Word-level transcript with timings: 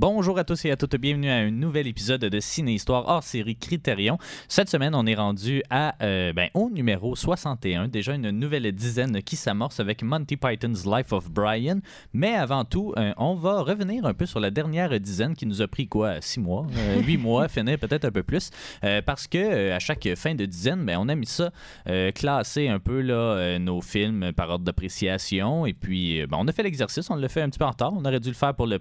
Bonjour 0.00 0.38
à 0.38 0.44
tous 0.44 0.64
et 0.64 0.70
à 0.70 0.78
toutes, 0.78 0.96
bienvenue 0.96 1.28
à 1.28 1.34
un 1.34 1.50
nouvel 1.50 1.86
épisode 1.86 2.22
de 2.22 2.40
Ciné 2.40 2.72
Histoire 2.72 3.06
hors 3.06 3.22
série 3.22 3.54
Critérion. 3.54 4.16
Cette 4.48 4.70
semaine, 4.70 4.94
on 4.94 5.04
est 5.04 5.14
rendu 5.14 5.62
à 5.68 5.94
euh, 6.02 6.32
ben, 6.32 6.48
au 6.54 6.70
numéro 6.70 7.14
61, 7.14 7.88
déjà 7.88 8.14
une 8.14 8.30
nouvelle 8.30 8.72
dizaine 8.72 9.22
qui 9.22 9.36
s'amorce 9.36 9.78
avec 9.78 10.02
Monty 10.02 10.38
Python's 10.38 10.86
Life 10.86 11.12
of 11.12 11.30
Brian. 11.30 11.80
Mais 12.14 12.34
avant 12.34 12.64
tout, 12.64 12.94
euh, 12.96 13.12
on 13.18 13.34
va 13.34 13.60
revenir 13.60 14.06
un 14.06 14.14
peu 14.14 14.24
sur 14.24 14.40
la 14.40 14.50
dernière 14.50 14.98
dizaine 14.98 15.34
qui 15.34 15.44
nous 15.44 15.60
a 15.60 15.68
pris 15.68 15.86
quoi, 15.86 16.22
six 16.22 16.40
mois, 16.40 16.66
euh, 16.78 17.02
huit 17.06 17.18
mois, 17.18 17.48
finir 17.48 17.78
peut-être 17.78 18.06
un 18.06 18.10
peu 18.10 18.22
plus, 18.22 18.48
euh, 18.84 19.02
parce 19.02 19.26
que 19.26 19.36
euh, 19.36 19.76
à 19.76 19.80
chaque 19.80 20.08
fin 20.16 20.34
de 20.34 20.46
dizaine, 20.46 20.82
ben, 20.86 20.96
on 20.98 21.10
a 21.10 21.14
mis 21.14 21.26
ça 21.26 21.52
euh, 21.88 22.10
classer 22.10 22.68
un 22.68 22.78
peu 22.78 23.02
là, 23.02 23.12
euh, 23.12 23.58
nos 23.58 23.82
films 23.82 24.32
par 24.32 24.48
ordre 24.48 24.64
d'appréciation. 24.64 25.66
Et 25.66 25.74
puis, 25.74 26.22
euh, 26.22 26.26
ben, 26.26 26.38
on 26.40 26.48
a 26.48 26.52
fait 26.52 26.62
l'exercice, 26.62 27.10
on 27.10 27.16
l'a 27.16 27.28
fait 27.28 27.42
un 27.42 27.50
petit 27.50 27.58
peu 27.58 27.66
en 27.66 27.70
retard. 27.72 27.92
On 27.92 28.02
aurait 28.06 28.18
dû 28.18 28.28
le 28.28 28.34
faire 28.34 28.54
pour 28.54 28.66
le 28.66 28.78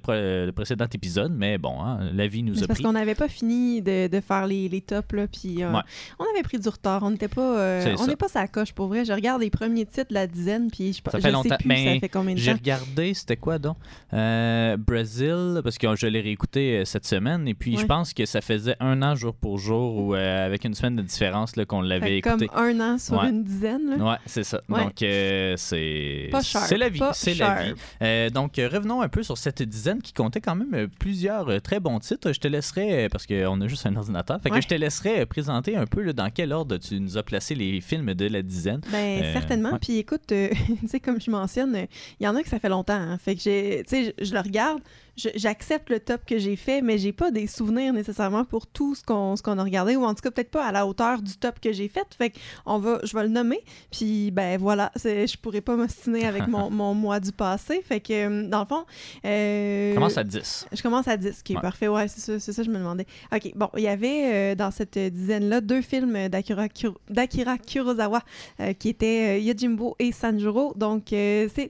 précédent 0.51 0.85
épisode, 0.93 1.08
mais 1.31 1.57
bon, 1.57 1.81
hein, 1.81 1.99
la 2.13 2.27
vie 2.27 2.43
nous 2.43 2.53
Mais 2.55 2.63
a 2.63 2.67
parce 2.67 2.79
pris. 2.79 2.83
qu'on 2.83 2.93
n'avait 2.93 3.15
pas 3.15 3.27
fini 3.27 3.81
de, 3.81 4.07
de 4.07 4.19
faire 4.21 4.47
les, 4.47 4.69
les 4.69 4.81
tops, 4.81 5.13
là, 5.13 5.27
puis 5.27 5.63
euh, 5.63 5.71
Ouais. 5.71 5.81
on 6.19 6.23
avait 6.33 6.43
pris 6.43 6.59
du 6.59 6.67
retard. 6.69 7.03
On 7.03 7.11
n'était 7.11 7.27
pas, 7.27 7.57
euh, 7.59 7.95
on 7.99 8.07
n'est 8.07 8.15
pas 8.15 8.27
sa 8.27 8.47
coche, 8.47 8.73
pour 8.73 8.87
vrai. 8.87 9.05
Je 9.05 9.13
regarde 9.13 9.41
les 9.41 9.49
premiers 9.49 9.85
titres 9.85 10.09
de 10.09 10.13
la 10.13 10.27
dizaine, 10.27 10.69
puis 10.71 10.93
je, 10.93 10.97
Ça 10.97 11.17
je 11.17 11.21
fait 11.21 11.31
sais 11.31 11.57
plus 11.57 11.75
ça 11.85 11.99
fait 11.99 12.09
combien 12.09 12.33
de 12.35 12.39
J'ai 12.39 12.51
temps? 12.51 12.57
regardé, 12.57 13.13
c'était 13.13 13.37
quoi 13.37 13.57
donc? 13.59 13.77
Euh, 14.13 14.77
Brésil, 14.77 15.61
parce 15.63 15.77
que 15.77 15.95
je 15.95 16.07
l'ai 16.07 16.21
réécouté 16.21 16.79
euh, 16.79 16.85
cette 16.85 17.05
semaine, 17.05 17.47
et 17.47 17.53
puis 17.53 17.77
je 17.77 17.85
pense 17.85 18.13
que 18.13 18.25
ça 18.25 18.41
faisait 18.41 18.75
un 18.79 19.01
an 19.01 19.15
jour 19.15 19.33
pour 19.33 19.57
jour, 19.57 19.95
ou 19.97 20.15
euh, 20.15 20.45
avec 20.45 20.65
une 20.65 20.73
semaine 20.73 20.95
de 20.95 21.01
différence 21.01 21.55
là, 21.55 21.65
qu'on 21.65 21.81
l'avait 21.81 22.17
écouté. 22.17 22.47
comme 22.47 22.57
un 22.63 22.79
an 22.79 22.97
sur 22.97 23.19
Ouais. 23.19 23.29
une 23.29 23.43
dizaine. 23.43 23.97
Là. 23.97 24.11
Ouais, 24.11 24.17
c'est 24.25 24.43
ça. 24.43 24.61
Donc, 24.69 24.93
c'est. 24.99 26.29
Pas 26.31 26.41
cher. 26.41 26.61
C'est 26.61 26.77
la 26.77 26.89
vie. 26.89 26.99
C'est 27.13 27.33
la 27.35 27.63
vie. 27.63 28.31
donc, 28.31 28.53
revenons 28.57 29.01
un 29.01 29.09
peu 29.09 29.23
sur 29.23 29.37
cette 29.37 29.61
dizaine 29.63 30.01
qui 30.01 30.13
comptait 30.13 30.41
quand 30.41 30.55
même 30.55 30.87
plusieurs 30.99 31.49
euh, 31.49 31.59
très 31.59 31.79
bons 31.79 31.99
titres. 31.99 32.31
Je 32.31 32.39
te 32.39 32.47
laisserai, 32.47 33.05
euh, 33.05 33.09
parce 33.09 33.25
qu'on 33.25 33.61
a 33.61 33.67
juste 33.67 33.85
un 33.85 33.95
ordinateur, 33.95 34.39
fait 34.41 34.49
que 34.49 34.61
je 34.61 34.67
te 34.67 34.75
laisserai 34.75 35.21
euh, 35.21 35.25
présenter 35.25 35.75
un 35.75 35.85
peu 35.87 36.03
là, 36.03 36.13
dans 36.13 36.29
quel 36.29 36.53
ordre 36.53 36.77
tu 36.77 36.99
nous 36.99 37.17
as 37.17 37.23
placé 37.23 37.55
les 37.55 37.81
films 37.81 38.13
de 38.13 38.27
la 38.27 38.41
dizaine. 38.41 38.81
Ben, 38.91 39.23
Euh, 39.23 39.33
certainement. 39.33 39.77
Puis 39.81 39.97
écoute, 39.97 40.21
tu 40.27 40.49
sais, 40.87 40.99
comme 40.99 41.19
je 41.19 41.31
mentionne, 41.31 41.87
il 42.19 42.23
y 42.25 42.27
en 42.27 42.35
a 42.35 42.43
que 42.43 42.49
ça 42.49 42.59
fait 42.59 42.69
longtemps. 42.69 42.93
hein. 42.93 43.17
Fait 43.17 43.35
que 43.35 43.41
j'ai, 43.41 43.83
tu 43.87 43.95
sais, 44.05 44.13
je, 44.21 44.33
le 44.33 44.39
regarde, 44.41 44.81
j'accepte 45.15 45.89
le 45.89 45.99
top 45.99 46.21
que 46.25 46.37
j'ai 46.37 46.55
fait, 46.55 46.81
mais 46.81 46.97
j'ai 46.97 47.11
pas 47.13 47.31
des 47.31 47.47
souvenirs 47.47 47.93
nécessairement 47.93 48.45
pour 48.45 48.67
tout 48.67 48.95
ce 48.95 49.03
qu'on, 49.03 49.35
qu'on 49.43 49.57
a 49.57 49.63
regardé, 49.63 49.95
ou 49.95 50.03
en 50.03 50.13
tout 50.13 50.21
cas 50.21 50.31
peut-être 50.31 50.51
pas 50.51 50.65
à 50.65 50.71
la 50.71 50.85
hauteur 50.87 51.21
du 51.21 51.35
top 51.37 51.59
que 51.59 51.71
j'ai 51.73 51.87
fait. 51.87 52.05
Fait 52.17 52.29
que 52.31 52.39
on 52.65 52.79
va, 52.79 52.99
je 53.03 53.15
vais 53.15 53.23
le 53.23 53.29
nommer. 53.29 53.59
Puis 53.91 54.31
ben 54.31 54.57
voilà, 54.59 54.91
je 54.95 55.37
pourrais 55.37 55.61
pas 55.61 55.75
m'ostiner 55.75 56.25
avec 56.25 56.47
mon, 56.47 56.69
mon 56.71 56.93
mois 56.93 57.19
du 57.19 57.31
passé. 57.31 57.81
Fait 57.83 57.99
que 57.99 58.13
euh, 58.13 58.47
dans 58.47 58.61
le 58.61 58.65
fond, 58.65 58.85
euh, 59.25 59.93
Commence 59.93 60.17
à 60.17 60.23
10. 60.23 60.67
je 60.71 60.81
commence 60.81 61.07
à 61.07 61.17
10, 61.17 61.43
qui 61.43 61.53
est 61.53 61.55
Ouais. 61.55 61.61
parfait. 61.61 61.87
Ouais, 61.87 62.07
c'est 62.07 62.21
ça, 62.21 62.39
c'est 62.39 62.53
ça, 62.53 62.63
je 62.63 62.69
me 62.69 62.77
demandais. 62.77 63.05
OK, 63.33 63.51
bon, 63.55 63.69
il 63.75 63.83
y 63.83 63.87
avait 63.87 64.51
euh, 64.51 64.55
dans 64.55 64.71
cette 64.71 64.97
dizaine-là 64.97 65.61
deux 65.61 65.81
films 65.81 66.29
d'Akira, 66.29 66.69
Kuro- 66.69 66.97
d'Akira 67.09 67.57
Kurosawa 67.57 68.21
euh, 68.61 68.73
qui 68.73 68.89
étaient 68.89 69.41
Yojimbo 69.41 69.95
et 69.99 70.11
Sanjuro. 70.11 70.73
Donc, 70.75 71.07
c'est, 71.09 71.69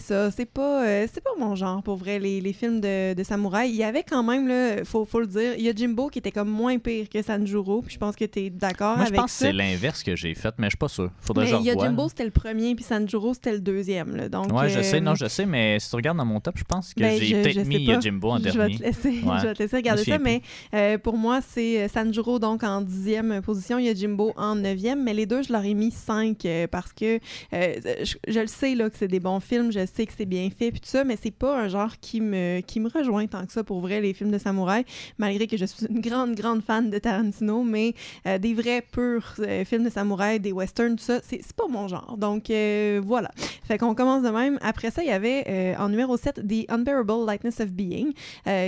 ça, 0.00 0.30
c'est 0.30 0.46
pas, 0.46 1.06
c'est 1.08 1.20
pas 1.22 1.30
mon 1.38 1.54
genre 1.54 1.82
pour 1.82 1.96
vrai, 1.96 2.18
les, 2.18 2.40
les 2.40 2.52
films 2.52 2.80
de, 2.80 2.85
de 3.14 3.22
samouraï. 3.24 3.70
Il 3.70 3.76
y 3.76 3.84
avait 3.84 4.02
quand 4.02 4.22
même, 4.22 4.46
là, 4.48 4.84
faut, 4.84 5.04
faut 5.04 5.20
le 5.20 5.26
dire, 5.26 5.58
Yojimbo 5.58 6.08
qui 6.08 6.18
était 6.18 6.30
comme 6.32 6.48
moins 6.48 6.78
pire 6.78 7.08
que 7.08 7.22
Sanjuro. 7.22 7.82
Puis 7.82 7.94
je 7.94 7.98
pense 7.98 8.16
que 8.16 8.24
tu 8.24 8.40
es 8.40 8.50
d'accord 8.50 8.96
Moi, 8.96 9.04
je 9.06 9.08
avec 9.10 9.20
pense 9.20 9.32
que 9.32 9.38
ça. 9.38 9.46
c'est 9.46 9.52
l'inverse 9.52 10.02
que 10.02 10.16
j'ai 10.16 10.34
fait, 10.34 10.54
mais 10.58 10.66
je 10.66 10.70
suis 10.70 10.78
pas 10.78 10.88
sûr. 10.88 11.10
Faudrait 11.20 11.44
Mais 11.46 11.50
que 11.50 11.56
je 11.56 11.70
revoie. 11.70 11.84
Yojimbo, 11.84 12.08
c'était 12.08 12.24
le 12.24 12.30
premier, 12.30 12.74
puis 12.74 12.84
Sanjuro, 12.84 13.34
c'était 13.34 13.52
le 13.52 13.60
deuxième. 13.60 14.16
là. 14.16 14.28
Donc, 14.28 14.52
Ouais, 14.52 14.68
je 14.68 14.80
sais, 14.82 14.96
euh, 14.96 15.00
non, 15.00 15.14
je 15.14 15.26
sais, 15.26 15.46
mais 15.46 15.78
si 15.80 15.90
tu 15.90 15.96
regardes 15.96 16.18
dans 16.18 16.24
mon 16.24 16.40
top, 16.40 16.56
je 16.58 16.64
pense 16.64 16.94
que 16.94 17.00
Ben, 17.00 17.18
j'ai 17.18 17.26
je- 17.26 17.36
je 17.36 17.42
peut-être 17.42 17.66
mis. 17.66 17.84
Yojimbo 17.84 18.30
en 18.30 18.38
je 18.38 18.44
vais 18.44 18.52
dernier. 18.52 18.76
te 18.78 18.82
laisser, 18.82 19.08
Ouais. 19.08 19.36
je 19.42 19.46
vais 19.46 19.54
te 19.54 19.62
laisser 19.62 19.76
regarder 19.76 20.04
Je 20.04 20.10
ça, 20.10 20.18
mais 20.18 20.42
euh, 20.74 20.98
pour 20.98 21.16
moi, 21.16 21.40
c'est 21.46 21.82
euh, 21.82 21.88
Sanjuro 21.88 22.38
donc 22.38 22.62
en 22.62 22.80
dixième 22.80 23.40
position, 23.42 23.78
il 23.78 23.86
y 23.86 23.88
a 23.88 23.94
Jimbo 23.94 24.32
en 24.36 24.54
neuvième, 24.56 25.02
mais 25.02 25.14
les 25.14 25.26
deux, 25.26 25.42
je 25.42 25.52
leur 25.52 25.64
ai 25.64 25.74
mis 25.74 25.90
cinq 25.90 26.44
euh, 26.44 26.66
parce 26.66 26.92
que 26.92 27.18
je, 27.52 28.14
je 28.28 28.40
le 28.40 28.46
sais 28.46 28.74
là, 28.74 28.90
que 28.90 28.96
c'est 28.98 29.08
des 29.08 29.20
bons 29.20 29.40
films, 29.40 29.70
je 29.72 29.84
sais 29.86 30.06
que 30.06 30.12
c'est 30.16 30.26
bien 30.26 30.48
fait, 30.50 30.70
puis 30.70 30.80
tout 30.80 30.88
ça, 30.88 31.04
mais 31.04 31.16
c'est 31.20 31.30
pas 31.30 31.58
un 31.60 31.68
genre 31.68 31.92
qui 32.00 32.20
me, 32.20 32.60
qui 32.66 32.80
me 32.80 32.88
rejoint 32.90 33.26
tant 33.26 33.46
que 33.46 33.52
ça 33.52 33.64
pour 33.64 33.80
vrai, 33.80 34.00
les 34.00 34.12
films 34.12 34.30
de 34.30 34.38
samouraï, 34.38 34.84
malgré 35.18 35.46
que 35.46 35.56
je 35.56 35.64
suis 35.64 35.86
une 35.86 36.00
grande, 36.00 36.34
grande 36.34 36.62
fan 36.62 36.90
de 36.90 36.98
Tarantino, 36.98 37.62
mais 37.62 37.94
euh, 38.26 38.38
des 38.38 38.52
vrais 38.54 38.82
purs 38.82 39.34
euh, 39.38 39.64
films 39.64 39.84
de 39.84 39.90
samouraï, 39.90 40.40
des 40.40 40.52
westerns, 40.52 40.96
tout 40.96 41.04
ça, 41.04 41.20
c'est 41.22 41.40
pas 41.54 41.68
mon 41.68 41.88
genre. 41.88 42.16
Donc 42.18 42.50
euh, 42.50 43.00
voilà. 43.04 43.30
Fait 43.64 43.78
qu'on 43.78 43.94
commence 43.94 44.22
de 44.22 44.30
même. 44.30 44.58
Après 44.60 44.90
ça, 44.90 45.02
il 45.02 45.08
y 45.08 45.12
avait 45.12 45.74
en 45.78 45.88
numéro 45.88 46.16
7 46.16 46.46
The 46.46 46.70
Unbearable 46.70 47.24
Lightness 47.26 47.60
of 47.60 47.70
Being, 47.70 48.12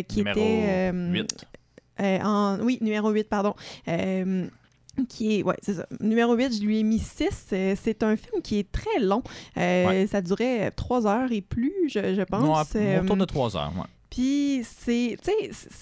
qui 0.09 0.19
Numéro 0.19 0.39
était. 0.39 0.65
euh, 0.93 1.13
8. 1.13 1.47
euh, 2.01 2.19
en, 2.23 2.59
oui, 2.63 2.79
numéro 2.81 3.11
8, 3.11 3.25
pardon. 3.29 3.55
Qui 5.07 5.39
est, 5.39 5.43
ouais, 5.43 5.57
c'est 5.63 5.75
ça. 5.75 5.87
Numéro 6.01 6.35
8, 6.35 6.55
je 6.55 6.63
lui 6.63 6.81
ai 6.81 6.83
mis 6.83 6.99
6. 6.99 7.47
Euh, 7.53 7.75
c'est 7.81 8.03
un 8.03 8.17
film 8.17 8.43
qui 8.43 8.59
est 8.59 8.71
très 8.73 8.99
long. 9.01 9.23
Euh, 9.57 9.87
Ouais. 9.87 10.07
Ça 10.07 10.21
durait 10.21 10.71
3 10.73 11.07
heures 11.07 11.31
et 11.33 11.41
plus, 11.41 11.73
je, 11.89 12.15
je 12.15 12.23
pense. 12.23 12.43
Ouais, 12.75 12.81
Euh, 12.99 13.03
autour 13.03 13.17
de 13.17 13.25
3 13.25 13.57
heures. 13.57 13.73
ouais. 13.77 13.85
Puis 14.11 14.63
c'est, 14.65 15.17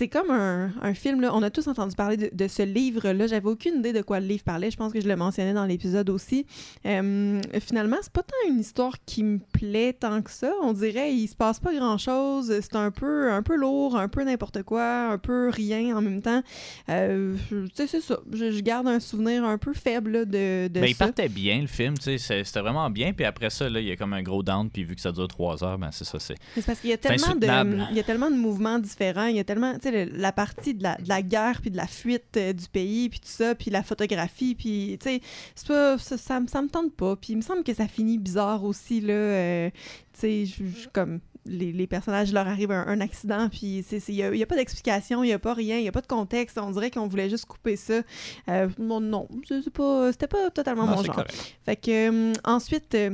comme 0.09 0.31
un, 0.31 0.71
un 0.83 0.95
film, 0.95 1.21
là. 1.21 1.31
on 1.35 1.43
a 1.43 1.51
tous 1.51 1.67
entendu 1.69 1.95
parler 1.95 2.17
de, 2.17 2.31
de 2.33 2.49
ce 2.49 2.63
livre-là. 2.63 3.27
J'avais 3.27 3.49
aucune 3.49 3.77
idée 3.77 3.93
de 3.93 4.03
quoi 4.03 4.21
le 4.21 4.27
livre 4.27 4.43
parlait. 4.43 4.71
Je 4.71 4.77
pense 4.77 4.93
que 4.93 5.01
je 5.01 5.09
le 5.09 5.17
mentionnais 5.17 5.55
dans 5.55 5.65
l'épisode 5.65 6.11
aussi. 6.11 6.45
Euh, 6.87 7.41
finalement, 7.61 7.97
c'est 8.03 8.13
pas 8.13 8.23
tant 8.23 8.51
une 8.51 8.59
histoire 8.61 8.95
qui 9.07 9.23
me 9.23 9.39
plaît 9.39 9.93
tant 9.93 10.23
que 10.23 10.31
ça. 10.31 10.53
On 10.63 10.73
dirait 10.73 11.15
il 11.15 11.29
se 11.29 11.37
passe 11.37 11.61
pas 11.61 11.73
grand-chose. 11.73 12.53
C'est 12.61 12.77
un 12.77 12.91
peu, 12.91 13.31
un 13.31 13.43
peu 13.43 13.55
lourd, 13.57 13.97
un 13.97 14.09
peu 14.09 14.25
n'importe 14.25 14.63
quoi, 14.65 15.11
un 15.11 15.19
peu 15.19 15.49
rien 15.51 15.97
en 15.97 16.03
même 16.03 16.21
temps. 16.21 16.43
Euh, 16.89 17.37
tu 17.49 17.69
sais, 17.75 17.87
c'est 17.87 18.01
ça. 18.01 18.19
Je, 18.33 18.51
je 18.51 18.61
garde 18.61 18.89
un 18.89 18.99
souvenir 19.01 19.45
un 19.45 19.59
peu 19.59 19.73
faible 19.73 20.11
là, 20.11 20.25
de, 20.25 20.69
de 20.69 20.81
Ben, 20.81 20.87
il 20.87 20.95
ça. 20.95 21.07
partait 21.07 21.29
bien, 21.29 21.61
le 21.61 21.67
film, 21.69 21.95
c'était 22.01 22.61
vraiment 22.61 22.91
bien. 22.91 23.13
Puis 23.13 23.25
après 23.25 23.51
ça, 23.51 23.69
là, 23.69 23.81
il 23.81 23.87
y 23.87 23.93
a 23.93 23.97
comme 23.97 24.13
un 24.15 24.23
gros 24.23 24.43
down, 24.43 24.69
puis 24.69 24.83
vu 24.85 24.95
que 24.97 25.01
ça 25.01 25.13
dure 25.13 25.29
3 25.29 25.63
heures, 25.63 25.79
ben 25.79 25.91
c'est 25.93 26.05
ça, 26.05 26.19
c'est. 26.19 26.35
Parce 26.67 26.81
qu'il 26.81 26.91
y 26.91 26.93
a 26.93 26.99
tellement 26.99 27.35
de, 27.37 27.47
il 27.91 27.97
y 27.97 28.01
a 28.01 28.03
tellement 28.03 28.16
de 28.31 28.37
mouvements 28.37 28.79
différents. 28.79 29.27
Il 29.27 29.37
y 29.37 29.41
a 29.41 29.45
tellement, 29.45 29.75
tu 29.79 29.91
sais, 29.91 30.07
la 30.07 30.33
partie 30.33 30.75
de 30.75 30.83
la, 30.83 30.97
de 30.97 31.09
la 31.09 31.23
guerre 31.23 31.61
puis 31.61 31.71
de 31.71 31.77
la 31.77 31.87
fuite 31.87 32.37
euh, 32.37 32.53
du 32.53 32.67
pays 32.69 33.09
puis 33.09 33.21
tout 33.21 33.29
ça, 33.29 33.55
puis 33.55 33.71
la 33.71 33.83
photographie, 33.83 34.55
puis 34.55 34.99
tu 35.01 35.09
sais, 35.09 35.21
ça, 35.55 35.97
ça, 35.99 36.41
me- 36.41 36.47
ça 36.49 36.63
me 36.63 36.69
tente 36.69 36.95
pas. 36.95 37.17
Puis 37.17 37.33
il 37.35 37.37
me 37.37 37.43
semble 37.43 37.63
que 37.63 37.75
ça 37.75 37.87
finit 37.87 38.19
bizarre 38.19 38.65
aussi 38.65 39.01
là. 39.01 39.13
euh, 39.13 39.71
tu 40.19 40.47
sais, 40.47 40.65
comme 40.93 41.21
les, 41.49 41.71
les 41.73 41.87
personnages 41.87 42.33
leur 42.33 42.49
arrive 42.49 42.73
un, 42.73 42.85
un 42.89 43.01
accident 43.01 43.49
puis 43.49 43.85
il 44.09 44.15
y 44.17 44.23
a, 44.25 44.31
a 44.31 44.47
pas 44.47 44.57
d'explication, 44.57 45.23
il 45.23 45.29
y 45.29 45.33
a 45.33 45.39
pas 45.39 45.55
rien, 45.55 45.79
il 45.79 45.85
y 45.85 45.89
a 45.89 45.93
pas 45.93 46.01
de 46.01 46.07
contexte. 46.09 46.59
On 46.59 46.71
dirait 46.73 46.91
qu'on 46.91 47.07
voulait 47.07 47.31
juste 47.31 47.45
couper 47.47 47.77
ça. 47.77 48.01
Euh, 48.49 48.69
bon, 48.79 49.01
non, 49.01 49.29
c'est 49.49 49.71
pas, 49.71 50.11
c'était 50.11 50.27
pas 50.27 50.51
totalement 50.51 50.87
Non, 50.87 50.97
mon 50.97 51.03
genre. 51.05 51.15
correct. 51.15 51.57
Fait 51.65 51.77
que 51.77 52.31
euh, 52.31 52.33
ensuite, 52.45 52.93
euh, 52.97 53.11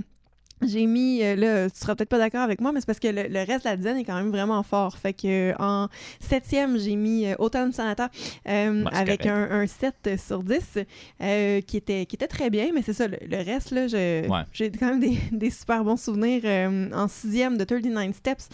j'ai 0.67 0.87
mis, 0.87 1.23
euh, 1.23 1.37
là, 1.37 1.71
tu 1.71 1.79
seras 1.79 1.95
peut-être 1.95 2.09
pas 2.09 2.19
d'accord 2.19 2.41
avec 2.43 2.61
moi, 2.61 2.73
mais 2.73 2.81
c'est 2.81 2.87
parce 2.87 2.99
que 3.01 3.09
le, 3.09 3.25
le 3.29 3.39
reste 3.45 3.65
de 3.65 3.71
la 3.71 3.77
dizaine 3.77 3.97
est 3.97 4.05
quand 4.05 4.15
même 4.17 4.31
vraiment 4.31 4.63
fort. 4.63 4.97
Fait 4.99 5.13
que 5.13 5.51
euh, 5.51 5.55
en 5.59 5.89
septième, 6.21 6.79
j'ai 6.79 6.97
mis 6.97 7.27
euh, 7.27 7.35
Autumn 7.39 7.73
Sonata 7.73 8.09
euh, 8.49 8.85
avec 8.93 9.27
un, 9.27 9.51
un 9.51 9.67
7 9.67 10.19
sur 10.19 10.43
10 10.43 10.79
euh, 11.23 11.61
qui, 11.63 11.77
était, 11.77 12.07
qui 12.07 12.17
était 12.17 12.27
très 12.27 12.51
bien, 12.51 12.71
mais 12.75 12.83
c'est 12.83 12.93
ça, 12.93 13.07
le, 13.09 13.19
le 13.29 13.37
reste, 13.39 13.71
là, 13.71 13.83
Ouais. 13.93 14.43
j'ai 14.53 14.71
quand 14.71 14.87
même 14.87 15.01
des, 15.01 15.19
des 15.33 15.51
super 15.51 15.85
bons 15.85 15.97
souvenirs. 15.97 16.43
euh, 16.45 16.89
en 16.95 17.09
sixième 17.09 17.57
de 17.59 17.65
39 17.65 18.15
Steps 18.15 18.49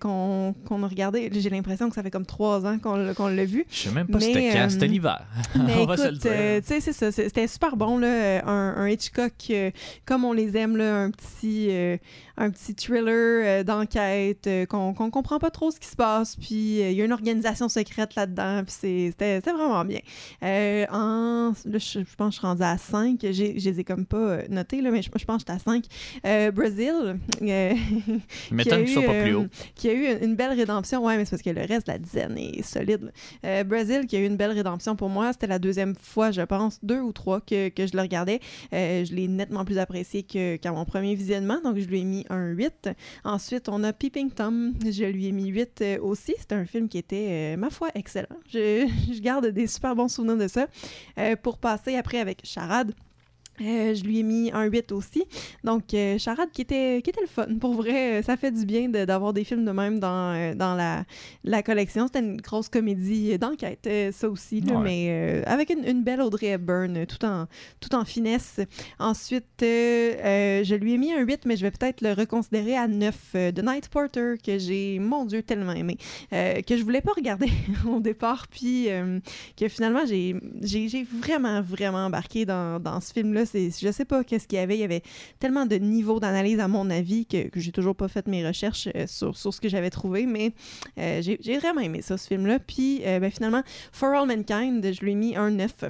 qu'on 0.00 0.54
qu'on 0.66 0.82
a 0.82 0.88
regardé, 0.88 1.30
j'ai 1.32 1.50
l'impression 1.50 1.88
que 1.88 1.94
ça 1.94 2.02
fait 2.02 2.10
comme 2.10 2.26
trois 2.26 2.64
ans 2.66 2.78
qu'on 2.78 2.96
l'a- 3.28 3.44
vu. 3.44 3.66
Je 3.70 3.76
sais 3.76 3.90
même 3.90 4.06
pas 4.06 4.20
c'était 4.20 4.50
quand, 4.52 4.68
c'était 4.70 4.86
l'hiver. 4.86 5.24
Mais 5.56 5.74
On 5.76 5.84
va 5.86 5.96
se 5.96 6.02
le 6.02 6.08
écoute, 6.10 6.22
dire. 6.22 6.30
euh, 6.34 6.60
tu 6.60 6.66
sais, 6.68 6.80
c'est 6.80 6.92
ça. 6.92 7.12
C'était 7.12 7.46
super 7.46 7.76
bon, 7.76 7.98
là. 7.98 8.46
Un, 8.46 8.74
un 8.76 8.88
Hitchcock 8.88 9.32
comme 10.06 10.24
on 10.24 10.32
les 10.32 10.56
aime, 10.56 10.76
là. 10.76 10.96
Un 11.04 11.10
petit, 11.10 11.26
euh, 11.44 11.96
un 12.36 12.50
petit 12.50 12.74
thriller 12.74 13.06
euh, 13.44 13.62
d'enquête, 13.64 14.46
euh, 14.46 14.66
qu'on 14.66 14.94
qu'on 14.94 15.10
comprend 15.10 15.38
pas 15.38 15.50
trop 15.50 15.70
ce 15.70 15.78
qui 15.80 15.88
se 15.88 15.96
passe. 15.96 16.36
Puis 16.36 16.80
il 16.80 16.92
y 16.92 17.02
a 17.02 17.04
une 17.04 17.12
organisation 17.12 17.68
secrète 17.68 18.14
là-dedans. 18.14 18.62
Puis 18.64 18.74
c'est- 18.80 19.06
c'était 19.10 19.40
vraiment 19.52 19.84
bien. 19.84 20.00
En, 20.90 21.52
là, 21.64 21.78
je, 21.78 22.00
je 22.00 22.14
pense 22.16 22.28
que 22.28 22.34
je 22.34 22.38
suis 22.38 22.46
rendue 22.46 22.62
à 22.62 22.78
5. 22.78 23.18
J'ai- 23.22 23.58
Je 23.58 23.70
les 23.70 23.80
ai 23.80 23.84
comme 23.84 24.06
pas 24.06 24.38
notés, 24.48 24.80
là, 24.80 24.90
mais 24.90 25.02
je, 25.02 25.10
je 25.14 25.24
pense 25.24 25.36
que 25.44 25.50
j'étais 25.50 25.52
à 25.52 25.58
5. 25.58 25.84
Euh, 26.26 26.50
Brazil. 26.50 27.16
euh, 27.42 27.74
Je 28.50 28.54
m'étonne 28.54 28.84
qui 28.84 28.94
qu'ils 28.94 29.04
a 29.04 29.06
pas 29.06 29.18
eu, 29.20 29.22
plus 29.22 29.34
haut. 29.34 29.46
qui 29.74 29.88
a 29.88 29.92
eu 29.92 30.24
une, 30.24 30.34
belle 30.36 30.52
rédemption. 30.52 31.04
Ouais, 31.04 31.16
mais 31.16 31.24
c'est 31.24 31.30
parce 31.32 31.42
que 31.42 31.50
le 31.50 31.60
reste 31.66 31.86
de 31.86 31.92
la 31.92 31.98
dizaine 31.98 32.36
est 32.38 32.62
solide. 32.62 33.12
Brazil, 33.66 34.06
qui 34.06 34.16
a 34.16 34.20
eu 34.20 34.26
une 34.26 34.36
belle 34.36 34.52
rédemption 34.52 34.96
pour 34.96 35.08
moi. 35.08 35.32
C'était 35.32 35.46
la 35.46 35.58
deuxième 35.58 35.94
fois, 35.94 36.30
je 36.30 36.42
pense, 36.42 36.78
deux 36.82 37.00
ou 37.00 37.12
trois 37.12 37.40
que, 37.40 37.68
que 37.68 37.86
je 37.86 37.94
le 37.96 38.02
regardais. 38.02 38.40
Je 38.72 39.14
l'ai 39.14 39.28
nettement 39.28 39.64
plus 39.64 39.78
apprécié 39.78 40.22
que- 40.22 40.56
qu'à 40.56 40.72
mon 40.72 40.84
premier 40.84 41.14
donc 41.62 41.78
je 41.78 41.86
lui 41.86 42.00
ai 42.00 42.04
mis 42.04 42.24
un 42.30 42.50
8. 42.50 42.90
Ensuite, 43.24 43.68
on 43.68 43.82
a 43.84 43.92
Peeping 43.92 44.30
Tom. 44.30 44.74
Je 44.84 45.04
lui 45.04 45.26
ai 45.26 45.32
mis 45.32 45.48
8 45.48 45.80
euh, 45.80 45.98
aussi. 46.00 46.34
C'était 46.38 46.54
un 46.54 46.66
film 46.66 46.88
qui 46.88 46.98
était, 46.98 47.54
euh, 47.54 47.56
ma 47.56 47.70
foi, 47.70 47.88
excellent. 47.94 48.36
Je, 48.48 48.86
je 49.12 49.20
garde 49.20 49.46
des 49.46 49.66
super 49.66 49.94
bons 49.94 50.08
souvenirs 50.08 50.36
de 50.36 50.48
ça. 50.48 50.66
Euh, 51.18 51.36
pour 51.36 51.58
passer 51.58 51.96
après 51.96 52.18
avec 52.18 52.40
Charade. 52.44 52.92
Euh, 53.60 53.94
je 53.94 54.02
lui 54.02 54.18
ai 54.18 54.22
mis 54.24 54.50
un 54.52 54.64
8 54.64 54.90
aussi. 54.92 55.22
Donc, 55.62 55.94
euh, 55.94 56.18
charade 56.18 56.48
qui 56.52 56.62
était, 56.62 57.00
qui 57.04 57.10
était 57.10 57.20
le 57.20 57.28
fun. 57.28 57.46
Pour 57.60 57.74
vrai, 57.74 58.18
euh, 58.18 58.22
ça 58.22 58.36
fait 58.36 58.50
du 58.50 58.66
bien 58.66 58.88
de- 58.88 59.04
d'avoir 59.04 59.32
des 59.32 59.44
films 59.44 59.64
de 59.64 59.70
même 59.70 60.00
dans, 60.00 60.56
dans 60.56 60.74
la, 60.74 61.04
la 61.44 61.62
collection. 61.62 62.06
C'était 62.08 62.18
une 62.18 62.38
grosse 62.40 62.68
comédie 62.68 63.38
d'enquête, 63.38 63.88
ça 64.12 64.28
aussi, 64.28 64.60
là, 64.60 64.74
Ouais. 64.74 64.82
mais 64.82 65.42
avec 65.46 65.70
une, 65.70 65.84
une 65.84 66.02
belle 66.02 66.20
Audrey 66.20 66.48
Hepburn, 66.48 67.06
tout 67.06 67.24
en, 67.24 67.46
tout 67.80 67.94
en 67.94 68.04
finesse. 68.04 68.58
Ensuite, 68.98 69.44
je 69.60 70.74
lui 70.74 70.94
ai 70.94 70.98
mis 70.98 71.12
un 71.12 71.20
8, 71.22 71.42
mais 71.46 71.56
je 71.56 71.62
vais 71.62 71.70
peut-être 71.70 72.00
le 72.00 72.12
reconsidérer 72.12 72.76
à 72.76 72.88
9. 72.88 73.14
euh, 73.36 73.52
The 73.52 73.62
Night 73.64 73.88
Porter, 73.88 74.34
que 74.44 74.58
j'ai, 74.58 74.98
mon 74.98 75.24
Dieu, 75.26 75.42
tellement 75.42 75.72
aimé. 75.72 75.96
que 76.30 76.76
je 76.76 76.82
voulais 76.82 77.00
pas 77.02 77.12
regarder 77.16 77.48
au 77.88 78.00
départ, 78.00 78.48
puis 78.48 78.88
que 79.56 79.68
finalement, 79.68 80.04
j'ai 80.06 80.34
j'ai 80.62 80.88
j'ai 80.88 81.04
vraiment, 81.04 81.62
vraiment 81.62 82.06
embarqué 82.06 82.44
dans, 82.44 82.80
dans 82.80 83.00
ce 83.00 83.12
film-là. 83.12 83.43
C'est- 83.44 83.70
Je 83.80 83.90
sais 83.92 84.04
pas 84.04 84.24
qu'est-ce 84.24 84.46
qu'il 84.48 84.58
y 84.58 84.62
avait. 84.62 84.76
Il 84.76 84.80
y 84.80 84.84
avait 84.84 85.02
tellement 85.38 85.66
de 85.66 85.76
niveaux 85.76 86.20
d'analyse, 86.20 86.60
à 86.60 86.68
mon 86.68 86.90
avis, 86.90 87.26
que, 87.26 87.48
que 87.48 87.60
j'ai 87.60 87.72
toujours 87.72 87.96
pas 87.96 88.08
fait 88.08 88.26
mes 88.26 88.46
recherches 88.46 88.88
euh, 88.96 89.06
sur, 89.06 89.36
ce 89.36 89.60
que 89.60 89.68
j'avais 89.68 89.90
trouvé, 89.90 90.26
mais 90.26 90.52
euh, 90.98 91.20
j'ai 91.22 91.38
j'ai 91.40 91.58
vraiment 91.58 91.80
aimé 91.80 92.02
ça, 92.02 92.16
ce 92.16 92.26
film-là. 92.28 92.58
Puis, 92.58 93.02
euh, 93.04 93.20
ben, 93.20 93.30
finalement, 93.30 93.62
For 93.92 94.10
All 94.10 94.26
Mankind, 94.26 94.84
je 94.92 95.00
lui 95.00 95.12
ai 95.12 95.14
mis 95.14 95.36
un 95.36 95.50
9 95.50 95.84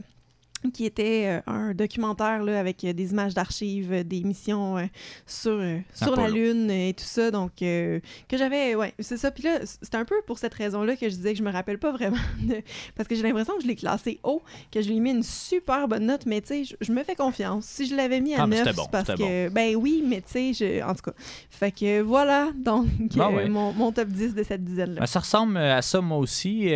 qui 0.72 0.84
était 0.86 1.24
euh, 1.26 1.40
un 1.52 1.74
documentaire 1.74 2.42
là, 2.42 2.58
avec 2.58 2.84
euh, 2.84 2.92
des 2.92 3.10
images 3.12 3.34
d'archives, 3.34 3.92
euh, 3.92 4.02
des 4.02 4.22
missions 4.22 4.78
euh, 4.78 4.84
sur, 5.26 5.52
euh, 5.52 5.78
sur 5.94 6.16
la. 6.16 6.28
Lune 6.28 6.70
et 6.70 6.94
tout 6.94 7.04
ça. 7.04 7.30
Donc, 7.30 7.60
euh, 7.62 8.00
que 8.28 8.36
j'avais, 8.38 8.74
ouais, 8.74 8.94
c'est 8.98 9.16
ça. 9.18 9.30
Puis 9.30 9.42
là, 9.44 9.58
c'est 9.64 9.94
un 9.94 10.04
peu 10.04 10.16
pour 10.26 10.38
cette 10.38 10.54
raison-là 10.54 10.96
que 10.96 11.08
je 11.08 11.14
disais 11.14 11.32
que 11.32 11.38
je 11.38 11.44
me 11.44 11.52
rappelle 11.52 11.78
pas 11.78 11.92
vraiment, 11.92 12.16
de- 12.42 12.62
parce 12.96 13.08
que 13.08 13.14
j'ai 13.14 13.22
l'impression 13.22 13.54
que 13.56 13.62
je 13.62 13.68
l'ai 13.68 13.76
classé 13.76 14.18
haut, 14.24 14.42
que 14.72 14.80
je 14.82 14.88
lui 14.88 14.96
ai 14.96 15.00
mis 15.00 15.10
une 15.10 15.22
super 15.22 15.86
bonne 15.86 16.06
note, 16.06 16.24
mais 16.26 16.40
tu 16.40 16.48
sais, 16.48 16.64
je, 16.64 16.74
je 16.80 16.92
me 16.92 17.04
fais 17.04 17.14
confiance. 17.14 17.64
Si 17.66 17.86
je 17.86 17.94
l'avais 17.94 18.20
mis 18.20 18.34
à 18.34 18.42
Ah, 18.42 18.46
mais 18.46 18.56
9, 18.56 18.64
c'était 18.64 18.76
bon, 18.76 18.82
c'est 18.84 18.90
parce 18.90 19.18
que, 19.18 19.48
ben 19.50 19.76
oui, 19.76 20.02
mais 20.06 20.22
tu 20.22 20.32
sais, 20.32 20.52
je- 20.54 20.82
en 20.82 20.94
tout 20.94 21.02
cas. 21.10 21.12
Fait 21.50 21.70
que 21.70 22.00
voilà, 22.00 22.48
donc, 22.56 22.86
Ah 23.18 23.30
ouais. 23.30 23.48
mon, 23.48 23.72
mon 23.74 23.92
top 23.92 24.08
10 24.08 24.34
de 24.34 24.42
cette 24.42 24.64
dizaine-là. 24.64 25.00
Ben, 25.00 25.06
ça 25.06 25.20
ressemble 25.20 25.56
à 25.58 25.82
ça, 25.82 26.00
moi 26.00 26.18
aussi. 26.18 26.68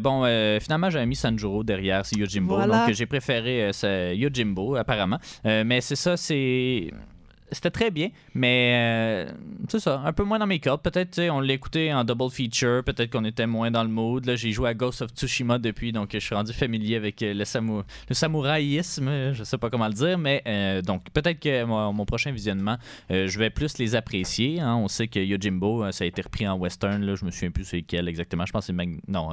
Bon, 0.00 0.24
finalement, 0.60 0.90
j'avais 0.90 1.06
mis 1.06 1.16
Sanjuro 1.16 1.62
derrière 1.64 2.04
c'est 2.04 2.16
Yojimbo. 2.16 2.56
Voilà. 2.56 2.86
Donc, 2.86 2.94
j'ai 2.94 3.06
préféré 3.06 3.35
euh, 3.44 3.72
ce 3.72 4.14
Yojimbo, 4.14 4.76
apparemment. 4.76 5.18
Euh, 5.44 5.64
mais 5.66 5.80
c'est 5.80 5.96
ça. 5.96 6.16
C'était 6.16 7.70
très 7.70 7.92
bien, 7.92 8.08
mais 8.34 8.72
euh, 8.74 9.32
c'est 9.68 9.78
ça, 9.78 10.02
un 10.04 10.12
peu 10.12 10.24
moins 10.24 10.40
dans 10.40 10.48
mes 10.48 10.58
cordes. 10.58 10.82
Peut-être, 10.82 11.20
on 11.30 11.38
l'a 11.38 11.52
écouté 11.52 11.94
en 11.94 12.02
double 12.02 12.28
feature, 12.28 12.82
peut-être 12.84 13.08
qu'on 13.12 13.24
était 13.24 13.46
moins 13.46 13.70
dans 13.70 13.84
le 13.84 13.88
mood. 13.88 14.26
Là, 14.26 14.34
j'ai 14.34 14.50
joué 14.50 14.70
à 14.70 14.74
Ghost 14.74 15.02
of 15.02 15.10
Tsushima 15.12 15.58
depuis, 15.60 15.92
donc 15.92 16.10
je 16.12 16.18
suis 16.18 16.34
rendu 16.34 16.52
familier 16.52 16.96
avec 16.96 17.20
le, 17.20 17.44
samou- 17.44 17.84
le 18.08 18.14
samouraïsme, 18.16 19.32
je 19.32 19.44
sais 19.44 19.58
pas 19.58 19.70
comment 19.70 19.86
le 19.86 19.94
dire, 19.94 20.18
mais 20.18 20.42
donc 20.84 21.08
peut-être 21.10 21.38
que 21.38 21.62
mon, 21.62 22.04
prochain 22.04 22.32
visionnement, 22.32 22.78
je 23.10 23.38
vais 23.38 23.50
plus 23.50 23.78
les 23.78 23.94
apprécier. 23.94 24.58
hein. 24.58 24.74
On 24.74 24.88
sait 24.88 25.06
que 25.06 25.20
Yojimbo, 25.20 25.92
ça 25.92 26.02
a 26.02 26.06
été 26.08 26.22
repris 26.22 26.48
en 26.48 26.56
western, 26.56 27.00
là, 27.04 27.14
je 27.14 27.24
me 27.24 27.30
souviens 27.30 27.52
plus 27.52 27.64
c'est 27.64 27.82
quel 27.82 28.08
exactement. 28.08 28.44
Je 28.44 28.50
pense 28.52 28.66
que 28.66 28.74
c'est 28.76 28.88
non. 29.06 29.30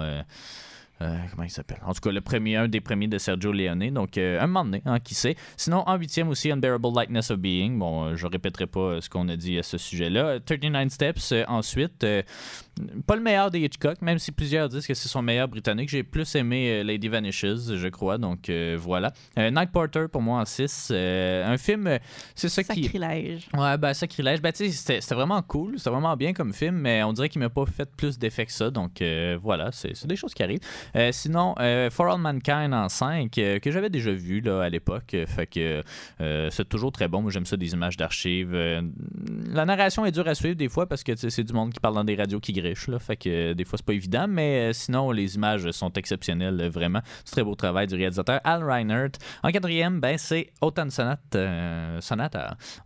Euh, 1.04 1.18
comment 1.32 1.44
il 1.44 1.50
s'appelle? 1.50 1.80
En 1.86 1.94
tout 1.94 2.02
cas, 2.02 2.12
le 2.12 2.22
premier, 2.22 2.56
un 2.56 2.68
des 2.68 2.82
premiers 2.82 3.08
de 3.08 3.18
Sergio 3.18 3.52
Leone. 3.52 3.90
Donc, 3.92 4.18
euh, 4.18 4.40
un 4.40 4.48
moment 4.48 4.66
donné, 4.66 4.82
hein, 4.86 5.00
qui 5.00 5.16
sait? 5.16 5.36
Sinon, 5.58 5.84
en 5.86 5.98
huitième 5.98 6.30
aussi, 6.30 6.52
Unbearable 6.52 6.94
Lightness 6.96 7.32
of 7.32 7.40
Being. 7.40 7.78
Bon, 7.78 8.06
euh, 8.06 8.16
je 8.16 8.26
répéterai 8.26 8.68
pas 8.68 8.80
euh, 8.80 9.02
ce 9.02 9.10
qu'on 9.10 9.28
a 9.30 9.36
dit 9.36 9.58
à 9.58 9.64
ce 9.64 9.78
sujet-là. 9.78 10.40
39 10.40 10.90
Steps, 10.90 11.34
ensuite. 11.48 12.06
pas 13.06 13.16
le 13.16 13.22
meilleur 13.22 13.52
des 13.52 13.60
Hitchcock, 13.60 14.02
même 14.02 14.20
si 14.20 14.32
plusieurs 14.32 14.70
disent 14.70 14.88
que 14.88 14.94
c'est 14.94 15.10
son 15.10 15.22
meilleur 15.22 15.48
britannique. 15.48 15.90
J'ai 15.90 16.04
plus 16.04 16.36
aimé 16.36 16.84
Lady 16.84 17.08
Vanishes, 17.08 17.76
je 17.76 17.88
crois. 17.90 18.18
Donc, 18.18 18.50
voilà. 18.78 19.12
Night 19.38 19.72
Porter, 19.72 20.06
pour 20.12 20.22
moi, 20.22 20.42
en 20.42 20.46
6. 20.46 20.92
un 20.92 21.58
film, 21.58 22.00
c'est 22.36 22.50
ça 22.50 22.64
qui... 22.64 22.84
Sacrilège. 22.84 23.48
Ouais, 23.54 23.78
ben 23.78 23.94
sacrilège. 23.94 24.42
Ben, 24.42 24.52
tu 24.52 24.72
sais, 24.72 25.02
c'était 25.02 25.16
vraiment 25.16 25.42
cool. 25.42 25.78
C'était 25.78 25.90
vraiment 25.90 26.16
bien 26.16 26.34
comme 26.34 26.54
film, 26.54 26.76
mais 26.78 27.04
on 27.04 27.14
dirait 27.14 27.30
qu'il 27.30 27.42
m'a 27.42 27.50
pas 27.50 27.66
fait 27.66 27.90
plus 27.96 28.18
d'effet 28.18 28.46
que 28.46 28.52
ça. 28.52 28.70
Donc, 28.70 29.04
voilà, 29.42 29.72
c'est 29.72 30.08
des 30.08 30.16
choses 30.16 30.34
qui 30.34 30.44
arrivent. 30.44 30.62
Euh, 30.96 31.12
sinon, 31.12 31.56
euh, 31.60 31.90
For 31.90 32.08
All 32.08 32.20
Mankind 32.20 32.74
en 32.74 32.90
5, 32.90 33.32
que 33.32 33.72
j'avais 33.72 33.90
déjà 33.90 34.12
vu 34.12 34.42
là, 34.42 34.62
à 34.64 34.70
l'époque. 34.70 35.14
euh, 35.14 35.26
Fait 35.26 35.48
que 35.48 35.82
euh, 36.22 36.50
c'est 36.52 36.68
toujours 36.70 36.92
très 36.92 37.08
bon. 37.08 37.22
Moi, 37.22 37.32
j'aime 37.32 37.46
ça, 37.46 37.58
des 37.58 37.74
images 37.74 37.98
d'archives. 37.98 38.52
Euh, 38.54 38.82
la 39.52 39.66
narration 39.66 40.06
est 40.06 40.12
dure 40.12 40.28
à 40.28 40.36
suivre 40.36 40.56
des 40.56 40.70
fois 40.70 40.88
parce 40.88 41.04
que 41.04 41.16
c'est 41.16 41.44
du 41.44 41.54
monde 41.54 41.74
qui 41.74 41.80
parle 41.80 41.96
dans 41.96 42.04
des 42.04 42.16
radios 42.16 42.40
qui 42.40 42.54
grichent. 42.54 42.88
Là, 42.88 43.00
fait 43.00 43.16
que 43.18 43.30
euh, 43.30 43.54
des 43.54 43.66
fois, 43.66 43.78
c'est 43.78 43.86
pas 43.86 43.94
évident. 43.94 44.26
Mais 44.28 44.70
euh, 44.70 44.74
sinon, 44.74 45.12
les 45.12 45.36
images 45.36 45.70
sont 45.72 45.92
exceptionnelles, 45.94 46.60
euh, 46.62 46.70
vraiment. 46.70 47.02
C'est 47.26 47.32
très 47.34 47.44
beau 47.44 47.56
travail 47.56 47.88
du 47.88 47.96
réalisateur 47.96 48.40
Al 48.44 48.64
Reinert. 48.64 49.10
En 49.44 49.50
quatrième, 49.52 50.00
ben, 50.00 50.18
c'est 50.18 50.52
Autumn 50.62 50.90
Sonata. 50.90 51.20
euh. 51.40 52.00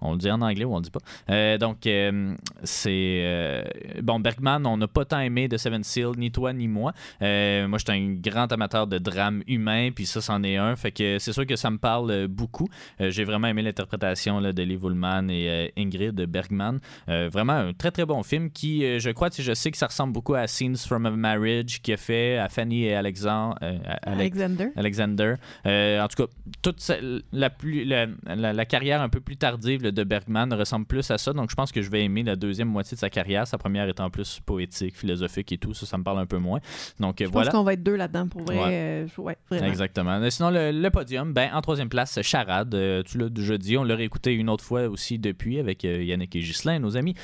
On 0.02 0.14
le 0.14 0.18
dit 0.18 0.32
en 0.32 0.42
anglais 0.42 0.66
ou 0.66 0.74
on 0.74 0.78
le 0.78 0.84
dit 0.84 0.92
pas. 0.92 1.00
Euh, 1.30 1.58
donc, 1.58 1.86
euh, 1.88 2.36
c'est. 2.64 3.22
euh, 3.24 3.64
bon, 4.02 4.20
Bergman, 4.20 4.66
on 4.66 4.78
n'a 4.78 4.88
pas 4.88 5.06
tant 5.06 5.20
aimé 5.20 5.48
de 5.48 5.58
Seven 5.58 5.84
Seal, 5.84 6.12
ni 6.18 6.32
toi 6.32 6.54
ni 6.54 6.68
moi. 6.68 6.94
Euh, 7.22 7.68
moi, 7.68 7.78
j'étais 7.80 7.92
un 7.94 7.97
grand 8.22 8.52
amateur 8.52 8.88
de 8.88 8.98
drame 8.98 9.44
humain, 9.48 9.90
puis 9.94 10.06
ça, 10.06 10.22
c'en 10.22 10.44
est 10.44 10.58
un. 10.58 10.76
Fait 10.76 10.92
que 10.92 11.20
c'est 11.20 11.34
sûr 11.34 11.46
que 11.46 11.56
ça 11.56 11.70
me 11.70 11.78
parle 11.78 12.12
euh, 12.12 12.28
beaucoup. 12.28 12.68
Euh, 13.02 13.10
J'ai 13.12 13.24
vraiment 13.24 13.48
aimé 13.48 13.62
l'interprétation 13.62 14.40
là, 14.40 14.54
de 14.54 14.64
Lee 14.64 14.76
Woolman 14.78 15.30
et 15.30 15.50
euh, 15.50 15.68
Ingrid 15.78 16.16
Bergman. 16.26 16.80
Euh, 17.10 17.30
vraiment 17.32 17.54
un 17.54 17.74
très 17.74 17.92
très 17.92 18.06
bon 18.06 18.24
film 18.24 18.52
qui, 18.52 19.00
je 19.00 19.10
crois, 19.12 19.30
je 19.38 19.54
sais 19.54 19.72
que 19.72 19.78
ça 19.78 19.88
ressemble 19.88 20.14
beaucoup 20.14 20.34
à 20.36 20.48
Scenes 20.48 20.78
from 20.78 21.06
a 21.06 21.12
Marriage 21.12 21.82
qui 21.82 21.94
a 21.94 21.98
fait 21.98 22.38
à 22.38 22.50
Fanny 22.50 22.84
et 22.86 22.96
Alexandre. 22.96 23.58
euh, 23.62 23.78
à- 23.86 24.12
Alex- 24.12 24.38
Alexander. 24.40 24.70
Alexander. 24.76 25.34
En 25.66 26.08
tout 26.08 26.26
cas, 26.26 26.32
toute 26.62 26.80
sa- 26.80 26.98
la, 27.32 27.50
plus, 27.50 27.84
la, 27.86 28.08
la- 28.26 28.54
la 28.54 28.66
carrière 28.66 29.02
un 29.02 29.10
peu 29.10 29.20
plus 29.20 29.38
tardive 29.38 29.84
là, 29.84 29.92
de 29.92 30.04
Bergman 30.04 30.52
ressemble 30.54 30.86
plus 30.86 31.10
à 31.12 31.18
ça. 31.18 31.34
Donc, 31.34 31.50
je 31.50 31.56
pense 31.56 31.72
que 31.72 31.82
je 31.82 31.90
vais 31.90 32.04
aimer 32.04 32.24
la 32.24 32.36
deuxième 32.36 32.68
moitié 32.70 32.96
de 32.96 33.00
sa 33.00 33.10
carrière. 33.10 33.48
Sa 33.48 33.58
première 33.58 33.88
étant 33.90 34.10
plus 34.10 34.40
poétique, 34.46 34.96
philosophique 34.96 35.52
et 35.52 35.58
tout. 35.58 35.74
Ça, 35.74 35.86
ça 35.86 35.98
me 35.98 36.04
parle 36.04 36.20
un 36.20 36.26
peu 36.26 36.38
moins. 36.38 36.60
Donc, 37.00 37.18
Je 37.20 37.26
voilà. 37.26 37.52
pense 37.52 37.56
être 37.78 37.84
deux 37.84 37.96
là-dedans 37.96 38.28
pour 38.28 38.42
vrai. 38.44 38.56
Ouais. 38.58 38.64
euh, 38.72 39.08
ouais, 39.18 39.38
vraiment. 39.50 39.68
Exactement. 39.68 40.30
Sinon, 40.30 40.50
le, 40.50 40.72
le 40.72 40.90
podium, 40.90 41.34
ben, 41.34 41.50
en 41.54 41.62
troisième 41.62 41.90
place, 41.90 42.20
Charade. 42.22 42.74
Euh, 42.76 43.04
tu 43.04 43.18
l'as 43.18 43.30
déjà 43.30 43.58
dit. 43.58 43.78
On 43.78 43.84
l'a 43.84 43.96
réécouté 43.96 44.34
une 44.34 44.50
autre 44.50 44.64
fois 44.64 44.88
aussi 44.88 45.20
depuis 45.20 45.60
avec 45.60 45.86
euh, 45.86 46.04
Yannick 46.04 46.36
et 46.36 46.40
Ghislain, 46.40 46.80
nos 46.80 46.98
amis. 46.98 47.16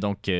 Donc, 0.00 0.30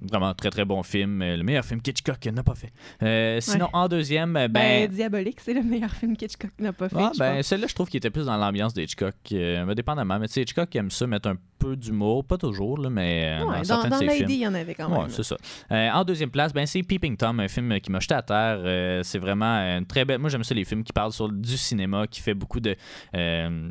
vraiment 0.00 0.34
très 0.34 0.50
très 0.50 0.64
bon 0.64 0.82
film. 0.82 1.20
Le 1.22 1.42
meilleur 1.42 1.64
film 1.64 1.80
qu'Hitchcock 1.80 2.24
n'a 2.26 2.42
pas 2.42 2.54
fait. 2.54 3.40
Sinon, 3.40 3.64
Ouais. 3.66 3.70
en 3.74 3.88
deuxième, 3.88 4.32
ben. 4.32 4.48
Ben, 4.48 4.88
Diabolique, 4.90 5.40
c'est 5.40 5.54
le 5.54 5.62
meilleur 5.62 5.90
film 5.90 6.16
qu'Hitchcock 6.16 6.50
n'a 6.58 6.72
pas 6.72 6.88
fait. 6.88 6.96
Ah, 6.98 7.12
ben, 7.18 7.42
celle-là, 7.42 7.66
je 7.68 7.74
trouve 7.74 7.88
qu'il 7.88 7.98
était 7.98 8.10
plus 8.10 8.26
dans 8.26 8.36
l'ambiance 8.36 8.74
d'Hitchcock. 8.74 9.14
Dépendamment. 9.74 10.18
Mais 10.18 10.26
tu 10.28 10.34
sais, 10.34 10.42
Hitchcock 10.42 10.74
aime 10.76 10.90
ça, 10.90 11.06
mettre 11.06 11.28
un 11.28 11.36
peu 11.62 11.76
d'humour. 11.76 12.24
Pas 12.24 12.36
toujours, 12.38 12.78
là, 12.78 12.90
mais 12.90 13.38
euh, 13.40 13.44
Ouais, 13.46 13.58
dans 13.58 13.64
certains 13.64 13.88
dans 13.88 13.96
de 13.96 14.00
ses 14.00 14.06
Lady, 14.06 14.18
films. 14.18 14.30
il 14.30 14.38
y 14.40 14.46
en 14.48 14.54
avait 14.54 14.74
quand 14.74 14.88
même. 14.88 14.98
Ouais, 15.00 15.06
c'est 15.08 15.22
ça. 15.22 15.36
Euh, 15.70 15.90
en 15.90 16.04
deuxième 16.04 16.30
place, 16.30 16.52
ben, 16.52 16.66
c'est 16.66 16.82
Peeping 16.82 17.16
Tom, 17.16 17.40
un 17.40 17.48
film 17.48 17.78
qui 17.80 17.90
m'a 17.90 18.00
jeté 18.00 18.14
à 18.14 18.22
terre. 18.22 18.58
Euh, 18.64 19.02
c'est 19.02 19.18
vraiment 19.18 19.56
une 19.78 19.86
très 19.86 20.04
belle. 20.04 20.18
Moi, 20.18 20.30
j'aime 20.30 20.44
ça, 20.44 20.54
les 20.54 20.64
films 20.64 20.84
qui 20.84 20.92
parlent 20.92 21.12
sur 21.12 21.28
du 21.28 21.56
cinéma, 21.56 22.06
qui 22.06 22.20
fait 22.20 22.34
beaucoup 22.34 22.60
de. 22.60 22.74
euh, 23.14 23.68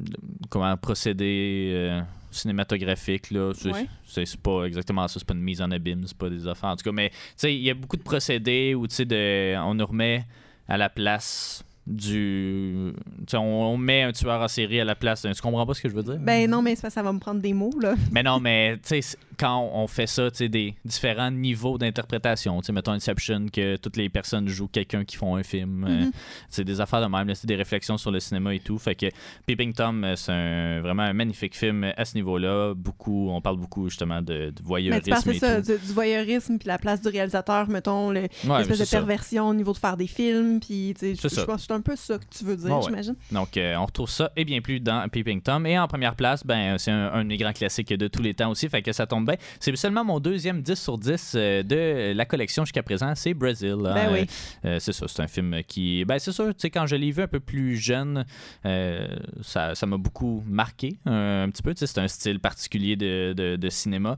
comment 0.50 0.76
procéder. 0.78 2.02
cinématographique 2.32 3.32
là 3.32 3.52
c'est 3.54 3.72
Ouais. 3.72 4.26
pas 4.42 4.64
exactement 4.64 5.06
ça 5.08 5.20
c'est 5.20 5.28
pas 5.28 5.34
une 5.34 5.42
mise 5.42 5.62
en 5.62 5.70
abîme 5.70 6.04
c'est 6.06 6.18
pas 6.18 6.30
des 6.30 6.48
affaires 6.48 6.70
en 6.70 6.76
tout 6.78 6.84
cas 6.86 6.92
mais 6.94 7.10
tu 7.10 7.16
sais 7.36 7.54
il 7.54 7.62
y 7.62 7.70
a 7.70 7.74
beaucoup 7.74 7.98
de 7.98 8.02
procédés 8.04 8.74
où 8.74 8.88
tu 8.88 8.96
sais 8.96 9.04
de 9.06 9.56
on 9.58 9.74
nous 9.74 9.86
remet 9.86 10.26
à 10.68 10.78
la 10.78 10.90
place 10.90 11.62
du 11.88 12.94
on, 13.34 13.38
on 13.38 13.78
met 13.78 14.04
un 14.04 14.12
tueur 14.12 14.42
en 14.42 14.48
série 14.48 14.80
à 14.80 14.86
la 14.86 14.96
place 14.96 15.24
d'un- 15.24 15.32
tu 15.32 15.42
comprends 15.42 15.66
pas 15.66 15.74
ce 15.74 15.82
que 15.82 15.90
je 15.90 15.94
veux 15.96 16.04
dire? 16.04 16.18
Ben 16.20 16.50
non, 16.50 16.62
mais 16.62 16.76
ça 16.76 17.02
va 17.02 17.12
me 17.14 17.20
prendre 17.20 17.42
des 17.42 17.54
mots, 17.54 17.74
là. 17.82 17.96
mais 18.12 18.24
non, 18.24 18.40
mais 18.40 18.74
tu 18.76 18.82
sais, 18.90 19.02
c'est- 19.02 19.18
quand 19.38 19.70
on 19.74 19.88
fait 19.88 20.06
ça, 20.08 20.30
tu 20.30 20.38
sais, 20.38 20.50
des 20.50 20.76
différents 20.86 21.32
niveaux 21.32 21.78
d'interprétation, 21.80 22.60
tu 22.62 22.68
sais, 22.68 22.74
mettons 22.74 22.92
Inception, 22.92 23.48
que 23.52 23.76
toutes 23.78 23.98
les 23.98 24.10
personnes 24.10 24.48
jouent 24.48 24.68
quelqu'un 24.68 25.04
qui 25.04 25.16
font 25.18 25.36
un 25.36 25.42
film, 25.44 25.84
euh, 25.84 26.06
Mhm. 26.06 26.12
c'est 26.50 26.64
des 26.64 26.80
affaires 26.80 27.02
de 27.02 27.08
même, 27.08 27.34
c'est 27.34 27.48
des 27.48 27.56
réflexions 27.56 27.98
sur 27.98 28.12
le 28.12 28.20
cinéma 28.20 28.54
et 28.54 28.60
tout. 28.60 28.78
Fait 28.78 28.94
que 28.96 29.08
Peeping 29.48 29.74
Tom, 29.74 30.04
euh, 30.04 30.16
c'est 30.16 30.32
un- 30.32 30.82
vraiment 30.82 31.04
un 31.04 31.14
magnifique 31.14 31.56
film 31.58 31.92
à 31.98 32.06
ce 32.06 32.16
niveau-là. 32.16 32.74
Beaucoup, 32.76 33.30
on 33.32 33.42
parle 33.42 33.58
beaucoup 33.58 33.90
justement 33.90 34.22
de, 34.22 34.24
de 34.34 34.46
Mais 34.46 34.52
tu 34.54 34.64
voyeurisme 34.64 35.32
et 35.32 35.40
ça, 35.40 35.62
tout. 35.62 35.72
du, 35.72 35.78
du 35.88 35.94
voyeurisme, 35.94 36.58
puis 36.60 36.68
la 36.68 36.78
place 36.78 37.02
du 37.02 37.08
réalisateur, 37.08 37.68
mettons, 37.70 38.12
le- 38.12 38.22
Ouais, 38.22 38.28
l'espèce 38.60 38.68
de 38.68 38.74
c'est 38.76 38.86
ça. 38.86 38.98
perversion 38.98 39.48
au 39.50 39.54
niveau 39.56 39.74
de 39.74 39.78
faire 39.78 39.98
des 39.98 40.08
films, 40.08 40.60
puis 40.60 40.94
tu 41.00 41.16
sais, 41.16 41.30
je 41.30 41.42
pense 41.46 41.66
c'est 41.72 41.78
un 41.78 41.82
peu 41.82 41.96
ça 41.96 42.18
que 42.18 42.26
tu 42.30 42.44
veux 42.44 42.58
dire, 42.58 42.76
ouais. 42.76 42.82
j'imagine. 42.84 43.16
Donc, 43.32 43.56
euh, 43.56 43.76
on 43.78 43.86
retrouve 43.86 44.10
ça 44.10 44.30
et 44.36 44.44
bien 44.44 44.60
plus 44.62 44.82
dans 44.82 45.08
Peeping 45.08 45.42
Tom. 45.42 45.66
Et 45.66 45.80
en 45.80 45.88
première 45.88 46.16
place, 46.16 46.46
ben, 46.46 46.78
c'est 46.78 46.92
un, 46.92 47.14
un 47.14 47.24
des 47.26 47.38
grands 47.38 47.54
classiques 47.54 47.94
de 47.94 48.08
tous 48.10 48.22
les 48.22 48.34
temps 48.34 48.50
aussi, 48.52 48.68
fait 48.68 48.82
que 48.82 48.92
ça 48.92 49.08
tombe 49.08 49.26
bien. 49.26 49.36
C'est 49.60 49.74
seulement 49.78 50.04
mon 50.04 50.20
deuxième 50.20 50.62
10 50.62 50.76
sur 50.76 50.98
10 50.98 51.34
euh, 51.36 51.64
de 51.64 52.14
la 52.14 52.26
collection 52.26 52.66
jusqu'à 52.66 52.84
présent, 52.84 53.14
c'est 53.16 53.34
Brazil. 53.34 53.78
hein. 53.86 53.94
Ben 53.94 54.10
oui. 54.12 54.28
Euh, 54.66 54.80
c'est 54.80 54.92
ça, 54.92 55.08
c'est 55.08 55.22
un 55.22 55.28
film 55.28 55.62
qui. 55.66 56.04
Ben, 56.06 56.20
c'est 56.20 56.32
sûr, 56.34 56.48
tu 56.48 56.54
sais, 56.58 56.70
quand 56.70 56.86
je 56.88 56.96
l'ai 56.98 57.12
vu 57.12 57.24
un 57.24 57.28
peu 57.28 57.40
plus 57.40 57.78
jeune, 57.78 58.26
euh, 58.66 59.08
ça 59.42 59.74
ça 59.76 59.86
m'a 59.86 59.98
beaucoup 59.98 60.44
marqué 60.48 60.98
un 61.06 61.50
petit 61.50 61.64
peu. 61.64 61.74
Tu 61.74 61.80
sais, 61.80 61.88
c'est 61.88 62.00
un 62.02 62.08
style 62.10 62.40
particulier 62.40 62.96
de, 62.98 63.34
de, 63.36 63.56
de 63.56 63.70
cinéma. 63.70 64.18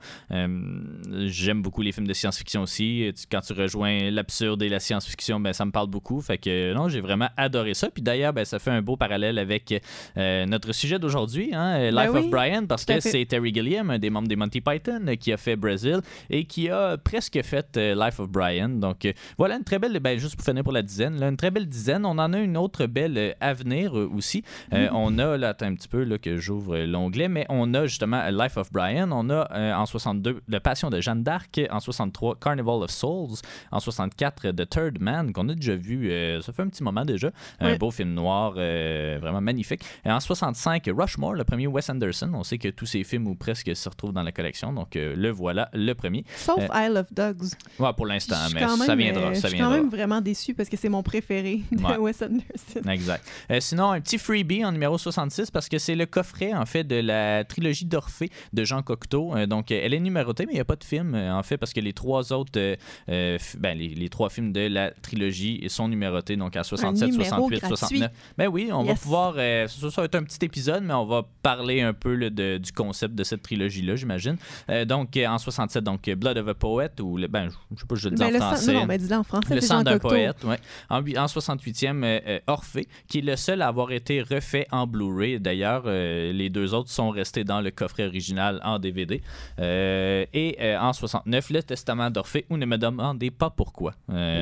J'aime 1.26 1.62
beaucoup 1.62 1.82
les 1.82 1.92
films 1.92 2.08
de 2.08 2.14
science-fiction 2.14 2.62
aussi. 2.64 3.12
Quand 3.32 3.42
tu 3.42 3.54
rejoins 3.54 4.10
l'absurde 4.10 4.62
et 4.64 4.70
la 4.70 4.80
science-fiction, 4.80 5.40
ben, 5.40 5.54
ça 5.54 5.66
me 5.66 5.72
parle 5.72 5.88
beaucoup. 5.88 6.22
Fait 6.22 6.38
que 6.38 6.74
non, 6.74 6.90
j'ai 6.90 7.02
vraiment 7.02 7.30
adoré 7.44 7.74
ça. 7.74 7.90
Puis 7.90 8.02
d'ailleurs, 8.04 8.34
ben, 8.34 8.46
ça 8.46 8.60
fait 8.60 8.72
un 8.72 8.82
beau 8.82 8.98
parallèle 8.98 9.38
avec 9.38 9.74
euh, 10.18 10.46
notre 10.46 10.72
sujet 10.74 11.00
d'aujourd'hui, 11.00 11.52
hein, 11.54 11.78
Ben 11.78 11.96
Life 11.96 12.10
oui, 12.14 12.20
of 12.20 12.30
Brian, 12.30 12.66
parce 12.66 12.86
que 12.86 13.00
c'est 13.00 13.26
Terry 13.26 13.54
Gilliam, 13.54 13.90
un 13.90 14.00
des 14.00 14.10
membres 14.10 14.28
des 14.28 14.36
Monty 14.36 14.62
Python, 14.62 15.02
euh, 15.08 15.16
qui 15.16 15.32
a 15.32 15.38
fait 15.38 15.56
Brazil 15.56 16.00
et 16.30 16.46
qui 16.46 16.70
a 16.70 16.98
presque 16.98 17.40
fait 17.44 17.78
euh, 17.78 17.96
Life 17.96 18.20
of 18.20 18.30
Brian. 18.30 18.70
Donc 18.70 19.06
euh, 19.06 19.14
voilà 19.38 19.56
une 19.56 19.64
très 19.64 19.80
belle, 19.80 19.98
ben, 20.00 20.18
juste 20.18 20.36
pour 20.36 20.46
finir 20.46 20.64
pour 20.64 20.74
la 20.74 20.82
dizaine, 20.82 21.20
là, 21.20 21.30
une 21.30 21.38
très 21.38 21.52
belle 21.52 21.68
dizaine. 21.68 22.06
On 22.06 22.18
en 22.18 22.34
a 22.34 22.40
une 22.40 22.58
autre 22.58 22.86
belle 22.86 23.18
euh, 23.18 23.32
à 23.40 23.54
venir 23.54 23.98
euh, 23.98 24.10
aussi. 24.14 24.44
Euh, 24.74 24.88
on 24.94 25.18
a, 25.20 25.38
là, 25.38 25.50
attends 25.50 25.68
un 25.68 25.76
petit 25.76 25.88
peu 25.88 26.04
là, 26.04 26.18
que 26.18 26.38
j'ouvre 26.38 26.76
euh, 26.76 26.86
l'onglet, 26.86 27.28
mais 27.28 27.46
on 27.50 27.74
a 27.74 27.86
justement 27.86 28.22
euh, 28.22 28.32
Life 28.32 28.58
of 28.58 28.72
Brian. 28.72 29.10
On 29.12 29.30
a 29.30 29.48
euh, 29.52 29.74
en 29.74 29.86
62 29.86 30.42
La 30.48 30.60
Passion 30.60 30.90
de 30.90 31.02
Jeanne 31.02 31.24
d'Arc, 31.24 31.60
en 31.70 31.80
63 31.80 32.38
Carnival 32.40 32.84
of 32.84 32.92
Souls, 32.92 33.38
en 33.72 33.80
64 33.80 34.52
The 34.52 34.70
Third 34.70 35.02
Man, 35.02 35.34
qu'on 35.34 35.50
a 35.50 35.56
déjà 35.56 35.76
vu, 35.76 36.10
euh, 36.10 36.42
ça 36.42 36.54
fait 36.54 36.62
un 36.62 36.68
petit 36.68 36.84
moment 36.84 37.06
déjà. 37.06 37.32
Un 37.60 37.75
beau 37.78 37.92
film 37.92 38.13
noir, 38.13 38.54
euh, 38.58 39.18
vraiment 39.22 39.42
magnifique. 39.42 39.82
Et 40.06 40.12
en 40.12 40.20
65 40.20 40.90
Rushmore, 40.96 41.34
le 41.34 41.44
premier 41.44 41.68
Wes 41.68 41.90
Anderson. 41.90 42.32
On 42.34 42.44
sait 42.44 42.58
que 42.58 42.68
tous 42.70 42.86
ces 42.86 43.04
films 43.04 43.28
ou 43.28 43.36
presque 43.36 43.75
se 43.75 43.90
retrouvent 43.90 44.13
dans 44.13 44.24
la 44.24 44.32
collection, 44.32 44.74
donc 44.74 44.96
euh, 44.96 45.16
le 45.16 45.30
voilà, 45.30 45.70
le 45.74 45.94
premier. 45.94 46.24
Sauf 46.36 46.60
Euh, 46.60 46.68
I 46.74 46.90
Love 46.94 47.08
Dogs. 47.12 47.50
Ouais, 47.80 47.94
pour 47.94 48.06
l'instant, 48.06 48.36
mais 48.54 48.62
quand 48.62 48.78
ça 48.78 48.96
même, 48.96 49.00
viendra, 49.13 49.34
ça 49.36 49.48
Je 49.48 49.54
suis 49.54 49.60
quand 49.60 49.70
même 49.72 49.90
vraiment 49.90 50.22
déçue 50.22 50.54
parce 50.54 50.70
que 50.70 50.78
c'est 50.78 50.90
mon 50.90 51.04
préféré 51.04 51.62
de 51.72 51.84
Ouais. 51.84 51.98
Wes 51.98 52.22
Anderson. 52.22 52.90
Exact. 52.90 53.25
Sinon, 53.60 53.92
un 53.92 54.02
petit 54.02 54.18
freebie 54.18 54.63
en 54.66 54.72
numéro 54.72 54.98
66 54.98 55.52
parce 55.52 55.68
que 55.70 55.78
c'est 55.78 55.96
le 55.96 56.06
coffret 56.06 56.54
en 56.54 56.66
fait 56.66 56.84
de 56.84 56.96
la 56.96 57.44
trilogie 57.44 57.86
d'Orphée 57.86 58.30
de 58.54 58.63
Jean 58.63 58.82
Cocteau. 58.82 59.34
Donc, 59.48 59.72
elle 59.72 59.94
est 59.94 60.00
numérotée, 60.00 60.46
mais 60.46 60.54
il 60.54 60.56
n'y 60.56 60.62
a 60.62 60.66
pas 60.66 60.75
de 60.75 60.84
film 60.84 61.16
en 61.16 61.44
fait 61.44 61.58
parce 61.58 61.74
que 61.74 61.80
les 61.80 61.94
trois 61.94 62.32
autres, 62.34 62.60
ben, 63.08 63.78
les, 63.78 63.90
les 63.90 64.10
trois 64.10 64.30
films 64.30 64.52
de 64.54 64.62
la 64.68 64.92
trilogie 64.92 65.63
sont 65.68 65.88
numérotés 65.88 66.36
donc 66.36 66.56
à 66.56 66.63
67, 66.63 67.10
numéro 67.12 67.23
68, 67.30 67.60
gratuit. 67.60 67.77
69. 67.77 68.12
Ben 68.38 68.48
oui, 68.48 68.70
on 68.72 68.84
va 68.84 68.94
pouvoir. 68.96 69.34
euh, 69.38 69.68
ça, 69.68 69.92
ça 69.92 70.01
va 70.01 70.06
être 70.06 70.15
un 70.15 70.24
petit 70.24 70.44
épisode, 70.46 70.84
mais 70.84 70.94
on 70.94 71.06
va 71.06 71.24
parler 71.42 71.82
un 71.82 71.94
peu 71.94 72.15
là, 72.15 72.30
de- 72.30 72.58
du 72.58 72.72
concept 72.72 73.15
de 73.15 73.24
cette 73.24 73.42
trilogie-là, 73.42 73.96
j'imagine. 73.96 74.38
Euh, 74.70 74.86
donc, 74.86 75.15
euh, 75.18 75.25
en 75.27 75.38
67, 75.38 75.84
donc 75.84 76.08
euh, 76.08 76.15
Blood 76.15 76.38
of 76.38 76.48
a 76.48 76.53
Poet 76.53 76.89
ou 77.01 77.18
le, 77.18 77.27
ben, 77.27 77.50
je 77.75 77.80
sais 77.82 77.86
pas, 77.88 77.96
je 77.96 78.10
le 78.10 78.15
dis 78.15 78.20
Ben, 78.22 78.27
en 78.30 78.32
le 78.32 78.39
sang- 78.39 78.48
français. 78.48 78.74
non, 78.74 79.20
en 79.20 79.24
français. 79.24 79.56
Le 79.56 79.62
sang 79.62 79.84
d'un 79.84 80.00
poète, 80.00 80.44
ouais. 80.44 80.58
En, 80.89 81.01
huit- 81.01 81.18
en 81.18 81.27
68e, 81.27 82.03
euh, 82.03 82.20
euh, 82.27 82.39
Orphée, 82.48 82.88
qui 83.08 83.20
est 83.20 83.22
le 83.22 83.36
seul 83.36 83.62
à 83.62 83.68
avoir 83.68 83.92
été 83.92 84.22
refait 84.22 84.68
en 84.72 84.88
Blu-ray. 84.88 85.39
D'ailleurs, 85.39 85.84
les 85.86 86.50
deux 86.50 86.74
autres 86.74 86.89
sont 86.89 87.10
restés 87.10 87.44
dans 87.44 87.62
le 87.62 87.72
coffret 87.72 88.06
original 88.06 88.60
en 88.63 88.80
DVD. 88.80 89.22
Et 89.60 90.58
en 90.80 90.94
69, 90.94 91.50
Le 91.50 91.63
Testament 91.63 92.10
d'Orphée, 92.10 92.46
ou 92.50 92.58
ne 92.58 92.65
me 92.65 92.77
demandez 92.77 93.32
pas 93.32 93.50
pourquoi. 93.50 93.94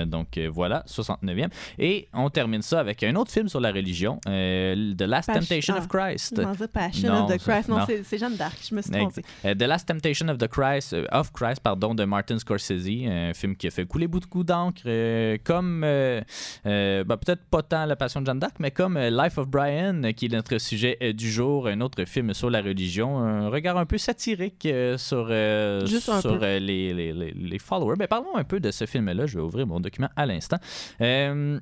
Donc 0.05 0.37
voilà, 0.51 0.83
69e. 0.87 1.49
Et 1.79 2.07
on 2.13 2.29
termine 2.29 2.61
ça 2.61 2.70
avec 2.79 3.03
un 3.03 3.15
autre 3.15 3.31
film 3.31 3.47
sur 3.47 3.59
la 3.59 3.71
religion, 3.71 4.19
euh, 4.27 4.93
The 4.95 5.01
Last 5.03 5.31
Temptation 5.31 5.73
ah. 5.75 5.79
of 5.79 5.87
Christ. 5.87 6.33
Je 6.37 6.41
pensais 6.43 6.67
Passion 6.67 7.09
Non, 7.13 7.25
of 7.25 7.31
the 7.31 7.37
Christ. 7.37 7.69
Non, 7.69 7.77
non. 7.79 7.85
c'est 8.03 8.17
Jeanne 8.17 8.35
d'Arc. 8.35 8.57
Je 8.69 8.75
me 8.75 8.81
suis 8.81 8.91
trompée. 8.91 9.23
euh, 9.45 9.55
The 9.55 9.63
Last 9.63 9.87
Temptation 9.87 10.27
of 10.29 10.37
the 10.37 10.47
Christ, 10.47 10.93
euh, 10.93 11.05
of 11.11 11.31
Christ, 11.31 11.61
pardon, 11.61 11.93
de 11.95 12.03
Martin 12.05 12.37
Scorsese, 12.39 12.87
un 13.07 13.33
film 13.33 13.55
qui 13.55 13.67
a 13.67 13.71
fait 13.71 13.85
couler 13.85 14.07
beaucoup 14.07 14.43
d'encre, 14.43 14.81
euh, 14.85 15.37
comme 15.43 15.83
euh, 15.83 16.21
ben, 16.63 17.17
peut-être 17.17 17.43
pas 17.49 17.61
tant 17.63 17.85
La 17.85 17.95
Passion 17.95 18.21
de 18.21 18.25
Jeanne 18.25 18.39
d'Arc, 18.39 18.55
mais 18.59 18.71
comme 18.71 18.97
Life 18.97 19.37
of 19.37 19.47
Brian, 19.47 20.01
qui 20.15 20.25
est 20.25 20.29
notre 20.29 20.57
sujet 20.57 20.97
du 21.13 21.29
jour, 21.31 21.67
un 21.67 21.81
autre 21.81 22.05
film 22.05 22.33
sur 22.33 22.49
la 22.49 22.61
religion, 22.61 23.19
un 23.19 23.49
regard 23.49 23.77
un 23.77 23.85
peu 23.85 23.97
satirique 23.97 24.67
sur, 24.97 25.27
peu. 25.27 26.57
les, 26.59 26.93
les, 26.93 27.13
les, 27.13 27.31
les 27.31 27.59
followers. 27.59 27.95
Ben, 27.97 28.07
parlons 28.07 28.35
un 28.35 28.43
peu 28.43 28.59
de 28.59 28.71
ce 28.71 28.85
film-là. 28.85 29.25
Je 29.25 29.37
vais 29.37 29.43
ouvrir 29.43 29.67
mon 29.67 29.79
document 29.79 30.09
à 30.15 30.25
l'instant. 30.25 30.57
Euh, 31.01 31.59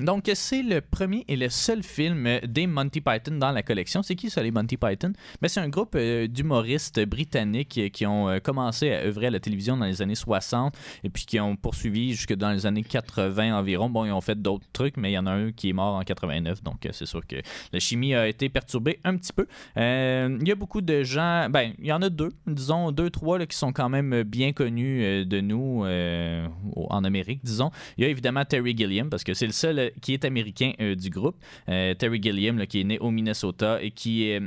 donc, 0.00 0.30
c'est 0.34 0.62
le 0.62 0.82
premier 0.82 1.24
et 1.26 1.36
le 1.36 1.48
seul 1.48 1.82
film 1.82 2.26
euh, 2.26 2.40
des 2.46 2.66
Monty 2.66 3.00
Python 3.00 3.36
dans 3.38 3.50
la 3.50 3.62
collection. 3.62 4.02
C'est 4.02 4.14
qui 4.14 4.28
ça, 4.28 4.42
les 4.42 4.50
Monty 4.50 4.76
Python? 4.76 5.12
Ben, 5.40 5.48
c'est 5.48 5.60
un 5.60 5.68
groupe 5.68 5.94
euh, 5.94 6.26
d'humoristes 6.26 7.00
britanniques 7.06 7.78
euh, 7.78 7.88
qui 7.88 8.04
ont 8.04 8.38
commencé 8.40 8.92
à 8.92 9.04
œuvrer 9.04 9.28
à 9.28 9.30
la 9.30 9.40
télévision 9.40 9.76
dans 9.76 9.86
les 9.86 10.02
années 10.02 10.14
60 10.14 10.74
et 11.02 11.08
puis 11.08 11.24
qui 11.24 11.40
ont 11.40 11.56
poursuivi 11.56 12.12
jusque 12.12 12.34
dans 12.34 12.50
les 12.50 12.66
années 12.66 12.82
80 12.82 13.56
environ. 13.56 13.88
Bon, 13.88 14.04
ils 14.04 14.12
ont 14.12 14.20
fait 14.20 14.40
d'autres 14.40 14.66
trucs, 14.72 14.98
mais 14.98 15.12
il 15.12 15.14
y 15.14 15.18
en 15.18 15.26
a 15.26 15.32
un 15.32 15.52
qui 15.52 15.70
est 15.70 15.72
mort 15.72 15.94
en 15.94 16.02
89, 16.02 16.62
donc 16.62 16.86
c'est 16.90 17.06
sûr 17.06 17.26
que 17.26 17.36
la 17.72 17.78
chimie 17.78 18.14
a 18.14 18.28
été 18.28 18.48
perturbée 18.48 19.00
un 19.04 19.16
petit 19.16 19.32
peu. 19.32 19.46
Il 19.76 20.46
y 20.46 20.52
a 20.52 20.54
beaucoup 20.54 20.80
de 20.80 21.02
gens, 21.02 21.48
ben, 21.48 21.72
il 21.78 21.86
y 21.86 21.92
en 21.92 22.02
a 22.02 22.10
deux, 22.10 22.32
disons 22.46 22.92
deux, 22.92 23.10
trois 23.10 23.44
qui 23.46 23.56
sont 23.56 23.72
quand 23.72 23.88
même 23.88 24.22
bien 24.24 24.52
connus 24.52 25.24
de 25.24 25.40
nous 25.40 25.84
en 25.84 27.04
Amérique, 27.04 27.40
disons. 27.44 27.70
Il 27.96 28.04
y 28.04 28.06
a 28.06 28.10
évidemment 28.10 28.44
Terry 28.44 28.76
Gilliam, 28.76 29.08
parce 29.08 29.24
que 29.24 29.34
c'est 29.34 29.46
le 29.46 29.52
seul 29.52 29.75
euh, 29.78 29.90
qui 30.00 30.14
est 30.14 30.24
américain 30.24 30.72
euh, 30.80 30.94
du 30.94 31.10
groupe. 31.10 31.36
Euh, 31.68 31.94
Terry 31.94 32.20
Gilliam, 32.22 32.66
qui 32.66 32.80
est 32.80 32.84
né 32.84 32.98
au 32.98 33.10
Minnesota 33.10 33.82
et 33.82 33.90
qui 33.90 34.28
est 34.28 34.40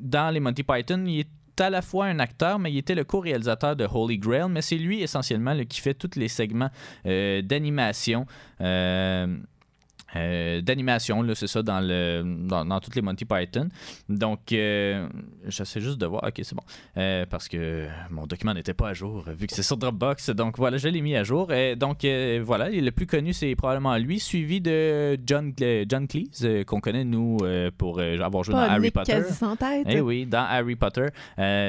dans 0.00 0.32
les 0.32 0.40
Monty 0.40 0.62
Python, 0.62 1.04
il 1.06 1.20
est 1.20 1.60
à 1.60 1.70
la 1.70 1.80
fois 1.80 2.06
un 2.06 2.18
acteur, 2.18 2.58
mais 2.58 2.70
il 2.70 2.78
était 2.78 2.94
le 2.94 3.04
co-réalisateur 3.04 3.76
de 3.76 3.86
Holy 3.90 4.18
Grail, 4.18 4.48
mais 4.50 4.60
c'est 4.60 4.76
lui 4.76 5.02
essentiellement 5.02 5.56
qui 5.64 5.80
fait 5.80 5.94
tous 5.94 6.18
les 6.18 6.28
segments 6.28 6.68
d'animation. 7.04 8.26
Euh, 10.16 10.60
d'animation, 10.60 11.22
là, 11.22 11.34
c'est 11.34 11.46
ça, 11.46 11.62
dans, 11.62 11.80
le, 11.80 12.22
dans, 12.24 12.64
dans 12.64 12.80
toutes 12.80 12.96
les 12.96 13.02
Monty 13.02 13.24
Python. 13.24 13.68
Donc, 14.08 14.52
euh, 14.52 15.08
j'essaie 15.46 15.80
juste 15.80 15.98
de 15.98 16.06
voir. 16.06 16.24
Ok, 16.24 16.40
c'est 16.42 16.54
bon. 16.54 16.62
Euh, 16.96 17.26
parce 17.28 17.48
que 17.48 17.86
mon 18.10 18.26
document 18.26 18.54
n'était 18.54 18.74
pas 18.74 18.90
à 18.90 18.94
jour, 18.94 19.24
vu 19.36 19.46
que 19.46 19.54
c'est 19.54 19.62
sur 19.62 19.76
Dropbox. 19.76 20.30
Donc, 20.30 20.58
voilà, 20.58 20.76
je 20.78 20.88
l'ai 20.88 21.00
mis 21.00 21.16
à 21.16 21.24
jour. 21.24 21.52
Et 21.52 21.76
donc, 21.76 22.04
euh, 22.04 22.42
voilà, 22.44 22.68
le 22.70 22.90
plus 22.90 23.06
connu, 23.06 23.32
c'est 23.32 23.54
probablement 23.54 23.96
lui, 23.96 24.18
suivi 24.20 24.60
de 24.60 25.18
John, 25.26 25.52
John 25.88 26.06
Cleese, 26.06 26.64
qu'on 26.66 26.80
connaît, 26.80 27.04
nous, 27.04 27.38
pour 27.78 28.00
avoir 28.00 28.44
joué 28.44 28.54
dans 28.54 28.60
Harry 28.60 28.90
Potter. 28.90 29.12
quasi 29.12 29.34
sans 29.34 29.56
tête. 29.56 29.86
Eh 29.88 30.00
oui, 30.00 30.26
dans 30.26 30.44
Harry 30.44 30.76
Potter. 30.76 31.08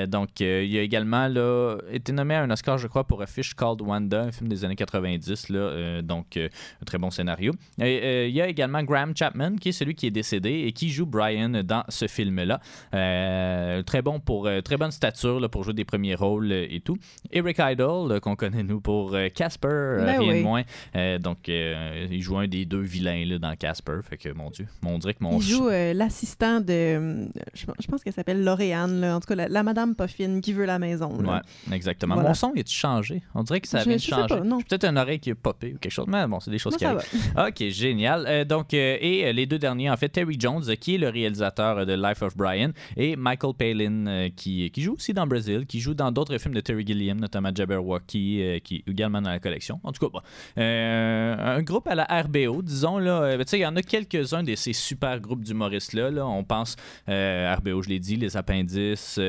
Donc, 0.07 0.39
il 0.39 0.77
a 0.77 0.81
également 0.81 1.27
là, 1.27 1.77
été 1.91 2.11
nommé 2.11 2.35
à 2.35 2.43
un 2.43 2.51
Oscar, 2.51 2.77
je 2.77 2.87
crois, 2.87 3.03
pour 3.03 3.21
A 3.21 3.27
Fish 3.27 3.53
Called 3.53 3.81
Wanda, 3.81 4.23
un 4.23 4.31
film 4.31 4.49
des 4.49 4.63
années 4.63 4.75
90. 4.75 5.49
Là, 5.49 6.01
donc, 6.01 6.37
un 6.37 6.85
très 6.85 6.97
bon 6.97 7.09
scénario. 7.09 7.53
Et, 7.81 8.29
il 8.29 8.37
y 8.38 8.41
a 8.41 8.48
également 8.48 8.84
Graham 8.84 9.15
Chapman, 9.15 9.56
qui 9.56 9.70
est 9.70 9.74
celui 9.74 9.96
qui 9.96 10.08
est 10.08 10.12
décédé 10.12 10.63
et 10.65 10.72
qui 10.72 10.89
joue 10.89 11.06
Brian 11.06 11.63
dans 11.63 11.84
ce 11.89 12.08
film-là. 12.08 12.60
Euh, 12.94 13.84
très 13.84 14.01
bon 14.01 14.20
pour 14.20 14.48
euh, 14.48 14.62
très 14.62 14.77
bonne 14.77 14.91
stature 14.91 15.39
là, 15.39 15.50
pour 15.50 15.63
jouer 15.63 15.74
des 15.74 15.86
premiers 15.86 16.15
rôles 16.15 16.51
euh, 16.51 16.67
et 16.70 16.79
tout. 16.79 16.98
Eric 17.32 17.58
Idle, 17.60 18.20
qu'on 18.22 18.36
connaît 18.36 18.63
nous 18.63 18.82
pour 18.82 19.15
Casper, 19.36 19.67
Ben 20.06 20.20
rien 20.20 20.32
oui. 20.34 20.39
de 20.39 20.44
moins. 20.44 20.63
Euh, 20.96 21.17
donc, 21.20 21.50
euh, 21.50 22.08
il 22.12 22.22
joue 22.22 22.38
un 22.38 22.48
des 22.48 22.65
deux 22.65 22.82
vilains 22.82 23.25
là, 23.25 23.38
dans 23.39 23.56
Casper. 23.56 24.00
Fait 24.03 24.17
que, 24.17 24.29
mon 24.29 24.50
Dieu, 24.50 24.67
on 24.86 24.98
dirait 24.98 25.13
que 25.13 25.24
mon 25.24 25.38
Il 25.38 25.41
joue 25.44 25.70
l'assistant 25.70 26.60
de. 26.62 27.27
Je, 27.53 27.65
je 27.79 27.88
pense 27.88 28.03
qu'elle 28.03 28.13
s'appelle 28.13 28.44
Lauriane, 28.44 29.01
là. 29.01 29.15
en 29.15 29.20
tout 29.20 29.27
cas, 29.27 29.36
la, 29.36 29.48
la 29.48 29.63
Madame 29.63 29.96
Poffine 29.96 30.41
qui 30.41 30.53
veut 30.53 30.65
la 30.65 30.79
maison. 30.79 31.22
là. 31.22 31.41
Ouais, 31.70 31.75
exactement. 31.75 32.15
Voilà. 32.15 32.29
Mon 32.29 32.36
son, 32.36 32.51
il 32.56 32.62
a 32.62 32.63
changé? 32.67 33.22
On 33.36 33.44
dirait 33.44 33.62
que 33.62 33.67
ça 33.67 33.84
vient 33.84 33.96
de 33.96 34.01
changer. 34.01 34.36
Peut-être 34.67 34.86
une 34.86 34.98
oreille 34.98 35.20
qui 35.20 35.29
est 35.32 35.36
popée 35.36 35.74
ou 35.75 35.77
quelque 35.77 35.91
chose, 35.91 36.06
mais 36.08 36.25
bon, 36.27 36.39
c'est 36.39 36.51
des 36.51 36.58
choses 36.60 36.74
Moi, 36.74 36.77
qui 36.79 36.86
arrivent. 36.86 37.34
va. 37.36 37.48
Ok, 37.48 37.63
génial. 37.70 38.26
Euh, 38.27 38.46
donc, 38.46 38.74
euh, 38.74 38.98
et 39.00 39.25
euh, 39.25 39.31
les 39.31 39.46
deux 39.46 39.60
derniers, 39.60 39.89
en 39.89 39.98
fait, 39.98 40.10
Terry 40.10 40.36
Jones, 40.39 40.63
qui 40.79 40.96
est 40.96 40.98
le 40.98 41.10
réalisateur 41.10 41.86
de 41.86 41.93
Life 41.93 42.22
of 42.22 42.36
Brian, 42.36 42.72
et 42.96 43.15
Michael 43.15 43.53
Palin, 43.53 44.29
qui, 44.36 44.72
joue 44.77 44.93
aussi 44.93 45.13
dans 45.13 45.25
Brazil, 45.25 45.65
qui 45.65 45.79
joue 45.79 45.93
dans 45.93 46.12
d'autres 46.12 46.38
films 46.38 46.53
de 46.53 46.62
Terry 46.62 46.86
Gilliam, 46.86 47.19
notamment 47.19 47.50
Jabberwocky, 47.53 48.62
qui 48.63 48.75
est 48.75 48.89
également 48.89 49.22
dans 49.22 49.29
la 49.29 49.39
collection. 49.39 49.79
En 49.84 49.91
tout 49.91 50.05
cas, 50.05 50.12
bon, 50.12 50.22
un 50.57 51.62
groupe 51.62 51.88
à 51.88 51.96
la 51.96 52.05
RBO, 52.05 52.62
disons, 52.62 52.98
là, 52.98 53.38
tu 53.38 53.43
sais, 53.48 53.60
il 53.60 53.62
y 53.62 53.65
en 53.65 53.75
a 53.75 53.81
quelques-uns 53.81 54.43
de 54.43 54.55
ces 54.55 54.74
super 54.74 55.19
groupes 55.19 55.43
d'humoristes-là. 55.43 56.12
Là. 56.12 56.25
On 56.25 56.43
pense 56.43 56.75
RBO, 57.07 57.81
je 57.81 57.89
l'ai 57.89 58.00
dit, 58.00 58.15
Les 58.15 58.38
Appendices, 58.38 59.19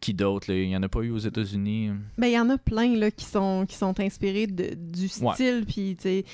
qui 0.00 0.14
d'autre? 0.14 0.50
Il 0.50 0.68
n'y 0.68 0.76
en 0.76 0.82
a 0.82 0.88
pas 0.88 1.00
eu 1.00 1.10
aux 1.10 1.18
États-Unis. 1.18 1.90
Ben, 2.18 2.26
il 2.28 2.32
y 2.32 2.38
en 2.38 2.48
a 2.50 2.58
plein 2.58 2.96
là, 2.96 3.10
qui, 3.10 3.24
sont, 3.24 3.66
qui 3.68 3.76
sont 3.76 3.98
inspirés 4.00 4.46
de- 4.46 4.74
du 4.74 5.08
style. 5.08 5.64
Puis, 5.68 5.96
il 6.02 6.24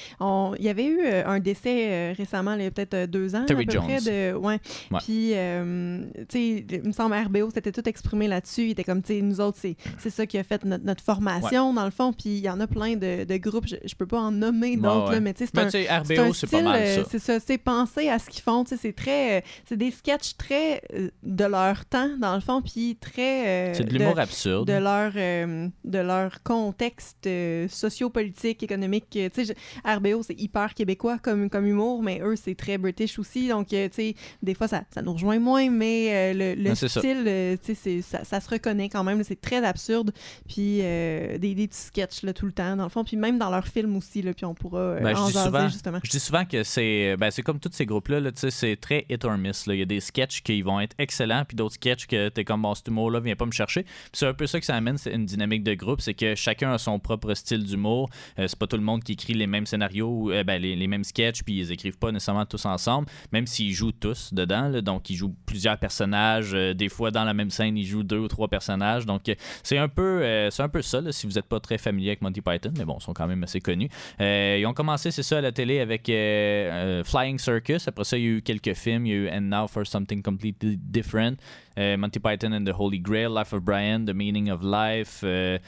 y 0.64 0.68
avait 0.68 0.84
eu 0.86 1.00
euh, 1.04 1.26
un 1.26 1.40
décès 1.40 1.88
euh, 1.90 2.14
récemment, 2.16 2.54
il 2.54 2.62
y 2.62 2.66
a 2.66 2.70
peut-être 2.70 2.94
euh, 2.94 3.06
deux 3.06 3.34
ans. 3.34 3.44
Terry 3.46 3.62
à 3.62 3.66
peu 3.66 3.72
Jones. 3.72 3.84
Près 3.84 4.00
de, 4.00 4.34
ouais. 4.36 4.58
Ouais. 4.90 4.98
Puis, 5.04 5.30
euh, 5.34 6.04
il 6.34 6.82
me 6.84 6.92
semble 6.92 7.14
RBO, 7.14 7.50
c'était 7.52 7.72
tout 7.72 7.88
exprimé 7.88 8.28
là-dessus. 8.28 8.66
Il 8.66 8.70
était 8.70 8.84
comme, 8.84 9.02
nous 9.22 9.40
autres, 9.40 9.58
c'est 9.58 10.10
ça 10.10 10.26
qui 10.26 10.38
a 10.38 10.44
fait 10.44 10.64
notre, 10.64 10.84
notre 10.84 11.02
formation, 11.02 11.72
dans 11.72 11.84
le 11.84 11.90
fond. 11.90 12.12
Puis, 12.12 12.36
il 12.36 12.44
y 12.44 12.50
en 12.50 12.60
a 12.60 12.66
plein 12.66 12.96
de, 12.96 13.24
de 13.24 13.36
groupes. 13.36 13.66
Je, 13.66 13.76
je 13.84 13.94
peux 13.94 14.06
pas 14.06 14.20
en 14.20 14.30
nommer 14.30 14.76
d'autres, 14.76 15.10
ouais. 15.10 15.20
mais 15.20 15.34
tu 15.34 15.46
sais, 15.46 15.50
c'est 15.52 15.88
un. 15.90 16.00
RBO, 16.00 16.32
c'est 16.34 16.50
pas 16.50 16.62
mal 16.62 16.86
ça. 16.86 17.02
C'est 17.10 17.18
ça, 17.18 17.40
c'est 17.40 17.58
penser 17.58 18.08
à 18.08 18.18
ce 18.18 18.30
qu'ils 18.30 18.42
font. 18.42 18.64
C'est 18.66 18.92
très, 18.92 19.42
c'est 19.68 19.76
des 19.76 19.90
sketchs 19.90 20.36
très 20.36 20.82
de 21.22 21.44
leur 21.44 21.84
temps 21.86 22.10
dans 22.18 22.34
le 22.34 22.40
fond, 22.40 22.62
puis 22.62 22.96
très 23.00 23.55
euh, 23.56 23.74
C'est 23.74 23.84
de 23.84 23.96
l'humour 23.98 24.18
absurde. 24.18 24.66
de 24.68 24.72
leur, 24.74 25.12
euh, 25.16 25.68
de 25.84 25.98
leur 25.98 26.42
contexte 26.42 27.26
euh, 27.26 27.66
socio-politique, 27.68 28.62
économique. 28.62 29.06
Euh, 29.16 29.28
Tu 29.34 29.44
sais, 29.46 29.54
je- 29.84 29.90
RBO, 29.96 30.22
c'est 30.22 30.38
hyper 30.40 30.74
québécois 30.74 31.18
comme, 31.18 31.48
comme 31.50 31.66
humour, 31.66 32.02
mais 32.02 32.20
eux, 32.22 32.36
c'est 32.36 32.54
très 32.54 32.78
british 32.78 33.18
aussi. 33.18 33.48
Donc, 33.48 33.72
euh, 33.72 33.88
tu 33.88 33.94
sais, 33.94 34.14
des 34.42 34.54
fois, 34.54 34.68
ça, 34.68 34.82
ça 34.92 35.02
nous 35.02 35.12
rejoint 35.12 35.38
moins, 35.38 35.70
mais 35.70 36.32
le, 36.34 36.54
le 36.54 36.74
ça. 36.74 36.88
style, 36.88 37.58
tu 37.64 37.74
sais, 37.74 38.02
ça, 38.02 38.24
ça 38.24 38.40
se 38.40 38.48
reconnaît 38.50 38.88
quand 38.88 39.04
même. 39.04 39.22
C'est 39.24 39.40
très 39.40 39.64
absurde. 39.64 40.12
Puis, 40.48 40.80
euh, 40.82 41.38
des, 41.38 41.54
des 41.54 41.68
petits 41.68 41.78
sketchs 41.80 42.22
là, 42.22 42.32
tout 42.32 42.46
le 42.46 42.52
temps, 42.52 42.76
dans 42.76 42.84
le 42.84 42.90
fond. 42.90 43.04
Puis, 43.04 43.16
même 43.16 43.38
dans 43.38 43.50
leurs 43.50 43.66
films 43.66 43.96
aussi, 43.96 44.22
là, 44.22 44.32
puis 44.34 44.44
on 44.44 44.54
pourra 44.54 44.96
Ben, 45.00 45.14
je 45.14 45.20
en 45.20 45.26
dis 45.28 45.32
jaser, 45.32 45.46
souvent- 45.46 45.68
justement. 45.68 45.98
Je 46.04 46.10
dis 46.10 46.20
souvent 46.20 46.44
que 46.44 46.62
c'est 46.62 47.16
ben, 47.18 47.30
comme 47.44 47.58
tous 47.60 47.70
ces 47.72 47.86
groupes-là, 47.86 48.20
là, 48.20 48.32
tu 48.32 48.40
sais, 48.40 48.50
c'est 48.50 48.76
très 48.76 49.06
hit 49.08 49.24
or 49.24 49.36
miss. 49.38 49.66
là. 49.66 49.74
Il 49.74 49.78
y 49.78 49.82
a 49.82 49.86
des 49.86 50.00
sketchs 50.00 50.42
qui 50.42 50.62
vont 50.62 50.80
être 50.80 50.94
excellents, 50.98 51.44
puis 51.46 51.56
d'autres 51.56 51.74
sketchs 51.74 52.06
que 52.06 52.28
t'es 52.28 52.44
comme 52.44 52.62
bon, 52.62 52.74
cet 52.74 52.88
humour-là 52.88 53.20
vient 53.20 53.36
pas 53.36 53.45
chercher. 53.52 53.84
C'est 54.12 54.26
un 54.26 54.34
peu 54.34 54.46
ça 54.46 54.60
que 54.60 54.66
ça 54.66 54.74
amène, 54.74 54.98
c'est 54.98 55.12
une 55.12 55.26
dynamique 55.26 55.64
de 55.64 55.74
groupe, 55.74 56.00
c'est 56.00 56.14
que 56.14 56.34
chacun 56.34 56.72
a 56.72 56.78
son 56.78 56.98
propre 56.98 57.34
style 57.34 57.64
d'humour. 57.64 58.10
Euh, 58.38 58.46
c'est 58.46 58.58
pas 58.58 58.66
tout 58.66 58.76
le 58.76 58.82
monde 58.82 59.02
qui 59.02 59.12
écrit 59.12 59.34
les 59.34 59.46
mêmes 59.46 59.66
scénarios, 59.66 60.30
euh, 60.32 60.44
ben, 60.44 60.60
les, 60.60 60.86
mêmes 60.86 61.04
sketchs, 61.04 61.42
puis 61.42 61.58
ils 61.58 61.72
écrivent 61.72 61.98
pas 61.98 62.12
nécessairement 62.12 62.46
tous 62.46 62.64
ensemble, 62.66 63.08
même 63.32 63.46
s'ils 63.46 63.72
jouent 63.72 63.92
tous 63.92 64.32
dedans. 64.32 64.70
donc 64.82 65.10
ils 65.10 65.16
jouent 65.16 65.34
plusieurs 65.46 65.78
personnages. 65.78 66.54
euh, 66.54 66.74
des 66.74 66.88
fois 66.88 67.10
dans 67.10 67.24
la 67.24 67.34
même 67.34 67.50
scène, 67.50 67.76
ils 67.76 67.86
jouent 67.86 68.02
deux 68.02 68.18
ou 68.18 68.28
trois 68.28 68.48
personnages. 68.48 69.06
Donc 69.06 69.28
euh, 69.28 69.34
c'est 69.62 69.78
un 69.78 69.88
peu, 69.88 70.20
euh, 70.22 70.50
un 70.58 70.68
peu 70.68 70.82
ça. 70.82 71.00
si 71.12 71.26
vous 71.26 71.34
n'êtes 71.34 71.46
pas 71.46 71.60
très 71.60 71.78
familier 71.78 72.10
avec 72.10 72.22
Monty 72.22 72.40
Python, 72.40 72.72
mais 72.76 72.84
bon, 72.84 72.96
ils 73.00 73.04
sont 73.04 73.12
quand 73.12 73.26
même 73.26 73.42
assez 73.42 73.60
connus. 73.60 73.88
Ils 74.20 74.66
ont 74.66 74.74
commencé, 74.74 75.10
c'est 75.10 75.22
ça, 75.22 75.38
à 75.38 75.40
la 75.40 75.52
télé 75.52 75.80
avec 75.80 76.06
Flying 76.06 77.38
Circus. 77.38 77.86
Après 77.88 78.04
ça, 78.04 78.18
il 78.18 78.24
y 78.24 78.26
a 78.26 78.30
eu 78.30 78.42
quelques 78.42 78.74
films. 78.74 79.06
Il 79.06 79.10
y 79.10 79.12
a 79.12 79.16
eu 79.16 79.28
And 79.28 79.42
Now 79.42 79.68
for 79.68 79.86
Something 79.86 80.22
Completely 80.22 80.76
Different, 80.76 81.36
Monty 81.76 82.18
Python 82.20 82.52
and 82.52 82.64
the 82.64 82.72
Holy 82.76 82.98
Grail, 82.98 83.30
Life 83.34 83.52
of 83.52 83.62
Brian, 83.62 84.04
The 84.06 84.14
Meaning 84.14 84.50
of 84.50 84.62
Life. 84.62 85.20
euh, 85.24 85.58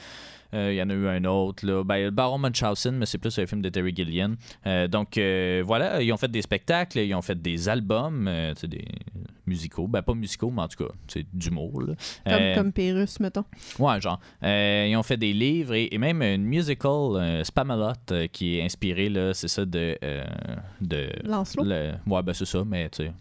il 0.72 0.76
y 0.76 0.82
en 0.82 0.88
a 0.88 0.94
eu 0.94 1.06
un 1.08 1.24
autre. 1.26 1.66
Là. 1.66 1.84
Ben, 1.84 2.04
le 2.04 2.10
Baron 2.10 2.38
Munchausen, 2.38 2.96
mais 2.96 3.04
c'est 3.04 3.18
plus 3.18 3.38
un 3.38 3.46
film 3.46 3.60
de 3.60 3.68
Terry 3.68 3.94
Gilliam. 3.94 4.34
Euh, 4.66 4.88
donc, 4.88 5.18
euh, 5.18 5.62
voilà, 5.66 6.00
ils 6.02 6.10
ont 6.10 6.16
fait 6.16 6.30
des 6.30 6.40
spectacles, 6.40 7.00
ils 7.00 7.14
ont 7.14 7.20
fait 7.20 7.34
des 7.40 7.68
albums, 7.68 8.30
des 8.62 8.86
musicaux. 9.46 9.86
Ben, 9.86 10.00
pas 10.00 10.14
musicaux, 10.14 10.50
mais 10.50 10.62
en 10.62 10.68
tout 10.68 10.84
cas, 10.86 10.90
c'est 11.06 11.26
d'humour. 11.34 11.82
là. 11.82 11.94
Comme, 12.24 12.54
comme 12.54 12.72
Pérus, 12.72 13.20
mettons. 13.20 13.44
Ouais, 13.78 14.00
genre. 14.00 14.20
Ils 14.42 14.96
ont 14.96 15.02
fait 15.02 15.18
des 15.18 15.34
livres 15.34 15.74
et, 15.74 15.88
et 15.92 15.98
même 15.98 16.22
une 16.22 16.44
musical, 16.44 17.16
euh, 17.16 17.44
Spamalot, 17.44 17.92
euh, 18.12 18.26
qui 18.28 18.56
est 18.58 18.62
inspiré, 18.64 19.10
là, 19.10 19.34
c'est 19.34 19.48
ça, 19.48 19.66
de. 19.66 19.98
euh, 20.02 20.24
de 20.80 21.10
Lancelot. 21.24 21.64
le- 21.64 21.92
ouais, 22.06 22.22
ben 22.22 22.32
c'est 22.32 22.46
ça, 22.46 22.62
mais 22.66 22.88
tu 22.88 23.04
sais, 23.04 23.12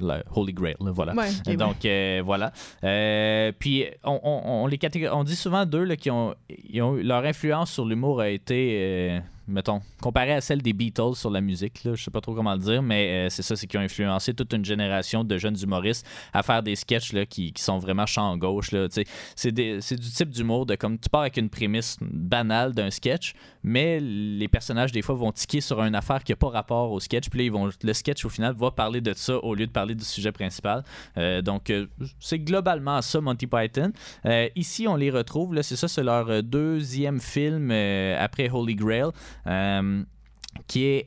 le 0.00 0.22
Holy 0.34 0.52
Grail, 0.52 0.76
là, 0.80 0.90
voilà. 0.92 1.14
Ouais. 1.14 1.28
Donc 1.56 1.84
euh, 1.84 2.22
voilà. 2.24 2.52
Euh, 2.84 3.52
puis 3.58 3.84
on, 4.04 4.20
on- 4.22 4.42
on 4.62 4.66
les 4.66 4.76
catég- 4.78 5.08
on 5.12 5.24
dit 5.24 5.36
souvent 5.36 5.64
d'eux 5.66 5.84
là, 5.84 5.96
qui 5.96 6.10
ont, 6.10 6.34
ils 6.68 6.80
ont 6.82 6.96
eu- 6.96 7.02
leur 7.02 7.24
influence 7.24 7.70
sur 7.72 7.84
l'humour 7.84 8.20
a 8.20 8.28
été 8.28 8.78
euh, 8.80 9.20
mettons 9.46 9.80
comparée 10.00 10.32
à 10.32 10.40
celle 10.40 10.62
des 10.62 10.72
Beatles 10.72 11.14
sur 11.14 11.30
la 11.30 11.40
musique 11.40 11.84
là, 11.84 11.94
je 11.94 12.02
sais 12.02 12.10
pas 12.10 12.20
trop 12.20 12.34
comment 12.34 12.52
le 12.54 12.60
dire 12.60 12.82
mais 12.82 13.26
euh, 13.26 13.28
c'est 13.28 13.42
ça 13.42 13.56
c'est 13.56 13.66
qu'ils 13.66 13.80
ont 13.80 13.82
influencé 13.82 14.34
toute 14.34 14.52
une 14.52 14.64
génération 14.64 15.24
de 15.24 15.38
jeunes 15.38 15.56
humoristes 15.62 16.06
à 16.32 16.42
faire 16.42 16.62
des 16.62 16.76
sketchs 16.76 17.12
là, 17.12 17.26
qui, 17.26 17.52
qui 17.52 17.62
sont 17.62 17.78
vraiment 17.78 18.06
champ 18.06 18.36
gauche 18.36 18.70
c'est 19.36 19.52
du 19.52 19.80
type 19.80 20.30
d'humour 20.30 20.66
de 20.66 20.74
comme 20.74 20.98
tu 20.98 21.08
pars 21.08 21.22
avec 21.22 21.36
une 21.36 21.50
prémisse 21.50 21.96
banale 22.00 22.72
d'un 22.72 22.90
sketch 22.90 23.34
mais 23.62 24.00
les 24.00 24.48
personnages 24.48 24.92
des 24.92 25.02
fois 25.02 25.14
vont 25.14 25.32
tiquer 25.32 25.60
sur 25.60 25.82
une 25.82 25.94
affaire 25.94 26.24
qui 26.24 26.32
n'a 26.32 26.36
pas 26.36 26.48
rapport 26.48 26.90
au 26.92 27.00
sketch 27.00 27.28
puis 27.28 27.40
là, 27.40 27.44
ils 27.44 27.52
vont 27.52 27.70
le 27.82 27.92
sketch 27.92 28.24
au 28.24 28.28
final 28.28 28.54
va 28.54 28.70
parler 28.70 29.00
de 29.00 29.12
ça 29.12 29.36
au 29.38 29.54
lieu 29.54 29.66
de 29.66 29.72
parler 29.72 29.94
du 29.94 30.04
sujet 30.04 30.32
principal 30.32 30.84
euh, 31.18 31.42
donc, 31.42 31.70
euh, 31.70 31.86
c'est 32.20 32.38
globalement 32.38 33.00
ça, 33.02 33.20
Monty 33.20 33.46
Python. 33.46 33.92
Ici, 34.56 34.86
on 34.88 34.96
les 34.96 35.10
retrouve. 35.10 35.60
C'est 35.62 35.76
ça, 35.76 35.88
c'est 35.88 36.02
leur 36.02 36.42
deuxième 36.42 37.20
film 37.20 37.70
après 37.70 38.50
Holy 38.50 38.74
Grail, 38.74 39.10
qui 40.66 40.84
est. 40.84 41.06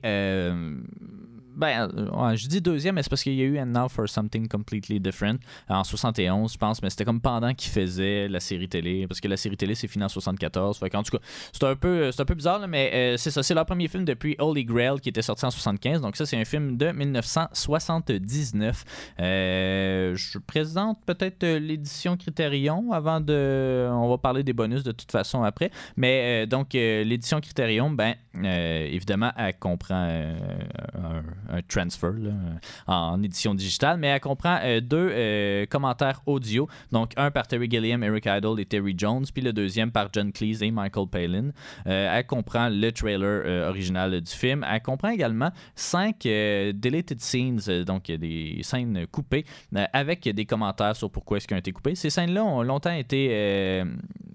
euh, 1.55 1.87
ben, 1.87 1.91
euh, 1.95 2.35
je 2.35 2.47
dis 2.47 2.61
deuxième, 2.61 2.97
c'est 3.01 3.09
parce 3.09 3.23
qu'il 3.23 3.33
y 3.35 3.41
a 3.41 3.45
eu 3.45 3.59
And 3.59 3.67
Now 3.67 3.89
for 3.89 4.07
Something 4.07 4.47
Completely 4.47 4.99
Different 4.99 5.37
en 5.69 5.83
71, 5.83 6.53
je 6.53 6.57
pense, 6.57 6.81
mais 6.81 6.89
c'était 6.89 7.05
comme 7.05 7.21
pendant 7.21 7.53
qu'ils 7.53 7.71
faisaient 7.71 8.27
la 8.27 8.39
série 8.39 8.69
télé, 8.69 9.07
parce 9.07 9.19
que 9.19 9.27
la 9.27 9.37
série 9.37 9.57
télé 9.57 9.75
c'est 9.75 9.87
fini 9.87 10.03
en 10.03 10.09
74. 10.09 10.77
Fait 10.77 10.89
qu'en 10.89 11.03
tout 11.03 11.17
cas, 11.17 11.23
c'est 11.51 11.63
un 11.63 11.75
peu, 11.75 12.11
c'est 12.11 12.21
un 12.21 12.25
peu 12.25 12.35
bizarre, 12.35 12.59
là, 12.59 12.67
mais 12.67 12.91
euh, 12.93 13.17
c'est 13.17 13.31
ça, 13.31 13.43
c'est 13.43 13.53
leur 13.53 13.65
premier 13.65 13.87
film 13.87 14.05
depuis 14.05 14.35
Holy 14.39 14.65
Grail 14.65 14.99
qui 14.99 15.09
était 15.09 15.21
sorti 15.21 15.45
en 15.45 15.51
75. 15.51 16.01
Donc 16.01 16.15
ça, 16.15 16.25
c'est 16.25 16.37
un 16.37 16.45
film 16.45 16.77
de 16.77 16.91
1979. 16.91 18.83
Euh, 19.19 20.15
je 20.15 20.37
présente 20.39 20.99
peut-être 21.05 21.43
euh, 21.43 21.59
l'édition 21.59 22.17
Criterion 22.17 22.91
avant 22.91 23.19
de, 23.19 23.87
on 23.91 24.09
va 24.09 24.17
parler 24.17 24.43
des 24.43 24.53
bonus 24.53 24.83
de 24.83 24.91
toute 24.91 25.11
façon 25.11 25.43
après. 25.43 25.71
Mais 25.97 26.43
euh, 26.43 26.45
donc 26.45 26.75
euh, 26.75 27.03
l'édition 27.03 27.39
Criterion, 27.41 27.89
ben 27.89 28.15
euh, 28.43 28.87
évidemment, 28.87 29.31
elle 29.37 29.57
comprend 29.57 30.07
euh, 30.09 30.35
un, 30.95 31.23
un 31.49 31.61
transfer 31.61 32.11
là, 32.17 32.31
en 32.87 33.21
édition 33.23 33.53
digitale, 33.55 33.97
mais 33.97 34.07
elle 34.07 34.19
comprend 34.19 34.59
euh, 34.63 34.81
deux 34.81 35.09
euh, 35.11 35.65
commentaires 35.65 36.21
audio. 36.25 36.67
Donc 36.91 37.11
un 37.17 37.31
par 37.31 37.47
Terry 37.47 37.69
Gilliam, 37.69 38.03
Eric 38.03 38.25
Idle 38.25 38.59
et 38.59 38.65
Terry 38.65 38.93
Jones, 38.97 39.25
puis 39.33 39.43
le 39.43 39.53
deuxième 39.53 39.91
par 39.91 40.09
John 40.13 40.31
Cleese 40.31 40.63
et 40.63 40.71
Michael 40.71 41.07
Palin. 41.07 41.49
Euh, 41.87 42.17
elle 42.17 42.25
comprend 42.25 42.69
le 42.69 42.91
trailer 42.91 43.43
euh, 43.45 43.69
original 43.69 44.21
du 44.21 44.31
film. 44.31 44.65
Elle 44.69 44.81
comprend 44.81 45.09
également 45.09 45.51
cinq 45.75 46.25
euh, 46.25 46.73
deleted 46.73 47.21
scenes, 47.21 47.59
euh, 47.67 47.83
donc 47.83 48.05
des 48.05 48.59
scènes 48.63 49.05
coupées, 49.07 49.45
euh, 49.75 49.85
avec 49.93 50.27
des 50.27 50.45
commentaires 50.45 50.95
sur 50.95 51.09
pourquoi 51.09 51.37
est-ce 51.37 51.47
qu'elles 51.47 51.57
ont 51.57 51.59
été 51.59 51.71
coupées. 51.71 51.95
Ces 51.95 52.09
scènes-là 52.09 52.43
ont 52.43 52.61
longtemps 52.63 52.91
été 52.91 53.29
euh, 53.31 53.85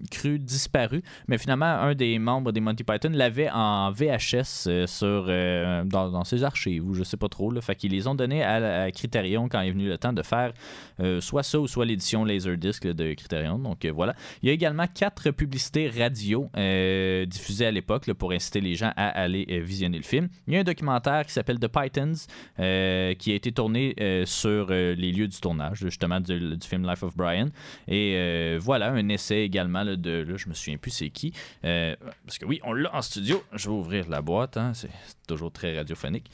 crues 0.09 0.39
disparues, 0.39 1.03
mais 1.27 1.37
finalement, 1.37 1.65
un 1.65 1.95
des 1.95 2.19
membres 2.19 2.51
des 2.51 2.59
Monty 2.59 2.83
Python 2.83 3.11
l'avait 3.13 3.49
en 3.49 3.91
VHS 3.91 4.67
euh, 4.67 4.87
sur, 4.87 5.25
euh, 5.27 5.83
dans, 5.85 6.23
ses 6.23 6.43
archives, 6.43 6.83
je 7.03 7.09
sais 7.09 7.17
pas 7.17 7.29
trop. 7.29 7.51
Là, 7.51 7.61
les 7.91 8.07
ont 8.07 8.15
donnés 8.15 8.43
à, 8.43 8.91
Criterion 8.91 9.49
quand 9.49 9.61
est 9.61 9.71
venu 9.71 9.87
le 9.87 9.97
temps 9.97 10.13
de 10.13 10.23
faire 10.23 10.53
euh, 10.99 11.21
soit 11.21 11.43
ça 11.43 11.59
ou 11.59 11.67
soit 11.67 11.85
l'édition 11.85 12.25
Laserdisc 12.25 12.87
de 12.87 13.13
Criterion. 13.13 13.59
Donc 13.59 13.85
euh, 13.85 13.91
voilà. 13.91 14.15
Il 14.41 14.47
y 14.47 14.49
a 14.49 14.53
également 14.53 14.85
quatre 14.87 15.31
publicités 15.31 15.89
radio 15.89 16.49
euh, 16.57 17.25
diffusées 17.25 17.65
à 17.65 17.71
l'époque 17.71 18.11
pour 18.13 18.31
inciter 18.31 18.61
les 18.61 18.75
gens 18.75 18.91
à 18.95 19.07
aller 19.07 19.61
visionner 19.61 19.97
le 19.97 20.03
film. 20.03 20.29
Il 20.47 20.53
y 20.53 20.57
a 20.57 20.59
un 20.61 20.63
documentaire 20.63 21.25
qui 21.25 21.33
s'appelle 21.33 21.59
The 21.59 21.67
Pythons 21.67 22.13
qui 22.57 23.31
a 23.31 23.35
été 23.35 23.51
tourné 23.51 23.95
sur 24.25 24.69
les 24.69 25.11
lieux 25.11 25.27
du 25.27 25.39
tournage, 25.39 25.79
justement, 25.79 26.19
du, 26.19 26.57
film 26.63 26.87
Life 26.87 27.03
of 27.03 27.15
Brian. 27.15 27.47
Et 27.87 28.57
voilà, 28.59 28.91
un 28.91 29.09
essai 29.09 29.39
également 29.39 29.83
de. 29.85 30.25
Là, 30.27 30.37
je 30.37 30.47
me 30.47 30.53
souviens 30.53 30.77
plus 30.77 30.91
c'est 30.91 31.09
qui. 31.09 31.33
Parce 31.61 32.37
que 32.39 32.45
oui, 32.45 32.59
on 32.63 32.73
l'a 32.73 32.93
en 32.95 33.01
studio. 33.01 33.43
Je 33.53 33.69
vais 33.69 33.75
ouvrir 33.75 34.09
la 34.09 34.21
boîte. 34.21 34.57
hein, 34.57 34.73
c'est 34.73 34.89
toujours 35.27 35.51
très 35.51 35.77
radiophonique. 35.77 36.29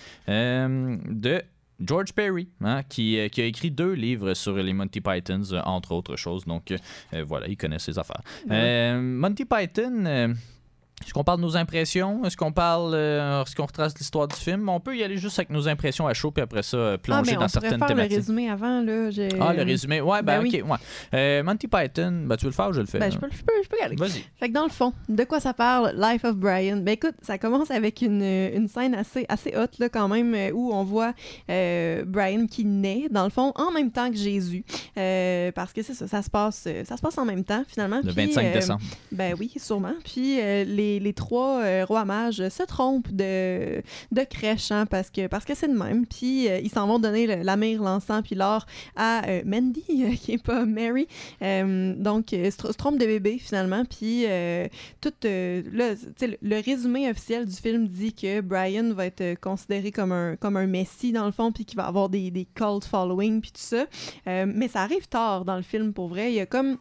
De. 1.10 1.42
George 1.80 2.14
Perry, 2.14 2.50
hein, 2.62 2.82
qui, 2.90 3.20
euh, 3.20 3.28
qui 3.30 3.42
a 3.42 3.46
écrit 3.46 3.70
deux 3.70 3.94
livres 3.94 4.34
sur 4.34 4.56
les 4.56 4.74
Monty 4.74 5.00
Pythons, 5.00 5.54
euh, 5.54 5.62
entre 5.66 5.92
autres 5.92 6.16
choses. 6.16 6.46
Donc, 6.46 6.72
euh, 6.72 6.78
euh, 7.14 7.24
voilà, 7.24 7.48
il 7.48 7.56
connaît 7.56 7.80
ses 7.80 8.00
affaires. 8.00 8.22
Euh, 8.50 9.00
Monty 9.00 9.46
Python, 9.46 10.06
euh, 10.06 10.34
est-ce 11.06 11.14
qu'on 11.14 11.24
parle 11.24 11.38
de 11.40 11.46
nos 11.46 11.56
impressions? 11.56 12.26
Est-ce 12.26 12.36
qu'on 12.36 12.52
parle, 12.52 12.94
euh, 12.94 13.44
est-ce 13.44 13.56
qu'on 13.56 13.66
retrace 13.66 13.98
l'histoire 13.98 14.28
du 14.28 14.36
film? 14.36 14.68
On 14.68 14.80
peut 14.80 14.98
y 14.98 15.04
aller 15.04 15.18
juste 15.18 15.38
avec 15.40 15.50
nos 15.52 15.68
impressions 15.68 16.08
à 16.08 16.14
chaud, 16.14 16.32
puis 16.32 16.42
après 16.42 16.64
ça, 16.64 16.76
euh, 16.78 16.94
Ah, 16.96 16.98
plonger 16.98 17.32
mais 17.32 17.38
dans 17.38 17.46
on 17.46 17.48
pourrait 17.48 17.50
certaines 17.50 17.80
faire 17.80 17.88
le 17.88 17.94
thématiques. 17.96 18.18
résumé 18.18 18.50
avant, 18.50 18.82
là. 18.82 19.10
Ah, 19.40 19.54
le 19.54 19.64
résumé. 19.64 20.02
Ouais, 20.02 20.22
ben, 20.22 20.40
Ben 20.40 20.44
oui. 20.44 20.62
ok. 20.64 20.70
Ouais. 20.72 20.78
Euh, 21.14 21.44
Monty 21.44 21.68
Python, 21.68 22.24
ben, 22.26 22.36
tu 22.36 22.46
veux 22.46 22.50
le 22.52 22.56
faire 22.56 22.70
ou 22.70 22.74
je 22.74 22.82
le 22.82 22.88
fais? 22.88 23.00
Ben, 23.00 23.12
je 23.12 23.18
peux, 23.18 23.28
je, 23.32 23.44
peux, 23.44 23.54
je 23.64 23.70
peux 23.70 23.78
y 23.80 23.84
aller. 23.84 23.96
Vas-y. 23.96 24.24
Fait 24.40 24.50
que 24.50 24.54
dans 24.54 24.64
le 24.64 24.70
fond, 24.72 24.92
de 25.08 25.24
quoi 25.24 25.40
ça 25.40 25.54
parle, 25.54 25.94
Life 25.98 26.26
of 26.26 26.36
Brian? 26.36 26.78
Ben 26.78 26.94
écoute, 26.94 27.16
ça 27.22 27.38
commence 27.38 27.72
avec 27.72 28.02
une, 28.02 28.22
une 28.24 28.68
scène 28.68 28.96
assez, 28.96 29.26
assez 29.30 29.54
haute, 29.56 29.78
là, 29.80 29.90
quand 29.90 30.08
même, 30.10 30.34
euh, 30.34 30.52
où 30.52 30.74
on 30.74 30.84
voit 30.84 31.14
euh, 31.50 32.04
Brian 32.06 32.48
qui 32.48 32.66
naît, 32.66 33.06
dans 33.12 33.24
le 33.24 33.30
fond, 33.30 33.54
en 33.56 33.72
même 33.72 33.92
temps 33.92 34.10
que 34.10 34.18
Jésus. 34.18 34.66
Euh, 34.98 35.52
parce 35.54 35.74
que 35.74 35.84
c'est 35.84 35.94
ça, 35.94 36.08
ça 36.08 36.22
se 36.22 36.30
passe, 36.30 36.64
euh, 36.68 36.84
ça 36.86 36.98
se 36.98 37.02
passe 37.02 37.18
en 37.18 37.26
même 37.26 37.44
temps, 37.46 37.64
finalement. 37.68 38.02
Le 38.04 38.12
Puis, 38.14 38.26
25 38.26 38.46
euh, 38.46 38.54
décembre. 38.54 38.82
Ben 39.12 39.36
oui, 39.40 39.52
sûrement. 39.58 39.94
Puis 40.04 40.40
euh, 40.42 40.66
les, 40.88 41.00
les 41.00 41.14
trois 41.14 41.62
euh, 41.62 41.86
rois 41.86 42.06
mages 42.06 42.48
se 42.50 42.64
trompent 42.64 43.12
de, 43.12 43.82
de 44.12 44.22
crèche, 44.24 44.72
hein, 44.72 44.86
parce 44.86 45.10
que 45.10 45.28
parce 45.28 45.46
que 45.46 45.56
c'est 45.56 45.68
de 45.68 45.78
même. 45.78 46.06
Puis 46.06 46.48
euh, 46.48 46.60
ils 46.60 46.70
s'en 46.70 46.88
vont 46.88 47.00
donner 47.00 47.28
la 47.28 47.58
mire, 47.58 47.82
l'encens, 47.82 48.22
puis 48.24 48.36
l'or 48.36 48.66
à 48.96 49.28
euh, 49.28 49.42
Mandy, 49.46 49.84
qui 50.22 50.34
est 50.34 50.44
pas 50.44 50.66
Mary. 50.66 51.08
Donc, 51.42 52.28
se, 52.32 52.58
tr- 52.58 52.72
se 52.72 52.78
trompe 52.78 52.98
de 52.98 53.06
bébé, 53.06 53.38
finalement. 53.40 53.84
Puis 53.86 54.26
tout, 55.02 55.14
le, 55.24 55.96
le 56.42 56.62
résumé 56.64 57.10
officiel 57.10 57.46
du 57.46 57.56
film 57.56 57.88
dit 57.88 58.14
que 58.14 58.42
Brian 58.42 58.94
va 58.94 59.06
être 59.06 59.40
considéré 59.40 59.92
comme 59.92 60.12
un, 60.12 60.68
messie, 60.68 61.12
dans 61.12 61.26
le 61.26 61.32
fond, 61.32 61.52
puis 61.52 61.66
qu'il 61.66 61.78
va 61.78 61.86
avoir 61.86 62.10
des, 62.10 62.32
des 62.32 62.46
cult 62.46 62.86
following, 62.86 63.42
puis 63.42 63.52
tout 63.52 63.62
ça. 63.62 63.86
Mais 64.26 64.68
ça 64.68 64.82
arrive 64.82 65.08
tard 65.08 65.46
dans 65.46 65.56
le 65.56 65.62
film, 65.62 65.94
pour 65.94 66.08
vrai. 66.08 66.32
Il 66.32 66.36
y 66.36 66.40
a 66.40 66.46
comme 66.46 66.78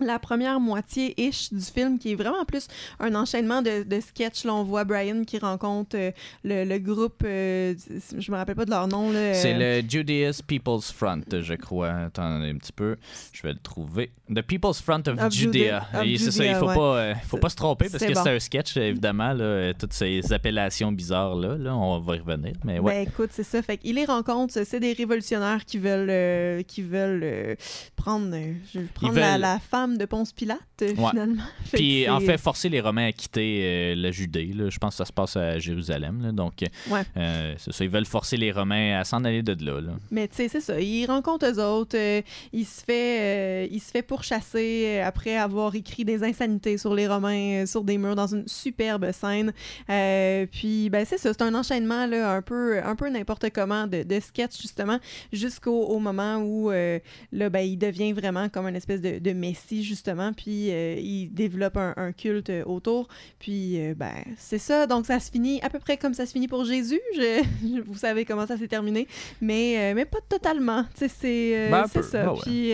la 0.00 0.18
première 0.18 0.60
moitié-ish 0.60 1.52
du 1.52 1.64
film, 1.64 1.98
qui 1.98 2.12
est 2.12 2.14
vraiment 2.14 2.44
plus 2.44 2.68
un 3.00 3.14
enchaînement 3.14 3.62
de, 3.62 3.82
de 3.82 4.00
sketchs. 4.00 4.44
Là, 4.44 4.54
on 4.54 4.62
voit 4.64 4.84
Brian 4.84 5.24
qui 5.24 5.38
rencontre 5.38 5.96
euh, 5.96 6.10
le, 6.44 6.64
le, 6.64 6.78
groupe, 6.78 7.22
euh, 7.24 7.74
je 8.18 8.30
me 8.30 8.36
rappelle 8.36 8.56
pas 8.56 8.64
de 8.64 8.70
leur 8.70 8.88
nom. 8.88 9.10
Là, 9.10 9.34
C'est 9.34 9.54
le 9.54 9.88
Judaeus 9.88 10.42
People's 10.46 10.92
Front, 10.92 11.22
je 11.30 11.54
crois. 11.54 11.92
Attendez 12.06 12.50
un 12.50 12.56
petit 12.56 12.72
peu, 12.72 12.96
je 13.32 13.42
vais 13.42 13.52
le 13.52 13.58
trouver. 13.58 14.10
The 14.32 14.42
People's 14.42 14.80
Front 14.80 15.02
of, 15.06 15.20
of 15.20 15.32
Judea. 15.32 15.86
Judea. 16.02 16.18
c'est 16.18 16.30
ça, 16.30 16.44
il 16.44 16.54
faut 16.56 16.68
ouais. 16.68 16.74
pas, 16.74 16.96
euh, 16.96 17.14
faut 17.26 17.38
pas 17.38 17.48
se 17.48 17.56
tromper 17.56 17.88
parce 17.90 18.04
que 18.04 18.12
bon. 18.12 18.20
c'est 18.22 18.30
un 18.36 18.38
sketch, 18.38 18.76
évidemment, 18.76 19.32
là, 19.32 19.72
toutes 19.74 19.92
ces 19.92 20.32
appellations 20.32 20.92
bizarres-là. 20.92 21.56
Là, 21.56 21.76
on 21.76 21.98
va 22.00 22.16
y 22.16 22.18
revenir, 22.18 22.54
mais 22.64 22.78
ouais. 22.78 23.04
Ben 23.04 23.08
écoute, 23.08 23.30
c'est 23.32 23.44
ça. 23.44 23.62
Fait 23.62 23.76
qu'il 23.76 23.96
les 23.96 24.04
rencontre, 24.04 24.54
c'est 24.64 24.80
des 24.80 24.92
révolutionnaires 24.92 25.64
qui 25.64 25.78
veulent, 25.78 26.10
euh, 26.10 26.62
qui 26.62 26.82
veulent 26.82 27.22
euh, 27.22 27.54
prendre, 27.96 28.34
euh, 28.34 28.52
je 28.72 28.80
prendre 28.94 29.18
la, 29.18 29.38
la 29.38 29.58
femme 29.58 29.85
de 29.94 30.04
Ponce 30.04 30.32
Pilate, 30.32 30.58
euh, 30.82 30.94
Ouais. 30.96 31.10
finalement. 31.10 31.42
Fait 31.64 31.76
Puis 31.76 32.04
que 32.06 32.10
en 32.10 32.20
c'est- 32.20 32.26
fait, 32.26 32.38
forcer 32.38 32.68
les 32.68 32.80
Romains 32.80 33.06
à 33.06 33.12
quitter 33.12 33.60
euh, 33.62 33.94
la 33.96 34.10
Judée. 34.10 34.46
là. 34.54 34.68
Je 34.70 34.78
pense 34.78 34.94
que 34.94 34.98
ça 34.98 35.04
se 35.04 35.12
passe 35.12 35.36
à 35.36 35.58
Jérusalem. 35.58 36.22
là. 36.22 36.32
Donc, 36.32 36.54
Ouais. 36.90 37.02
euh, 37.16 37.54
c'est 37.58 37.72
ça. 37.72 37.84
Ils 37.84 37.90
veulent 37.90 38.04
forcer 38.06 38.36
les 38.36 38.52
Romains 38.52 38.98
à 38.98 39.04
s'en 39.04 39.24
aller 39.24 39.42
de 39.42 39.52
là. 39.64 39.80
là. 39.80 39.92
Mais 40.10 40.28
tu 40.28 40.36
sais, 40.36 40.48
c'est 40.48 40.60
ça. 40.60 40.80
Il 40.80 41.06
rencontre 41.06 41.46
eux 41.46 41.62
autres. 41.62 41.96
euh, 41.96 42.22
il, 42.52 42.64
se 42.66 42.82
fait, 42.84 43.20
euh, 43.20 43.68
il 43.70 43.80
se 43.80 43.90
fait 43.90 44.02
pourchasser 44.02 44.84
euh, 45.00 45.06
après 45.06 45.36
avoir 45.36 45.74
écrit 45.74 46.04
des 46.04 46.22
insanités 46.24 46.78
sur 46.78 46.94
les 46.94 47.06
Romains, 47.06 47.62
euh, 47.62 47.66
sur 47.66 47.84
des 47.84 47.98
murs, 47.98 48.16
dans 48.16 48.26
une 48.26 48.46
superbe 48.48 49.10
scène. 49.12 49.52
Euh, 49.90 50.46
puis, 50.50 50.90
ben, 50.90 51.04
c'est 51.04 51.18
ça. 51.18 51.32
C'est 51.32 51.42
un 51.42 51.54
enchaînement 51.54 52.06
là, 52.06 52.32
un 52.32 52.42
peu, 52.42 52.82
un 52.82 52.96
peu 52.96 53.08
n'importe 53.08 53.50
comment 53.50 53.86
de, 53.86 54.02
de 54.02 54.20
sketch, 54.20 54.60
justement, 54.60 54.98
jusqu'au 55.32 55.84
au 55.86 55.98
moment 55.98 56.38
où 56.38 56.70
euh, 56.70 56.98
là, 57.32 57.48
ben, 57.50 57.60
il 57.60 57.76
devient 57.76 58.12
vraiment 58.12 58.48
comme 58.48 58.66
une 58.66 58.76
espèce 58.76 59.00
de, 59.00 59.18
de 59.18 59.32
messie, 59.32 59.75
justement. 59.82 60.32
Puis, 60.32 60.70
euh, 60.70 60.94
il 60.98 61.28
développe 61.32 61.76
un, 61.76 61.94
un 61.96 62.12
culte 62.12 62.50
euh, 62.50 62.64
autour. 62.64 63.08
Puis, 63.38 63.80
euh, 63.80 63.94
ben, 63.96 64.12
c'est 64.38 64.58
ça. 64.58 64.86
Donc, 64.86 65.06
ça 65.06 65.20
se 65.20 65.30
finit 65.30 65.60
à 65.62 65.70
peu 65.70 65.78
près 65.78 65.96
comme 65.96 66.14
ça 66.14 66.26
se 66.26 66.32
finit 66.32 66.48
pour 66.48 66.64
Jésus. 66.64 67.00
Je- 67.14 67.80
vous 67.86 67.96
savez 67.98 68.24
comment 68.24 68.46
ça 68.46 68.56
s'est 68.56 68.68
terminé. 68.68 69.06
Mais, 69.40 69.92
mais 69.94 70.04
pas 70.04 70.18
totalement. 70.28 70.84
Tu 70.98 71.08
sais, 71.08 71.08
c'est 71.08 71.70
Ben, 71.70 71.86
ça. 72.02 72.24
Ah 72.26 72.32
ouais. 72.32 72.40
Puis, 72.42 72.72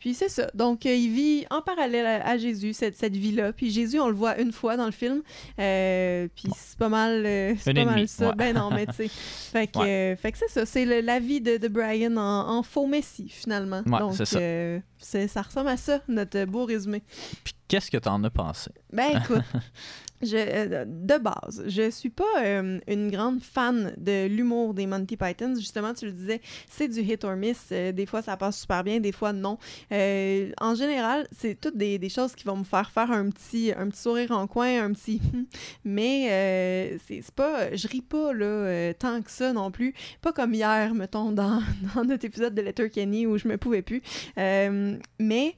puis 0.00 0.14
c'est 0.14 0.28
ça. 0.28 0.50
Donc, 0.54 0.84
euh, 0.86 0.92
il 0.94 1.12
vit 1.12 1.46
en 1.50 1.62
parallèle 1.62 2.04
à, 2.06 2.26
à 2.26 2.36
Jésus, 2.38 2.72
cette, 2.72 2.96
cette 2.96 3.14
vie-là. 3.14 3.52
Puis 3.52 3.70
Jésus, 3.70 4.00
on 4.00 4.08
le 4.08 4.14
voit 4.14 4.40
une 4.40 4.50
fois 4.50 4.76
dans 4.76 4.86
le 4.86 4.90
film. 4.92 5.22
Euh, 5.60 6.26
puis 6.34 6.48
c'est 6.56 6.76
pas 6.78 6.88
mal, 6.88 7.22
euh, 7.24 7.54
c'est 7.60 7.72
pas 7.74 7.84
mal 7.84 8.08
ça. 8.08 8.28
ouais. 8.30 8.34
Ben 8.34 8.56
non, 8.56 8.70
mais 8.70 8.86
tu 8.86 8.94
sais. 8.94 9.08
Fait 9.08 9.66
que, 9.68 9.78
Ouais. 9.78 10.16
fait 10.20 10.32
que 10.32 10.38
c'est 10.38 10.48
ça. 10.50 10.66
C'est 10.66 11.02
la 11.02 11.20
vie 11.20 11.40
de, 11.40 11.56
de 11.58 11.68
Brian 11.68 12.16
en, 12.16 12.48
en 12.58 12.62
faux 12.62 12.86
messie, 12.86 13.28
finalement. 13.28 13.82
Ouais, 13.86 13.98
Donc, 14.00 14.14
c'est 14.16 14.24
ça. 14.24 14.38
euh, 14.38 14.80
ça 14.98 15.42
ressemble 15.42 15.68
à 15.68 15.76
ça, 15.76 16.00
notre 16.08 16.44
beau 16.46 16.64
résumé. 16.64 17.02
Puis 17.44 17.54
qu'est-ce 17.68 17.90
que 17.90 17.98
t'en 17.98 18.22
as 18.24 18.30
pensé? 18.30 18.70
Ben 18.92 19.20
écoute, 19.22 19.42
euh, 20.22 20.84
de 20.86 21.18
base, 21.18 21.64
je 21.66 21.90
suis 21.90 22.10
pas 22.10 22.24
euh, 22.42 22.78
une 22.86 23.10
grande 23.10 23.42
fan 23.42 23.94
de 23.96 24.26
l'humour 24.26 24.74
des 24.74 24.86
Monty 24.86 25.16
Python. 25.16 25.54
Justement, 25.54 25.94
tu 25.94 26.06
le 26.06 26.12
disais, 26.12 26.40
c'est 26.68 26.88
du 26.88 27.00
hit 27.00 27.24
or 27.24 27.36
miss. 27.36 27.68
Euh, 27.72 27.92
des 27.92 28.06
fois, 28.06 28.20
ça 28.22 28.36
passe 28.36 28.60
super 28.60 28.84
bien, 28.84 29.00
des 29.00 29.12
fois, 29.12 29.32
non. 29.32 29.58
En 29.90 30.74
général, 30.74 31.26
c'est 31.32 31.58
toutes 31.58 31.76
des, 31.76 32.08
choses 32.10 32.34
qui 32.34 32.44
vont 32.44 32.56
me 32.56 32.64
faire 32.64 32.90
faire 32.90 33.10
un 33.12 33.30
petit, 33.30 33.72
un 33.76 33.88
petit 33.88 34.00
sourire 34.00 34.32
en 34.32 34.46
coin, 34.46 34.84
un 34.84 34.92
petit... 34.92 35.20
Mais 35.84 36.28
euh, 36.30 36.98
c'est 37.06 37.30
pas... 37.30 37.74
Je 37.74 37.88
ris 37.88 38.02
pas, 38.02 38.32
là, 38.32 38.92
tant 38.94 39.22
que 39.22 39.30
ça 39.30 39.52
non 39.52 39.70
plus. 39.70 39.94
Pas 40.20 40.32
comme 40.32 40.54
hier, 40.54 40.94
mettons, 40.94 41.32
dans, 41.32 41.62
notre 42.04 42.24
épisode 42.24 42.54
de 42.54 42.62
Letterkenny 42.62 43.26
où 43.26 43.38
je 43.38 43.48
me 43.48 43.56
pouvais 43.56 43.82
plus. 43.82 44.02
Mais... 44.36 45.56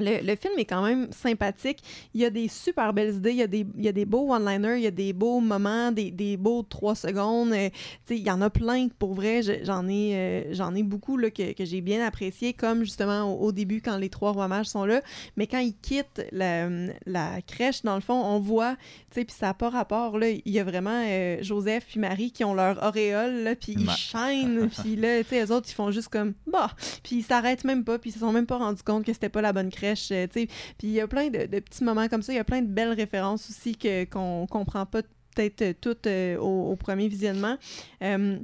Le, 0.00 0.26
le 0.26 0.36
film 0.36 0.54
est 0.58 0.64
quand 0.64 0.82
même 0.82 1.08
sympathique. 1.12 1.78
Il 2.14 2.20
y 2.20 2.24
a 2.24 2.30
des 2.30 2.48
super 2.48 2.92
belles 2.92 3.14
idées, 3.16 3.30
il 3.30 3.36
y 3.36 3.42
a 3.42 3.46
des, 3.46 3.66
il 3.76 3.84
y 3.84 3.88
a 3.88 3.92
des 3.92 4.04
beaux 4.04 4.32
one-liners, 4.34 4.76
il 4.78 4.82
y 4.82 4.86
a 4.86 4.90
des 4.90 5.12
beaux 5.12 5.40
moments, 5.40 5.92
des, 5.92 6.10
des 6.10 6.36
beaux 6.36 6.62
trois 6.62 6.94
secondes. 6.94 7.52
Euh, 7.52 7.68
il 8.08 8.18
y 8.18 8.30
en 8.30 8.40
a 8.40 8.50
plein, 8.50 8.88
pour 8.98 9.14
vrai. 9.14 9.42
Je- 9.42 9.62
J'en 9.64 9.86
ai, 9.88 10.14
euh, 10.16 10.54
j'en 10.54 10.74
ai 10.74 10.82
beaucoup 10.82 11.16
là, 11.16 11.30
que, 11.30 11.52
que 11.52 11.64
j'ai 11.64 11.80
bien 11.80 12.04
apprécié, 12.04 12.52
comme 12.54 12.80
justement 12.84 13.24
au, 13.24 13.46
au 13.48 13.52
début 13.52 13.80
quand 13.82 13.96
les 13.98 14.08
trois 14.08 14.32
rois 14.32 14.48
mages 14.48 14.66
sont 14.66 14.84
là. 14.84 15.02
Mais 15.36 15.46
quand 15.46 15.58
ils 15.58 15.74
quittent 15.76 16.26
la, 16.32 16.68
la 17.06 17.42
crèche, 17.42 17.82
dans 17.82 17.94
le 17.94 18.00
fond, 18.00 18.14
on 18.14 18.38
voit, 18.40 18.76
puis 19.10 19.26
ça 19.28 19.46
n'a 19.46 19.54
pas 19.54 19.68
rapport, 19.70 20.18
là, 20.18 20.30
il 20.30 20.40
y 20.52 20.58
a 20.58 20.64
vraiment 20.64 21.04
euh, 21.06 21.38
Joseph 21.42 21.84
puis 21.88 22.00
Marie 22.00 22.30
qui 22.32 22.44
ont 22.44 22.54
leur 22.54 22.82
auréole, 22.82 23.56
puis 23.60 23.74
ils 23.78 23.90
chaînent, 23.90 24.68
puis 24.82 24.96
là, 24.96 25.22
tu 25.22 25.28
sais, 25.30 25.44
eux 25.44 25.52
autres, 25.52 25.66
ils 25.68 25.74
font 25.74 25.90
juste 25.90 26.08
comme, 26.08 26.32
bah, 26.46 26.70
puis 27.02 27.16
ils 27.16 27.22
s'arrêtent 27.22 27.64
même 27.64 27.84
pas, 27.84 27.98
puis 27.98 28.10
ils 28.10 28.12
se 28.12 28.20
sont 28.20 28.32
même 28.32 28.46
pas 28.46 28.56
rendus 28.58 28.82
compte 28.82 29.04
que 29.04 29.12
c'était 29.12 29.28
pas 29.28 29.42
la 29.42 29.52
bonne 29.52 29.70
crèche, 29.70 29.89
euh, 30.10 30.26
il 30.82 30.90
y 30.90 31.00
a 31.00 31.08
plein 31.08 31.28
de, 31.28 31.46
petits 31.46 31.84
moments 31.84 32.08
comme 32.08 32.22
ça, 32.22 32.32
il 32.32 32.36
y 32.36 32.40
a 32.40 32.44
plein 32.44 32.62
de 32.62 32.68
belles 32.68 32.92
références 32.92 33.48
aussi 33.50 33.76
que, 33.76 34.04
qu'on 34.04 34.46
comprend 34.46 34.86
pas 34.86 35.02
peut-être 35.34 35.80
toutes 35.80 36.06
euh, 36.06 36.36
au, 36.38 36.76
premier 36.76 37.08
visionnement. 37.08 37.56
Euh, 38.02 38.38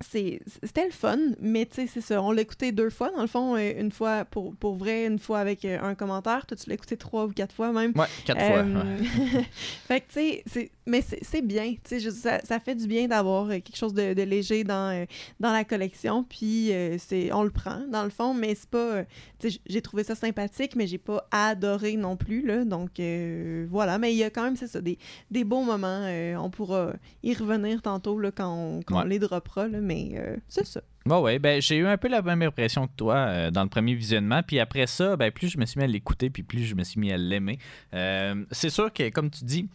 c'était 0.00 0.84
le 0.84 0.90
fun, 0.90 1.18
mais 1.40 1.66
tu 1.66 1.76
sais, 1.76 1.86
c'est 1.86 2.00
ça. 2.00 2.20
On 2.22 2.32
l'a 2.32 2.42
écouté 2.42 2.72
deux 2.72 2.90
fois, 2.90 3.10
dans 3.12 3.20
le 3.22 3.26
fond, 3.28 3.56
euh, 3.56 3.72
une 3.80 3.92
fois 3.92 4.24
pour, 4.24 4.54
pour 4.56 4.74
vrai, 4.74 5.06
une 5.06 5.18
fois 5.18 5.38
avec 5.38 5.64
euh, 5.64 5.78
un 5.80 5.94
commentaire. 5.94 6.46
Toi, 6.46 6.56
tu 6.56 6.68
l'as 6.68 6.74
écouté 6.74 6.96
trois 6.96 7.26
ou 7.26 7.28
quatre 7.28 7.54
fois 7.54 7.72
même. 7.72 7.92
Ouais, 7.94 8.06
quatre 8.24 8.40
fois. 8.40 8.56
Euh, 8.58 8.98
ouais. 8.98 9.44
fait 9.86 10.00
que, 10.00 10.06
tu 10.08 10.14
sais, 10.14 10.42
c'est- 10.46 10.70
mais 10.86 11.00
c'est 11.22 11.40
bien, 11.40 11.72
tu 11.82 11.98
sais, 11.98 12.10
ça, 12.10 12.40
ça 12.44 12.60
fait 12.60 12.74
du 12.74 12.86
bien 12.86 13.06
d'avoir 13.08 13.48
quelque 13.48 13.76
chose 13.76 13.94
de, 13.94 14.12
de 14.12 14.22
léger 14.22 14.64
dans, 14.64 15.06
dans 15.40 15.50
la 15.52 15.64
collection, 15.64 16.24
puis 16.24 16.72
euh, 16.74 16.96
c'est 16.98 17.32
on 17.32 17.42
le 17.42 17.48
prend, 17.50 17.80
dans 17.90 18.04
le 18.04 18.10
fond, 18.10 18.34
mais 18.34 18.54
c'est 18.54 18.68
pas, 18.68 19.04
tu 19.38 19.50
sais, 19.50 19.58
j'ai 19.64 19.80
trouvé 19.80 20.04
ça 20.04 20.14
sympathique, 20.14 20.76
mais 20.76 20.86
j'ai 20.86 20.98
pas 20.98 21.26
adoré 21.30 21.96
non 21.96 22.16
plus, 22.18 22.44
là, 22.46 22.64
donc 22.66 23.00
euh, 23.00 23.66
voilà, 23.70 23.96
mais 23.98 24.12
il 24.12 24.18
y 24.18 24.24
a 24.24 24.28
quand 24.28 24.42
même, 24.42 24.56
c'est 24.56 24.66
ça, 24.66 24.82
des, 24.82 24.98
des 25.30 25.44
beaux 25.44 25.62
moments, 25.62 26.06
on 26.38 26.50
pourra 26.50 26.92
y 27.22 27.32
revenir 27.32 27.80
tantôt, 27.80 28.18
là, 28.18 28.30
quand 28.30 28.52
on, 28.54 28.80
quand 28.82 28.96
on 29.00 29.04
les 29.08 29.18
droppera, 29.18 29.68
là, 29.68 29.80
mais 29.84 30.12
euh, 30.14 30.36
c'est 30.48 30.66
ça. 30.66 30.80
Ouais, 31.06 31.20
ouais, 31.20 31.38
ben, 31.38 31.60
j'ai 31.60 31.76
eu 31.76 31.86
un 31.86 31.96
peu 31.96 32.08
la 32.08 32.22
même 32.22 32.42
impression 32.42 32.86
que 32.86 32.92
toi 32.96 33.16
euh, 33.16 33.50
dans 33.50 33.62
le 33.62 33.68
premier 33.68 33.94
visionnement. 33.94 34.42
Puis 34.42 34.58
après 34.58 34.86
ça, 34.86 35.16
ben, 35.16 35.30
plus 35.30 35.48
je 35.48 35.58
me 35.58 35.66
suis 35.66 35.78
mis 35.78 35.84
à 35.84 35.86
l'écouter, 35.86 36.30
puis 36.30 36.42
plus 36.42 36.64
je 36.64 36.74
me 36.74 36.82
suis 36.82 36.98
mis 36.98 37.12
à 37.12 37.16
l'aimer. 37.16 37.58
Euh, 37.94 38.44
c'est 38.50 38.70
sûr 38.70 38.92
que, 38.92 39.08
comme 39.10 39.30
tu 39.30 39.44
dis, 39.44 39.68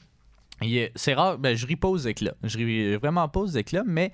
c'est 0.96 1.14
rare, 1.14 1.38
ben, 1.38 1.56
je 1.56 1.66
pas 1.76 1.88
aux 1.88 1.98
éclats. 1.98 2.36
Je 2.44 2.58
ris 2.58 2.96
vraiment 2.96 3.30
pas 3.30 3.40
aux 3.42 3.48
éclats, 3.48 3.84
mais 3.86 4.12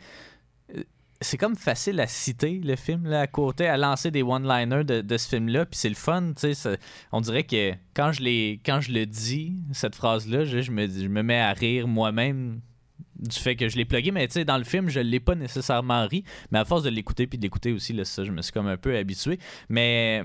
c'est 1.21 1.37
comme 1.37 1.55
facile 1.55 1.99
à 1.99 2.07
citer 2.07 2.59
le 2.63 2.75
film 2.75 3.05
là, 3.07 3.21
à 3.21 3.27
côté, 3.27 3.67
à 3.67 3.77
lancer 3.77 4.11
des 4.11 4.21
one-liners 4.21 4.83
de, 4.83 5.01
de 5.01 5.17
ce 5.17 5.29
film-là. 5.29 5.65
Puis 5.65 5.79
c'est 5.79 5.89
le 5.89 5.95
fun, 5.95 6.33
tu 6.35 6.53
sais. 6.53 6.77
On 7.11 7.21
dirait 7.21 7.43
que 7.43 7.71
quand 7.93 8.11
je, 8.11 8.53
quand 8.65 8.81
je 8.81 8.91
le 8.91 9.05
dis, 9.05 9.55
cette 9.71 9.95
phrase-là, 9.95 10.45
je, 10.45 10.61
je 10.61 10.71
me, 10.71 10.87
je 10.87 11.07
me 11.07 11.23
mets 11.23 11.39
à 11.39 11.53
rire 11.53 11.87
moi-même 11.87 12.59
du 13.17 13.37
fait 13.37 13.55
que 13.55 13.69
je 13.69 13.77
l'ai 13.77 13.85
plugué, 13.85 14.11
mais 14.11 14.27
tu 14.27 14.33
sais, 14.33 14.45
dans 14.45 14.57
le 14.57 14.63
film, 14.63 14.89
je 14.89 14.99
l'ai 14.99 15.19
pas 15.19 15.35
nécessairement 15.35 16.07
ri, 16.07 16.23
mais 16.51 16.59
à 16.59 16.65
force 16.65 16.83
de 16.83 16.89
l'écouter 16.89 17.27
puis 17.27 17.37
de 17.37 17.43
l'écouter 17.43 17.71
aussi, 17.71 17.93
là, 17.93 18.05
ça, 18.05 18.23
je 18.23 18.31
me 18.31 18.41
suis 18.41 18.51
comme 18.51 18.67
un 18.67 18.77
peu 18.77 18.95
habitué. 18.97 19.39
Mais 19.69 20.23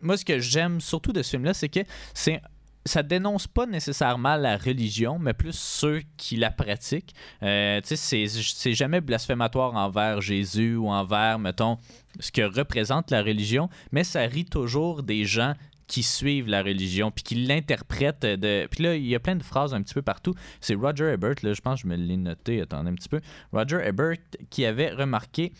moi, 0.00 0.16
ce 0.16 0.24
que 0.24 0.38
j'aime 0.38 0.80
surtout 0.80 1.12
de 1.12 1.22
ce 1.22 1.30
film-là, 1.30 1.54
c'est 1.54 1.68
que 1.68 1.80
c'est 2.14 2.40
ça 2.86 3.02
dénonce 3.02 3.46
pas 3.46 3.66
nécessairement 3.66 4.36
la 4.36 4.56
religion, 4.56 5.18
mais 5.18 5.34
plus 5.34 5.56
ceux 5.56 6.02
qui 6.16 6.36
la 6.36 6.50
pratiquent. 6.50 7.14
Euh, 7.42 7.80
c'est 7.84 8.72
jamais 8.72 9.00
blasphématoire 9.00 9.74
envers 9.74 10.20
Jésus 10.20 10.76
ou 10.76 10.88
envers, 10.88 11.38
mettons, 11.38 11.78
ce 12.20 12.30
que 12.30 12.42
représente 12.42 13.10
la 13.10 13.22
religion, 13.22 13.68
mais 13.92 14.04
ça 14.04 14.20
rit 14.20 14.44
toujours 14.44 15.02
des 15.02 15.24
gens 15.24 15.54
qui 15.86 16.02
suivent 16.02 16.48
la 16.48 16.62
religion, 16.62 17.10
puis 17.10 17.22
qui 17.22 17.34
l'interprètent 17.34 18.26
de... 18.26 18.66
Puis 18.70 18.82
là, 18.82 18.96
il 18.96 19.06
y 19.06 19.14
a 19.14 19.20
plein 19.20 19.36
de 19.36 19.42
phrases 19.42 19.74
un 19.74 19.82
petit 19.82 19.94
peu 19.94 20.02
partout. 20.02 20.34
C'est 20.60 20.74
Roger 20.74 21.12
Ebert, 21.12 21.36
là, 21.42 21.52
je 21.52 21.60
pense 21.60 21.82
que 21.82 21.88
je 21.88 21.94
me 21.94 21.96
l'ai 21.96 22.16
noté, 22.16 22.60
attendez 22.60 22.90
un 22.90 22.94
petit 22.94 23.08
peu. 23.08 23.20
Roger 23.52 23.80
Ebert 23.84 24.16
qui 24.50 24.64
avait 24.64 24.90
remarqué 24.90 25.52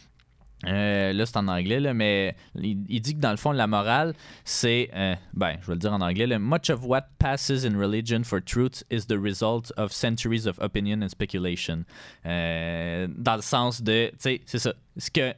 euh, 0.64 1.12
là, 1.12 1.26
c'est 1.26 1.36
en 1.36 1.48
anglais, 1.48 1.80
là, 1.80 1.92
mais 1.92 2.34
il, 2.54 3.00
dit 3.00 3.14
que 3.14 3.20
dans 3.20 3.30
le 3.30 3.36
fond, 3.36 3.52
la 3.52 3.66
morale, 3.66 4.14
c'est, 4.44 4.90
euh, 4.94 5.14
ben, 5.34 5.56
je 5.60 5.66
vais 5.66 5.74
le 5.74 5.78
dire 5.78 5.92
en 5.92 6.00
anglais, 6.00 6.26
là, 6.26 6.38
much 6.38 6.70
of 6.70 6.84
what 6.84 7.02
passes 7.18 7.64
in 7.64 7.78
religion 7.78 8.24
for 8.24 8.42
truth 8.42 8.82
is 8.90 9.06
the 9.06 9.18
result 9.18 9.70
of 9.76 9.92
centuries 9.92 10.46
of 10.46 10.58
opinion 10.58 11.02
and 11.02 11.10
speculation. 11.10 11.84
Euh, 12.24 13.06
dans 13.16 13.36
le 13.36 13.42
sens 13.42 13.82
de, 13.82 14.08
tu 14.12 14.16
sais, 14.18 14.40
c'est 14.46 14.58
ça. 14.58 14.72
Ce 14.96 15.10
que 15.10 15.34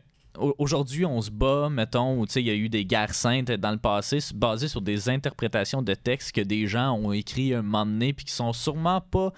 aujourd'hui, 0.59 1.05
on 1.05 1.21
se 1.21 1.31
bat, 1.31 1.69
mettons, 1.71 2.25
il 2.25 2.43
y 2.43 2.51
a 2.51 2.55
eu 2.55 2.69
des 2.69 2.85
guerres 2.85 3.15
saintes 3.15 3.51
dans 3.51 3.71
le 3.71 3.79
passé 3.79 4.19
basées 4.35 4.69
sur 4.69 4.81
des 4.81 5.09
interprétations 5.09 5.83
de 5.83 5.95
textes 5.95 6.33
que 6.33 6.41
des 6.41 6.67
gens 6.67 6.93
ont 6.93 7.13
écrits 7.13 7.55
un 7.55 7.63
moment 7.63 7.87
donné, 7.87 8.13
puis 8.13 8.25
qui 8.25 8.33
sont 8.33 8.53
sûrement 8.53 9.01
pas 9.01 9.33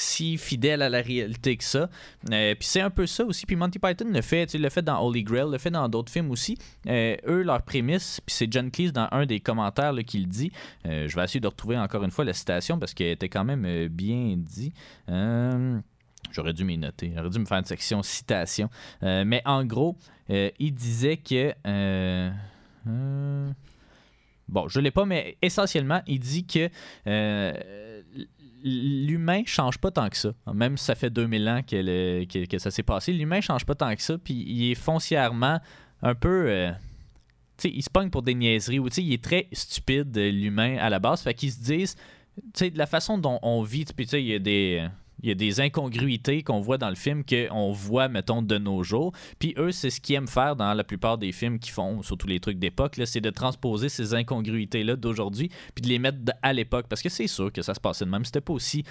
si 0.00 0.38
fidèles 0.38 0.82
à 0.82 0.88
la 0.88 1.02
réalité 1.02 1.56
que 1.56 1.64
ça. 1.64 1.90
Euh, 2.30 2.54
puis 2.54 2.66
c'est 2.66 2.80
un 2.80 2.90
peu 2.90 3.06
ça 3.06 3.24
aussi. 3.24 3.46
Puis 3.46 3.56
Monty 3.56 3.78
Python 3.78 4.06
le 4.12 4.22
fait, 4.22 4.52
le 4.54 4.68
fait 4.70 4.82
dans 4.82 5.00
Holy 5.00 5.22
Grail, 5.22 5.50
le 5.50 5.58
fait 5.58 5.70
dans 5.70 5.88
d'autres 5.88 6.10
films 6.10 6.30
aussi. 6.30 6.56
Euh, 6.88 7.16
eux, 7.26 7.42
leur 7.42 7.62
prémisse, 7.62 8.20
puis 8.24 8.34
c'est 8.34 8.50
John 8.50 8.70
Cleese 8.70 8.92
dans 8.92 9.08
un 9.12 9.26
des 9.26 9.40
commentaires 9.40 9.92
là, 9.92 10.02
qui 10.02 10.18
le 10.18 10.26
dit. 10.26 10.52
Euh, 10.86 11.06
je 11.06 11.16
vais 11.16 11.24
essayer 11.24 11.40
de 11.40 11.46
retrouver 11.46 11.76
encore 11.78 12.02
une 12.02 12.10
fois 12.10 12.24
la 12.24 12.32
citation 12.32 12.78
parce 12.78 12.94
qu'elle 12.94 13.12
était 13.12 13.28
quand 13.28 13.44
même 13.44 13.88
bien 13.88 14.36
dit. 14.36 14.72
J'aurais 16.32 16.52
dû 16.52 16.64
m'y 16.64 16.78
noter. 16.78 17.12
J'aurais 17.16 17.30
dû 17.30 17.38
me 17.38 17.44
faire 17.44 17.58
une 17.58 17.64
section 17.64 18.02
citation. 18.02 18.70
Mais 19.02 19.42
en 19.44 19.64
gros, 19.64 19.96
euh, 20.30 20.50
il 20.58 20.74
disait 20.74 21.16
que. 21.16 21.52
euh, 21.66 22.30
euh, 22.86 23.50
bon, 24.48 24.68
je 24.68 24.80
l'ai 24.80 24.90
pas, 24.90 25.04
mais 25.04 25.36
essentiellement, 25.42 26.02
il 26.06 26.20
dit 26.20 26.46
que 26.46 26.70
l'humain 28.62 29.42
change 29.46 29.78
pas 29.78 29.90
tant 29.90 30.08
que 30.08 30.16
ça. 30.16 30.32
Même 30.52 30.76
si 30.76 30.84
ça 30.84 30.94
fait 30.94 31.10
2000 31.10 31.48
ans 31.48 31.60
que, 31.62 32.44
que, 32.46 32.58
ça 32.58 32.70
s'est 32.70 32.82
passé, 32.82 33.12
l'humain 33.12 33.40
change 33.40 33.64
pas 33.64 33.74
tant 33.74 33.94
que 33.94 34.02
ça, 34.02 34.18
puis 34.18 34.34
il 34.34 34.70
est 34.70 34.74
foncièrement 34.74 35.60
un 36.02 36.14
peu... 36.14 36.46
Euh, 36.48 36.70
tu 37.56 37.68
sais, 37.68 37.74
il 37.74 37.82
se 37.82 37.90
pogne 37.90 38.10
pour 38.10 38.22
des 38.22 38.34
niaiseries, 38.34 38.78
ou 38.78 38.88
il 38.88 39.12
est 39.12 39.22
très 39.22 39.48
stupide, 39.52 40.16
l'humain, 40.16 40.76
à 40.78 40.88
la 40.88 40.98
base. 40.98 41.22
Fait 41.22 41.34
qu'ils 41.34 41.52
se 41.52 41.62
disent, 41.62 41.96
de 42.58 42.78
la 42.78 42.86
façon 42.86 43.18
dont 43.18 43.38
on 43.42 43.62
vit, 43.62 43.84
il 44.12 44.20
y 44.20 44.34
a 44.34 44.38
des 44.38 44.88
il 45.22 45.28
y 45.28 45.32
a 45.32 45.34
des 45.34 45.60
incongruités 45.60 46.42
qu'on 46.42 46.60
voit 46.60 46.78
dans 46.78 46.88
le 46.88 46.94
film 46.94 47.24
qu'on 47.24 47.72
voit, 47.72 48.08
mettons, 48.08 48.42
de 48.42 48.58
nos 48.58 48.82
jours. 48.82 49.12
Puis 49.38 49.54
eux, 49.58 49.72
c'est 49.72 49.90
ce 49.90 50.00
qu'ils 50.00 50.16
aiment 50.16 50.28
faire 50.28 50.56
dans 50.56 50.72
la 50.74 50.84
plupart 50.84 51.18
des 51.18 51.32
films 51.32 51.58
qu'ils 51.58 51.72
font, 51.72 52.02
surtout 52.02 52.26
les 52.26 52.40
trucs 52.40 52.58
d'époque, 52.58 53.00
c'est 53.04 53.20
de 53.20 53.30
transposer 53.30 53.88
ces 53.88 54.14
incongruités-là 54.14 54.96
d'aujourd'hui, 54.96 55.50
puis 55.74 55.82
de 55.82 55.88
les 55.88 55.98
mettre 55.98 56.18
à 56.42 56.52
l'époque. 56.52 56.86
Parce 56.88 57.02
que 57.02 57.08
c'est 57.08 57.26
sûr 57.26 57.52
que 57.52 57.62
ça 57.62 57.74
se 57.74 57.80
passait 57.80 58.04
de 58.04 58.10
même. 58.10 58.24
C'était 58.24 58.40
pas 58.40 58.52
aussi 58.52 58.84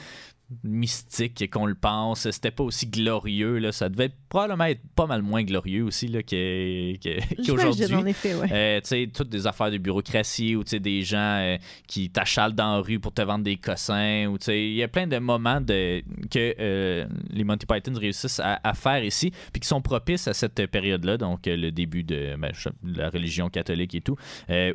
mystique 0.63 1.49
qu'on 1.51 1.65
le 1.65 1.75
pense. 1.75 2.29
C'était 2.29 2.51
pas 2.51 2.63
aussi 2.63 2.87
glorieux. 2.87 3.59
Là. 3.59 3.71
Ça 3.71 3.89
devait 3.89 4.11
probablement 4.29 4.65
être 4.65 4.81
pas 4.95 5.05
mal 5.05 5.21
moins 5.21 5.43
glorieux 5.43 5.83
aussi 5.83 6.07
là, 6.07 6.23
qu'aujourd'hui. 6.23 7.93
en 7.93 8.05
effet, 8.05 8.33
ouais. 8.35 8.47
Euh, 8.51 9.05
toutes 9.13 9.29
des 9.29 9.47
affaires 9.47 9.71
de 9.71 9.77
bureaucratie 9.77 10.55
ou 10.55 10.63
des 10.63 11.03
gens 11.03 11.17
euh, 11.17 11.57
qui 11.87 12.09
t'achalent 12.09 12.53
dans 12.53 12.75
la 12.75 12.81
rue 12.81 12.99
pour 12.99 13.13
te 13.13 13.21
vendre 13.21 13.43
des 13.43 13.57
cossins. 13.57 14.25
Ou, 14.27 14.37
il 14.47 14.73
y 14.73 14.83
a 14.83 14.87
plein 14.87 15.07
de 15.07 15.17
moments 15.19 15.61
de, 15.61 16.01
que 16.31 16.55
euh, 16.59 17.05
les 17.29 17.43
Monty 17.43 17.65
Python 17.65 17.93
réussissent 17.95 18.41
à, 18.43 18.73
faire 18.73 19.03
ici, 19.03 19.31
puis 19.51 19.59
qui 19.61 19.67
sont 19.67 19.81
propices 19.81 20.27
à 20.27 20.33
cette 20.33 20.65
période-là, 20.67 21.17
donc 21.17 21.41
le 21.45 21.71
début 21.71 22.03
de 22.03 22.35
ben, 22.37 22.51
la 22.83 23.09
religion 23.09 23.49
catholique 23.49 23.95
et 23.95 24.01
tout, 24.01 24.15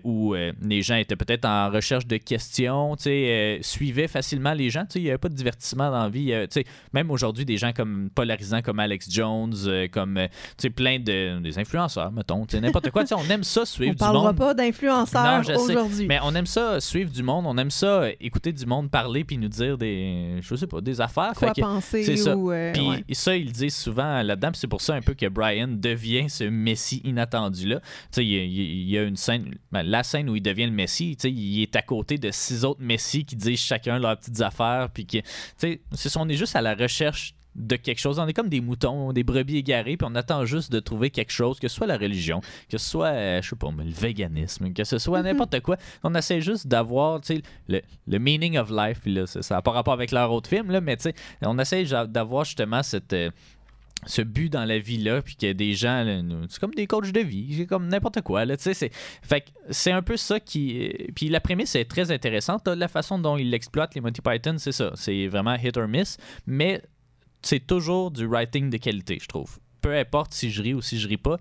où 0.04 0.34
les 0.34 0.82
gens 0.82 0.96
étaient 0.96 1.16
peut-être 1.16 1.44
en 1.44 1.70
recherche 1.70 2.06
de 2.06 2.16
questions, 2.16 2.96
suivaient 2.98 4.08
facilement 4.08 4.52
les 4.52 4.70
gens. 4.70 4.84
Il 4.94 5.02
n'y 5.02 5.08
avait 5.08 5.18
pas 5.18 5.28
de 5.28 5.34
divertissement 5.34 5.63
dans 5.72 5.90
la 5.90 6.08
vie. 6.08 6.32
Euh, 6.32 6.46
même 6.92 7.10
aujourd'hui, 7.10 7.44
des 7.44 7.56
gens 7.56 7.72
comme 7.72 8.10
polarisants 8.14 8.62
comme 8.62 8.78
Alex 8.80 9.10
Jones, 9.10 9.54
euh, 9.66 9.88
comme 9.90 10.18
euh, 10.18 10.28
plein 10.74 10.98
de 10.98 11.40
des 11.40 11.58
influenceurs, 11.58 12.12
mettons, 12.12 12.46
n'importe 12.60 12.90
quoi. 12.90 13.04
on 13.12 13.30
aime 13.30 13.44
ça 13.44 13.64
suivre 13.64 13.92
on 13.92 13.94
du 13.94 14.12
monde. 14.12 14.16
On 14.16 14.22
parlera 14.22 14.34
pas 14.34 14.54
d'influenceurs 14.54 15.42
aujourd'hui. 15.48 16.06
Mais 16.06 16.18
on 16.22 16.34
aime 16.34 16.46
ça 16.46 16.80
suivre 16.80 17.10
du 17.10 17.22
monde, 17.22 17.44
on 17.46 17.56
aime 17.58 17.70
ça 17.70 18.08
écouter 18.20 18.52
du 18.52 18.66
monde 18.66 18.90
parler 18.90 19.24
puis 19.24 19.38
nous 19.38 19.48
dire 19.48 19.78
des, 19.78 20.38
je 20.40 20.54
sais 20.54 20.66
pas, 20.66 20.80
des 20.80 21.00
affaires. 21.00 21.32
Quoi 21.36 21.52
penser 21.54 22.16
ça. 22.16 22.36
puis 22.72 23.04
ça, 23.12 23.36
ils 23.36 23.52
disent 23.52 23.76
souvent 23.76 24.22
là-dedans. 24.22 24.50
c'est 24.54 24.66
pour 24.66 24.80
ça 24.80 24.94
un 24.94 25.00
peu 25.00 25.14
que 25.14 25.26
Brian 25.26 25.68
devient 25.68 26.28
ce 26.28 26.44
messie 26.44 27.00
inattendu 27.04 27.68
là. 27.68 27.80
Il 28.16 28.24
y, 28.24 28.90
y, 28.90 28.98
a 28.98 29.02
une 29.02 29.16
scène, 29.16 29.54
ben, 29.72 29.82
la 29.82 30.02
scène 30.02 30.28
où 30.28 30.36
il 30.36 30.42
devient 30.42 30.66
le 30.66 30.72
messie. 30.72 31.16
Il 31.24 31.62
est 31.62 31.76
à 31.76 31.82
côté 31.82 32.18
de 32.18 32.30
six 32.30 32.64
autres 32.64 32.82
messies 32.82 33.24
qui 33.24 33.36
disent 33.36 33.60
chacun 33.60 33.98
leurs 33.98 34.16
petites 34.16 34.40
affaires 34.40 34.88
puis 34.92 35.06
sais, 35.56 35.80
on 36.16 36.28
est 36.28 36.36
juste 36.36 36.56
à 36.56 36.62
la 36.62 36.74
recherche 36.74 37.34
de 37.54 37.76
quelque 37.76 38.00
chose. 38.00 38.18
On 38.18 38.26
est 38.26 38.32
comme 38.32 38.48
des 38.48 38.60
moutons, 38.60 39.12
des 39.12 39.22
brebis 39.22 39.58
égarés, 39.58 39.96
puis 39.96 40.06
on 40.10 40.14
attend 40.14 40.44
juste 40.44 40.72
de 40.72 40.80
trouver 40.80 41.10
quelque 41.10 41.32
chose, 41.32 41.60
que 41.60 41.68
ce 41.68 41.76
soit 41.76 41.86
la 41.86 41.96
religion, 41.96 42.40
que 42.68 42.78
ce 42.78 42.90
soit, 42.90 43.08
euh, 43.08 43.42
je 43.42 43.50
sais 43.50 43.56
pas, 43.56 43.70
le 43.76 43.90
véganisme, 43.90 44.72
que 44.72 44.84
ce 44.84 44.98
soit 44.98 45.20
mhm. 45.20 45.26
n'importe 45.26 45.60
quoi. 45.60 45.76
On 46.02 46.14
essaie 46.14 46.40
juste 46.40 46.66
d'avoir, 46.66 47.20
le, 47.68 47.80
le 48.06 48.18
meaning 48.18 48.58
of 48.58 48.70
life, 48.70 49.00
là, 49.06 49.26
ça 49.26 49.54
n'a 49.54 49.62
pas 49.62 49.70
rapport 49.70 49.94
avec 49.94 50.10
leur 50.10 50.32
autre 50.32 50.48
film, 50.48 50.70
là, 50.70 50.80
mais 50.80 50.96
tu 50.96 51.04
sais, 51.04 51.14
on 51.42 51.58
essaie 51.58 51.84
d'avoir 52.08 52.44
justement 52.44 52.82
cette, 52.82 53.12
euh, 53.12 53.30
ce 54.06 54.22
but 54.22 54.50
dans 54.50 54.64
la 54.64 54.78
vie 54.78 54.98
là 54.98 55.22
puis 55.22 55.36
qu'il 55.36 55.48
y 55.48 55.50
a 55.50 55.54
des 55.54 55.74
gens 55.74 56.04
c'est 56.48 56.58
comme 56.58 56.74
des 56.74 56.86
coachs 56.86 57.12
de 57.12 57.20
vie 57.20 57.54
c'est 57.56 57.66
comme 57.66 57.88
n'importe 57.88 58.20
quoi 58.22 58.44
là 58.44 58.56
tu 58.56 58.64
sais 58.64 58.74
c'est 58.74 58.90
fait 59.22 59.52
c'est 59.70 59.92
un 59.92 60.02
peu 60.02 60.16
ça 60.16 60.40
qui 60.40 60.90
puis 61.14 61.28
la 61.28 61.40
prémisse 61.40 61.74
est 61.74 61.84
très 61.84 62.10
intéressante 62.10 62.66
la 62.68 62.88
façon 62.88 63.18
dont 63.18 63.36
ils 63.36 63.50
l'exploitent 63.50 63.94
les 63.94 64.00
Monty 64.00 64.20
Python 64.20 64.56
c'est 64.58 64.72
ça 64.72 64.92
c'est 64.94 65.26
vraiment 65.26 65.54
hit 65.54 65.76
or 65.76 65.88
miss 65.88 66.18
mais 66.46 66.82
c'est 67.42 67.66
toujours 67.66 68.10
du 68.10 68.26
writing 68.26 68.70
de 68.70 68.76
qualité 68.76 69.18
je 69.20 69.26
trouve 69.26 69.58
peu 69.84 69.94
importe 69.94 70.32
si 70.32 70.50
je 70.50 70.62
ris 70.62 70.72
ou 70.72 70.80
si 70.80 70.98
je 70.98 71.06
ris 71.06 71.18
pas, 71.18 71.36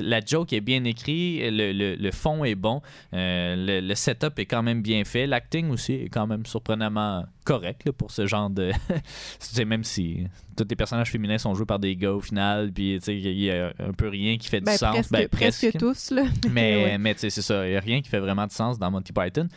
la 0.00 0.20
joke 0.20 0.52
est 0.52 0.60
bien 0.60 0.84
écrite, 0.84 1.40
le, 1.50 2.10
fond 2.10 2.44
est 2.44 2.54
bon, 2.54 2.82
euh, 3.14 3.80
le, 3.80 3.94
setup 3.94 4.38
est 4.38 4.44
quand 4.44 4.62
même 4.62 4.82
bien 4.82 5.02
fait, 5.04 5.26
l'acting 5.26 5.70
aussi 5.70 5.94
est 5.94 6.08
quand 6.10 6.26
même 6.26 6.44
surprenamment 6.44 7.24
correct 7.44 7.90
pour 7.92 8.10
ce 8.10 8.26
genre 8.26 8.50
de. 8.50 8.70
même 9.64 9.82
si 9.82 10.26
tous 10.58 10.66
les 10.68 10.76
personnages 10.76 11.10
féminins 11.10 11.38
sont 11.38 11.54
joués 11.54 11.64
par 11.64 11.78
des 11.78 11.96
gars 11.96 12.12
au 12.12 12.20
final, 12.20 12.70
puis 12.70 12.96
il 12.96 13.40
y 13.40 13.50
a 13.50 13.72
un 13.78 13.92
peu 13.92 14.08
rien 14.08 14.36
qui 14.36 14.48
fait 14.48 14.60
du 14.60 14.66
ben, 14.66 14.76
sens. 14.76 15.08
Presque, 15.08 15.12
ben, 15.12 15.28
presque. 15.28 15.78
tous, 15.78 16.10
là. 16.10 16.24
Mais, 16.50 16.98
mais 16.98 17.14
c'est 17.16 17.30
ça, 17.30 17.66
il 17.66 17.70
n'y 17.70 17.76
a 17.76 17.80
rien 17.80 18.02
qui 18.02 18.10
fait 18.10 18.20
vraiment 18.20 18.46
de 18.46 18.52
sens 18.52 18.78
dans 18.78 18.90
Monty 18.90 19.14
Python. 19.14 19.48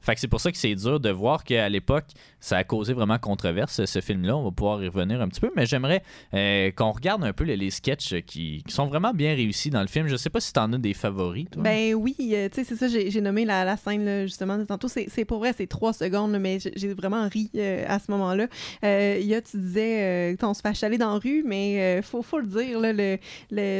Fait 0.00 0.14
que 0.14 0.20
c'est 0.20 0.28
pour 0.28 0.40
ça 0.40 0.50
que 0.50 0.58
c'est 0.58 0.74
dur 0.74 1.00
de 1.00 1.10
voir 1.10 1.44
qu'à 1.44 1.68
l'époque, 1.68 2.06
ça 2.40 2.56
a 2.58 2.64
causé 2.64 2.92
vraiment 2.92 3.18
controverse, 3.18 3.84
ce 3.84 4.00
film-là. 4.00 4.36
On 4.36 4.44
va 4.44 4.50
pouvoir 4.50 4.82
y 4.82 4.88
revenir 4.88 5.20
un 5.20 5.28
petit 5.28 5.40
peu, 5.40 5.50
mais 5.56 5.66
j'aimerais 5.66 6.02
euh, 6.34 6.70
qu'on 6.70 6.92
regarde 6.92 7.24
un 7.24 7.32
peu 7.32 7.44
les, 7.44 7.70
sketchs 7.70 8.14
qui, 8.26 8.64
sont 8.68 8.86
vraiment 8.86 9.12
bien 9.12 9.34
réussis 9.34 9.70
dans 9.70 9.80
le 9.80 9.86
film. 9.86 10.08
Je 10.08 10.16
sais 10.16 10.30
pas 10.30 10.40
si 10.40 10.52
tu 10.52 10.60
en 10.60 10.72
as 10.72 10.78
des 10.78 10.94
favoris, 10.94 11.46
toi. 11.50 11.62
Ben 11.62 11.94
oui, 11.94 12.16
euh, 12.32 12.48
tu 12.48 12.56
sais, 12.56 12.64
c'est 12.64 12.76
ça, 12.76 12.88
j'ai 12.88 13.20
nommé 13.20 13.44
la, 13.44 13.76
scène, 13.76 14.22
justement, 14.22 14.58
de 14.58 14.64
tantôt. 14.64 14.88
C'est 14.88 15.24
pour 15.24 15.38
vrai, 15.38 15.52
c'est 15.56 15.66
trois 15.66 15.92
secondes, 15.92 16.36
mais 16.38 16.58
j'ai 16.58 16.94
vraiment 16.94 17.28
ri 17.28 17.50
euh, 17.56 17.84
à 17.88 17.98
ce 17.98 18.10
moment-là. 18.10 18.46
Il 18.82 19.38
tu 19.48 19.56
disais, 19.56 20.36
on 20.42 20.52
se 20.52 20.60
fait 20.60 20.68
achaler 20.68 20.98
dans 20.98 21.12
la 21.12 21.18
rue, 21.18 21.44
mais 21.46 22.02
faut, 22.02 22.22
faut 22.22 22.40
le 22.40 22.46
dire, 22.46 22.80
là, 22.80 22.92
le, 22.92 23.18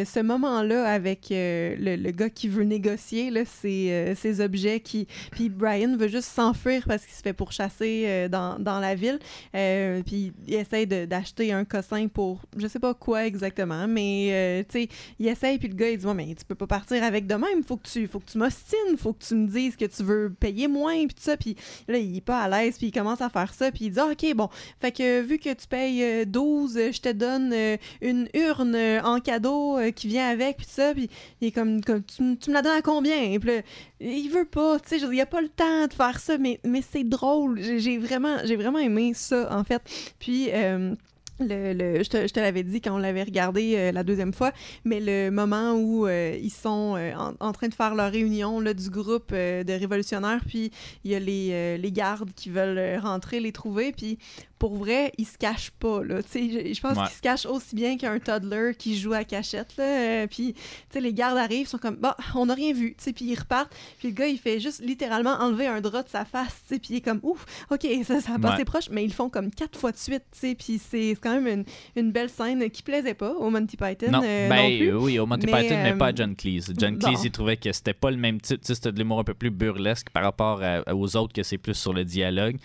ce 0.05 0.21
moment-là 0.21 0.85
avec 0.85 1.29
le, 1.31 2.11
gars 2.11 2.31
qui 2.31 2.49
veut 2.49 2.65
négocier 2.65 3.31
là, 3.31 3.43
ses, 3.45 4.41
objets, 4.41 4.81
qui, 4.81 5.07
puis 5.33 5.49
Brian 5.49 5.97
veut 5.97 6.09
juste 6.09 6.29
s'enfuir 6.29 6.85
parce 6.87 7.05
qu'il 7.05 7.15
se 7.15 7.23
fait 7.23 7.33
pourchasser 7.33 8.05
euh, 8.07 8.29
la 8.59 8.95
ville. 8.95 9.19
Euh, 9.55 10.03
puis 10.05 10.33
il 10.47 10.55
essaie 10.55 10.87
d'acheter 10.87 11.53
un 11.53 11.65
cossin 11.65 12.09
pour 12.09 12.43
je 12.57 12.67
sais 12.67 12.79
pas 12.79 12.95
quoi 12.95 13.27
exactement, 13.27 13.87
mais 13.89 14.29
euh, 14.33 14.63
tu 14.69 14.83
sais, 14.85 14.89
il 15.19 15.29
essaye 15.29 15.59
puis 15.59 15.69
le 15.69 15.75
gars 15.75 15.91
il 15.91 15.99
dit 15.99 16.07
mais 16.15 16.35
tu 16.35 16.45
peux 16.45 16.55
pas 16.55 16.67
partir 16.67 17.03
avec 17.03 17.27
de 17.27 17.35
même, 17.35 17.63
faut 17.67 17.77
que 17.77 17.89
tu 17.89 18.07
faut 18.07 18.21
que 18.21 18.31
tu 18.31 18.39
m'ostines, 18.39 18.97
faut 18.97 19.13
que 19.13 19.25
tu 19.25 19.35
me 19.35 19.47
dises 19.47 19.77
que 19.77 19.85
tu 19.85 20.03
veux 20.03 20.35
payer 20.39 20.69
moins 20.69 21.07
puis 21.07 21.15
tout 21.15 21.23
ça. 21.23 21.37
Puis 21.37 21.57
là 21.89 21.99
il 21.99 22.17
est 22.17 22.21
pas 22.23 22.43
à 22.43 22.49
l'aise 22.49 22.79
puis 22.79 22.89
il 22.89 22.93
commence 22.93 23.21
à 23.21 23.29
faire 23.29 23.53
ça 23.53 23.71
puis 23.71 23.87
il 23.87 23.91
dit 23.91 24.01
ah, 24.01 24.09
OK 24.13 24.35
bon, 24.35 24.49
fait 24.81 24.93
que 24.93 25.21
vu 25.23 25.39
que 25.39 25.53
tu 25.53 25.67
payes 25.67 26.27
12, 26.27 26.75
je 26.93 27.01
te 27.01 27.13
donne 27.13 27.55
une 28.01 28.29
urne 28.35 28.77
en 29.05 29.21
cadeau 29.21 29.79
qui 29.95 30.09
vient 30.09 30.29
avec 30.29 30.59
puis 30.59 30.67
ça. 30.69 30.93
Puis 30.95 31.09
il 31.41 31.49
est 31.49 31.53
comme, 31.53 31.83
comme 31.83 32.03
tu, 32.03 32.37
tu, 32.37 32.51
me 32.51 32.55
la 32.55 32.63
donnes 32.63 32.77
à 32.77 32.83
combien? 32.83 33.39
Puis 33.39 33.49
là, 33.49 33.63
il 34.01 34.29
veut 34.29 34.45
pas, 34.45 34.79
tu 34.81 34.99
sais, 34.99 35.07
il 35.07 35.21
a 35.21 35.27
pas 35.27 35.41
le 35.41 35.49
temps 35.49 35.87
de 35.87 35.93
faire 35.93 36.19
ça, 36.19 36.39
mais, 36.39 36.61
mais 36.65 36.83
c'est 36.83 37.05
drôle. 37.05 37.61
J'ai 37.61 37.99
vraiment, 37.99 38.38
vraiment 38.57 38.79
aimé 38.79 39.13
ça, 39.15 39.49
en 39.51 39.65
fait. 39.65 39.83
Puis, 40.19 40.49
euh, 40.53 40.95
le, 41.41 42.03
je 42.03 42.09
te, 42.09 42.27
je 42.27 42.33
te 42.33 42.41
l'avais 42.41 42.65
dit 42.65 42.81
quand 42.81 42.95
on 42.95 42.99
l'avait 42.99 43.23
regardé 43.23 43.75
euh, 43.77 43.93
la 43.93 44.03
deuxième 44.03 44.33
fois, 44.33 44.53
mais 44.85 44.99
le 45.01 45.31
moment 45.31 45.75
où 45.75 46.07
euh, 46.07 46.37
ils 46.41 46.51
sont 46.51 46.99
en, 47.39 47.53
train 47.53 47.69
de 47.69 47.75
faire 47.75 47.95
leur 47.95 48.11
réunion 48.11 48.61
là, 48.61 48.75
du 48.75 48.91
groupe 48.91 49.33
de 49.33 49.73
révolutionnaires, 49.73 50.41
puis 50.47 50.73
il 51.05 51.13
y 51.13 51.15
a 51.15 51.21
les, 51.21 51.79
les 51.79 51.93
gardes 51.93 52.33
qui 52.35 52.51
veulent 52.51 52.99
rentrer 53.01 53.41
les 53.41 53.53
trouver, 53.53 53.93
puis 53.93 54.19
pour 54.59 54.77
vrai, 54.77 55.13
il 55.19 55.27
se 55.27 55.39
cache 55.39 55.71
pas. 55.71 56.03
Là. 56.03 56.21
Je, 56.35 56.73
je 56.75 56.81
pense 56.81 56.99
qu'il 56.99 57.17
se 57.17 57.23
cache 57.23 57.47
aussi 57.47 57.75
bien 57.75 57.97
qu'un 57.97 58.19
toddler 58.19 58.73
qui 58.77 58.99
joue 58.99 59.13
à 59.13 59.25
cachette. 59.25 59.77
Là. 59.77 59.85
Euh, 59.85 60.27
puis 60.27 60.55
les 60.95 61.13
gardes 61.13 61.39
arrivent, 61.39 61.69
sont 61.69 61.79
comme, 61.79 61.97
bah, 61.97 62.17
on 62.35 62.47
n'a 62.47 62.55
rien 62.55 62.73
vu. 62.73 62.97
Puis 62.99 63.25
ils 63.25 63.39
repartent. 63.39 63.73
Puis 63.99 64.09
le 64.09 64.15
gars, 64.15 64.27
il 64.27 64.39
fait 64.39 64.59
juste 64.59 64.83
littéralement 64.85 65.35
enlever 65.41 65.67
un 65.67 65.81
drap 65.81 66.03
de 66.03 66.09
sa 66.09 66.25
face. 66.25 66.63
Puis 66.69 66.81
il 66.91 66.97
est 66.97 67.01
comme, 67.01 67.21
ouf, 67.23 67.45
OK, 67.71 67.87
ça, 68.05 68.21
ça 68.21 68.35
a 68.35 68.39
passé 68.39 68.65
proche. 68.65 68.91
Mais 68.91 69.05
ils 69.05 69.09
le 69.09 69.15
font 69.15 69.31
comme 69.31 69.51
quatre 69.51 69.79
fois 69.79 69.93
de 69.93 69.97
suite. 69.97 70.25
Puis 70.59 70.81
c'est 70.91 71.17
quand 71.21 71.41
même 71.41 71.47
une, 71.47 71.65
une, 72.03 72.13
belle 72.13 72.31
scène 72.31 72.69
qui 72.71 72.83
plaisait 72.83 73.15
pas 73.15 73.33
au 73.33 73.51
Monty 73.51 73.77
Python. 73.77 74.11
Non, 74.11 74.23
euh, 74.25 74.49
ben, 74.49 74.95
oui, 74.97 75.19
au 75.19 75.27
Monty 75.27 75.47
Python, 75.47 75.77
mais 75.83 75.95
pas 75.95 76.07
à 76.07 76.11
euh, 76.11 76.17
John 76.17 76.35
Cleese. 76.35 76.73
John 76.77 76.99
Cleese, 76.99 77.25
il 77.25 77.31
trouvait 77.31 77.57
que 77.57 77.71
c'était 77.73 77.95
pas 77.95 78.11
le 78.11 78.17
même 78.17 78.41
type. 78.41 78.61
C'était 78.63 78.93
de 78.93 78.99
l'humour 78.99 79.21
un 79.21 79.25
peu 79.25 79.35
plus 79.35 79.51
burlesque 79.51 80.11
par 80.11 80.25
rapport 80.25 80.63
aux 80.93 81.17
autres, 81.17 81.33
que 81.33 81.43
c'est 81.43 81.59
plus 81.59 81.75
sur 81.75 81.93
le 81.93 82.05
dialogue. 82.05 82.57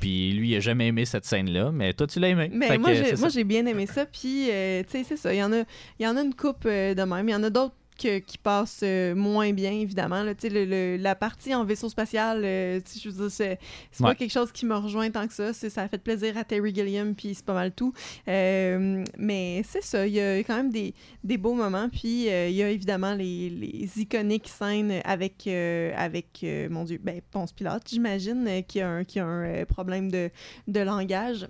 Puis 0.00 0.32
lui, 0.32 0.50
il 0.50 0.56
a 0.56 0.60
jamais 0.60 0.88
aimé 0.88 0.95
cette 1.04 1.24
scène-là 1.24 1.66
mais 1.72 1.92
toi, 1.92 2.06
tu 2.06 2.20
l'as 2.20 2.28
aimé. 2.28 2.50
Mais 2.52 2.78
moi, 2.78 2.92
j'ai 3.28 3.44
bien 3.44 3.66
aimé 3.66 3.86
ça. 3.86 4.06
Puis, 4.06 4.50
euh, 4.50 4.82
tu 4.82 4.90
sais, 4.90 5.04
c'est 5.04 5.16
ça. 5.16 5.32
Il 5.32 5.38
y, 5.38 5.42
en 5.42 5.52
a, 5.52 5.62
il 5.98 6.04
y 6.04 6.06
en 6.06 6.16
a 6.16 6.22
une 6.22 6.34
coupe 6.34 6.64
euh, 6.66 6.94
de 6.94 7.02
même. 7.02 7.28
Il 7.28 7.32
y 7.32 7.34
en 7.34 7.42
a 7.42 7.50
d'autres 7.50 7.74
qui 7.96 8.38
passent 8.38 8.80
euh, 8.82 9.14
moins 9.14 9.52
bien, 9.52 9.72
évidemment. 9.72 10.22
Là, 10.22 10.32
le, 10.42 10.96
la 10.96 11.14
partie 11.14 11.54
en 11.54 11.64
vaisseau 11.64 11.88
spatial, 11.88 12.42
je 12.42 13.08
veux 13.08 13.28
dire, 13.28 13.30
c'est 13.30 13.58
pas 14.00 14.14
quelque 14.14 14.32
chose 14.32 14.52
qui 14.52 14.66
me 14.66 14.74
rejoint 14.74 15.10
tant 15.10 15.26
que 15.26 15.34
ça. 15.34 15.52
Ça 15.52 15.82
a 15.82 15.88
fait 15.88 15.98
plaisir 15.98 16.36
à 16.36 16.44
Terry 16.44 16.74
Gilliam, 16.74 17.14
puis 17.14 17.34
c'est 17.34 17.44
pas 17.44 17.54
mal 17.54 17.72
tout. 17.72 17.92
mais 18.26 19.62
c'est 19.68 19.82
ça, 19.82 20.06
il 20.06 20.14
y 20.14 20.20
a 20.20 20.38
quand 20.38 20.56
même 20.56 20.70
des, 20.70 20.94
des 21.24 21.38
beaux 21.38 21.54
moments. 21.54 21.88
Puis 21.88 22.26
il 22.26 22.52
y 22.54 22.62
a 22.62 22.70
évidemment 22.70 23.14
les, 23.14 23.50
les 23.50 24.00
iconiques 24.00 24.48
scènes 24.48 25.00
avec, 25.04 25.46
avec 25.46 26.44
mon 26.70 26.84
Dieu, 26.84 27.00
ben, 27.02 27.20
Ponce 27.30 27.52
Pilote, 27.52 27.82
j'imagine, 27.88 28.62
qui 28.66 28.80
a 28.80 28.88
un, 28.88 29.04
qui 29.04 29.18
a 29.18 29.26
un 29.26 29.64
problème 29.64 30.10
de, 30.10 30.30
de 30.68 30.80
langage. 30.80 31.46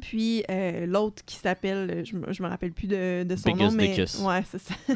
Puis 0.00 0.44
euh, 0.50 0.86
l'autre 0.86 1.22
qui 1.24 1.36
s'appelle, 1.36 2.04
je, 2.04 2.16
je 2.32 2.42
me 2.42 2.48
rappelle 2.48 2.72
plus 2.72 2.86
de, 2.86 3.24
de 3.24 3.36
son 3.36 3.54
nom, 3.54 3.70
mais 3.70 3.98
ouais, 3.98 4.42
c'est 4.50 4.60
ça, 4.60 4.74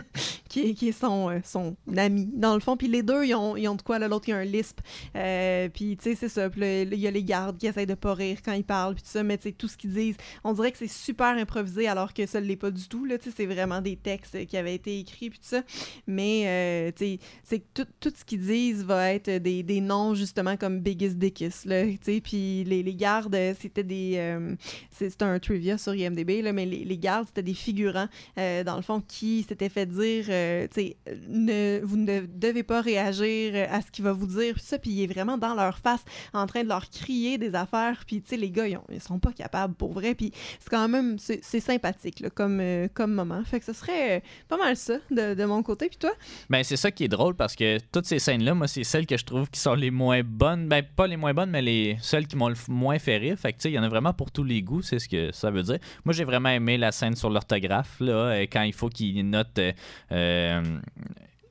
qui 0.48 0.60
est, 0.60 0.74
qui 0.74 0.88
est 0.88 0.92
son, 0.92 1.30
euh, 1.30 1.38
son 1.44 1.76
ami, 1.96 2.28
dans 2.32 2.54
le 2.54 2.60
fond. 2.60 2.76
Puis 2.76 2.88
les 2.88 3.02
deux, 3.02 3.24
ils 3.24 3.34
ont, 3.34 3.56
ils 3.56 3.68
ont 3.68 3.74
de 3.74 3.82
quoi, 3.82 3.98
l'autre, 3.98 4.28
il 4.28 4.32
a 4.32 4.38
un 4.38 4.44
lisp. 4.44 4.80
Euh, 5.16 5.68
puis, 5.68 5.96
tu 5.96 6.10
sais, 6.10 6.14
c'est 6.14 6.28
ça. 6.28 6.48
Puis 6.50 6.82
il 6.82 6.94
y 6.98 7.06
a 7.06 7.10
les 7.10 7.24
gardes 7.24 7.58
qui 7.58 7.66
essayent 7.66 7.86
de 7.86 7.94
pas 7.94 8.14
rire 8.14 8.38
quand 8.44 8.52
ils 8.52 8.64
parlent, 8.64 8.94
puis 8.94 9.02
tout 9.02 9.10
ça, 9.10 9.22
mais 9.22 9.36
tu 9.38 9.44
sais, 9.44 9.52
tout 9.52 9.68
ce 9.68 9.76
qu'ils 9.76 9.92
disent, 9.92 10.16
on 10.44 10.52
dirait 10.52 10.72
que 10.72 10.78
c'est 10.78 10.88
super 10.88 11.36
improvisé, 11.36 11.88
alors 11.88 12.12
que 12.12 12.26
ça 12.26 12.40
ne 12.40 12.46
l'est 12.46 12.56
pas 12.56 12.70
du 12.70 12.88
tout, 12.88 13.04
là, 13.04 13.18
tu 13.18 13.30
sais, 13.30 13.36
c'est 13.36 13.46
vraiment 13.46 13.80
des 13.80 13.96
textes 13.96 14.46
qui 14.46 14.56
avaient 14.56 14.74
été 14.74 14.98
écrits, 14.98 15.30
puis 15.30 15.38
tout 15.38 15.48
ça. 15.48 15.62
Mais, 16.06 16.92
tu 16.96 17.04
sais, 17.04 17.18
c'est 17.44 17.60
que 17.60 17.66
tout, 17.74 17.86
tout 18.00 18.12
ce 18.16 18.24
qu'ils 18.24 18.40
disent 18.40 18.84
va 18.84 19.12
être 19.12 19.30
des, 19.30 19.62
des 19.62 19.80
noms, 19.80 20.14
justement, 20.14 20.56
comme 20.56 20.80
Biggest 20.80 21.18
Dickus, 21.18 21.64
là, 21.64 21.84
tu 21.84 21.98
sais, 22.02 22.20
puis 22.20 22.64
les, 22.64 22.82
les 22.82 22.94
gardes, 22.94 23.36
c'était 23.58 23.84
des... 23.84 24.46
c'est 24.90 25.22
un 25.22 25.38
trivia 25.38 25.78
sur 25.78 25.94
IMDb, 25.94 26.42
là, 26.42 26.52
mais 26.52 26.66
les, 26.66 26.84
les 26.84 26.98
gardes, 26.98 27.26
c'était 27.26 27.42
des 27.42 27.54
figurants, 27.54 28.08
euh, 28.38 28.64
dans 28.64 28.76
le 28.76 28.82
fond, 28.82 29.00
qui 29.06 29.42
s'étaient 29.48 29.68
fait 29.68 29.86
dire, 29.86 30.26
euh, 30.28 30.66
tu 30.74 30.94
sais, 31.06 31.80
vous 31.82 31.96
ne 31.96 32.20
devez 32.26 32.62
pas 32.62 32.80
réagir 32.80 33.68
à 33.70 33.80
ce 33.80 33.90
qu'il 33.90 34.04
va 34.04 34.12
vous 34.12 34.26
dire, 34.26 34.54
puis 34.54 34.62
ça, 34.62 34.78
puis 34.78 34.90
il 34.90 35.02
est 35.02 35.06
vraiment 35.12 35.38
dans 35.38 35.54
leur 35.54 35.78
face, 35.78 36.04
en 36.32 36.46
train 36.46 36.62
de 36.62 36.68
leur 36.68 36.88
crier 36.90 37.38
des 37.38 37.54
affaires, 37.54 38.02
puis 38.06 38.22
tu 38.22 38.30
sais, 38.30 38.36
les 38.36 38.50
gars, 38.50 38.66
ils, 38.66 38.76
ont- 38.76 38.84
ils 38.90 39.00
sont 39.00 39.18
pas 39.18 39.32
capables 39.32 39.74
pour 39.74 39.92
vrai, 39.92 40.14
puis 40.14 40.32
c'est 40.60 40.70
quand 40.70 40.88
même, 40.88 41.16
c'est 41.18 41.60
sympathique, 41.60 42.20
là, 42.20 42.30
comme, 42.30 42.60
euh, 42.60 42.88
comme 42.92 43.12
moment. 43.14 43.42
Fait 43.44 43.60
que 43.60 43.66
ce 43.66 43.72
serait 43.72 44.22
pas 44.48 44.56
mal 44.56 44.76
ça, 44.76 44.98
de, 45.10 45.34
de 45.34 45.44
mon 45.44 45.62
côté, 45.62 45.88
puis 45.88 45.98
toi? 45.98 46.12
Ben, 46.50 46.62
c'est 46.64 46.76
ça 46.76 46.90
qui 46.90 47.04
est 47.04 47.08
drôle 47.08 47.34
parce 47.34 47.54
que 47.56 47.78
toutes 47.92 48.06
ces 48.06 48.18
scènes-là, 48.18 48.54
moi, 48.54 48.68
c'est 48.68 48.84
celles 48.84 49.06
que 49.06 49.16
je 49.16 49.24
trouve 49.24 49.50
qui 49.50 49.60
sont 49.60 49.74
les 49.74 49.90
moins 49.90 50.22
bonnes. 50.24 50.68
Ben, 50.68 50.82
pas 50.82 51.06
les 51.06 51.16
moins 51.16 51.34
bonnes, 51.34 51.50
mais 51.50 51.62
les 51.62 51.96
celles 52.00 52.26
qui 52.26 52.36
m'ont 52.36 52.48
le 52.48 52.54
moins 52.68 52.98
fait 52.98 53.16
rire. 53.18 53.38
Fait 53.38 53.52
que, 53.52 53.58
tu 53.58 53.62
sais, 53.62 53.70
il 53.70 53.74
y 53.74 53.78
en 53.78 53.82
a 53.82 53.88
vraiment 53.88 54.12
pour 54.12 54.30
tous 54.30 54.44
les 54.44 54.62
goûts, 54.62 54.77
c'est 54.82 54.98
ce 54.98 55.08
que 55.08 55.30
ça 55.32 55.50
veut 55.50 55.62
dire. 55.62 55.78
Moi, 56.04 56.12
j'ai 56.12 56.24
vraiment 56.24 56.48
aimé 56.50 56.76
la 56.78 56.92
scène 56.92 57.16
sur 57.16 57.30
l'orthographe, 57.30 57.96
là, 58.00 58.12
euh, 58.12 58.46
quand 58.50 58.62
il 58.62 58.72
faut 58.72 58.88
qu'il 58.88 59.28
note 59.28 59.58
euh, 59.58 59.72
euh, 60.12 60.62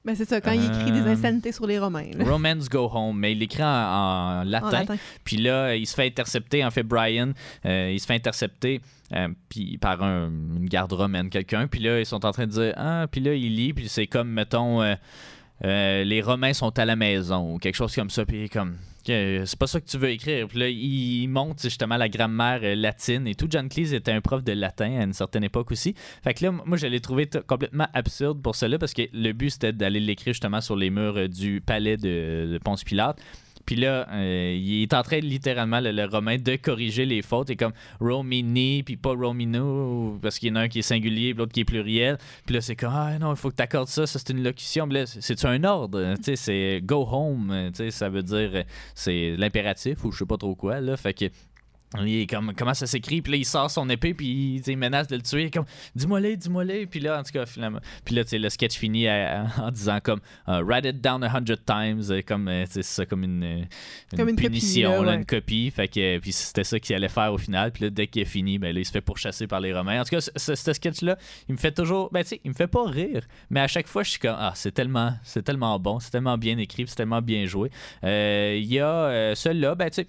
Ben 0.05 0.15
c'est 0.15 0.23
ça, 0.25 0.39
quand 0.39 0.51
il 0.53 0.63
écrit 0.63 0.91
des 0.91 1.01
Euh, 1.01 1.11
insanités 1.11 1.51
sur 1.51 1.67
les 1.67 1.77
Romains, 1.79 2.09
là, 2.17 2.23
Romance 2.23 2.69
Go 2.69 2.89
Home, 2.93 3.19
mais 3.19 3.33
il 3.33 3.39
l'écrit 3.39 3.63
en, 3.63 3.67
en 3.67 4.39
en 4.39 4.43
latin. 4.43 4.71
latin. 4.71 4.95
Puis 5.25 5.37
là, 5.37 5.75
il 5.75 5.85
se 5.85 5.93
fait 5.95 6.05
intercepter, 6.07 6.63
en 6.63 6.71
fait, 6.71 6.83
Brian, 6.83 7.31
euh, 7.65 7.91
il 7.93 7.99
se 7.99 8.05
fait 8.05 8.15
intercepter 8.15 8.79
euh, 9.13 9.27
puis 9.49 9.77
par 9.77 10.01
un- 10.03 10.27
une 10.27 10.67
garde 10.69 10.91
romaine, 10.93 11.29
quelqu'un. 11.29 11.67
Puis 11.67 11.79
là, 11.81 11.99
ils 11.99 12.05
sont 12.05 12.25
en 12.25 12.31
train 12.31 12.45
de 12.47 12.51
dire 12.51 12.73
Ah, 12.77 13.07
puis 13.11 13.21
là, 13.21 13.33
il 13.33 13.55
lit, 13.55 13.73
puis 13.73 13.87
c'est 13.89 14.07
comme, 14.07 14.29
mettons, 14.29 14.81
euh, 15.65 16.03
les 16.03 16.21
Romains 16.21 16.53
sont 16.53 16.77
à 16.77 16.85
la 16.85 16.95
maison, 16.95 17.55
ou 17.55 17.57
quelque 17.57 17.75
chose 17.75 17.95
comme 17.95 18.09
ça. 18.09 18.25
Puis 18.25 18.49
comme. 18.49 18.77
C'est 19.05 19.57
pas 19.57 19.67
ça 19.67 19.79
que 19.79 19.85
tu 19.85 19.97
veux 19.97 20.09
écrire. 20.09 20.49
Puis 20.49 20.59
là, 20.59 20.67
il 20.67 21.27
montre 21.29 21.61
justement 21.63 21.95
la 21.95 22.09
grammaire 22.09 22.59
euh, 22.61 22.75
latine 22.75 23.25
et 23.25 23.35
tout. 23.35 23.47
John 23.49 23.69
Cleese 23.69 23.93
était 23.93 24.11
un 24.11 24.19
prof 24.19 24.43
de 24.43 24.51
latin 24.51 24.99
à 24.99 25.03
une 25.03 25.13
certaine 25.13 25.45
époque 25.45 25.71
aussi. 25.71 25.95
Fait 26.25 26.33
que 26.33 26.43
là, 26.43 26.51
moi, 26.51 26.75
je 26.75 26.87
l'ai 26.87 26.99
trouvé 26.99 27.29
complètement 27.47 27.87
absurde 27.93 28.41
pour 28.41 28.55
cela 28.55 28.77
parce 28.77 28.93
que 28.93 29.03
le 29.13 29.31
but, 29.31 29.51
c'était 29.51 29.71
d'aller 29.71 30.01
l'écrire 30.01 30.33
justement 30.33 30.59
sur 30.59 30.75
les 30.75 30.89
murs 30.89 31.15
euh, 31.15 31.27
du 31.29 31.61
palais 31.61 31.95
de, 31.95 32.49
de 32.51 32.59
Ponce 32.61 32.83
Pilate. 32.83 33.21
Puis 33.67 33.75
là, 33.75 34.07
euh, 34.11 34.57
il 34.57 34.81
est 34.81 34.93
en 34.93 35.03
train, 35.03 35.19
littéralement, 35.19 35.81
le, 35.81 36.05
Romain, 36.05 36.37
de 36.37 36.55
corriger 36.55 37.05
les 37.05 37.21
fautes. 37.21 37.49
Et 37.49 37.57
comme 37.57 37.73
Romini, 37.99 38.81
puis 38.81 38.95
pas 38.95 39.13
Romino, 39.13 40.17
parce 40.21 40.39
qu'il 40.39 40.49
y 40.49 40.51
en 40.53 40.55
a 40.55 40.61
un 40.61 40.67
qui 40.69 40.79
est 40.79 40.83
singulier, 40.83 41.33
puis 41.33 41.39
l'autre 41.39 41.51
qui 41.51 41.59
est 41.59 41.65
pluriel. 41.65 42.17
Puis 42.45 42.55
là, 42.55 42.61
c'est 42.61 42.77
comme, 42.77 42.93
ah 42.93 43.19
non, 43.19 43.31
il 43.31 43.35
faut 43.35 43.51
que 43.51 43.57
tu 43.57 43.63
accordes 43.63 43.89
ça, 43.89 44.07
ça 44.07 44.19
c'est 44.19 44.29
une 44.31 44.41
locution. 44.41 44.87
Puis 44.87 44.99
là, 44.99 45.05
c'est- 45.05 45.45
un 45.45 45.63
ordre? 45.65 46.15
Tu 46.15 46.23
sais, 46.23 46.35
c'est 46.35 46.81
go 46.83 47.07
home. 47.11 47.69
Tu 47.73 47.75
sais, 47.75 47.91
ça 47.91 48.09
veut 48.09 48.23
dire, 48.23 48.49
euh, 48.53 48.63
c'est 48.95 49.35
l'impératif 49.37 50.03
ou 50.05 50.11
je 50.11 50.19
sais 50.19 50.25
pas 50.25 50.37
trop 50.37 50.55
quoi, 50.55 50.79
là. 50.79 50.95
Fait 50.97 51.13
que. 51.13 51.25
Il 52.03 52.19
est 52.21 52.27
comme, 52.27 52.53
comment 52.53 52.73
ça 52.73 52.85
s'écrit? 52.85 53.21
Puis 53.21 53.31
là, 53.31 53.37
il 53.37 53.45
sort 53.45 53.71
son 53.71 53.89
épée, 53.89 54.13
puis 54.13 54.61
il, 54.67 54.77
menace 54.77 55.07
de 55.07 55.15
le 55.15 55.21
tuer. 55.21 55.43
Il 55.43 55.45
est 55.45 55.51
comme, 55.51 55.65
dis-moi 55.95 56.19
les, 56.19 56.35
dis-moi 56.35 56.65
les. 56.65 56.85
Puis 56.85 56.99
là, 56.99 57.17
en 57.17 57.23
tout 57.23 57.31
cas, 57.31 57.45
finalement. 57.45 57.79
Puis 58.03 58.13
là, 58.13 58.23
le 58.29 58.49
sketch 58.49 58.75
finit 58.77 59.07
à- 59.07 59.43
à- 59.43 59.61
en 59.67 59.71
disant 59.71 59.99
comme, 60.03 60.19
uh, 60.49 60.61
write 60.63 60.83
it 60.85 60.99
down 61.01 61.23
a 61.23 61.29
hundred 61.33 61.63
times, 61.65 62.01
euh, 62.11 62.21
comme, 62.27 62.49
euh, 62.49 62.65
c'est 62.69 62.83
ça, 62.83 63.05
comme 63.05 63.23
une, 63.23 63.41
euh, 63.43 63.61
Comme 64.17 64.27
une 64.27 64.35
punition, 64.35 64.89
là, 64.91 65.01
là, 65.01 65.07
ouais. 65.11 65.15
une 65.15 65.25
copie. 65.25 65.71
Fait 65.71 65.87
que, 65.87 66.17
puis 66.19 66.33
c'était 66.33 66.65
ça 66.65 66.77
qu'il 66.77 66.93
allait 66.93 67.07
faire 67.07 67.31
au 67.31 67.37
final. 67.37 67.71
Puis 67.71 67.85
là, 67.85 67.89
dès 67.89 68.07
qu'il 68.07 68.21
est 68.21 68.25
fini, 68.25 68.59
ben 68.59 68.73
là, 68.73 68.81
il 68.81 68.85
se 68.85 68.91
fait 68.91 68.99
pourchasser 69.01 69.47
par 69.47 69.61
les 69.61 69.73
Romains. 69.73 70.01
En 70.01 70.03
tout 70.03 70.09
cas, 70.09 70.19
ce, 70.21 70.31
ce- 70.35 70.55
ce 70.55 70.73
sketch-là, 70.73 71.17
il 71.47 71.53
me 71.53 71.57
fait 71.57 71.71
toujours, 71.71 72.09
ben 72.11 72.21
tu 72.23 72.29
sais, 72.29 72.41
il 72.43 72.49
me 72.51 72.55
fait 72.55 72.67
pas 72.67 72.85
rire, 72.85 73.25
mais 73.49 73.61
à 73.61 73.67
chaque 73.67 73.87
fois, 73.87 74.03
je 74.03 74.09
suis 74.11 74.19
comme, 74.19 74.35
ah, 74.37 74.51
c'est 74.55 74.73
tellement, 74.73 75.13
c'est 75.23 75.41
tellement 75.43 75.79
bon, 75.79 76.01
c'est 76.01 76.11
tellement 76.11 76.37
bien 76.37 76.57
écrit, 76.57 76.83
c'est 76.85 76.95
tellement 76.95 77.21
bien 77.21 77.45
joué. 77.45 77.71
Euh, 78.03 78.55
Il 78.59 78.65
y 78.73 78.79
a 78.79 78.89
euh, 78.89 79.35
celui-là, 79.35 79.75
ben 79.75 79.89
tu 79.89 80.01
sais, 80.01 80.07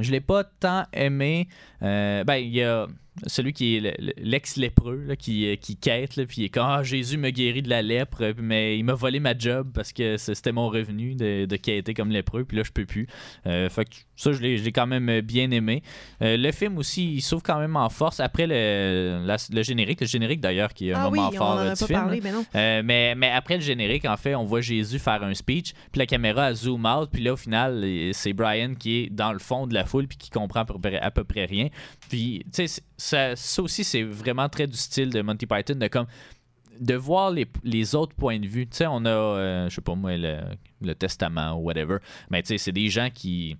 je 0.00 0.10
l'ai 0.10 0.20
pas 0.20 0.44
tant 0.44 0.84
aimé. 0.92 1.48
Euh, 1.82 2.24
ben, 2.24 2.36
il 2.36 2.50
y 2.54 2.62
a 2.62 2.86
celui 3.26 3.52
qui 3.52 3.76
est 3.76 3.80
le- 3.80 3.92
le- 3.98 4.12
l'ex-lépreux, 4.16 5.06
qui, 5.18 5.46
euh, 5.46 5.56
qui 5.56 5.76
quête, 5.76 6.16
là, 6.16 6.24
puis 6.24 6.42
il 6.42 6.44
est 6.46 6.48
comme 6.48 6.64
Ah, 6.66 6.82
Jésus 6.82 7.18
me 7.18 7.28
guérit 7.28 7.60
de 7.60 7.68
la 7.68 7.82
lèpre, 7.82 8.32
mais 8.38 8.78
il 8.78 8.84
m'a 8.84 8.94
volé 8.94 9.20
ma 9.20 9.36
job 9.36 9.70
parce 9.74 9.92
que 9.92 10.16
c'était 10.16 10.52
mon 10.52 10.68
revenu 10.70 11.14
de, 11.14 11.44
de 11.44 11.56
quêter 11.56 11.92
comme 11.92 12.10
lépreux, 12.10 12.44
puis 12.44 12.56
là, 12.56 12.62
je 12.64 12.72
peux 12.72 12.86
plus. 12.86 13.06
Euh, 13.46 13.68
fait 13.68 13.84
que 13.84 13.94
ça, 14.16 14.32
je 14.32 14.40
l'ai 14.40 14.72
quand 14.72 14.86
même 14.86 15.20
bien 15.20 15.50
aimé. 15.50 15.82
Euh, 16.22 16.38
le 16.38 16.52
film 16.52 16.78
aussi, 16.78 17.14
il 17.16 17.20
s'ouvre 17.20 17.42
quand 17.42 17.58
même 17.58 17.76
en 17.76 17.90
force 17.90 18.18
après 18.20 18.46
le, 18.46 19.22
la- 19.26 19.36
le 19.52 19.62
générique, 19.62 20.00
le 20.00 20.06
générique 20.06 20.40
d'ailleurs, 20.40 20.72
qui 20.72 20.88
est 20.88 20.94
un 20.94 21.00
ah 21.00 21.10
oui, 21.10 21.18
moment 21.18 21.30
on 21.34 21.36
fort 21.36 21.48
en 21.50 21.58
a 21.58 21.74
du 21.74 21.80
pas 21.80 21.86
film. 21.86 21.98
parlé, 22.00 22.20
mais 22.22 22.32
non. 22.32 22.44
Euh, 22.54 22.82
mais, 22.82 23.14
mais 23.14 23.30
après 23.30 23.56
le 23.56 23.62
générique, 23.62 24.06
en 24.06 24.16
fait, 24.16 24.34
on 24.34 24.44
voit 24.44 24.62
Jésus 24.62 24.98
faire 24.98 25.22
un 25.22 25.34
speech, 25.34 25.72
puis 25.90 25.98
la 25.98 26.06
caméra 26.06 26.48
elle 26.48 26.54
zoom 26.56 26.86
out, 26.86 27.10
puis 27.12 27.22
là, 27.22 27.34
au 27.34 27.36
final, 27.36 27.84
c'est 28.12 28.32
Brian 28.32 28.74
qui 28.74 29.02
est 29.02 29.10
dans 29.10 29.32
le 29.34 29.38
fond 29.38 29.66
de 29.66 29.74
la 29.74 29.84
foule, 29.84 30.06
puis 30.06 30.16
qui 30.16 30.30
comprend 30.30 30.60
à 30.60 30.64
peu 30.64 30.78
près, 30.78 30.98
à 30.98 31.10
peu 31.10 31.24
près 31.24 31.44
rien. 31.44 31.68
Puis, 32.08 32.44
tu 32.52 32.66
sais, 32.66 32.82
ça, 33.36 33.62
aussi, 33.62 33.84
c'est 33.84 34.02
vraiment 34.02 34.48
très 34.48 34.66
du 34.66 34.76
style 34.76 35.10
de 35.10 35.22
Monty 35.22 35.46
Python, 35.46 35.78
de 36.80 36.94
voir 36.94 37.30
les, 37.30 37.46
les 37.64 37.94
autres 37.94 38.14
points 38.14 38.38
de 38.38 38.46
vue. 38.46 38.66
Tu 38.66 38.78
sais, 38.78 38.86
on 38.88 39.04
a, 39.04 39.10
euh, 39.10 39.68
je 39.68 39.74
sais 39.74 39.80
pas 39.80 39.94
moi, 39.94 40.16
le, 40.16 40.40
le 40.80 40.94
testament 40.94 41.52
ou 41.52 41.64
whatever, 41.64 41.98
mais 42.30 42.42
tu 42.42 42.48
sais, 42.48 42.58
c'est 42.58 42.72
des 42.72 42.88
gens 42.88 43.08
qui... 43.12 43.56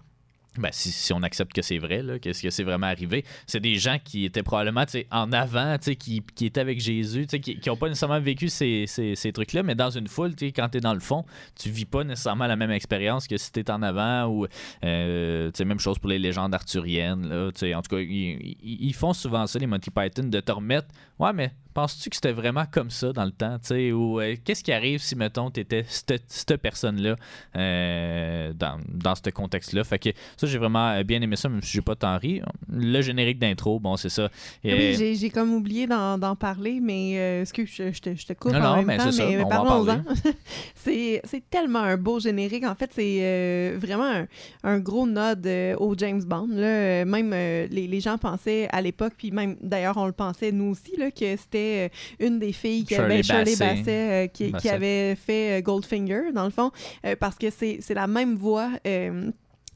Ben, 0.58 0.68
si, 0.70 0.90
si 0.92 1.12
on 1.14 1.22
accepte 1.22 1.52
que 1.54 1.62
c'est 1.62 1.78
vrai, 1.78 2.02
qu'est-ce 2.20 2.42
que 2.42 2.50
c'est 2.50 2.62
vraiment 2.62 2.86
arrivé, 2.88 3.24
c'est 3.46 3.60
des 3.60 3.76
gens 3.76 3.96
qui 4.02 4.26
étaient 4.26 4.42
probablement 4.42 4.84
en 5.10 5.32
avant, 5.32 5.76
qui, 5.78 6.22
qui 6.34 6.46
étaient 6.46 6.60
avec 6.60 6.78
Jésus, 6.78 7.26
qui 7.26 7.58
n'ont 7.66 7.76
pas 7.76 7.88
nécessairement 7.88 8.20
vécu 8.20 8.48
ces, 8.50 8.84
ces, 8.86 9.14
ces 9.14 9.32
trucs-là, 9.32 9.62
mais 9.62 9.74
dans 9.74 9.88
une 9.90 10.08
foule, 10.08 10.32
quand 10.54 10.68
tu 10.68 10.78
es 10.78 10.80
dans 10.80 10.92
le 10.92 11.00
fond, 11.00 11.24
tu 11.58 11.70
vis 11.70 11.86
pas 11.86 12.04
nécessairement 12.04 12.46
la 12.46 12.56
même 12.56 12.70
expérience 12.70 13.26
que 13.26 13.38
si 13.38 13.50
tu 13.50 13.60
es 13.60 13.70
en 13.70 13.80
avant 13.82 14.26
ou, 14.26 14.46
euh, 14.84 15.50
même 15.64 15.78
chose 15.80 15.98
pour 15.98 16.10
les 16.10 16.18
légendes 16.18 16.52
arthuriennes, 16.54 17.28
là, 17.28 17.46
en 17.48 17.82
tout 17.82 17.96
cas, 17.96 18.00
ils- 18.02 18.56
ils 18.62 18.94
font 18.94 19.14
souvent 19.14 19.46
ça, 19.46 19.58
les 19.58 19.66
Monty 19.66 19.90
Python, 19.90 20.24
de 20.24 20.40
te 20.40 20.52
remettre, 20.52 20.88
ouais, 21.18 21.32
mais 21.32 21.50
penses-tu 21.74 22.10
que 22.10 22.16
c'était 22.16 22.32
vraiment 22.32 22.64
comme 22.70 22.90
ça 22.90 23.12
dans 23.12 23.24
le 23.24 23.30
temps, 23.30 23.58
tu 23.58 23.68
sais, 23.68 23.92
ou 23.92 24.20
euh, 24.20 24.36
qu'est-ce 24.44 24.62
qui 24.62 24.72
arrive 24.72 25.00
si, 25.00 25.16
mettons, 25.16 25.50
tu 25.50 25.60
étais 25.60 25.84
cette, 25.88 26.56
personne-là 26.58 27.16
euh, 27.56 28.52
dans, 28.54 28.78
dans 28.88 29.14
ce 29.14 29.30
contexte-là, 29.30 29.84
fait 29.84 29.98
que 29.98 30.10
ça, 30.36 30.46
j'ai 30.46 30.58
vraiment 30.58 30.90
euh, 30.90 31.02
bien 31.02 31.20
aimé 31.22 31.36
ça, 31.36 31.48
même 31.48 31.62
si 31.62 31.72
j'ai 31.72 31.80
pas 31.82 31.94
tant 31.96 32.16
ri. 32.18 32.40
Le 32.70 33.00
générique 33.00 33.38
d'intro, 33.38 33.78
bon, 33.80 33.96
c'est 33.96 34.08
ça. 34.08 34.30
Et- 34.64 34.72
Ah 34.72 34.76
Oui, 34.76 34.94
j'ai- 34.98 35.14
j'ai 35.14 35.30
comme 35.30 35.52
oublié 35.54 35.86
d'en 35.86 36.36
parler, 36.36 36.80
mais 36.82 37.14
euh, 37.18 37.40
excuse, 37.42 37.70
je, 37.74 37.92
je 37.92 38.00
te, 38.00 38.14
je 38.14 38.26
te 38.26 38.32
coupe 38.32 38.52
Non, 38.52 38.58
en 38.58 38.62
non, 38.62 38.76
même 38.76 38.86
mais 38.86 38.96
temps, 38.98 39.04
c'est 39.10 39.12
ça, 39.22 39.26
mais 39.26 39.42
on 39.44 39.48
va 39.48 39.60
en 39.60 39.64
parlons-en. 39.64 40.02
c'est 40.74 41.20
c'est 41.24 41.48
tellement 41.50 41.80
un 41.80 41.96
beau 41.96 42.20
générique. 42.20 42.64
En 42.64 42.74
fait, 42.74 42.90
c'est 42.94 43.74
vraiment 43.76 44.04
un, 44.10 44.26
un 44.64 44.78
gros 44.78 45.06
nod 45.06 45.46
au 45.78 45.94
James 45.98 46.22
Bond. 46.24 46.48
Là. 46.50 47.04
Même 47.04 47.30
les, 47.30 47.86
les 47.86 48.00
gens 48.00 48.18
pensaient 48.18 48.68
à 48.70 48.80
l'époque, 48.80 49.12
puis 49.16 49.30
même 49.30 49.56
d'ailleurs 49.62 49.96
on 49.96 50.06
le 50.06 50.12
pensait 50.12 50.52
nous 50.52 50.70
aussi, 50.72 50.96
là, 50.96 51.10
que 51.10 51.36
c'était 51.36 51.61
euh, 51.62 51.88
une 52.26 52.38
des 52.38 52.52
filles, 52.52 52.84
qui, 52.84 52.94
Shirley 52.94 53.22
ben, 53.22 53.22
Shirley 53.22 53.84
euh, 53.88 54.26
qui, 54.28 54.68
avait 54.68 55.14
fait 55.14 55.58
euh, 55.58 55.62
Goldfinger, 55.62 56.32
dans 56.34 56.44
le 56.44 56.50
fond, 56.50 56.70
euh, 57.04 57.16
parce 57.18 57.36
que 57.36 57.50
c'est 57.50 57.78
c'est 57.80 57.94
la 57.94 58.06
même 58.06 58.36
voix. 58.36 58.70
euh, 58.86 59.30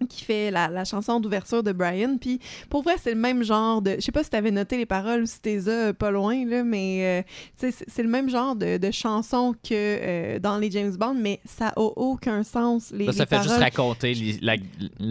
qui 0.09 0.25
fait 0.25 0.51
la, 0.51 0.69
la 0.69 0.85
chanson 0.85 1.21
d'ouverture 1.21 1.63
de 1.63 1.73
Brian. 1.73 2.17
Puis 2.21 2.39
pour 2.69 2.83
vrai, 2.83 2.95
c'est 3.03 3.15
le 3.15 3.21
même 3.21 3.43
genre 3.43 3.81
de. 3.83 3.97
Je 3.99 4.01
sais 4.03 4.13
pas 4.13 4.23
si 4.23 4.31
t'avais 4.31 4.51
noté 4.51 4.77
les 4.77 4.87
paroles 4.87 5.23
ou 5.23 5.27
si 5.27 5.41
t'es 5.41 5.59
euh, 5.69 5.93
pas 5.93 6.11
loin, 6.11 6.45
là, 6.47 6.65
mais 6.65 7.25
euh, 7.61 7.71
c'est 7.89 8.03
le 8.03 8.09
même 8.09 8.29
genre 8.29 8.55
de, 8.57 8.77
de 8.77 8.91
chanson 8.91 9.53
que 9.55 9.69
euh, 9.73 10.39
dans 10.39 10.59
les 10.59 10.71
James 10.71 10.95
Bond, 10.97 11.15
mais 11.19 11.41
ça 11.45 11.69
a 11.69 11.81
aucun 11.81 12.43
sens. 12.43 12.91
Les, 12.93 13.07
ça, 13.07 13.13
ça 13.13 13.25
les 13.25 13.27
fait 13.37 13.43
juste 13.43 13.59
raconter 13.59 14.39
la- 14.43 14.57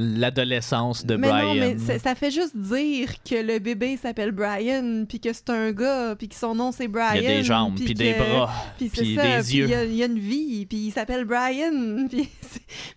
l'adolescence 0.09 1.05
de 1.05 1.15
mais 1.15 1.29
Brian. 1.29 1.55
non, 1.55 1.75
mais 1.87 1.99
ça, 1.99 2.15
fait 2.15 2.31
juste 2.31 2.55
dire 2.55 3.09
que 3.23 3.35
le 3.35 3.59
bébé 3.59 3.97
s'appelle 3.97 4.31
Brian, 4.31 5.05
puis 5.07 5.19
que 5.19 5.33
c'est 5.33 5.49
un 5.49 5.71
gars, 5.71 6.15
puis 6.15 6.27
que 6.29 6.35
son 6.35 6.55
nom 6.55 6.71
c'est 6.71 6.87
Brian. 6.87 7.15
Il 7.15 7.23
y 7.23 7.27
a 7.27 7.37
des 7.37 7.43
jambes, 7.43 7.75
puis 7.75 7.93
des 7.93 8.13
bras. 8.13 8.51
puis 8.77 8.89
ça, 8.89 9.01
des 9.01 9.55
yeux. 9.55 9.65
il 9.65 9.69
y, 9.71 9.73
a- 9.73 9.83
il 9.85 9.95
y 9.95 10.03
a 10.03 10.05
une 10.05 10.19
vie, 10.19 10.65
puis 10.65 10.77
il 10.87 10.91
s'appelle 10.91 11.25
Brian, 11.25 12.07
puis 12.09 12.29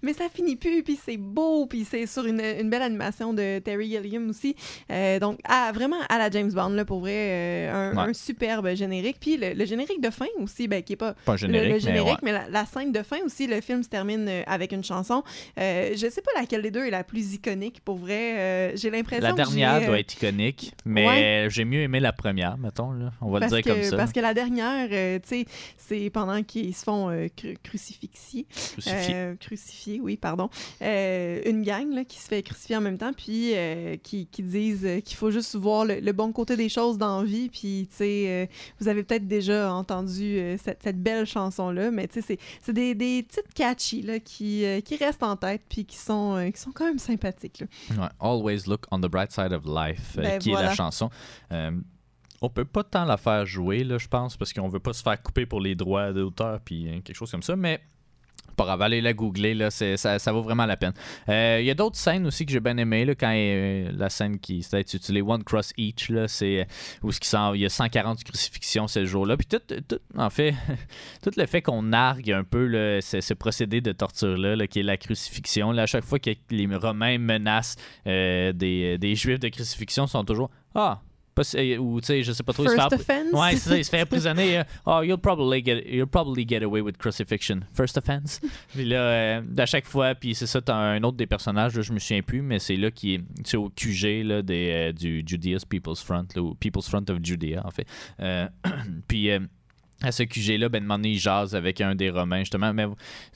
mais 0.02 0.12
ça 0.12 0.24
finit 0.32 0.56
plus, 0.56 0.82
puis 0.82 0.98
c'est 1.04 1.16
beau, 1.16 1.66
puis 1.66 1.77
puis 1.78 1.86
c'est 1.88 2.06
sur 2.06 2.24
une, 2.26 2.40
une 2.40 2.70
belle 2.70 2.82
animation 2.82 3.32
de 3.32 3.58
Terry 3.60 3.88
Gilliam 3.90 4.28
aussi. 4.30 4.56
Euh, 4.90 5.18
donc, 5.20 5.38
à- 5.44 5.70
vraiment 5.72 5.96
à 6.08 6.18
la 6.18 6.30
James 6.30 6.50
Bond, 6.52 6.70
là, 6.70 6.84
pour 6.84 7.00
vrai, 7.00 7.12
euh, 7.14 7.72
un, 7.92 7.96
Ouais. 7.96 8.10
un 8.10 8.12
superbe 8.12 8.74
générique. 8.74 9.18
Puis 9.20 9.36
le, 9.36 9.52
le 9.54 9.64
générique 9.64 10.00
de 10.00 10.10
fin 10.10 10.26
aussi, 10.40 10.66
ben, 10.68 10.82
qui 10.82 10.94
est 10.94 10.96
pas 10.96 11.14
Pas 11.24 11.32
un 11.32 11.34
le- 11.34 11.38
générique, 11.38 11.68
le, 11.68 11.74
mais 11.74 11.80
générique, 11.80 12.08
ouais. 12.08 12.16
mais, 12.22 12.32
la, 12.32 12.48
la 12.48 12.64
scène 12.64 12.92
de 12.92 13.02
fin 13.02 13.18
aussi, 13.24 13.46
le 13.46 13.60
film 13.60 13.82
se 13.82 13.88
termine 13.88 14.26
euh, 14.28 14.42
avec 14.46 14.72
une 14.72 14.82
chanson. 14.84 15.22
Je 15.56 16.06
sais 16.10 16.22
pas 16.22 16.30
laquelle 16.40 16.62
des 16.62 16.70
deux 16.70 16.84
est 16.84 16.90
la 16.90 17.04
plus 17.04 17.34
iconique, 17.34 17.80
pour 17.84 17.96
vrai. 17.96 18.72
J'ai 18.76 18.90
l'impression 18.90 19.22
La 19.24 19.30
que 19.32 19.36
dernière 19.36 19.78
j'ai, 19.78 19.84
euh, 19.84 19.88
doit 19.88 19.98
être 20.00 20.14
iconique, 20.14 20.72
mais 20.84 21.48
j'ai 21.50 21.64
mieux 21.64 21.80
aimé 21.82 22.00
la 22.00 22.12
première, 22.12 22.58
mettons. 22.58 22.90
Là. 22.92 23.12
On 23.20 23.30
va 23.30 23.40
parce 23.40 23.52
le 23.52 23.62
dire 23.62 23.72
que, 23.72 23.78
comme 23.78 23.88
ça. 23.88 23.96
Parce 23.96 24.12
que 24.12 24.20
la 24.20 24.34
dernière, 24.34 24.88
tu 24.88 25.28
sais, 25.28 25.44
c'est 25.76 26.10
pendant 26.10 26.42
qu'ils 26.42 26.74
se 26.74 26.82
font 26.84 27.10
cru- 27.36 27.56
crucifixier. 27.62 28.46
Crucifié. 28.72 29.14
Euh, 29.14 29.34
oui, 30.00 30.16
pardon. 30.16 30.48
Euh, 30.82 31.40
une 31.46 31.62
gang 31.68 31.92
là, 31.94 32.04
qui 32.04 32.18
se 32.18 32.26
fait 32.28 32.42
crucifier 32.42 32.76
en 32.76 32.80
même 32.80 32.98
temps, 32.98 33.12
puis 33.12 33.52
euh, 33.54 33.96
qui, 34.02 34.26
qui 34.26 34.42
disent 34.42 34.84
euh, 34.86 35.00
qu'il 35.00 35.16
faut 35.16 35.30
juste 35.30 35.54
voir 35.56 35.84
le, 35.84 36.00
le 36.00 36.12
bon 36.12 36.32
côté 36.32 36.56
des 36.56 36.68
choses 36.68 36.98
dans 36.98 37.20
la 37.20 37.24
vie. 37.26 37.48
Puis, 37.50 37.86
tu 37.90 37.96
sais, 37.96 38.24
euh, 38.28 38.46
vous 38.80 38.88
avez 38.88 39.02
peut-être 39.04 39.26
déjà 39.28 39.72
entendu 39.72 40.56
cette, 40.62 40.82
cette 40.82 41.02
belle 41.02 41.26
chanson-là, 41.26 41.90
mais 41.90 42.08
tu 42.08 42.20
sais, 42.22 42.38
c'est- 42.62 42.72
des, 42.72 42.94
des 42.94 43.22
petites 43.22 43.52
catchy 43.54 44.02
là, 44.02 44.18
qui, 44.20 44.64
qui 44.84 44.96
restent 44.96 45.22
en 45.22 45.36
tête, 45.36 45.62
puis 45.68 45.84
qui 45.84 45.96
sont, 45.96 46.50
qui 46.54 46.60
sont 46.60 46.72
quand 46.72 46.86
même 46.86 46.98
sympathiques. 46.98 47.60
là. 47.60 47.66
Ouais, 48.02 48.08
Always 48.20 48.62
Look 48.66 48.86
on 48.90 48.98
the 49.00 49.06
Bright 49.10 49.32
Side 49.32 49.52
of 49.52 49.64
Life, 49.66 50.16
Ben, 50.16 50.38
qui 50.38 50.50
est 50.50 50.54
la 50.54 50.74
chanson. 50.74 51.10
On 52.40 52.48
peut 52.48 52.64
pas 52.64 52.84
tant 52.84 53.04
la 53.04 53.16
faire 53.16 53.44
jouer, 53.46 53.82
là, 53.82 53.98
je 53.98 54.06
pense, 54.06 54.36
parce 54.36 54.52
qu'on 54.52 54.68
veut 54.68 54.78
pas 54.78 54.92
se 54.92 55.02
faire 55.02 55.20
couper 55.20 55.44
pour 55.44 55.60
les 55.60 55.74
droits 55.74 56.12
d'auteur 56.12 56.60
puis 56.60 56.86
euh, 56.88 57.00
quelque 57.00 57.16
chose 57.16 57.32
comme 57.32 57.42
ça, 57.42 57.56
mais 57.56 57.80
pas 58.58 58.64
grave, 58.64 58.90
la 58.90 59.12
googler, 59.12 59.54
là, 59.54 59.70
ça, 59.70 59.96
ça 60.18 60.32
vaut 60.32 60.42
vraiment 60.42 60.66
la 60.66 60.76
peine. 60.76 60.92
Euh, 61.28 61.58
Il 61.60 61.66
y 61.66 61.70
a 61.70 61.74
d'autres 61.74 61.96
scènes 61.96 62.26
aussi 62.26 62.44
que 62.44 62.50
j'ai 62.52 62.58
bien 62.60 62.76
aimées, 62.76 63.04
là, 63.04 63.14
quand 63.14 63.32
euh, 63.32 63.90
la 63.96 64.10
scène 64.10 64.40
qui 64.40 64.64
s'est 64.64 64.78
intitulée 64.78 65.22
One 65.22 65.44
Cross 65.44 65.72
Each, 65.76 66.08
là, 66.08 66.26
c'est 66.26 66.62
euh, 66.62 66.64
où 67.02 67.10
il 67.54 67.60
y 67.60 67.64
a 67.64 67.68
140 67.68 68.24
crucifixions 68.24 68.88
ce 68.88 69.04
jour-là. 69.04 69.36
Puis 69.36 69.46
tout, 69.46 69.60
tout- 69.88 70.00
en 70.16 70.28
fait, 70.28 70.54
tout 71.22 71.30
le 71.36 71.46
fait 71.46 71.62
qu'on 71.62 71.82
nargue 71.82 72.32
un 72.32 72.42
peu 72.42 73.00
ce, 73.00 73.34
procédé 73.34 73.80
de 73.80 73.92
torture-là, 73.92 74.56
là, 74.56 74.66
qui 74.66 74.80
est 74.80 74.82
la 74.84 74.96
crucifixion, 74.96 75.70
là, 75.70 75.82
à 75.82 75.86
chaque 75.86 76.04
fois 76.04 76.18
que 76.18 76.30
les 76.50 76.66
Romains 76.74 77.18
menacent 77.18 77.76
euh, 78.08 78.52
des, 78.52 78.98
des 78.98 79.14
Juifs 79.14 79.38
de 79.38 79.48
crucifixion, 79.48 80.08
sont 80.08 80.24
toujours 80.24 80.50
Ah, 80.74 81.00
pas, 81.38 81.78
ou 81.78 82.00
tu 82.00 82.06
sais, 82.06 82.22
je 82.22 82.32
sais 82.32 82.42
pas 82.42 82.52
trop, 82.52 82.64
ils 82.64 82.70
se 82.70 82.74
First 82.74 82.90
fait 82.90 82.94
offense. 82.96 83.32
Ouais, 83.32 83.50
c'est 83.52 83.68
ça, 83.68 83.76
il 83.76 83.84
se 83.84 83.90
fait 83.90 84.02
emprisonner. 84.02 84.58
euh, 84.58 84.64
oh, 84.86 85.02
you'll 85.02 85.18
probably 85.18 85.64
get, 85.64 85.84
you'll 85.86 86.06
probably 86.06 86.46
get 86.46 86.62
away 86.62 86.80
with 86.80 86.96
crucifixion. 86.98 87.60
First 87.72 87.96
offense. 87.96 88.40
puis 88.74 88.84
là, 88.84 89.00
euh, 89.00 89.42
à 89.56 89.66
chaque 89.66 89.86
fois, 89.86 90.14
puis 90.14 90.34
c'est 90.34 90.46
ça, 90.46 90.60
t'as 90.60 90.74
un 90.74 91.02
autre 91.02 91.16
des 91.16 91.26
personnages, 91.26 91.76
là, 91.76 91.82
je 91.82 91.92
me 91.92 91.98
souviens 91.98 92.22
plus, 92.22 92.42
mais 92.42 92.58
c'est 92.58 92.76
là 92.76 92.90
qui 92.90 93.14
est, 93.14 93.54
au 93.54 93.70
QG 93.70 94.24
là, 94.24 94.42
des, 94.42 94.70
euh, 94.72 94.92
du 94.92 95.22
Judea's 95.26 95.64
People's 95.64 96.02
Front, 96.02 96.26
là, 96.34 96.42
ou 96.42 96.54
People's 96.54 96.88
Front 96.88 97.04
of 97.08 97.18
Judea, 97.22 97.62
en 97.64 97.70
fait. 97.70 97.86
Euh, 98.20 98.48
puis. 99.08 99.30
À 100.00 100.12
ce 100.12 100.22
QG-là, 100.22 100.68
ben, 100.68 100.82
demandé, 100.82 101.10
il 101.10 101.18
jase 101.18 101.56
avec 101.56 101.80
un 101.80 101.94
des 101.94 102.10
Romains, 102.10 102.40
justement. 102.40 102.72
Mais 102.72 102.86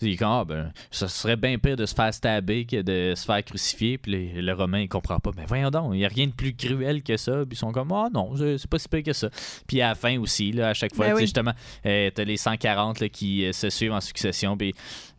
il 0.01 0.17
dit, 0.17 0.25
ah, 0.25 0.45
ben, 0.47 0.73
ça 0.91 1.09
serait 1.09 1.37
bien 1.37 1.59
pire 1.59 1.77
de 1.77 1.87
se 1.87 1.95
faire 1.95 2.15
stabber 2.15 2.65
que 2.67 2.83
de 2.83 3.15
se 3.17 3.25
faire 3.25 3.43
crucifier. 3.45 3.99
Puis 3.99 4.13
le, 4.13 4.41
le 4.41 4.53
Romain, 4.53 4.81
il 4.81 4.89
comprend 4.89 5.19
pas. 5.19 5.31
Mais 5.37 5.45
voyons 5.47 5.71
donc, 5.71 5.91
il 5.95 5.99
n'y 5.99 6.05
a 6.05 6.09
rien 6.09 6.27
de 6.27 6.33
plus 6.33 6.55
cruel 6.55 7.03
que 7.03 7.17
ça. 7.17 7.39
Puis 7.45 7.53
ils 7.53 7.57
sont 7.57 7.73
comme, 7.73 7.91
ah 7.93 8.09
non, 8.13 8.37
c'est 8.37 8.69
pas 8.69 8.79
si 8.79 8.89
pire 8.89 9.03
que 9.03 9.13
ça. 9.13 9.29
Puis 9.67 9.81
à 9.81 9.89
la 9.89 9.95
fin 9.97 10.19
aussi, 10.19 10.53
là, 10.53 10.69
à 10.69 10.75
chaque 10.75 10.95
fois, 10.95 11.09
Ben 11.09 11.15
oui. 11.15 11.23
justement, 11.23 11.53
euh, 11.87 12.11
t'as 12.15 12.25
les 12.25 12.37
140 12.37 13.01
là, 13.01 13.09
qui 13.09 13.45
euh, 13.45 13.53
se 13.53 13.69
suivent 13.69 13.93
en 13.93 14.01
succession. 14.01 14.57
Puis 14.57 14.75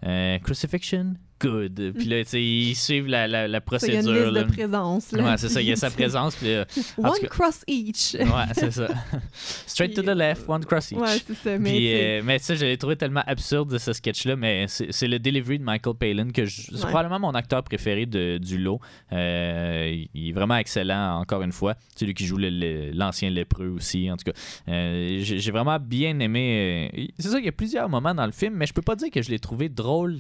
euh, 0.06 0.40
crucifixion, 0.40 1.16
good. 1.44 1.94
Puis 1.98 2.06
là, 2.06 2.24
tu 2.24 2.30
sais, 2.32 2.44
ils 2.44 2.76
suivent 2.76 3.08
la, 3.08 3.28
la, 3.28 3.48
la 3.48 3.60
Ça, 3.78 3.88
Il 3.88 3.94
y 3.94 3.98
a 3.98 4.00
une 4.00 4.06
procédure. 4.06 4.32
liste 4.32 4.34
là. 4.36 4.44
de 4.44 4.52
présence. 4.52 5.12
là. 5.12 5.24
Ouais, 5.24 5.38
c'est 5.38 5.50
ça, 5.50 5.62
il 5.62 5.68
y 5.68 5.72
a 5.72 5.76
sa 5.76 5.90
présence. 6.00 6.36
Puis, 6.36 6.50
euh, 6.54 6.64
One 6.98 7.12
cas- 7.22 7.28
cross 7.28 7.64
each. 7.68 8.16
ouais, 8.20 8.26
c'est 8.54 8.72
ça. 8.72 8.88
Straight 9.68 9.94
to 9.96 10.02
the 10.02 10.16
left, 10.16 10.48
one 10.48 10.64
cross 10.66 10.92
each. 10.92 10.98
Ouais, 10.98 11.18
c'est 11.26 11.34
ça. 11.36 11.58
Mais, 11.60 11.72
Puis, 11.72 11.94
euh, 11.94 12.22
mais 12.24 12.40
ça, 12.40 12.56
j'avais 12.56 12.78
trouvé 12.78 12.96
tellement 12.96 13.24
absurde 13.28 13.78
ce 13.78 13.94
sketch-là, 13.94 14.36
mais 14.36 14.66
c'est 14.68 15.08
le 15.08 15.20
delivery 15.20 15.60
de 15.60 15.64
Michael 15.64 15.96
Palin 15.96 16.30
que 16.32 16.46
je- 16.46 16.62
c'est 16.64 16.74
Ouais. 16.76 16.80
probablement 16.92 17.20
mon 17.20 17.32
acteur 17.36 17.64
préféré 17.64 18.06
de- 18.06 18.38
du 18.38 18.58
lot. 18.58 18.80
Euh, 19.12 20.04
il 20.14 20.30
est 20.30 20.34
vraiment 20.34 20.58
excellent, 20.58 21.20
encore 21.20 21.42
une 21.42 21.52
fois. 21.52 21.76
C'est 21.96 22.06
lui 22.06 22.14
qui 22.14 22.26
joue 22.26 22.38
l'ancien 22.38 23.30
lépreux 23.30 23.68
aussi, 23.70 24.10
en 24.12 24.18
tout 24.18 24.32
cas. 24.32 24.38
Euh, 24.70 25.20
J'ai 25.22 25.52
vraiment 25.52 25.80
bien 25.80 26.20
aimé. 26.20 26.90
euh, 26.94 27.04
c'est 27.20 27.30
ça, 27.30 27.40
il 27.40 27.46
y 27.46 27.50
a 27.50 27.52
plusieurs 27.52 27.90
moments 27.90 28.14
dans 28.16 28.26
le 28.26 28.32
film, 28.32 28.56
mais 28.56 28.66
je 28.66 28.74
peux 28.74 28.82
pas 28.82 28.96
dire 28.96 29.10
que 29.12 29.22
je 29.22 29.30
l'ai 29.30 29.40
trouvé 29.40 29.70
drôle. 29.70 30.20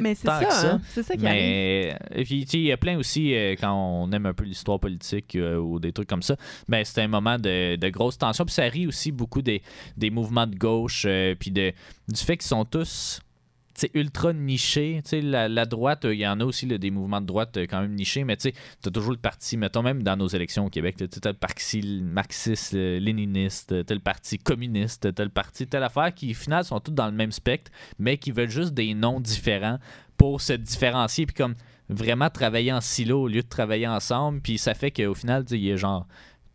Mais 0.00 0.14
c'est 0.14 0.26
ça, 0.26 0.72
hein, 0.72 0.80
c'est 0.88 1.02
ça 1.02 1.16
qui 1.16 1.26
arrive. 1.26 1.40
Mais 1.40 2.24
puis, 2.24 2.44
tu 2.44 2.50
sais, 2.50 2.58
il 2.58 2.64
y 2.64 2.72
a 2.72 2.76
plein 2.76 2.98
aussi, 2.98 3.34
euh, 3.34 3.54
quand 3.58 3.72
on 3.72 4.10
aime 4.12 4.26
un 4.26 4.34
peu 4.34 4.44
l'histoire 4.44 4.80
politique 4.80 5.36
euh, 5.36 5.56
ou 5.56 5.78
des 5.78 5.92
trucs 5.92 6.08
comme 6.08 6.22
ça, 6.22 6.36
ben, 6.68 6.84
c'était 6.84 7.02
un 7.02 7.08
moment 7.08 7.38
de, 7.38 7.76
de 7.76 7.88
grosse 7.88 8.18
tension. 8.18 8.44
Puis 8.44 8.54
ça 8.54 8.64
rit 8.64 8.86
aussi 8.86 9.12
beaucoup 9.12 9.42
des, 9.42 9.62
des 9.96 10.10
mouvements 10.10 10.46
de 10.46 10.56
gauche, 10.56 11.04
euh, 11.06 11.34
puis 11.38 11.50
de, 11.50 11.72
du 12.08 12.20
fait 12.20 12.36
qu'ils 12.36 12.48
sont 12.48 12.64
tous 12.64 13.20
ultra 13.94 14.32
nichés. 14.32 15.00
Tu 15.04 15.10
sais, 15.10 15.20
La, 15.20 15.48
la 15.48 15.66
droite, 15.66 16.04
euh, 16.04 16.14
il 16.14 16.20
y 16.20 16.26
en 16.26 16.40
a 16.40 16.44
aussi 16.44 16.66
des 16.66 16.90
mouvements 16.90 17.20
de 17.20 17.26
droite 17.26 17.56
euh, 17.56 17.66
quand 17.68 17.80
même 17.80 17.94
nichés, 17.94 18.24
mais 18.24 18.36
tu 18.36 18.48
as 18.48 18.90
toujours 18.90 19.12
le 19.12 19.18
parti, 19.18 19.56
mettons 19.56 19.82
même 19.82 20.02
dans 20.02 20.16
nos 20.16 20.28
élections 20.28 20.66
au 20.66 20.70
Québec, 20.70 20.96
tu 20.96 21.04
as 21.04 21.28
le 21.28 21.34
parti 21.34 22.00
marxiste, 22.02 22.74
euh, 22.74 22.98
tu 23.00 23.94
le 23.94 23.98
parti 23.98 24.38
communiste, 24.38 25.14
tu 25.14 25.22
le 25.22 25.28
parti 25.28 25.66
telle 25.66 25.84
affaire 25.84 26.12
qui, 26.14 26.32
au 26.32 26.34
final, 26.34 26.64
sont 26.64 26.80
tous 26.80 26.92
dans 26.92 27.06
le 27.06 27.12
même 27.12 27.32
spectre, 27.32 27.70
mais 27.98 28.18
qui 28.18 28.32
veulent 28.32 28.50
juste 28.50 28.74
des 28.74 28.94
noms 28.94 29.20
différents 29.20 29.78
pour 30.16 30.40
se 30.40 30.52
différencier, 30.52 31.26
puis 31.26 31.34
comme 31.34 31.54
vraiment 31.88 32.28
travailler 32.28 32.72
en 32.72 32.80
silo 32.80 33.22
au 33.22 33.28
lieu 33.28 33.42
de 33.42 33.48
travailler 33.48 33.88
ensemble. 33.88 34.40
Puis 34.40 34.58
ça 34.58 34.74
fait 34.74 34.90
qu'au 34.90 35.14
final, 35.14 35.44
il 35.50 35.64
y 35.64 35.72
a 35.72 35.76
genre 35.76 36.06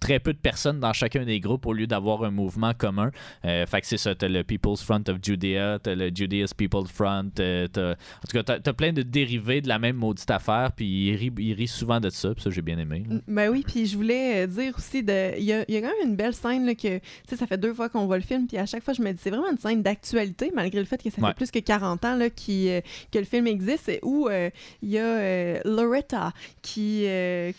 très 0.03 0.19
peu 0.19 0.33
de 0.33 0.37
personnes 0.37 0.81
dans 0.81 0.91
chacun 0.91 1.23
des 1.23 1.39
groupes 1.39 1.65
au 1.65 1.71
lieu 1.71 1.87
d'avoir 1.87 2.25
un 2.25 2.29
mouvement 2.29 2.73
commun. 2.73 3.09
Euh, 3.45 3.65
fait 3.65 3.79
que 3.79 3.87
c'est 3.87 3.95
ça, 3.97 4.13
t'as 4.13 4.27
le 4.27 4.43
People's 4.43 4.83
Front 4.83 5.03
of 5.07 5.17
Judea, 5.23 5.79
t'as 5.81 5.95
le 5.95 6.11
Judea's 6.13 6.53
People's 6.53 6.91
Front, 6.91 7.29
euh, 7.39 7.67
en 7.73 8.27
tout 8.27 8.33
cas, 8.37 8.43
t'as, 8.43 8.59
t'as 8.59 8.73
plein 8.73 8.91
de 8.91 9.01
dérivés 9.01 9.61
de 9.61 9.69
la 9.69 9.79
même 9.79 9.95
maudite 9.95 10.29
affaire, 10.29 10.73
puis 10.75 10.85
il 10.85 11.15
rit, 11.15 11.31
il 11.37 11.53
rit 11.53 11.69
souvent 11.69 12.01
de 12.01 12.09
ça, 12.09 12.33
puis 12.33 12.43
ça 12.43 12.49
j'ai 12.49 12.61
bien 12.61 12.77
aimé. 12.79 13.03
là. 13.09 13.15
Ben 13.29 13.49
oui, 13.49 13.63
puis 13.65 13.85
je 13.85 13.95
voulais 13.95 14.43
euh, 14.43 14.47
dire 14.47 14.73
aussi, 14.77 15.03
de, 15.03 15.37
il 15.37 15.45
y 15.45 15.53
a, 15.53 15.63
il 15.69 15.73
y 15.73 15.77
a 15.77 15.81
quand 15.81 15.87
même 16.01 16.09
une 16.09 16.15
belle 16.17 16.33
scène 16.33 16.65
là, 16.65 16.75
que, 16.75 16.97
tu 16.97 17.03
sais, 17.29 17.37
ça 17.37 17.47
fait 17.47 17.57
deux 17.57 17.73
fois 17.73 17.87
qu'on 17.87 18.05
voit 18.05 18.17
le 18.17 18.23
film, 18.23 18.45
puis 18.45 18.57
à 18.57 18.65
chaque 18.65 18.83
fois, 18.83 18.93
je 18.93 19.01
me 19.01 19.09
dis, 19.13 19.19
c'est 19.23 19.29
vraiment 19.29 19.49
une 19.49 19.57
scène 19.57 19.81
d'actualité, 19.81 20.51
malgré 20.53 20.79
le 20.79 20.85
fait 20.85 21.01
que 21.01 21.09
ça 21.09 21.21
Ouais. 21.21 21.29
fait 21.29 21.35
plus 21.35 21.51
que 21.51 21.59
40 21.59 22.03
ans 22.03 22.15
là, 22.17 22.29
qui, 22.29 22.67
euh, 22.69 22.81
que 23.09 23.19
le 23.19 23.25
film 23.25 23.47
existe, 23.47 23.89
où 24.03 24.27
euh, 24.27 24.49
il 24.81 24.89
y 24.89 24.97
a 24.99 25.63
Loretta 25.63 26.33
qui, 26.61 27.05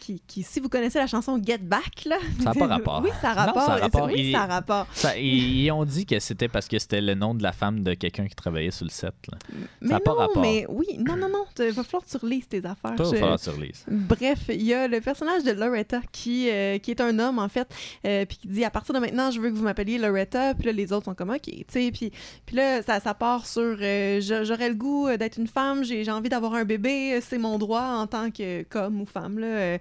qui, 0.00 0.20
qui, 0.26 0.42
si 0.42 0.60
vous 0.60 0.68
connaissez 0.68 0.98
la 0.98 1.06
chanson 1.06 1.40
Get 1.42 1.58
Back, 1.58 2.04
là. 2.04 2.18
Ça 2.42 2.50
a 2.50 2.54
pas 2.54 2.66
rapport. 2.66 3.00
oui, 3.04 3.10
ça 3.20 3.30
a 3.30 3.34
Non, 3.34 3.52
rapport. 3.52 3.62
ça 3.66 3.72
a 3.74 3.76
rapport. 3.78 4.06
Oui, 4.06 4.32
ça 4.32 4.42
a 4.42 4.46
rapport. 4.46 4.86
Ça, 4.92 5.16
ils, 5.18 5.62
ils 5.64 5.70
ont 5.70 5.84
dit 5.84 6.06
que 6.06 6.18
c'était 6.20 6.48
parce 6.48 6.66
que 6.68 6.78
c'était 6.78 7.00
le 7.00 7.14
nom 7.14 7.34
de 7.34 7.42
la 7.42 7.52
femme 7.52 7.82
de 7.82 7.94
quelqu'un 7.94 8.26
qui 8.26 8.34
travaillait 8.34 8.70
sur 8.70 8.84
le 8.84 8.90
set. 8.90 9.14
Là. 9.30 9.38
Mais 9.80 9.94
a 9.94 10.00
pas 10.00 10.12
non, 10.12 10.18
rapport. 10.18 10.42
mais 10.42 10.66
oui, 10.68 10.86
non, 10.98 11.16
non, 11.16 11.28
non, 11.28 11.44
il 11.58 11.70
va 11.72 11.82
falloir 11.84 12.04
que 12.04 12.10
tu 12.10 12.16
relises 12.16 12.48
tes 12.48 12.58
affaires. 12.66 12.94
Toi, 12.96 13.06
il 13.06 13.10
va 13.10 13.14
Je- 13.14 13.16
falloir 13.20 13.38
que 13.38 13.44
tu 13.44 13.50
relises. 13.50 13.84
Bref, 13.88 14.38
il 14.48 14.62
y 14.62 14.74
a 14.74 14.88
le 14.88 15.00
personnage 15.00 15.44
de 15.44 15.52
Loretta 15.52 16.00
qui, 16.12 16.48
euh, 16.50 16.78
qui 16.78 16.90
est 16.90 17.00
un 17.00 17.18
homme, 17.18 17.38
en 17.38 17.48
fait, 17.48 17.68
euh, 18.06 18.24
puis 18.26 18.38
qui 18.38 18.48
dit 18.48 18.64
à 18.64 18.70
partir 18.70 18.94
de 18.94 18.98
maintenant, 19.00 19.30
je 19.30 19.40
veux 19.40 19.50
que 19.50 19.54
vous 19.56 19.64
m'appeliez 19.64 19.98
Loretta. 19.98 20.54
Puis 20.54 20.66
là, 20.66 20.72
les 20.72 20.92
autres 20.92 21.04
sont 21.06 21.14
comme 21.14 21.30
OK, 21.30 21.42
tu 21.42 21.64
sais. 21.68 21.90
Puis, 21.92 22.10
puis 22.46 22.56
là, 22.56 22.82
ça, 22.82 23.00
ça 23.00 23.14
part 23.14 23.46
sur 23.46 23.62
euh, 23.80 24.20
je- 24.20 24.44
j'aurais 24.44 24.68
le 24.68 24.74
goût 24.74 25.08
euh, 25.08 25.16
d'être 25.16 25.38
une 25.38 25.46
femme, 25.48 25.84
j'ai 25.84 26.08
envie 26.10 26.28
d'avoir 26.28 26.54
un 26.54 26.64
bébé, 26.64 27.20
c'est 27.20 27.38
mon 27.38 27.58
droit 27.58 27.82
en 27.82 28.06
tant 28.06 28.30
que 28.30 28.62
comme 28.64 29.00
ou 29.00 29.06
femme, 29.06 29.38
là, 29.38 29.78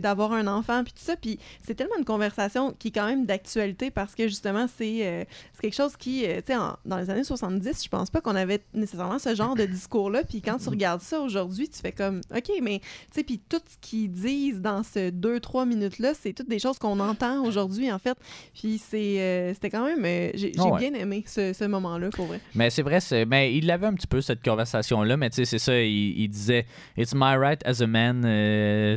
d'avoir 0.00 0.32
un 0.32 0.46
enfant, 0.46 0.82
puis 0.84 0.92
tout 0.92 1.02
ça. 1.04 1.16
Puis 1.16 1.38
c'est 1.64 1.74
tellement 1.74 1.96
une 1.98 2.04
conversation 2.04 2.74
qui 2.78 2.88
est 2.88 2.90
quand 2.90 3.06
même 3.06 3.26
d'actualité 3.26 3.90
parce 3.90 4.14
que 4.14 4.28
justement, 4.28 4.66
c'est 4.76 5.06
euh, 5.06 5.24
quelque 5.60 5.74
chose 5.74 5.96
qui, 5.96 6.24
euh, 6.26 6.40
tu 6.44 6.52
sais, 6.52 6.58
dans 6.84 6.98
les 6.98 7.10
années 7.10 7.24
70, 7.24 7.84
je 7.84 7.88
pense 7.88 8.10
pas 8.10 8.20
qu'on 8.20 8.36
avait 8.36 8.60
nécessairement 8.74 9.18
ce 9.18 9.34
genre 9.34 9.54
de 9.54 9.64
discours-là. 9.66 10.22
Puis 10.24 10.40
quand 10.40 10.58
tu 10.58 10.68
regardes 10.68 11.00
ça 11.00 11.20
aujourd'hui, 11.20 11.68
tu 11.68 11.78
fais 11.80 11.92
comme 11.92 12.20
OK, 12.34 12.50
mais 12.62 12.80
tu 12.80 12.86
sais, 13.12 13.24
puis 13.24 13.40
tout 13.48 13.60
ce 13.68 13.76
qu'ils 13.80 14.10
disent 14.10 14.60
dans 14.60 14.82
ce 14.82 15.10
2-3 15.10 15.66
minutes-là, 15.66 16.12
c'est 16.14 16.32
toutes 16.32 16.48
des 16.48 16.58
choses 16.58 16.78
qu'on 16.78 17.00
entend 17.00 17.44
aujourd'hui, 17.44 17.92
en 17.92 17.98
fait. 17.98 18.16
Puis 18.54 18.80
euh, 18.94 19.52
c'était 19.54 19.70
quand 19.70 19.84
même... 19.84 20.04
j'ai 20.34 20.52
Ah 20.58 20.66
ouais. 20.66 20.78
bien 20.78 20.94
aimé 20.94 21.24
ce, 21.26 21.52
ce 21.52 21.64
moment-là, 21.64 22.10
pour 22.10 22.26
vrai. 22.26 22.40
Mais 22.54 22.70
c'est 22.70 22.82
vrai, 22.82 22.98
mais 23.26 23.54
il 23.54 23.70
avait 23.70 23.86
un 23.86 23.94
petit 23.94 24.06
peu 24.06 24.20
cette 24.20 24.42
conversation-là, 24.42 25.16
mais 25.16 25.30
tu 25.30 25.36
sais, 25.36 25.44
c'est 25.44 25.58
ça, 25.58 25.78
il, 25.80 26.20
il 26.20 26.28
disait 26.28 26.66
It's 26.96 27.14
my 27.14 27.36
right 27.36 27.60
as 27.66 27.82
a 27.82 27.86
man 27.86 28.22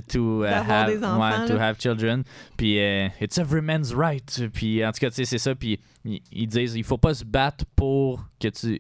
to, 0.08 0.44
uh, 0.44 0.48
have, 0.48 0.88
des 0.90 1.04
enfants, 1.04 1.42
ouais, 1.42 1.48
to 1.48 1.58
have 1.60 1.78
children. 1.80 2.24
Puis 2.58 2.80
euh, 2.80 3.08
It's 3.20 3.38
every 3.38 3.62
man's 3.62 3.94
right. 3.94 4.50
Puis 4.54 4.86
en 4.86 4.92
tout 4.92 5.00
cas, 5.00 5.10
tu 5.10 5.16
sais, 5.16 5.26
c'est 5.26 5.38
ça. 5.38 5.56
Puis 5.56 5.80
ils, 6.06 6.48
disent 6.48 6.76
Il 6.76 6.84
faut 6.84 6.98
pas 6.98 7.14
se 7.14 7.26
battre 7.26 7.66
pour 7.76 8.24
que 8.40 8.48
tu. 8.48 8.80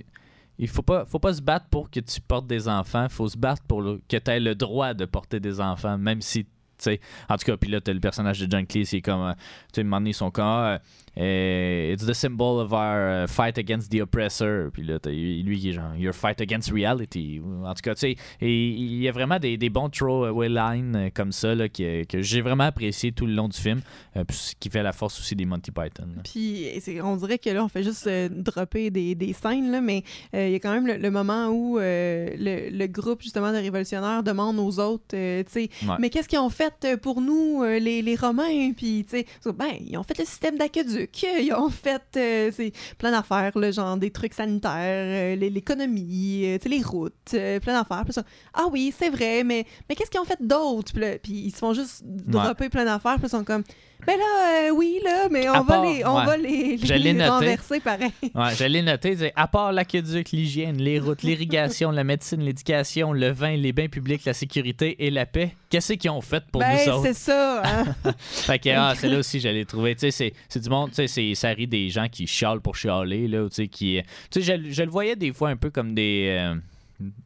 Il 0.58 0.68
faut 0.68 0.84
pas, 0.84 1.06
faut 1.06 1.20
pas 1.20 1.34
se 1.34 1.42
battre 1.42 1.66
pour 1.70 1.90
que 1.90 2.00
tu 2.00 2.22
portes 2.22 2.48
des 2.48 2.68
enfants. 2.68 3.06
Il 3.06 3.14
faut 3.14 3.28
se 3.28 3.38
battre 3.38 3.64
pour 3.64 3.84
que 4.08 4.18
tu 4.18 4.32
aies 4.32 4.40
le 4.40 4.54
droit 4.54 4.94
de 4.94 5.06
porter 5.06 5.40
des 5.40 5.60
enfants, 5.60 5.98
même 5.98 6.22
si 6.22 6.46
sais. 6.82 7.00
En 7.30 7.38
tout 7.38 7.46
cas, 7.46 7.58
puis 7.58 7.70
là, 7.70 7.82
t'as 7.82 7.94
le 7.94 8.00
personnage 8.00 8.40
de 8.40 8.48
John 8.50 8.66
Cleese, 8.66 8.90
c'est 8.90 9.02
comme, 9.02 9.22
euh, 9.22 9.34
tu 9.74 9.82
sais, 9.82 10.02
ils 10.06 10.14
sont 10.14 10.32
comme, 10.32 10.46
ah, 10.46 10.80
euh, 11.18 11.94
it's 11.94 12.06
the 12.06 12.14
symbol 12.14 12.60
of 12.60 12.72
our 12.74 13.24
uh, 13.24 13.28
fight 13.28 13.58
against 13.58 13.92
the 13.92 14.02
oppressor. 14.02 14.70
Puis 14.72 14.84
là, 14.84 15.00
t'as 15.00 15.12
lui 15.12 15.60
qui 15.60 15.70
est 15.70 15.74
genre, 15.74 15.96
your 15.98 16.14
fight 16.14 16.40
against 16.42 16.72
reality. 16.72 17.42
En 17.64 17.74
tout 17.74 17.82
cas, 17.84 17.96
tu 17.96 18.00
sais, 18.02 18.16
et 18.42 18.68
il 18.70 19.02
y 19.02 19.08
a 19.08 19.12
vraiment 19.12 19.40
des, 19.40 19.58
des 19.58 19.70
bons 19.70 19.90
throwaway 19.90 20.50
lines 20.50 20.96
euh, 20.96 21.10
comme 21.14 21.32
ça 21.32 21.54
là, 21.56 21.68
que, 21.70 22.04
que 22.06 22.22
j'ai 22.22 22.42
vraiment 22.42 22.64
apprécié 22.66 23.12
tout 23.12 23.26
le 23.26 23.34
long 23.34 23.48
du 23.48 23.58
film, 23.58 23.82
euh, 24.16 24.24
puis 24.24 24.38
ce 24.38 24.56
qui 24.60 24.70
fait 24.70 24.84
la 24.84 24.94
force 24.94 25.20
aussi 25.20 25.36
des 25.36 25.46
Monty 25.46 25.72
Python. 25.72 26.08
là. 26.16 26.22
Puis 26.24 26.66
on 27.04 27.16
dirait 27.18 27.40
que 27.40 27.50
là, 27.50 27.64
on 27.64 27.68
fait 27.68 27.84
juste 27.84 28.08
euh, 28.08 28.30
dropper 28.32 28.90
des, 28.90 29.16
des 29.16 29.34
scènes, 29.34 29.72
là, 29.72 29.82
mais 29.82 30.04
euh, 30.36 30.48
il 30.48 30.54
y 30.54 30.56
a 30.56 30.60
quand 30.60 30.74
même 30.74 30.88
le, 30.88 30.98
le 30.98 31.12
moment 31.12 31.48
où 31.48 31.80
euh, 31.80 32.30
le, 32.38 32.70
le 32.76 32.88
groupe 32.88 33.22
justement 33.22 33.52
de 33.52 33.58
révolutionnaires 33.58 34.24
demande 34.24 34.60
aux 34.60 34.80
autres, 34.80 35.16
euh, 35.16 35.44
tu 35.44 35.52
sais, 35.52 35.70
Ouais. 35.88 35.96
mais 36.00 36.10
qu'est-ce 36.10 36.28
qu'ils 36.28 36.38
ont 36.40 36.50
fait 36.50 36.74
euh, 36.86 36.98
pour 36.98 37.22
nous, 37.22 37.64
euh, 37.64 37.80
les, 37.80 38.02
les 38.02 38.16
Romains? 38.16 38.72
Puis, 38.76 39.04
tu 39.10 39.18
sais, 39.18 39.26
ben, 39.46 39.72
ils 39.80 39.98
ont 39.98 40.04
fait 40.04 40.18
le 40.20 40.26
système 40.26 40.58
d'aqueduc, 40.58 41.01
ils 41.24 41.54
ont 41.54 41.70
fait 41.70 42.02
euh, 42.18 42.52
c'est 42.54 42.72
plein 42.98 43.12
d'affaires, 43.12 43.58
là, 43.58 43.72
genre 43.72 43.98
des 43.98 44.12
trucs 44.12 44.34
sanitaires, 44.34 44.72
euh, 44.76 45.36
l'économie, 45.36 46.46
euh, 46.46 46.58
les 46.66 46.82
routes, 46.82 47.14
euh, 47.34 47.60
plein 47.60 47.74
d'affaires. 47.74 48.04
Puis 48.04 48.14
ça, 48.14 48.24
ah 48.54 48.68
oui, 48.72 48.94
c'est 48.98 49.10
vrai, 49.10 49.44
mais, 49.44 49.66
mais 49.88 49.96
qu'est-ce 49.96 50.10
qu'ils 50.10 50.20
ont 50.20 50.26
fait 50.26 50.42
d'autre? 50.42 50.94
Puis 51.22 51.34
ils 51.34 51.52
se 51.52 51.58
font 51.58 51.74
juste 51.74 52.04
dropper 52.04 52.70
plein 52.70 52.86
d'affaires, 52.86 53.16
puis 53.16 53.28
ils 53.28 53.30
sont 53.30 53.44
comme, 53.44 53.64
ben 54.08 54.18
là, 54.18 54.68
euh, 54.68 54.70
oui, 54.72 55.00
là, 55.04 55.28
mais 55.30 55.48
on 55.50 55.54
À 55.54 55.60
va 55.62 55.64
part- 55.64 55.84
les, 55.84 56.06
on 56.06 56.18
ouais. 56.20 56.26
va 56.26 56.38
les, 56.38 57.14
noté. 57.14 57.28
renverser 57.28 57.80
pareil. 57.80 58.12
Ouais, 58.34 58.56
je 58.58 58.64
l'ai 58.66 58.82
noté. 58.82 59.16
c'est, 59.16 59.32
À 59.36 59.48
part 59.48 59.72
l'aqueduc, 59.72 60.32
l'hygiène, 60.32 60.78
les 60.78 61.00
routes, 61.00 61.22
l'irrigation, 61.24 61.92
la 61.92 62.04
médecine, 62.04 62.42
l'éducation, 62.42 63.14
le 63.14 63.30
vin, 63.32 63.56
les 63.56 63.74
bains 63.74 63.88
publics, 63.88 64.26
la 64.26 64.34
sécurité 64.34 65.06
et 65.06 65.12
la 65.12 65.26
paix, 65.26 65.56
qu'est-ce 65.70 65.94
qu'ils 65.94 66.10
ont 66.12 66.22
fait 66.22 66.44
pour 66.52 66.62
ben, 66.62 66.78
nous 66.86 66.94
autres? 66.94 67.04
c'est 67.04 67.14
ça. 67.14 67.62
hein. 67.64 67.86
Fait 68.20 68.60
que 68.60 68.70
ah, 68.70 68.94
c'est 68.98 69.08
là 69.10 69.18
aussi 69.20 69.40
j'allais 69.40 69.66
trouver. 69.66 69.96
Tu 69.96 70.12
sais, 70.12 70.34
c'est, 70.50 70.60
du 70.60 70.70
monde, 70.70 70.92
tu 70.92 71.08
sais, 71.08 71.36
ça 71.36 71.50
rit 71.50 71.68
des 71.68 71.90
gens 71.90 72.08
qui 72.10 72.26
chialent 72.28 72.62
pour 72.62 72.76
chialer, 72.76 73.28
là, 73.28 73.48
tu 73.50 73.56
sais, 73.56 73.68
qui. 73.68 74.00
Tu 74.30 74.42
sais, 74.42 74.58
je, 74.58 74.72
je 74.72 74.84
le 74.84 74.90
voyais 74.90 75.16
des 75.16 75.32
fois 75.32 75.50
un 75.50 75.56
peu 75.58 75.70
comme 75.70 75.94
des. 75.94 76.28
euh, 76.40 76.56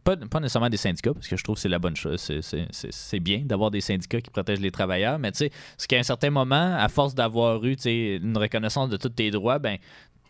pas, 0.03 0.17
pas 0.17 0.39
nécessairement 0.39 0.69
des 0.69 0.78
syndicats, 0.78 1.13
parce 1.13 1.28
que 1.28 1.38
je 1.38 1.43
trouve 1.43 1.55
que 1.55 1.61
c'est 1.61 1.69
la 1.69 1.80
bonne 1.80 1.95
chose. 1.95 2.19
C'est, 2.21 3.19
bien 3.19 3.39
d'avoir 3.43 3.71
des 3.71 3.82
syndicats 3.82 4.21
qui 4.21 4.30
protègent 4.30 4.59
les 4.59 4.71
travailleurs, 4.71 5.19
mais 5.19 5.32
tu 5.32 5.39
sais, 5.39 5.51
c'est 5.78 5.88
qu'à 5.88 5.97
un 5.97 6.03
certain 6.03 6.30
moment, 6.30 6.76
à 6.78 6.88
force 6.89 7.15
d'avoir 7.15 7.63
eu 7.63 7.73
une 7.73 8.38
reconnaissance 8.38 8.89
de 8.89 8.97
tous 8.97 9.09
tes 9.09 9.32
droits, 9.32 9.59
ben 9.59 9.78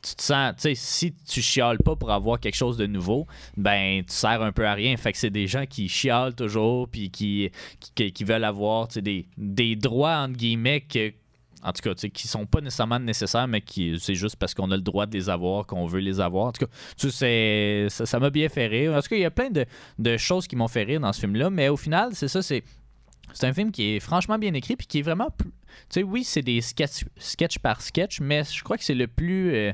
tu 0.02 0.16
te 0.16 0.22
sens, 0.22 0.54
tu 0.56 0.62
sais, 0.62 0.76
si 0.76 1.16
tu 1.28 1.42
chiales 1.42 1.80
pas 1.80 1.96
pour 1.96 2.12
avoir 2.12 2.40
quelque 2.40 2.56
chose 2.56 2.78
de 2.78 2.86
nouveau, 2.86 3.26
ben 3.58 4.04
tu 4.04 4.14
sers 4.14 4.42
un 4.42 4.52
peu 4.52 4.68
à 4.68 4.74
rien. 4.74 4.96
Fait 4.98 5.12
que 5.12 5.18
c'est 5.18 5.32
des 5.32 5.48
gens 5.48 5.66
qui 5.66 5.90
chialent 5.90 6.36
toujours, 6.36 6.88
puis 6.88 7.10
qui, 7.10 7.52
qui, 7.96 8.12
qui 8.12 8.24
veulent 8.24 8.44
avoir 8.44 8.88
des, 8.88 9.26
des 9.38 9.76
droits, 9.76 10.18
entre 10.18 10.38
guillemets, 10.38 10.82
que, 10.82 11.12
en 11.66 11.72
tout 11.74 11.82
cas, 11.82 11.96
qui 11.96 12.28
sont 12.28 12.46
pas 12.46 12.62
nécessairement 12.62 13.00
nécessaires, 13.00 13.48
mais 13.48 13.60
qui 13.60 13.98
c'est 14.00 14.14
juste 14.14 14.36
parce 14.36 14.54
qu'on 14.54 14.70
a 14.70 14.76
le 14.76 14.84
droit 14.84 15.08
de 15.08 15.14
les 15.14 15.30
avoir 15.30 15.66
qu'on 15.66 15.88
veut 15.88 16.00
les 16.00 16.20
avoir. 16.20 16.46
En 16.46 16.52
tout 16.52 16.66
cas, 16.66 16.72
tu 16.96 17.10
sais, 17.10 17.88
ça 17.90 18.20
m'a 18.20 18.30
bien 18.30 18.48
fait 18.50 18.68
rire. 18.68 18.94
En 18.94 19.02
tout 19.02 19.10
cas, 19.10 19.16
il 19.16 19.24
y 19.24 19.26
a 19.26 19.32
plein 19.32 19.50
de, 19.50 20.18
choses 20.18 20.48
qui 20.48 20.56
m'ont 20.56 20.68
fait 20.68 20.84
rire 20.84 21.00
dans 21.00 21.12
ce 21.12 21.20
film-là, 21.22 21.50
mais 21.50 21.70
au 21.70 21.78
final, 21.78 22.12
c'est 22.14 22.28
ça, 22.28 22.42
c'est. 22.42 22.64
C'est 23.34 23.48
un 23.48 23.54
film 23.54 23.72
qui 23.72 23.96
est 23.96 24.00
franchement 24.00 24.38
bien 24.38 24.54
écrit 24.54 24.76
puis 24.76 24.86
qui 24.86 25.00
est 25.00 25.02
vraiment. 25.02 25.30
Tu 25.90 26.00
sais, 26.00 26.04
oui, 26.04 26.24
c'est 26.24 26.42
des 26.42 26.62
sketch, 26.62 27.06
sketch 27.18 27.60
par 27.60 27.82
sketch, 27.82 28.20
mais 28.20 28.44
je 28.44 28.64
crois 28.64 28.78
que 28.78 28.84
c'est 28.84 28.96
le 28.96 29.08
plus 29.08 29.54
euh, 29.54 29.74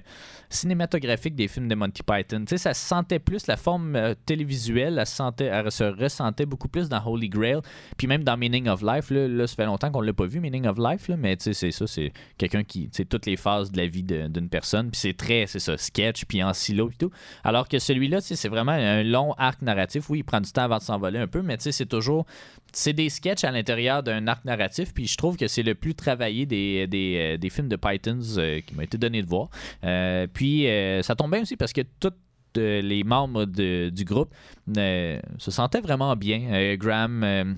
cinématographique 0.49 1.35
des 1.35 1.47
films 1.47 1.67
de 1.67 1.75
Monty 1.75 2.03
Python. 2.03 2.41
Tu 2.41 2.49
sais, 2.49 2.57
ça 2.57 2.73
se 2.73 2.85
sentait 2.85 3.19
plus, 3.19 3.47
la 3.47 3.57
forme 3.57 3.95
euh, 3.95 4.13
télévisuelle, 4.25 4.97
elle 4.99 5.05
se, 5.05 5.15
sentait, 5.15 5.45
elle 5.45 5.71
se 5.71 5.83
ressentait 5.83 6.45
beaucoup 6.45 6.67
plus 6.67 6.89
dans 6.89 7.03
Holy 7.05 7.29
Grail, 7.29 7.59
puis 7.97 8.07
même 8.07 8.23
dans 8.23 8.37
Meaning 8.37 8.67
of 8.67 8.81
Life. 8.81 9.09
Là, 9.09 9.27
là, 9.27 9.47
ça 9.47 9.55
fait 9.55 9.65
longtemps 9.65 9.91
qu'on 9.91 10.01
l'a 10.01 10.13
pas 10.13 10.25
vu, 10.25 10.39
Meaning 10.39 10.67
of 10.67 10.77
Life, 10.77 11.07
là, 11.07 11.17
mais 11.17 11.37
tu 11.37 11.45
sais, 11.45 11.53
c'est 11.53 11.71
ça, 11.71 11.87
c'est 11.87 12.11
quelqu'un 12.37 12.63
qui. 12.63 12.89
Tu 12.89 13.05
toutes 13.05 13.25
les 13.25 13.37
phases 13.37 13.71
de 13.71 13.77
la 13.77 13.87
vie 13.87 14.03
d'une 14.03 14.49
personne, 14.49 14.91
puis 14.91 14.99
c'est 14.99 15.15
très, 15.15 15.45
c'est 15.47 15.59
ça, 15.59 15.77
sketch, 15.77 16.25
puis 16.25 16.43
en 16.43 16.53
silo 16.53 16.89
et 16.89 16.95
tout. 16.95 17.11
Alors 17.43 17.67
que 17.67 17.79
celui-là, 17.79 18.21
tu 18.21 18.27
sais, 18.27 18.35
c'est 18.35 18.49
vraiment 18.49 18.71
un 18.71 19.03
long 19.03 19.33
arc 19.33 19.61
narratif. 19.61 20.09
Oui, 20.09 20.19
il 20.19 20.23
prend 20.23 20.41
du 20.41 20.51
temps 20.51 20.63
avant 20.63 20.77
de 20.77 20.83
s'envoler 20.83 21.19
un 21.19 21.27
peu, 21.27 21.41
mais 21.41 21.57
tu 21.57 21.63
sais, 21.63 21.71
c'est 21.71 21.85
toujours. 21.85 22.25
C'est 22.73 22.93
des 22.93 23.09
sketchs 23.09 23.43
à 23.43 23.51
l'intérieur 23.51 24.01
d'un 24.01 24.27
arc 24.27 24.45
narratif, 24.45 24.93
puis 24.93 25.07
je 25.07 25.17
trouve 25.17 25.35
que 25.35 25.47
c'est 25.47 25.63
le 25.63 25.75
plus 25.75 25.90
travaillé 25.95 26.45
des, 26.45 26.87
des, 26.87 27.15
euh, 27.17 27.37
des 27.37 27.49
films 27.49 27.67
de 27.69 27.75
Pythons 27.75 28.19
euh, 28.37 28.61
qui 28.61 28.75
m'a 28.75 28.83
été 28.83 28.97
donné 28.97 29.21
de 29.21 29.27
voir. 29.27 29.49
Euh, 29.83 30.27
puis 30.31 30.67
ça 31.03 31.15
tombe 31.15 31.31
bien 31.31 31.41
aussi 31.41 31.55
parce 31.57 31.73
que 31.73 31.81
tous 31.99 32.11
euh, 32.57 32.81
les 32.81 33.03
membres 33.03 33.45
de- 33.45 33.89
du 33.89 34.03
groupe 34.03 34.33
se 34.75 35.51
sentaient 35.51 35.81
vraiment 35.81 36.15
bien. 36.15 36.75
Graham. 36.75 37.55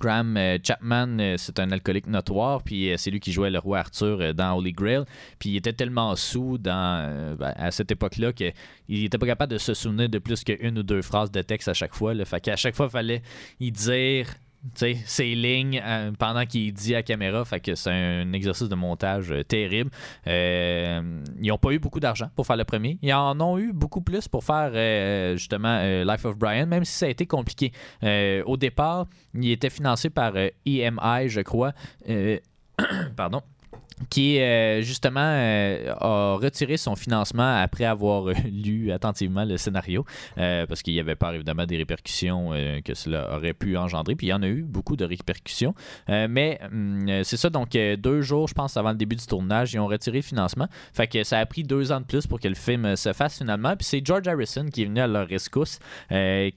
Graham 0.00 0.36
Chapman, 0.64 1.36
c'est 1.36 1.60
un 1.60 1.70
alcoolique 1.70 2.08
notoire, 2.08 2.64
puis 2.64 2.90
c'est 2.96 3.12
lui 3.12 3.20
qui 3.20 3.30
jouait 3.30 3.50
le 3.50 3.60
roi 3.60 3.78
Arthur 3.78 4.34
dans 4.34 4.56
Holy 4.56 4.72
Grail. 4.72 5.04
Puis 5.38 5.50
il 5.50 5.56
était 5.56 5.72
tellement 5.72 6.16
sous 6.16 6.58
dans, 6.58 7.36
ben, 7.38 7.52
à 7.54 7.70
cette 7.70 7.92
époque-là 7.92 8.32
qu'il 8.32 8.52
était 8.88 9.18
pas 9.18 9.26
capable 9.26 9.52
de 9.52 9.58
se 9.58 9.72
souvenir 9.72 10.08
de 10.08 10.18
plus 10.18 10.42
qu'une 10.42 10.78
ou 10.80 10.82
deux 10.82 11.00
phrases 11.00 11.30
de 11.30 11.42
texte 11.42 11.68
à 11.68 11.74
chaque 11.74 11.94
fois. 11.94 12.12
Fait 12.24 12.40
qu'à 12.40 12.56
chaque 12.56 12.74
fois, 12.74 12.86
il 12.86 12.90
fallait 12.90 13.22
y 13.60 13.70
dire 13.70 14.26
sais, 14.74 14.96
ses 15.06 15.34
lignes 15.34 15.82
euh, 15.84 16.12
pendant 16.18 16.44
qu'il 16.46 16.72
dit 16.72 16.94
à 16.94 17.02
caméra. 17.02 17.44
Fait 17.44 17.60
que 17.60 17.74
c'est 17.74 17.90
un 17.90 18.32
exercice 18.32 18.68
de 18.68 18.74
montage 18.74 19.30
euh, 19.30 19.42
terrible. 19.42 19.90
Euh, 20.26 21.22
ils 21.40 21.48
n'ont 21.48 21.58
pas 21.58 21.72
eu 21.72 21.78
beaucoup 21.78 22.00
d'argent 22.00 22.30
pour 22.34 22.46
faire 22.46 22.56
le 22.56 22.64
premier. 22.64 22.98
Ils 23.02 23.12
en 23.12 23.40
ont 23.40 23.58
eu 23.58 23.72
beaucoup 23.72 24.00
plus 24.00 24.28
pour 24.28 24.44
faire 24.44 24.72
justement 25.36 25.82
Life 26.04 26.24
of 26.24 26.36
Brian, 26.36 26.66
même 26.66 26.84
si 26.84 26.92
ça 26.92 27.06
a 27.06 27.08
été 27.08 27.26
compliqué. 27.26 27.72
Au 28.44 28.56
départ, 28.56 29.06
il 29.34 29.50
était 29.50 29.70
financé 29.70 30.10
par 30.10 30.34
EMI, 30.66 31.28
je 31.28 31.40
crois. 31.40 31.72
Pardon 33.16 33.42
qui 34.10 34.40
euh, 34.40 34.82
justement 34.82 35.20
euh, 35.20 35.92
a 36.00 36.36
retiré 36.36 36.76
son 36.76 36.96
financement 36.96 37.56
après 37.56 37.84
avoir 37.84 38.26
lu 38.52 38.90
attentivement 38.92 39.44
le 39.44 39.56
scénario 39.56 40.04
euh, 40.38 40.66
parce 40.66 40.82
qu'il 40.82 40.94
y 40.94 41.00
avait 41.00 41.14
peur 41.14 41.34
évidemment 41.34 41.66
des 41.66 41.76
répercussions 41.76 42.50
que 42.84 42.94
cela 42.94 43.36
aurait 43.36 43.54
pu 43.54 43.76
engendrer. 43.76 44.14
Puis 44.14 44.28
il 44.28 44.30
y 44.30 44.32
en 44.32 44.42
a 44.42 44.48
eu 44.48 44.62
beaucoup 44.62 44.96
de 44.96 45.04
répercussions. 45.04 45.74
Mais 46.08 46.60
hum, 46.64 47.06
c'est 47.22 47.36
ça 47.36 47.50
donc 47.50 47.70
deux 47.70 48.20
jours 48.22 48.48
je 48.48 48.54
pense 48.54 48.76
avant 48.76 48.90
le 48.90 48.96
début 48.96 49.16
du 49.16 49.26
tournage 49.26 49.72
ils 49.74 49.78
ont 49.78 49.86
retiré 49.86 50.18
le 50.18 50.22
financement. 50.22 50.68
Fait 50.92 51.06
que 51.06 51.24
ça 51.24 51.38
a 51.38 51.46
pris 51.46 51.62
deux 51.62 51.92
ans 51.92 52.00
de 52.00 52.06
plus 52.06 52.26
pour 52.26 52.40
que 52.40 52.48
le 52.48 52.54
film 52.54 52.96
se 52.96 53.12
fasse 53.12 53.38
finalement. 53.38 53.76
Puis 53.76 53.86
c'est 53.86 54.04
George 54.04 54.26
Harrison 54.26 54.66
qui 54.66 54.82
est 54.82 54.86
venu 54.86 55.00
à 55.00 55.06
leur 55.06 55.28
rescousse 55.28 55.78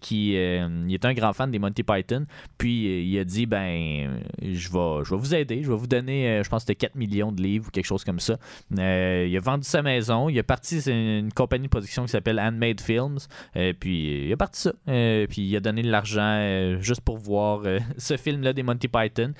qui 0.01 0.35
est 0.35 1.05
un 1.05 1.13
grand 1.13 1.33
fan 1.33 1.51
des 1.51 1.59
Monty 1.59 1.83
Python. 1.83 2.25
Puis 2.57 3.07
il 3.07 3.19
a 3.19 3.23
dit 3.23 3.45
ben 3.45 4.21
je 4.41 4.69
vais 4.69 5.03
je 5.03 5.09
vais 5.09 5.19
vous 5.19 5.35
aider. 5.35 5.63
Je 5.63 5.71
vais 5.71 5.77
vous 5.77 5.87
donner 5.87 6.41
je 6.43 6.49
pense 6.49 6.61
c'était 6.61 6.75
4 6.75 6.95
millions 6.95 7.26
de 7.31 7.41
livres 7.41 7.67
ou 7.67 7.71
quelque 7.71 7.85
chose 7.85 8.03
comme 8.03 8.19
ça 8.19 8.37
Euh, 8.77 9.25
il 9.29 9.35
a 9.35 9.39
vendu 9.39 9.63
sa 9.67 9.81
maison 9.81 10.29
il 10.29 10.37
a 10.39 10.43
parti 10.43 10.81
c'est 10.81 11.19
une 11.19 11.31
compagnie 11.33 11.65
de 11.65 11.69
production 11.69 12.03
qui 12.05 12.09
s'appelle 12.11 12.39
Handmade 12.39 12.81
Films 12.81 13.17
euh, 13.55 13.73
puis 13.79 14.25
il 14.27 14.33
a 14.33 14.37
parti 14.37 14.61
ça 14.61 14.73
Euh, 14.87 15.25
puis 15.27 15.41
il 15.41 15.55
a 15.55 15.59
donné 15.59 15.81
de 15.81 15.89
l'argent 15.89 16.21
euh, 16.21 16.79
juste 16.81 17.01
pour 17.01 17.17
voir 17.17 17.61
euh, 17.65 17.79
ce 17.97 18.17
film 18.17 18.41
là 18.41 18.53
des 18.53 18.63
Monty 18.63 18.87
Python 18.87 19.33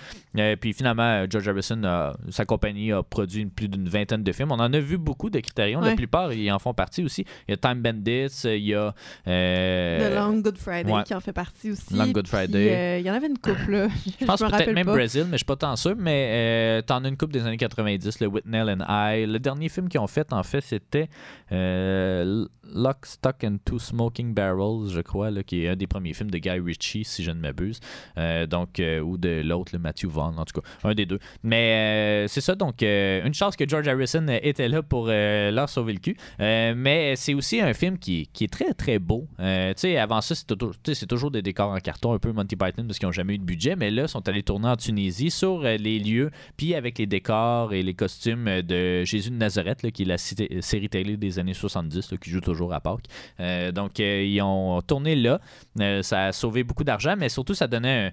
puis 0.62 0.74
finalement 0.74 1.26
George 1.30 1.48
Harrison 1.48 1.82
a- 1.84 2.16
sa 2.30 2.46
compagnie 2.46 2.92
a 2.92 3.04
produit 3.04 3.46
plus 3.46 3.68
d'une 3.68 3.88
vingtaine 3.90 4.24
de 4.24 4.32
films 4.32 4.52
on 4.52 4.60
en 4.60 4.72
a 4.74 4.80
vu 4.80 4.98
beaucoup 4.98 5.30
de 5.30 5.40
Criterion 5.40 5.82
la 5.82 5.96
plupart 5.96 6.34
ils 6.34 6.52
en 6.52 6.60
font 6.60 6.74
partie 6.74 7.04
aussi 7.04 7.26
il 7.48 7.52
y 7.52 7.54
a 7.54 7.58
Time 7.58 7.82
Bandits 7.82 8.42
il 8.46 8.66
y 8.66 8.74
a 8.76 8.94
The 9.26 10.14
Long 10.16 10.40
Good 10.42 10.58
Friday 10.58 10.92
ouais. 10.92 11.04
qui 11.04 11.14
en 11.14 11.20
fait 11.20 11.34
partie 11.34 11.72
aussi. 11.72 11.94
Long 11.94 12.12
Good 12.12 12.28
Friday. 12.28 13.00
Il 13.02 13.06
y 13.06 13.12
en 13.12 13.14
avait 13.14 13.28
une 13.28 13.38
couple, 13.38 13.72
là. 13.72 13.88
Je 14.20 14.26
pense 14.26 14.40
peut-être 14.40 14.72
même. 14.72 14.86
Brésil, 14.88 15.24
mais 15.26 15.34
je 15.34 15.38
suis 15.38 15.46
pas 15.46 15.56
tant 15.56 15.76
sûr. 15.76 15.96
Mais 15.98 16.82
t'en 16.86 17.04
as 17.04 17.08
une 17.08 17.18
coupe 17.18 17.32
des 17.32 17.46
années 17.46 17.58
90, 17.78 18.19
le 18.19 18.28
Whitnell 18.28 18.69
and 18.69 18.84
I. 18.88 19.25
Le 19.25 19.39
dernier 19.39 19.69
film 19.69 19.88
qu'ils 19.89 19.99
ont 19.99 20.07
fait, 20.07 20.34
en 20.34 20.43
fait, 20.43 20.61
c'était 20.61 21.09
euh, 21.51 22.45
Lock, 22.73 23.05
Stock 23.05 23.43
and 23.43 23.57
Two 23.65 23.80
Smoking 23.80 24.34
Barrels, 24.34 24.89
je 24.89 25.01
crois, 25.01 25.32
qui 25.43 25.63
est 25.63 25.69
un 25.69 25.75
des 25.75 25.88
premiers 25.88 26.13
films 26.13 26.32
de 26.32 26.38
Guy 26.38 26.59
Ritchie, 26.59 27.03
si 27.03 27.23
je 27.23 27.32
ne 27.32 27.39
m'abuse. 27.39 27.80
Euh, 28.17 28.45
donc, 28.45 28.80
euh, 28.80 28.99
ou 28.99 29.17
de 29.17 29.41
l'autre, 29.43 29.71
le 29.73 29.80
Matthew 29.80 30.07
Vaughn, 30.07 30.38
en 30.38 30.45
tout 30.45 30.59
cas, 30.59 30.67
un 30.84 30.93
des 30.93 31.05
deux. 31.05 31.19
Mais 31.43 32.25
euh, 32.25 32.28
c'est 32.28 32.41
ça, 32.41 32.55
donc, 32.55 32.82
une 32.82 33.34
chance 33.34 33.55
que 33.55 33.67
George 33.67 33.88
Harrison 33.88 34.25
était 34.41 34.67
là 34.67 34.82
pour 34.82 35.07
leur 35.07 35.69
sauver 35.69 35.93
le 35.93 35.99
cul. 35.99 36.17
Mais 36.39 37.15
c'est 37.15 37.34
aussi 37.34 37.61
un 37.61 37.73
film 37.73 37.97
qui, 37.97 38.30
qui 38.34 38.45
est 38.45 38.51
très, 38.51 38.73
très 38.73 38.99
beau. 38.99 39.28
Tu 39.38 39.45
sais, 39.75 39.97
avant 39.97 40.21
ça, 40.21 40.36
c'est 40.36 40.47
toujours, 40.47 40.75
toujours 41.07 41.32
des 41.32 41.41
décors 41.41 41.71
en 41.71 41.80
carton, 41.80 42.13
un 42.13 42.19
peu 42.19 42.32
Monty 42.32 42.55
Python, 42.55 42.86
parce 42.86 42.99
qu'ils 42.99 43.07
n'ont 43.07 43.13
jamais 43.13 43.36
eu 43.36 43.39
de 43.39 43.43
budget. 43.43 43.75
Mais 43.75 43.91
là, 43.91 44.03
ils 44.03 44.09
sont 44.09 44.28
allés 44.28 44.43
tourner 44.43 44.67
en 44.67 44.75
Tunisie 44.75 45.32
sur 45.32 45.61
les 45.61 45.99
lieux, 45.99 46.32
puis 46.57 46.75
avec 46.75 46.97
les 46.97 47.05
décors 47.05 47.66
et 47.74 47.84
les 47.84 47.93
costumes 47.93 48.61
de 48.61 49.03
Jésus 49.03 49.30
de 49.30 49.36
Nazareth, 49.36 49.91
qui 49.91 50.03
est 50.03 50.05
la 50.05 50.18
série 50.18 50.89
télé 50.89 51.18
des 51.18 51.39
années 51.39 51.53
70, 51.53 52.11
là, 52.11 52.18
qui 52.18 52.30
joue 52.30 52.41
toujours 52.41 52.74
à 52.74 52.80
Pâques. 52.80 53.05
Euh, 53.39 53.72
donc, 53.72 53.99
euh, 53.99 54.24
ils 54.24 54.41
ont 54.41 54.82
tourné 54.82 55.15
là. 55.15 55.39
Euh, 55.80 56.01
ça 56.01 56.26
a 56.26 56.32
sauvé 56.32 56.63
beaucoup 56.63 56.84
d'argent, 56.84 57.15
mais 57.18 57.30
surtout, 57.30 57.53
ça 57.53 57.68
donnait 57.68 58.07
un 58.07 58.11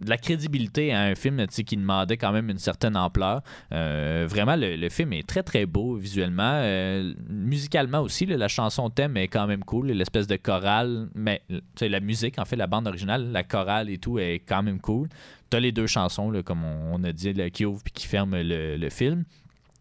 de 0.00 0.08
la 0.08 0.16
crédibilité 0.16 0.92
à 0.92 1.02
un 1.02 1.14
film 1.14 1.46
qui 1.46 1.76
demandait 1.76 2.16
quand 2.16 2.32
même 2.32 2.48
une 2.48 2.58
certaine 2.58 2.96
ampleur. 2.96 3.42
Euh, 3.72 4.26
vraiment, 4.28 4.56
le, 4.56 4.88
film 4.88 5.12
est 5.12 5.26
très 5.26 5.42
très 5.42 5.66
beau 5.66 5.96
visuellement. 5.96 6.52
Euh, 6.54 7.12
musicalement 7.28 8.00
aussi, 8.00 8.26
la 8.26 8.48
chanson 8.48 8.90
thème 8.90 9.16
est 9.16 9.28
quand 9.28 9.46
même 9.46 9.62
cool. 9.64 9.88
L'espèce 9.88 10.26
de 10.26 10.36
chorale, 10.36 11.08
mais 11.14 11.42
la 11.80 12.00
musique, 12.00 12.38
en 12.38 12.44
fait, 12.44 12.56
la 12.56 12.66
bande 12.66 12.86
originale, 12.86 13.30
la 13.30 13.42
chorale 13.42 13.90
et 13.90 13.98
tout 13.98 14.18
est 14.18 14.42
quand 14.46 14.62
même 14.62 14.80
cool. 14.80 15.08
Tu 15.50 15.58
les 15.60 15.72
deux 15.72 15.86
chansons, 15.86 16.32
comme 16.44 16.64
on, 16.64 17.02
a 17.04 17.12
dit, 17.12 17.34
qui 17.52 17.64
ouvre 17.64 17.82
et 17.86 17.90
qui 17.90 18.06
ferme 18.06 18.36
le, 18.40 18.88
film. 18.90 19.24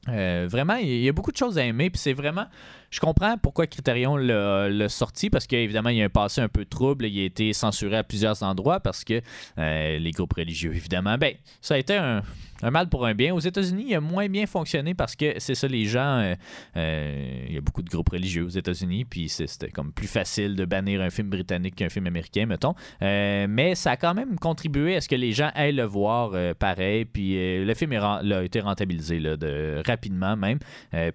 Euh, 0.08 0.48
vraiment, 0.50 0.76
il 0.76 1.02
y 1.02 1.10
a 1.10 1.12
beaucoup 1.12 1.32
de 1.32 1.38
choses 1.38 1.58
à 1.58 1.64
aimer. 1.64 1.90
Puis 1.90 2.00
c'est 2.00 2.14
vraiment 2.14 2.46
je 2.90 3.00
comprends 3.00 3.38
pourquoi 3.38 3.68
Criterion 3.68 4.18
l'a 4.18 4.90
sorti, 4.90 5.30
parce 5.30 5.48
qu'évidemment, 5.48 5.90
il 5.90 5.98
y 5.98 6.02
a 6.02 6.06
un 6.06 6.10
passé 6.10 6.42
un 6.42 6.50
peu 6.50 6.66
trouble. 6.66 7.06
Il 7.06 7.20
a 7.22 7.26
été 7.26 7.54
censuré 7.54 7.98
à 7.98 8.04
plusieurs 8.04 8.42
endroits 8.44 8.80
parce 8.80 9.04
que 9.04 9.22
euh, 9.58 10.00
les 10.00 10.12
groupes 10.12 10.34
religieux, 10.34 10.74
évidemment, 10.76 11.18
ben, 11.18 11.34
ça 11.62 11.76
a 11.76 11.78
été 11.78 11.96
un, 11.96 12.24
mal 12.64 12.90
pour 12.90 13.06
un 13.06 13.14
bien. 13.14 13.34
Aux 13.34 13.40
États-Unis, 13.40 13.86
il 13.90 13.96
a 13.96 14.02
moins 14.02 14.28
bien 14.28 14.48
fonctionné 14.48 14.94
parce 14.94 15.16
que 15.16 15.36
c'est 15.38 15.56
ça, 15.56 15.68
les 15.68 15.86
gens. 15.86 16.20
Euh, 16.20 16.36
euh, 16.78 17.46
il 17.48 17.54
y 17.54 17.58
a 17.58 17.62
beaucoup 17.62 17.82
de 17.82 17.90
groupes 17.90 18.10
religieux 18.10 18.44
aux 18.44 18.50
États-Unis, 18.50 19.06
puis 19.06 19.30
c'était 19.30 19.70
comme 19.70 19.92
plus 19.92 20.08
facile 20.08 20.56
de 20.56 20.66
bannir 20.66 21.02
un 21.02 21.10
film 21.10 21.30
britannique 21.30 21.76
qu'un 21.76 21.90
film 21.90 22.08
américain, 22.08 22.46
mettons. 22.48 22.74
mais 23.02 23.76
ça 23.76 23.92
a 23.92 23.98
quand 23.98 24.14
même 24.14 24.38
contribué 24.38 24.96
à 24.96 25.02
ce 25.02 25.08
que 25.08 25.16
les 25.16 25.32
gens 25.32 25.52
aillent 25.54 25.74
le 25.74 25.84
voir 25.84 26.32
pareil. 26.56 27.06
Puis 27.06 27.36
le 27.64 27.74
film 27.76 27.94
a 27.94 28.44
été 28.44 28.60
rentabilisé 28.60 29.20
là, 29.20 29.38
de, 29.38 29.82
rapidement 29.86 30.36
même. 30.36 30.60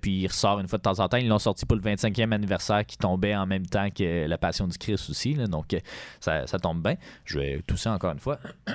puis 0.01 0.21
il 0.21 0.27
ressort 0.27 0.61
une 0.61 0.69
fois 0.69 0.79
de 0.79 0.83
temps 0.83 1.01
en 1.01 1.09
temps. 1.09 1.17
Ils 1.17 1.29
l'ont 1.29 1.39
sorti 1.39 1.64
pour 1.67 1.77
le 1.77 1.83
25e 1.83 2.33
anniversaire 2.33 2.85
qui 2.87 2.97
tombait 2.97 3.35
en 3.35 3.47
même 3.47 3.67
temps 3.67 3.89
que 3.91 4.27
la 4.27 4.39
Passion 4.39 4.67
du 4.67 4.79
Christ 4.79 5.11
aussi. 5.11 5.35
donc, 5.35 5.75
euh, 5.75 5.81
ça, 6.21 6.59
tombe 6.59 6.83
bien. 6.83 6.97
Je 7.25 7.39
vais 7.39 7.63
tousser 7.67 7.89
encore 7.89 8.13
une 8.13 8.19
fois. 8.19 8.39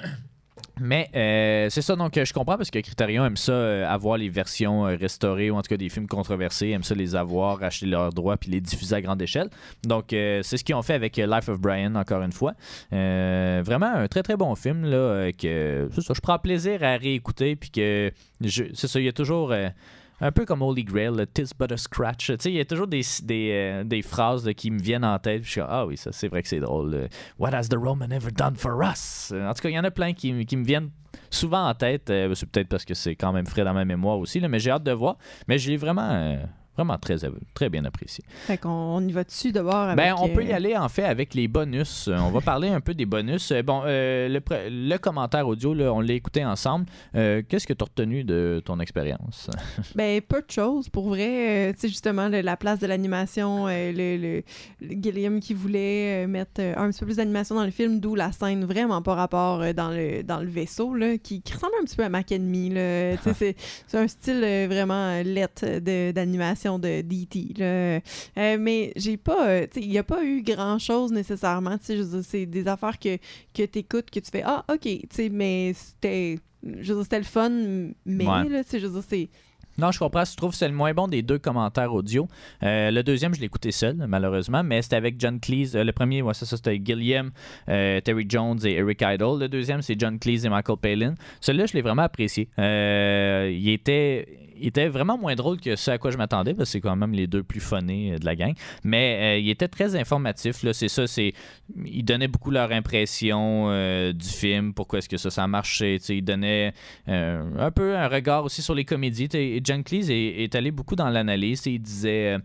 Mais 0.81 1.09
euh, 1.13 1.69
c'est 1.69 1.81
ça, 1.81 1.97
donc 1.97 2.13
je 2.15 2.33
comprends 2.33 2.55
parce 2.55 2.71
que 2.71 2.79
Criterion 2.79 3.25
aime 3.25 3.35
ça 3.35 3.51
euh, 3.51 3.85
avoir 3.85 4.17
les 4.17 4.29
versions 4.29 4.83
restaurées 4.83 5.51
ou 5.51 5.57
en 5.57 5.61
tout 5.61 5.67
cas 5.67 5.75
des 5.75 5.89
films 5.89 6.07
controversés, 6.07 6.69
aime 6.69 6.83
ça 6.83 6.95
les 6.95 7.17
avoir, 7.17 7.61
acheter 7.63 7.85
leurs 7.85 8.13
droits 8.13 8.37
puis 8.37 8.49
les 8.49 8.61
diffuser 8.61 8.95
à 8.95 9.01
grande 9.01 9.21
échelle. 9.21 9.49
Donc 9.83 10.07
c'est 10.09 10.43
ce 10.43 10.63
qu'ils 10.63 10.75
ont 10.75 10.81
fait 10.81 10.93
avec 10.93 11.17
Life 11.17 11.49
of 11.49 11.59
Brian 11.59 11.95
encore 11.95 12.21
une 12.21 12.31
fois. 12.31 12.53
vraiment 12.91 13.93
un 13.93 14.07
très 14.07 14.23
très 14.23 14.37
bon 14.37 14.55
film 14.55 14.85
là 14.85 15.31
que 15.33 15.89
je 15.97 16.21
prends 16.21 16.39
plaisir 16.39 16.81
à 16.81 16.95
réécouter 16.95 17.57
puis 17.57 17.71
que 17.71 18.11
c'est 18.41 18.87
ça, 18.87 18.99
il 19.01 19.05
y 19.05 19.09
a 19.09 19.13
toujours 19.13 19.53
un 20.21 20.31
peu 20.31 20.45
comme 20.45 20.61
Holy 20.61 20.83
Grail, 20.83 21.11
le 21.15 21.25
Tis 21.25 21.51
but 21.57 21.71
a 21.71 21.77
scratch. 21.77 22.31
Il 22.45 22.53
y 22.53 22.59
a 22.59 22.65
toujours 22.65 22.87
des, 22.87 23.01
des, 23.23 23.51
euh, 23.51 23.83
des 23.83 24.01
phrases 24.01 24.49
qui 24.55 24.71
me 24.71 24.79
viennent 24.79 25.05
en 25.05 25.17
tête. 25.19 25.43
je 25.43 25.49
suis 25.49 25.61
ah 25.61 25.85
oui, 25.85 25.97
ça, 25.97 26.11
c'est 26.11 26.27
vrai 26.27 26.41
que 26.41 26.47
c'est 26.47 26.59
drôle. 26.59 27.09
What 27.37 27.53
has 27.53 27.69
the 27.69 27.77
Roman 27.77 28.11
ever 28.11 28.31
done 28.31 28.55
for 28.55 28.81
us? 28.83 29.31
En 29.31 29.53
tout 29.53 29.61
cas, 29.61 29.69
il 29.69 29.75
y 29.75 29.79
en 29.79 29.83
a 29.83 29.91
plein 29.91 30.13
qui, 30.13 30.45
qui 30.45 30.57
me 30.57 30.65
viennent 30.65 30.89
souvent 31.29 31.67
en 31.67 31.73
tête. 31.73 32.09
Euh, 32.09 32.33
c'est 32.35 32.49
peut-être 32.49 32.69
parce 32.69 32.85
que 32.85 32.93
c'est 32.93 33.15
quand 33.15 33.31
même 33.31 33.45
frais 33.45 33.63
dans 33.63 33.73
ma 33.73 33.85
mémoire 33.85 34.17
aussi, 34.19 34.39
là, 34.39 34.47
mais 34.47 34.59
j'ai 34.59 34.71
hâte 34.71 34.83
de 34.83 34.91
voir. 34.91 35.17
Mais 35.47 35.57
j'ai 35.57 35.77
vraiment. 35.77 36.37
Euh, 36.77 36.79
Vraiment 36.79 36.97
très, 36.97 37.17
très 37.53 37.69
bien 37.69 37.83
apprécié. 37.83 38.23
Fait 38.45 38.57
qu'on 38.57 39.05
y 39.05 39.11
va 39.11 39.25
dessus 39.25 39.51
de 39.51 39.59
voir 39.59 39.95
ben, 39.97 40.15
on 40.17 40.29
peut 40.29 40.45
y 40.45 40.51
euh, 40.51 40.55
aller 40.55 40.77
en 40.77 40.87
fait 40.87 41.03
avec 41.03 41.33
les 41.33 41.49
bonus. 41.49 42.07
Euh, 42.07 42.17
on 42.19 42.31
va 42.31 42.39
parler 42.39 42.69
un 42.69 42.79
peu 42.79 42.93
des 42.93 43.05
bonus. 43.05 43.51
Euh, 43.51 43.61
bon, 43.61 43.81
le, 43.85 44.39
le, 44.69 44.97
commentaire 44.97 45.45
audio, 45.47 45.73
on 45.73 45.99
l'a 45.99 46.13
écouté 46.13 46.45
ensemble. 46.45 46.85
Qu'est-ce 47.13 47.67
que 47.67 47.73
tu 47.73 47.83
as 47.83 47.85
retenu 47.85 48.23
de 48.23 48.61
ton 48.63 48.79
expérience? 48.79 49.49
ben, 49.95 50.21
peu 50.21 50.41
de 50.41 50.49
choses. 50.49 50.87
Pour 50.87 51.09
vrai, 51.09 51.73
tu 51.73 51.81
sais, 51.81 51.87
justement, 51.89 52.29
la 52.29 52.55
place 52.55 52.79
de 52.79 52.87
l'animation, 52.87 53.67
le, 53.67 54.41
Gilliam 54.81 55.39
qui 55.41 55.53
voulait 55.53 56.25
mettre 56.27 56.61
un 56.61 56.89
petit 56.89 56.99
peu 56.99 57.07
plus 57.07 57.17
d'animation 57.17 57.55
dans 57.55 57.65
le 57.65 57.71
film, 57.71 57.99
d'où 57.99 58.15
la 58.15 58.31
scène 58.31 58.63
vraiment 58.63 59.01
pas 59.01 59.15
rapport 59.15 59.73
dans, 59.73 59.89
le, 59.89 60.23
dans 60.23 60.39
le 60.39 60.47
vaisseau, 60.47 60.93
là, 60.93 61.17
qui, 61.17 61.43
ressemble 61.45 61.73
un 61.81 61.83
petit 61.83 61.97
peu 61.97 62.03
à 62.03 62.09
Mac 62.09 62.31
Enemy. 62.31 62.73
c'est 63.33 63.55
un 63.93 64.07
style 64.07 64.67
vraiment 64.69 65.21
lettre 65.23 65.79
d'animation 66.11 66.68
de 66.77 67.01
DT. 67.01 67.53
Euh, 67.59 67.99
mais 68.35 68.91
j'ai 68.95 69.17
pas. 69.17 69.49
Euh, 69.49 69.67
il 69.75 69.89
n'y 69.89 69.97
a 69.97 70.03
pas 70.03 70.23
eu 70.23 70.43
grand 70.43 70.77
chose 70.77 71.11
nécessairement. 71.11 71.77
C'est 71.81 72.45
des 72.45 72.67
affaires 72.67 72.99
que, 72.99 73.17
que 73.53 73.65
tu 73.65 73.79
écoutes, 73.79 74.11
que 74.11 74.19
tu 74.19 74.29
fais 74.29 74.43
Ah, 74.45 74.63
ok, 74.71 74.87
mais 75.31 75.73
c'était. 75.73 76.37
C'était 76.61 77.19
le 77.19 77.23
fun, 77.23 77.49
mais 78.05 78.25
là, 78.25 78.43
je 78.69 78.77
veux 78.79 78.89
dire, 78.89 79.03
c'est 79.07 79.29
non, 79.79 79.91
je 79.91 79.99
comprends. 79.99 80.25
Je 80.25 80.35
trouve 80.35 80.51
que 80.51 80.57
c'est 80.57 80.67
le 80.67 80.73
moins 80.73 80.93
bon 80.93 81.07
des 81.07 81.21
deux 81.21 81.39
commentaires 81.39 81.93
audio. 81.93 82.27
Euh, 82.63 82.91
le 82.91 83.01
deuxième, 83.01 83.33
je 83.33 83.39
l'ai 83.39 83.45
écouté 83.45 83.71
seul, 83.71 83.95
malheureusement, 83.95 84.61
mais 84.61 84.81
c'était 84.81 84.97
avec 84.97 85.15
John 85.19 85.39
Cleese. 85.39 85.75
Euh, 85.75 85.85
le 85.85 85.93
premier, 85.93 86.21
ouais, 86.21 86.33
ça, 86.33 86.45
c'était 86.45 86.81
Gilliam, 86.83 87.31
euh, 87.69 88.01
Terry 88.01 88.25
Jones 88.27 88.59
et 88.65 88.73
Eric 88.73 89.01
Idle. 89.01 89.39
Le 89.39 89.47
deuxième, 89.47 89.81
c'est 89.81 89.97
John 89.97 90.19
Cleese 90.19 90.45
et 90.45 90.49
Michael 90.49 90.77
Palin. 90.77 91.15
Celui-là, 91.39 91.65
je 91.65 91.73
l'ai 91.73 91.81
vraiment 91.81 92.01
apprécié. 92.01 92.49
il 92.57 93.69
était 93.69 94.38
il 94.59 94.67
était 94.67 94.87
vraiment 94.87 95.17
moins 95.17 95.35
drôle 95.35 95.59
que 95.59 95.75
ce 95.75 95.91
à 95.91 95.97
quoi 95.97 96.11
je 96.11 96.17
m'attendais, 96.17 96.53
parce 96.53 96.69
que 96.69 96.71
c'est 96.73 96.81
quand 96.81 96.95
même 96.95 97.13
les 97.13 97.27
deux 97.27 97.43
plus 97.43 97.59
funnés 97.59 98.17
de 98.19 98.25
la 98.25 98.35
gang. 98.35 98.53
Mais 98.83 99.41
il 99.41 99.49
était 99.49 99.67
très 99.67 99.95
informatif. 99.95 100.63
Là, 100.63 100.73
c'est 100.73 100.87
ça, 100.87 101.07
c'est. 101.07 101.33
Il 101.85 102.03
donnait 102.03 102.27
beaucoup 102.27 102.51
leur 102.51 102.71
impression 102.71 103.69
du 104.11 104.27
film, 104.27 104.73
pourquoi 104.73 104.99
est-ce 104.99 105.09
que 105.09 105.17
ça, 105.17 105.29
ça 105.29 105.47
marchait. 105.47 105.97
Il 106.09 106.23
donnait 106.23 106.73
un 107.07 107.71
peu 107.71 107.95
un 107.95 108.07
regard 108.07 108.45
aussi 108.45 108.61
sur 108.61 108.75
les 108.75 108.85
comédies. 108.85 109.29
John 109.63 109.83
Cleese 109.83 110.09
est, 110.09 110.55
allé 110.55 110.71
beaucoup 110.71 110.95
dans 110.95 111.09
l'analyse 111.09 111.65
et 111.67 111.71
il 111.71 111.79
disait. 111.79 112.35
Euh, 112.35 112.39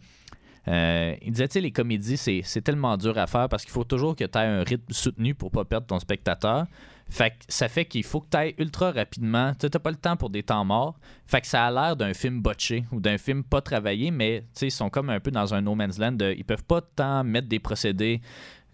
euh, 0.67 1.15
il 1.21 1.33
disait, 1.33 1.49
tu 1.49 1.53
sais, 1.55 1.61
les 1.61 1.73
comédies, 1.73 2.17
c'est 2.17 2.63
tellement 2.63 2.97
dur 2.97 3.19
à 3.19 3.27
faire 3.27 3.51
parce 3.51 3.65
qu'il 3.65 3.73
faut 3.73 3.85
toujours 3.85 4.17
que 4.17 4.25
tu 4.25 4.39
aies 4.39 4.43
un 4.43 4.63
rythme 4.63 4.93
soutenu 4.95 5.35
pour 5.35 5.51
pas 5.51 5.65
perdre 5.65 5.87
ton 5.87 5.99
spectateur. 5.99 6.67
Fait 7.09 7.31
que 7.31 7.37
ça 7.49 7.69
fait 7.69 7.85
qu'il 7.85 8.03
faut 8.03 8.21
que 8.21 8.29
tu 8.31 8.37
ailles 8.37 8.55
ultra 8.59 8.91
rapidement. 8.91 9.53
Tu 9.59 9.67
n'as 9.67 9.79
pas 9.79 9.91
le 9.91 9.97
temps 9.97 10.17
pour 10.17 10.31
des 10.31 10.43
temps 10.43 10.65
morts. 10.65 10.99
Fait 11.27 11.41
que 11.41 11.47
ça 11.47 11.67
a 11.67 11.71
l'air 11.71 11.97
d'un 11.97 12.15
film 12.15 12.41
botché 12.41 12.85
ou 12.93 13.01
d'un 13.01 13.19
film 13.19 13.45
pas 13.45 13.61
travaillé, 13.61 14.11
mais 14.11 14.45
ils 14.61 14.71
sont 14.71 14.91
comme 14.91 15.11
un 15.11 15.21
peu 15.21 15.31
dans 15.31 15.55
un 15.55 15.61
no 15.61 15.75
man's 15.75 15.99
land. 15.99 16.17
ils 16.21 16.45
peuvent 16.45 16.65
pas 16.65 16.81
tant 16.81 17.23
mettre 17.23 17.49
des 17.49 17.61
procédés, 17.61 18.21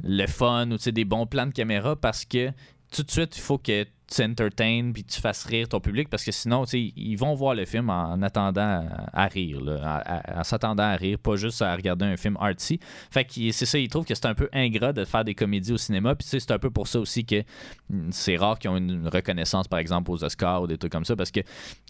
le 0.02 0.26
fun 0.26 0.70
ou 0.70 0.76
des 0.76 1.04
bons 1.04 1.26
plans 1.26 1.46
de 1.46 1.52
caméra 1.52 1.96
parce 1.96 2.24
que 2.24 2.50
tout 2.90 3.02
de 3.02 3.10
suite, 3.10 3.36
il 3.36 3.40
faut 3.40 3.58
que 3.58 3.84
tu 4.10 4.92
puis 4.92 5.04
tu 5.04 5.20
fasses 5.20 5.44
rire 5.44 5.68
ton 5.68 5.80
public 5.80 6.08
parce 6.08 6.24
que 6.24 6.32
sinon, 6.32 6.64
ils 6.72 7.16
vont 7.16 7.34
voir 7.34 7.54
le 7.54 7.64
film 7.64 7.90
en 7.90 8.20
attendant 8.22 8.84
à, 9.12 9.26
rire, 9.26 9.60
en, 10.34 10.44
s'attendant 10.44 10.82
à 10.82 10.96
rire, 10.96 11.18
pas 11.18 11.36
juste 11.36 11.62
à 11.62 11.74
regarder 11.74 12.06
un 12.06 12.16
film 12.16 12.36
artsy. 12.40 12.80
Fait 13.10 13.24
que 13.24 13.52
c'est 13.52 13.66
ça, 13.66 13.78
ils 13.78 13.88
trouvent 13.88 14.04
que 14.04 14.14
c'est 14.14 14.26
un 14.26 14.34
peu 14.34 14.48
ingrat 14.52 14.92
de 14.92 15.04
faire 15.04 15.24
des 15.24 15.34
comédies 15.34 15.72
au 15.72 15.76
cinéma. 15.76 16.16
Puis 16.16 16.26
c'est 16.28 16.50
un 16.50 16.58
peu 16.58 16.70
pour 16.70 16.88
ça 16.88 16.98
aussi 16.98 17.24
que 17.24 17.42
mm, 17.88 18.08
c'est 18.10 18.36
rare 18.36 18.58
qu'ils 18.58 18.70
ont 18.70 18.76
une 18.76 19.06
reconnaissance, 19.06 19.68
par 19.68 19.78
exemple, 19.78 20.10
aux 20.10 20.24
Oscars 20.24 20.62
ou 20.62 20.66
des 20.66 20.76
trucs 20.76 20.92
comme 20.92 21.04
ça 21.04 21.14
parce 21.14 21.30
que 21.30 21.40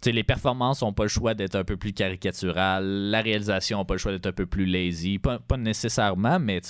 les 0.05 0.25
performances 0.25 0.83
n'ont 0.83 0.93
pas 0.93 1.05
le 1.05 1.09
choix 1.09 1.33
d'être 1.33 1.57
un 1.57 1.64
peu 1.64 1.77
plus 1.77 1.93
caricaturales, 1.93 3.11
la 3.11 3.23
réalisation 3.23 3.79
n'a 3.79 3.85
pas 3.85 3.95
le 3.95 3.99
choix 3.99 4.12
d'être 4.12 4.27
un 4.27 4.33
peu 4.33 4.47
plus 4.47 4.66
lazy. 4.66 5.18
Pas, 5.18 5.39
pas 5.39 5.57
nécessairement, 5.57 6.39
mais 6.39 6.61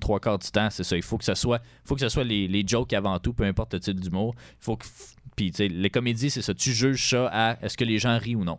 trois 0.00 0.20
quarts 0.20 0.38
du 0.38 0.50
temps, 0.50 0.68
c'est 0.70 0.84
ça. 0.84 0.96
Il 0.96 1.02
faut 1.02 1.18
que 1.18 1.24
ce 1.24 1.34
soit, 1.34 1.60
faut 1.84 1.94
que 1.94 2.00
ce 2.00 2.08
soit 2.08 2.24
les, 2.24 2.48
les 2.48 2.66
jokes 2.66 2.94
avant 2.94 3.18
tout, 3.18 3.34
peu 3.34 3.44
importe 3.44 3.74
le 3.74 3.80
type 3.80 4.00
d'humour. 4.00 4.34
Il 4.38 4.64
faut 4.64 4.78
puis, 5.36 5.50
tu 5.50 5.58
sais, 5.58 5.68
les 5.68 5.90
comédies, 5.90 6.30
c'est 6.30 6.42
ça. 6.42 6.54
Tu 6.54 6.72
juges 6.72 7.10
ça 7.10 7.28
à 7.30 7.58
est-ce 7.62 7.76
que 7.76 7.84
les 7.84 7.98
gens 7.98 8.18
rient 8.18 8.36
ou 8.36 8.44
non. 8.44 8.58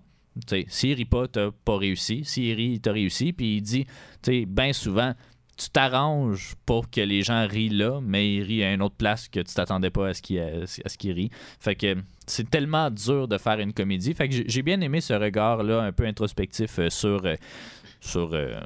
S'il 0.67 0.93
rit 0.93 1.05
pas, 1.05 1.27
t'as 1.27 1.49
pas 1.65 1.77
réussi. 1.77 2.23
S'il 2.23 2.53
rit, 2.55 2.79
t'as 2.79 2.91
réussi. 2.91 3.33
Puis 3.33 3.57
il 3.57 3.61
dit, 3.61 3.85
tu 4.21 4.31
sais, 4.31 4.45
bien 4.45 4.71
souvent, 4.73 5.15
tu 5.57 5.71
t'arranges 5.71 6.53
pour 6.67 6.91
que 6.91 7.01
les 7.01 7.23
gens 7.23 7.47
rient 7.47 7.69
là, 7.69 7.99
mais 8.01 8.35
ils 8.35 8.43
rient 8.43 8.63
à 8.63 8.73
une 8.73 8.83
autre 8.83 8.95
place 8.95 9.27
que 9.27 9.39
tu 9.39 9.53
t'attendais 9.55 9.89
pas 9.89 10.09
à 10.09 10.13
ce 10.13 10.21
qu'ils 10.21 10.65
qu 10.99 11.11
rient. 11.11 11.31
Fait 11.59 11.75
que 11.75 11.95
c'est 12.27 12.47
tellement 12.47 12.91
dur 12.91 13.27
de 13.27 13.39
faire 13.39 13.59
une 13.59 13.73
comédie. 13.73 14.13
Fait 14.13 14.29
que 14.29 14.35
j'ai 14.45 14.61
bien 14.61 14.79
aimé 14.81 15.01
ce 15.01 15.13
regard-là 15.13 15.81
un 15.81 15.91
peu 15.91 16.05
introspectif 16.05 16.77
euh, 16.77 16.89
sur, 16.91 17.25
euh, 17.25 17.35
sur 18.07 18.31
euh, 18.33 18.59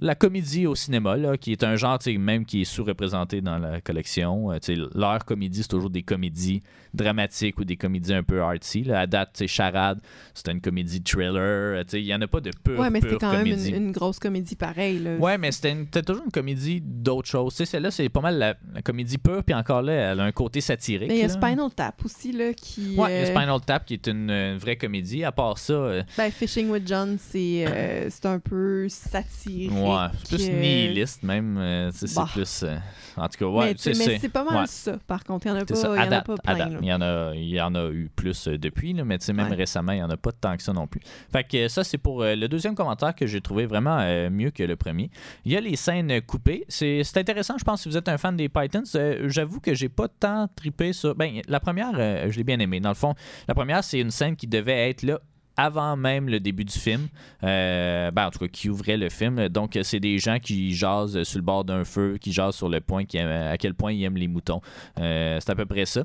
la 0.00 0.14
comédie 0.14 0.66
au 0.66 0.74
cinéma, 0.74 1.16
là, 1.16 1.36
qui 1.36 1.52
est 1.52 1.64
un 1.64 1.76
genre 1.76 1.98
même 2.18 2.44
qui 2.44 2.62
est 2.62 2.64
sous-représenté 2.64 3.40
dans 3.40 3.58
la 3.58 3.80
collection. 3.80 4.52
Euh, 4.52 4.58
leur 4.94 5.24
comédie, 5.24 5.62
c'est 5.62 5.68
toujours 5.68 5.90
des 5.90 6.02
comédies 6.02 6.62
dramatiques 6.96 7.58
ou 7.58 7.64
des 7.64 7.76
comédies 7.76 8.14
un 8.14 8.22
peu 8.22 8.42
artsy. 8.42 8.82
Là. 8.84 9.00
À 9.00 9.06
date, 9.06 9.46
Charade, 9.46 10.00
c'était 10.34 10.52
une 10.52 10.60
comédie 10.60 11.02
thriller. 11.02 11.36
Euh, 11.36 11.84
il 11.92 12.04
n'y 12.04 12.14
en 12.14 12.20
a 12.20 12.26
pas 12.26 12.40
de 12.40 12.50
pure 12.64 12.78
Ouais, 12.78 12.90
mais 12.90 13.00
c'était 13.00 13.16
quand 13.16 13.32
même 13.32 13.46
une, 13.46 13.92
grosse 13.92 14.18
comédie 14.18 14.56
pareille. 14.56 14.98
Là. 14.98 15.16
Ouais, 15.16 15.38
mais 15.38 15.52
c'était 15.52 16.02
toujours 16.02 16.24
une 16.24 16.32
comédie 16.32 16.80
d'autres 16.82 17.28
choses. 17.28 17.54
Celle-là, 17.54 17.90
c'est 17.90 18.08
pas 18.08 18.20
mal 18.20 18.38
la, 18.38 18.82
comédie 18.82 19.18
pure, 19.18 19.44
puis 19.44 19.54
encore 19.54 19.82
là, 19.82 19.92
elle 19.92 20.20
a 20.20 20.24
un 20.24 20.32
côté 20.32 20.60
satirique. 20.60 21.08
Mais 21.08 21.18
il 21.18 21.22
y 21.22 21.24
a 21.24 21.28
Spinal 21.28 21.70
Tap 21.74 22.04
aussi, 22.04 22.32
là, 22.32 22.52
qui... 22.54 22.96
Ouais, 22.96 23.14
il 23.14 23.20
y 23.20 23.22
a 23.22 23.26
Spinal 23.26 23.60
Tap, 23.60 23.84
qui 23.84 23.94
est 23.94 24.06
une, 24.08 24.56
vraie 24.56 24.76
comédie. 24.76 25.24
À 25.24 25.32
part 25.32 25.58
ça... 25.58 26.02
Ben, 26.16 26.30
Fishing 26.30 26.70
with 26.70 26.86
John, 26.86 27.16
c'est 27.18 27.66
c'est 28.10 28.26
un 28.26 28.38
peu 28.38 28.88
satirique. 28.88 29.72
Ouais, 29.72 30.06
c'est 30.24 30.36
plus 30.36 30.48
euh, 30.48 30.60
nihiliste 30.60 31.22
même. 31.22 31.56
euh, 31.58 31.90
c'est 31.92 32.12
bah. 32.14 32.28
plus. 32.32 32.62
euh, 32.62 32.76
en 33.16 33.28
tout 33.28 33.38
cas, 33.38 33.46
ouais, 33.46 33.74
mais 33.86 34.18
c'est. 34.18 34.28
pas 34.28 34.44
mal 34.44 34.60
ouais. 34.60 34.66
ça. 34.66 34.98
Par 35.06 35.24
contre, 35.24 35.46
il 35.46 35.52
n'y 35.52 35.58
en 35.58 35.62
a 35.62 35.64
pas, 35.64 35.74
y 35.74 36.08
en 36.08 36.12
a 36.12 36.20
pas 36.22 36.36
plein. 36.36 36.78
Il 36.86 36.90
y 36.90 36.92
en 36.94 37.00
a, 37.00 37.32
il 37.34 37.48
y 37.48 37.60
en 37.60 37.74
a 37.74 37.88
eu 37.90 38.08
plus 38.14 38.46
euh, 38.48 38.56
depuis, 38.58 38.92
là, 38.92 39.04
mais 39.04 39.18
tu 39.18 39.24
sais, 39.24 39.32
même 39.32 39.50
Ouais. 39.50 39.56
récemment, 39.56 39.90
il 39.92 39.96
n'y 39.96 40.02
en 40.02 40.10
a 40.10 40.16
pas 40.16 40.30
tant 40.32 40.56
que 40.56 40.62
ça 40.62 40.72
non 40.72 40.86
plus. 40.86 41.00
Fait 41.32 41.42
que 41.42 41.56
euh, 41.56 41.68
ça, 41.68 41.82
c'est 41.84 41.98
pour 41.98 42.22
euh, 42.22 42.34
le 42.36 42.46
deuxième 42.48 42.74
commentaire 42.74 43.14
que 43.14 43.26
j'ai 43.26 43.40
trouvé 43.40 43.66
vraiment 43.66 43.98
mieux 44.30 44.50
que 44.50 44.62
le 44.62 44.76
premier. 44.76 45.10
Il 45.44 45.52
y 45.52 45.56
a 45.56 45.60
les 45.60 45.74
scènes 45.76 46.20
coupées. 46.22 46.64
C'est 46.68 47.02
intéressant, 47.16 47.58
je 47.58 47.64
pense, 47.64 47.82
si 47.82 47.88
vous 47.88 47.96
êtes 47.96 48.08
un 48.08 48.18
fan 48.18 48.36
des 48.36 48.48
Pythons. 48.48 48.84
J'avoue 49.24 49.58
que 49.60 49.74
j'ai 49.74 49.88
pas 49.88 50.06
tant 50.08 50.48
trippé 50.54 50.92
sur. 50.92 51.14
Ben, 51.14 51.40
la 51.48 51.58
première, 51.60 51.92
je 52.30 52.36
l'ai 52.36 52.44
bien 52.44 52.58
aimée. 52.60 52.78
Dans 52.80 52.90
le 52.90 52.94
fond, 52.94 53.14
la 53.48 53.54
première, 53.54 53.82
c'est 53.82 53.98
une 54.00 54.10
scène 54.12 54.36
qui 54.36 54.46
devait 54.46 54.88
être 54.90 55.02
là 55.02 55.18
avant 55.58 55.96
même 55.96 56.28
le 56.28 56.38
début 56.38 56.66
du 56.66 56.78
film. 56.78 57.08
Euh, 57.42 58.10
ben, 58.10 58.26
en 58.26 58.30
tout 58.30 58.40
cas, 58.40 58.48
qui 58.48 58.68
ouvrait 58.68 58.98
le 58.98 59.08
film. 59.08 59.48
Donc, 59.48 59.78
c'est 59.82 60.00
des 60.00 60.18
gens 60.18 60.38
qui 60.38 60.74
jasent 60.74 61.22
sur 61.22 61.38
le 61.38 61.44
bord 61.44 61.64
d'un 61.64 61.84
feu, 61.84 62.18
qui 62.20 62.30
jasent 62.32 62.56
sur 62.56 62.68
le 62.68 62.80
point, 62.80 63.04
qui 63.06 63.16
aiment- 63.16 63.48
à 63.50 63.56
quel 63.56 63.72
point 63.74 63.92
ils 63.92 64.04
aiment 64.04 64.18
les 64.18 64.28
moutons. 64.28 64.60
Euh, 65.00 65.38
c'est 65.40 65.50
à 65.50 65.54
peu 65.54 65.64
près 65.66 65.86
ça. 65.86 66.04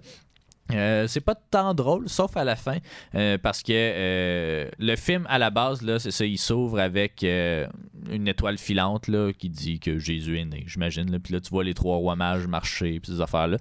Euh, 0.74 1.08
c'est 1.08 1.22
pas 1.22 1.36
tant 1.36 1.74
drôle, 1.74 2.08
sauf 2.10 2.36
à 2.38 2.44
la 2.44 2.56
fin, 2.56 2.78
euh, 3.16 3.38
parce 3.38 3.64
que 3.64 3.72
euh, 3.74 4.70
le 4.80 4.96
film 4.96 5.26
à 5.30 5.38
la 5.38 5.50
base, 5.50 5.82
là, 5.82 6.00
c'est 6.00 6.12
ça, 6.12 6.26
il 6.26 6.38
s'ouvre 6.38 6.80
avec 6.80 7.24
une 7.24 8.28
étoile 8.28 8.58
filante 8.58 9.08
là, 9.08 9.32
qui 9.34 9.50
dit 9.50 9.80
que 9.80 10.00
Jésus 10.00 10.40
est 10.40 10.46
né, 10.46 10.64
j'imagine. 10.68 11.20
Puis 11.20 11.34
là, 11.34 11.42
tu 11.42 11.50
vois 11.50 11.64
les 11.64 11.74
trois 11.74 11.98
rois 11.98 12.16
mages 12.16 12.48
marcher, 12.48 13.00
puis 13.00 13.14
ces 13.14 13.22
affaires-là. 13.22 13.58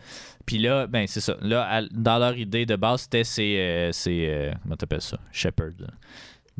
Puis 0.46 0.58
là, 0.58 0.86
ben 0.86 1.06
c'est 1.06 1.20
ça. 1.20 1.36
Là, 1.40 1.82
dans 1.92 2.18
leur 2.18 2.36
idée 2.36 2.66
de 2.66 2.76
base, 2.76 3.02
c'était 3.02 3.24
ces, 3.24 3.90
ces, 3.92 4.50
comment 4.62 4.76
t'appelles 4.76 5.00
ça, 5.00 5.18
shepherds, 5.32 5.74
là. 5.78 5.88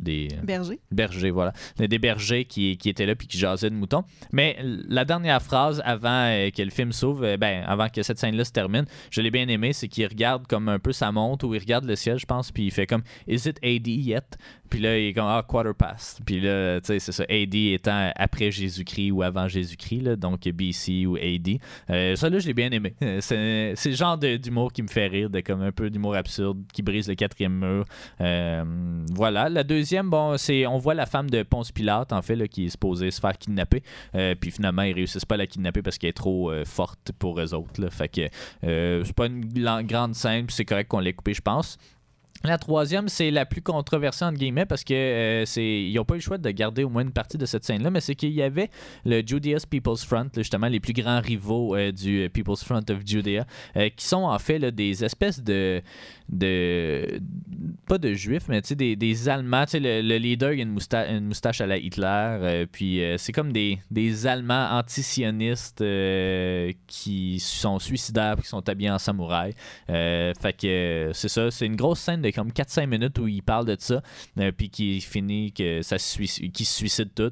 Des 0.01 0.29
Berger. 0.43 0.79
bergers, 0.91 1.29
voilà. 1.29 1.53
Des 1.77 1.99
bergers 1.99 2.45
qui, 2.45 2.77
qui 2.77 2.89
étaient 2.89 3.05
là 3.05 3.15
puis 3.15 3.27
qui 3.27 3.37
jasaient 3.37 3.69
de 3.69 3.75
moutons. 3.75 4.03
Mais 4.31 4.57
la 4.61 5.05
dernière 5.05 5.41
phrase 5.41 5.81
avant 5.85 6.25
euh, 6.27 6.49
que 6.49 6.61
le 6.61 6.69
film 6.69 6.91
s'ouvre, 6.91 7.25
euh, 7.25 7.37
ben, 7.37 7.63
avant 7.65 7.89
que 7.89 8.03
cette 8.03 8.19
scène-là 8.19 8.43
se 8.43 8.51
termine, 8.51 8.85
je 9.09 9.21
l'ai 9.21 9.31
bien 9.31 9.47
aimé, 9.47 9.73
c'est 9.73 9.87
qu'il 9.87 10.05
regarde 10.07 10.47
comme 10.47 10.69
un 10.69 10.79
peu 10.79 10.91
sa 10.91 11.11
montre 11.11 11.45
ou 11.47 11.53
il 11.53 11.59
regarde 11.59 11.85
le 11.85 11.95
ciel, 11.95 12.17
je 12.19 12.25
pense, 12.25 12.51
puis 12.51 12.65
il 12.65 12.71
fait 12.71 12.87
comme 12.87 13.03
Is 13.27 13.47
it 13.47 13.59
AD 13.63 13.87
yet? 13.87 14.37
Puis 14.71 14.79
là, 14.79 14.97
il 14.97 15.07
est 15.07 15.13
comme 15.13 15.25
Ah, 15.27 15.45
quarter 15.47 15.73
past. 15.77 16.21
Puis 16.25 16.39
là, 16.39 16.79
tu 16.79 16.87
sais, 16.87 16.99
c'est 16.99 17.11
ça. 17.11 17.23
AD 17.23 17.53
étant 17.53 18.11
après 18.15 18.51
Jésus-Christ 18.51 19.11
ou 19.11 19.21
avant 19.21 19.49
Jésus-Christ, 19.49 20.15
donc 20.15 20.47
BC 20.47 21.05
ou 21.05 21.17
AD. 21.17 21.59
Euh, 21.89 22.15
ça, 22.15 22.29
là, 22.29 22.39
je 22.39 22.47
l'ai 22.47 22.53
bien 22.53 22.71
aimé. 22.71 22.95
C'est 23.19 23.75
le 23.85 23.95
genre 23.95 24.17
d'humour 24.17 24.71
qui 24.71 24.81
me 24.81 24.87
fait 24.87 25.07
rire, 25.07 25.29
de 25.29 25.41
comme 25.41 25.61
un 25.61 25.73
peu 25.73 25.89
d'humour 25.89 26.15
absurde 26.15 26.63
qui 26.73 26.81
brise 26.81 27.09
le 27.09 27.15
quatrième 27.15 27.53
mur. 27.53 27.85
Euh, 28.21 28.63
voilà. 29.13 29.49
La 29.49 29.65
deuxième, 29.65 29.90
bon, 30.03 30.37
c'est 30.37 30.65
on 30.65 30.77
voit 30.77 30.93
la 30.93 31.05
femme 31.05 31.29
de 31.29 31.43
Ponce 31.43 31.71
Pilate, 31.71 32.13
en 32.13 32.21
fait, 32.21 32.47
qui 32.47 32.65
est 32.65 32.69
supposée 32.69 33.11
se 33.11 33.19
faire 33.19 33.37
kidnapper. 33.37 33.83
Euh, 34.15 34.35
puis 34.39 34.51
finalement, 34.51 34.83
ils 34.83 34.93
réussissent 34.93 35.25
pas 35.25 35.35
à 35.35 35.39
la 35.39 35.47
kidnapper 35.47 35.81
parce 35.81 35.97
qu'elle 35.97 36.11
est 36.11 36.13
trop 36.13 36.51
euh, 36.51 36.65
forte 36.65 37.11
pour 37.17 37.39
eux 37.39 37.53
autres. 37.53 37.81
Là. 37.81 37.89
Fait 37.89 38.07
que 38.07 38.27
euh, 38.63 39.03
c'est 39.05 39.15
pas 39.15 39.27
une 39.27 39.43
grande 39.83 40.15
scène, 40.15 40.45
c'est 40.49 40.65
correct 40.65 40.87
qu'on 40.87 40.99
l'ait 40.99 41.13
coupé, 41.13 41.33
je 41.33 41.41
pense. 41.41 41.77
La 42.43 42.57
troisième, 42.57 43.07
c'est 43.07 43.29
la 43.29 43.45
plus 43.45 43.61
controversée 43.61 44.25
entre 44.25 44.39
guillemets 44.39 44.65
parce 44.65 44.83
que 44.83 45.43
c'est 45.45 45.83
ils 45.83 45.93
n'ont 45.93 46.05
pas 46.05 46.15
eu 46.15 46.17
le 46.17 46.23
choix 46.23 46.39
de 46.39 46.49
garder 46.49 46.83
au 46.83 46.89
moins 46.89 47.03
une 47.03 47.11
partie 47.11 47.37
de 47.37 47.45
cette 47.45 47.63
scène-là, 47.63 47.91
mais 47.91 48.01
c'est 48.01 48.15
qu'il 48.15 48.31
y 48.31 48.41
avait 48.41 48.71
le 49.05 49.21
Judea's 49.23 49.67
People's 49.67 50.03
Front, 50.03 50.27
justement 50.35 50.67
les 50.67 50.79
plus 50.79 50.93
grands 50.93 51.21
rivaux 51.21 51.77
du 51.91 52.31
People's 52.33 52.63
Front 52.63 52.81
of 52.89 53.05
Judea, 53.05 53.45
qui 53.75 54.03
sont 54.03 54.23
en 54.23 54.39
fait 54.39 54.57
des 54.59 55.03
espèces 55.05 55.43
de, 55.43 55.83
de 56.31 57.21
pas 57.87 57.97
de 57.97 58.13
juifs, 58.13 58.47
mais 58.47 58.61
des, 58.61 58.95
des 58.95 59.29
Allemands. 59.29 59.65
Le, 59.73 60.01
le 60.01 60.17
leader, 60.17 60.53
il 60.53 60.59
a 60.59 60.63
une 60.63 60.71
moustache, 60.71 61.09
une 61.09 61.25
moustache 61.25 61.61
à 61.61 61.67
la 61.67 61.77
Hitler, 61.77 62.05
euh, 62.07 62.65
puis 62.71 63.03
euh, 63.03 63.17
c'est 63.17 63.33
comme 63.33 63.51
des, 63.51 63.79
des 63.91 64.27
Allemands 64.27 64.77
antisionistes 64.77 65.81
euh, 65.81 66.71
qui 66.87 67.39
sont 67.39 67.79
suicidaires, 67.79 68.37
qui 68.37 68.47
sont 68.47 68.67
habillés 68.69 68.91
en 68.91 68.97
samouraï. 68.97 69.53
Fait 69.87 70.53
que 70.57 71.11
c'est 71.13 71.27
ça, 71.27 71.51
c'est 71.51 71.65
une 71.65 71.75
grosse 71.75 71.99
scène 71.99 72.21
de 72.21 72.29
comme 72.29 72.49
4-5 72.49 72.87
minutes 72.87 73.19
où 73.19 73.27
il 73.27 73.43
parle 73.43 73.65
de 73.65 73.75
ça, 73.77 74.01
puis 74.57 74.69
qui 74.69 75.01
finit 75.01 75.51
que 75.51 75.81
ça 75.81 75.97
qui 75.97 76.65
se 76.65 76.75
suicide 76.75 77.09
tout 77.13 77.31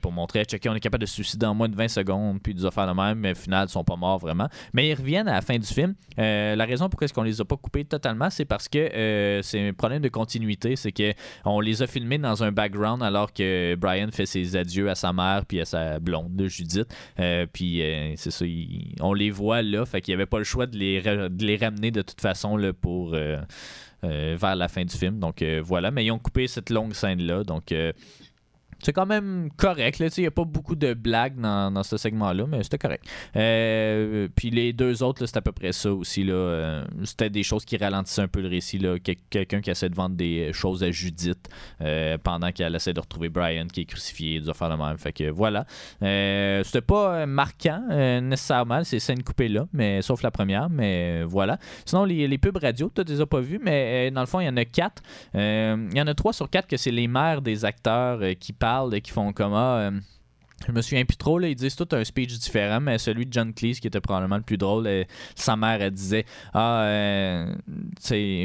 pour 0.00 0.12
montrer, 0.12 0.44
checker, 0.44 0.68
on 0.68 0.74
est 0.74 0.80
capable 0.80 1.02
de 1.02 1.06
se 1.06 1.14
suicider 1.14 1.46
en 1.46 1.54
moins 1.54 1.68
de 1.68 1.76
20 1.76 1.88
secondes, 1.88 2.40
puis 2.42 2.54
des 2.54 2.64
affaires 2.64 2.86
de 2.86 2.92
même, 2.92 3.18
mais 3.18 3.32
au 3.32 3.34
final, 3.34 3.66
ils 3.68 3.72
sont 3.72 3.84
pas 3.84 3.96
morts 3.96 4.18
vraiment. 4.18 4.48
Mais 4.72 4.88
ils 4.88 4.94
reviennent 4.94 5.28
à 5.28 5.34
la 5.34 5.42
fin 5.42 5.58
du 5.58 5.66
film. 5.66 5.94
La 6.16 6.64
raison 6.64 6.88
pourquoi 6.88 7.06
est-ce 7.06 7.14
qu'on 7.14 7.22
les 7.22 7.40
a 7.40 7.44
pas 7.44 7.56
coupés 7.56 7.84
totalement, 7.84 8.19
c'est 8.28 8.44
parce 8.44 8.68
que 8.68 8.78
euh, 8.78 9.40
c'est 9.42 9.68
un 9.68 9.72
problème 9.72 10.02
de 10.02 10.08
continuité, 10.08 10.76
c'est 10.76 10.92
que 10.92 11.14
on 11.44 11.60
les 11.60 11.82
a 11.82 11.86
filmés 11.86 12.18
dans 12.18 12.44
un 12.44 12.52
background 12.52 13.02
alors 13.02 13.32
que 13.32 13.74
Brian 13.76 14.08
fait 14.12 14.26
ses 14.26 14.56
adieux 14.56 14.90
à 14.90 14.94
sa 14.94 15.12
mère 15.12 15.46
puis 15.46 15.60
à 15.60 15.64
sa 15.64 15.98
blonde, 15.98 16.36
de 16.36 16.46
Judith. 16.46 16.88
Euh, 17.18 17.46
puis 17.50 17.82
euh, 17.82 18.12
c'est 18.16 18.30
ça, 18.30 18.44
on 19.00 19.14
les 19.14 19.30
voit 19.30 19.62
là, 19.62 19.86
fait 19.86 20.00
qu'il 20.02 20.12
n'y 20.12 20.16
avait 20.16 20.26
pas 20.26 20.38
le 20.38 20.44
choix 20.44 20.66
de 20.66 20.76
les, 20.76 21.56
ramener 21.56 21.90
de 21.90 22.02
toute 22.02 22.20
façon 22.20 22.60
pour 22.80 23.16
vers 24.02 24.56
la 24.56 24.68
fin 24.68 24.84
du 24.84 24.96
film. 24.96 25.18
Donc 25.18 25.42
voilà, 25.62 25.90
mais 25.90 26.04
ils 26.04 26.10
ont 26.10 26.18
coupé 26.18 26.46
cette 26.48 26.70
longue 26.70 26.94
scène 26.94 27.22
là, 27.22 27.44
donc 27.44 27.72
c'est 28.82 28.92
quand 28.92 29.06
même 29.06 29.50
correct. 29.56 30.00
Il 30.16 30.20
n'y 30.20 30.26
a 30.26 30.30
pas 30.30 30.44
beaucoup 30.44 30.74
de 30.74 30.94
blagues 30.94 31.38
dans, 31.40 31.70
dans 31.70 31.82
ce 31.82 31.96
segment-là, 31.96 32.46
mais 32.48 32.62
c'était 32.62 32.78
correct. 32.78 33.04
Euh, 33.36 34.28
puis 34.34 34.50
les 34.50 34.72
deux 34.72 35.02
autres, 35.02 35.26
c'est 35.26 35.36
à 35.36 35.40
peu 35.42 35.52
près 35.52 35.72
ça 35.72 35.92
aussi. 35.92 36.24
Euh, 36.28 36.84
c'était 37.04 37.30
des 37.30 37.42
choses 37.42 37.64
qui 37.64 37.76
ralentissaient 37.76 38.22
un 38.22 38.28
peu 38.28 38.40
le 38.40 38.48
récit. 38.48 38.80
Quelqu'un 39.30 39.60
qui 39.60 39.70
essaie 39.70 39.88
de 39.88 39.94
vendre 39.94 40.16
des 40.16 40.52
choses 40.52 40.82
à 40.82 40.90
Judith 40.90 41.48
euh, 41.80 42.18
pendant 42.18 42.52
qu'elle 42.52 42.74
essaie 42.74 42.92
de 42.92 43.00
retrouver 43.00 43.28
Brian 43.28 43.66
qui 43.66 43.82
est 43.82 43.84
crucifié, 43.84 44.40
des 44.40 44.48
affaires 44.48 44.70
de 44.70 44.76
même. 44.82 44.98
Fait 44.98 45.12
que 45.12 45.30
voilà. 45.30 45.66
C'était 46.00 46.80
pas 46.80 47.26
marquant 47.26 47.82
nécessairement 48.22 48.84
ces 48.84 48.98
scènes 48.98 49.22
coupées-là, 49.22 49.66
mais 49.72 50.02
sauf 50.02 50.22
la 50.22 50.30
première, 50.30 50.70
mais 50.70 51.22
voilà. 51.24 51.58
Sinon, 51.84 52.04
les, 52.04 52.26
les 52.26 52.38
pubs 52.38 52.56
radio, 52.56 52.90
tu 52.94 53.02
les 53.04 53.20
as 53.20 53.26
pas 53.26 53.40
vus, 53.40 53.60
mais 53.62 54.10
dans 54.10 54.20
le 54.20 54.26
fond, 54.26 54.40
il 54.40 54.46
y 54.46 54.48
en 54.48 54.56
a 54.56 54.64
quatre. 54.64 55.02
Il 55.34 55.96
y 55.96 56.00
en 56.00 56.06
a 56.06 56.14
trois 56.14 56.32
sur 56.32 56.48
quatre 56.48 56.66
que 56.66 56.76
c'est 56.76 56.90
les 56.90 57.08
mères 57.08 57.42
des 57.42 57.64
acteurs 57.64 58.20
qui 58.38 58.52
parlent, 58.52 58.69
et 58.94 59.00
qui 59.00 59.10
font 59.10 59.32
comme 59.32 59.54
ah, 59.54 59.76
euh, 59.78 59.90
je 60.68 60.72
me 60.72 60.82
souviens 60.82 61.06
plus 61.06 61.16
trop, 61.16 61.38
là, 61.38 61.48
ils 61.48 61.54
disent 61.54 61.74
tout 61.74 61.88
un 61.92 62.04
speech 62.04 62.38
différent, 62.38 62.80
mais 62.80 62.98
celui 62.98 63.24
de 63.24 63.32
John 63.32 63.54
Cleese 63.54 63.80
qui 63.80 63.86
était 63.86 64.00
probablement 64.02 64.36
le 64.36 64.42
plus 64.42 64.58
drôle, 64.58 64.86
euh, 64.86 65.04
sa 65.34 65.56
mère 65.56 65.80
elle 65.80 65.90
disait 65.90 66.26
Ah, 66.52 66.82
euh, 66.82 67.54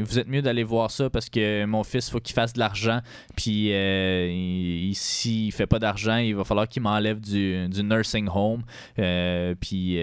vous 0.02 0.20
êtes 0.20 0.28
mieux 0.30 0.42
d'aller 0.42 0.64
voir 0.64 0.92
ça 0.92 1.10
parce 1.10 1.30
que 1.30 1.66
mon 1.66 1.84
fils, 1.84 2.10
faut 2.10 2.22
qu'il 2.22 2.34
fasse 2.34 2.54
de 2.54 2.60
l'argent, 2.60 3.02
puis 3.36 3.74
euh, 3.74 4.30
il- 4.32 4.92
il- 4.92 4.96
s'il 4.96 5.52
fait 5.52 5.68
pas 5.68 5.78
d'argent, 5.78 6.16
il 6.16 6.34
va 6.36 6.46
falloir 6.46 6.70
qu'il 6.70 6.84
m'enlève 6.84 7.20
du, 7.20 7.68
du 7.68 7.84
nursing 7.84 8.30
home, 8.34 8.64
Euh, 8.98 9.54
puis 9.60 9.98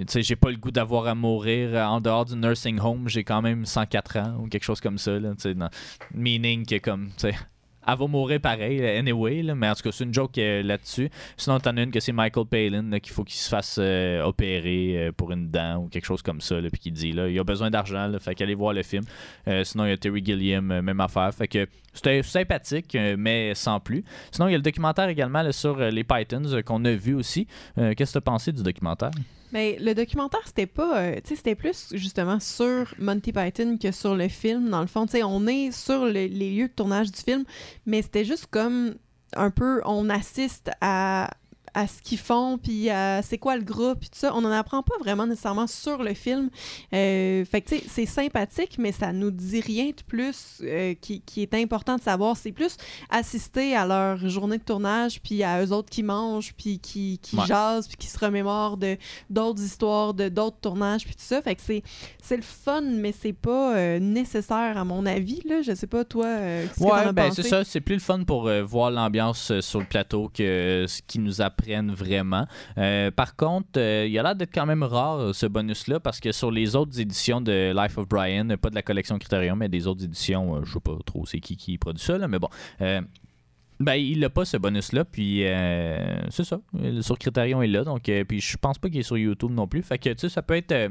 tu 0.00 0.04
sais, 0.06 0.20
j'ai 0.22 0.36
pas 0.36 0.50
le 0.50 0.56
goût 0.58 0.70
d'avoir 0.70 1.06
à 1.06 1.14
mourir 1.14 1.74
en 1.90 2.02
dehors 2.02 2.26
du 2.26 2.36
nursing 2.36 2.78
home, 2.78 3.08
j'ai 3.08 3.24
quand 3.24 3.40
même 3.40 3.64
104 3.64 4.18
ans 4.18 4.36
ou 4.42 4.48
quelque 4.48 4.64
chose 4.64 4.82
comme 4.82 4.98
ça, 4.98 5.18
là, 5.18 5.30
dans- 5.54 5.70
meaning 6.14 6.66
que 6.66 6.76
comme, 6.76 7.08
elle 7.88 7.98
va 7.98 8.06
mourir 8.06 8.40
pareil, 8.40 8.84
anyway, 8.84 9.42
là, 9.42 9.54
mais 9.54 9.68
en 9.68 9.74
tout 9.74 9.82
cas, 9.82 9.92
c'est 9.92 10.04
une 10.04 10.12
joke 10.12 10.36
euh, 10.36 10.62
là-dessus. 10.62 11.10
Sinon, 11.36 11.58
t'en 11.58 11.76
as 11.76 11.82
une 11.82 11.90
que 11.90 12.00
c'est 12.00 12.12
Michael 12.12 12.44
Palin 12.46 12.98
qu'il 13.00 13.12
faut 13.12 13.24
qu'il 13.24 13.38
se 13.38 13.48
fasse 13.48 13.78
euh, 13.80 14.22
opérer 14.22 15.06
euh, 15.08 15.12
pour 15.12 15.32
une 15.32 15.48
dent 15.48 15.78
ou 15.78 15.88
quelque 15.88 16.04
chose 16.04 16.20
comme 16.20 16.42
ça, 16.42 16.56
puis 16.70 16.78
qui 16.78 16.92
dit 16.92 17.12
là, 17.12 17.28
il 17.28 17.38
a 17.38 17.44
besoin 17.44 17.70
d'argent, 17.70 18.12
fait 18.20 18.34
qu'allez 18.34 18.54
voir 18.54 18.74
le 18.74 18.82
film. 18.82 19.04
Sinon, 19.64 19.86
il 19.86 19.90
y 19.90 19.92
a 19.92 19.96
Terry 19.96 20.22
Gilliam, 20.24 20.80
même 20.80 21.00
affaire. 21.00 21.32
Fait 21.32 21.48
que 21.48 21.66
c'était 21.94 22.22
sympathique, 22.22 22.96
mais 23.16 23.54
sans 23.54 23.80
plus. 23.80 24.04
Sinon, 24.30 24.48
il 24.48 24.52
y 24.52 24.54
a 24.54 24.58
le 24.58 24.62
documentaire 24.62 25.08
également 25.08 25.50
sur 25.52 25.78
les 25.78 26.04
Pythons 26.04 26.42
qu'on 26.64 26.84
a 26.84 26.92
vu 26.92 27.14
aussi. 27.14 27.46
Qu'est-ce 27.76 28.12
que 28.12 28.18
tu 28.18 28.24
pensé 28.24 28.52
du 28.52 28.62
documentaire? 28.62 29.10
Mais 29.52 29.76
le 29.80 29.94
documentaire, 29.94 30.40
c'était 30.46 30.66
pas. 30.66 30.98
euh, 31.00 31.14
tu 31.22 31.30
sais, 31.30 31.36
c'était 31.36 31.54
plus 31.54 31.88
justement 31.94 32.38
sur 32.40 32.94
Monty 32.98 33.32
Python 33.32 33.78
que 33.80 33.92
sur 33.92 34.14
le 34.14 34.28
film. 34.28 34.68
Dans 34.70 34.80
le 34.82 34.86
fond, 34.86 35.06
tu 35.06 35.12
sais, 35.12 35.22
on 35.22 35.46
est 35.46 35.70
sur 35.72 36.04
le- 36.04 36.12
les 36.26 36.50
lieux 36.54 36.68
de 36.68 36.72
tournage 36.72 37.10
du 37.10 37.20
film, 37.20 37.44
mais 37.86 38.02
c'était 38.02 38.24
juste 38.24 38.46
comme 38.50 38.96
un 39.34 39.50
peu. 39.50 39.80
On 39.84 40.10
assiste 40.10 40.70
à 40.80 41.30
à 41.78 41.86
ce 41.86 42.02
qu'ils 42.02 42.18
font, 42.18 42.58
puis 42.58 42.90
à 42.90 43.22
c'est 43.22 43.38
quoi 43.38 43.56
le 43.56 43.62
groupe, 43.62 44.00
puis 44.00 44.08
tout 44.10 44.18
ça. 44.18 44.34
On 44.34 44.40
n'en 44.40 44.50
apprend 44.50 44.82
pas 44.82 44.94
vraiment 44.98 45.26
nécessairement 45.26 45.66
sur 45.68 46.02
le 46.02 46.12
film. 46.14 46.50
Euh, 46.92 47.44
fait 47.44 47.60
que, 47.60 47.68
tu 47.68 47.76
sais, 47.78 47.84
c'est 47.88 48.06
sympathique, 48.06 48.76
mais 48.78 48.90
ça 48.90 49.12
nous 49.12 49.30
dit 49.30 49.60
rien 49.60 49.86
de 49.90 50.02
plus 50.06 50.60
euh, 50.62 50.94
qui, 51.00 51.20
qui 51.20 51.42
est 51.42 51.54
important 51.54 51.96
de 51.96 52.02
savoir. 52.02 52.36
C'est 52.36 52.50
plus 52.52 52.76
assister 53.10 53.76
à 53.76 53.86
leur 53.86 54.28
journée 54.28 54.58
de 54.58 54.64
tournage, 54.64 55.20
puis 55.22 55.42
à 55.44 55.64
eux 55.64 55.72
autres 55.72 55.88
qui 55.90 56.02
mangent, 56.02 56.52
puis 56.56 56.78
qui, 56.80 57.18
qui 57.22 57.36
Ouais. 57.36 57.46
jasent, 57.46 57.86
puis 57.86 57.96
qui 57.96 58.08
se 58.08 58.18
remémorent 58.18 58.76
de 58.76 58.96
d'autres 59.30 59.62
histoires, 59.62 60.14
de 60.14 60.28
d'autres 60.28 60.58
tournages, 60.60 61.04
puis 61.04 61.14
tout 61.14 61.22
ça. 61.22 61.40
Fait 61.42 61.54
que 61.54 61.60
c'est, 61.64 61.82
c'est 62.20 62.36
le 62.36 62.42
fun, 62.42 62.80
mais 62.82 63.12
c'est 63.12 63.32
pas 63.32 63.76
euh, 63.76 63.98
nécessaire, 64.00 64.76
à 64.76 64.84
mon 64.84 65.06
avis. 65.06 65.40
Là. 65.44 65.62
Je 65.62 65.74
sais 65.76 65.86
pas, 65.86 66.04
toi, 66.04 66.24
ce 66.26 66.74
que 66.74 66.78
t'en 66.80 66.84
Ouais, 66.86 66.92
as 67.02 67.12
ben 67.12 67.28
pensé? 67.28 67.42
c'est 67.42 67.48
ça. 67.48 67.62
C'est 67.64 67.80
plus 67.80 67.94
le 67.94 68.00
fun 68.00 68.24
pour 68.24 68.50
voir 68.64 68.90
l'ambiance 68.90 69.60
sur 69.60 69.78
le 69.78 69.86
plateau 69.86 70.28
que 70.34 70.86
ce 70.88 71.00
qu'ils 71.06 71.22
nous 71.22 71.40
vraiment. 71.90 72.46
Euh, 72.76 73.10
par 73.10 73.36
contre, 73.36 73.78
euh, 73.78 74.06
il 74.08 74.18
a 74.18 74.22
l'air 74.22 74.36
d'être 74.36 74.52
quand 74.52 74.66
même 74.66 74.82
rare 74.82 75.18
euh, 75.18 75.32
ce 75.32 75.46
bonus-là 75.46 76.00
parce 76.00 76.20
que 76.20 76.32
sur 76.32 76.50
les 76.50 76.76
autres 76.76 77.00
éditions 77.00 77.40
de 77.40 77.72
Life 77.74 77.98
of 77.98 78.08
Brian, 78.08 78.48
pas 78.60 78.70
de 78.70 78.74
la 78.74 78.82
collection 78.82 79.18
Criterion, 79.18 79.56
mais 79.56 79.68
des 79.68 79.86
autres 79.86 80.04
éditions, 80.04 80.56
euh, 80.56 80.60
je 80.64 80.72
sais 80.72 80.80
pas 80.80 80.96
trop 81.04 81.26
c'est 81.26 81.40
qui 81.40 81.56
qui 81.56 81.78
produit 81.78 82.02
ça, 82.02 82.18
là, 82.18 82.28
mais 82.28 82.38
bon. 82.38 82.48
Ben, 83.80 83.94
il 83.94 84.18
n'a 84.18 84.28
pas 84.28 84.44
ce 84.44 84.56
bonus-là, 84.56 85.04
puis 85.04 85.44
c'est 86.30 86.44
ça. 86.44 86.60
Sur 87.00 87.16
Criterion, 87.16 87.62
il 87.62 87.70
là, 87.70 87.84
donc, 87.84 88.10
puis 88.26 88.40
je 88.40 88.56
pense 88.56 88.76
pas 88.76 88.88
qu'il 88.88 88.98
est 88.98 89.04
sur 89.04 89.16
YouTube 89.16 89.52
non 89.52 89.68
plus. 89.68 89.82
Fait 89.82 89.98
que, 89.98 90.10
tu 90.10 90.18
sais, 90.18 90.28
ça 90.28 90.42
peut 90.42 90.56
être 90.56 90.90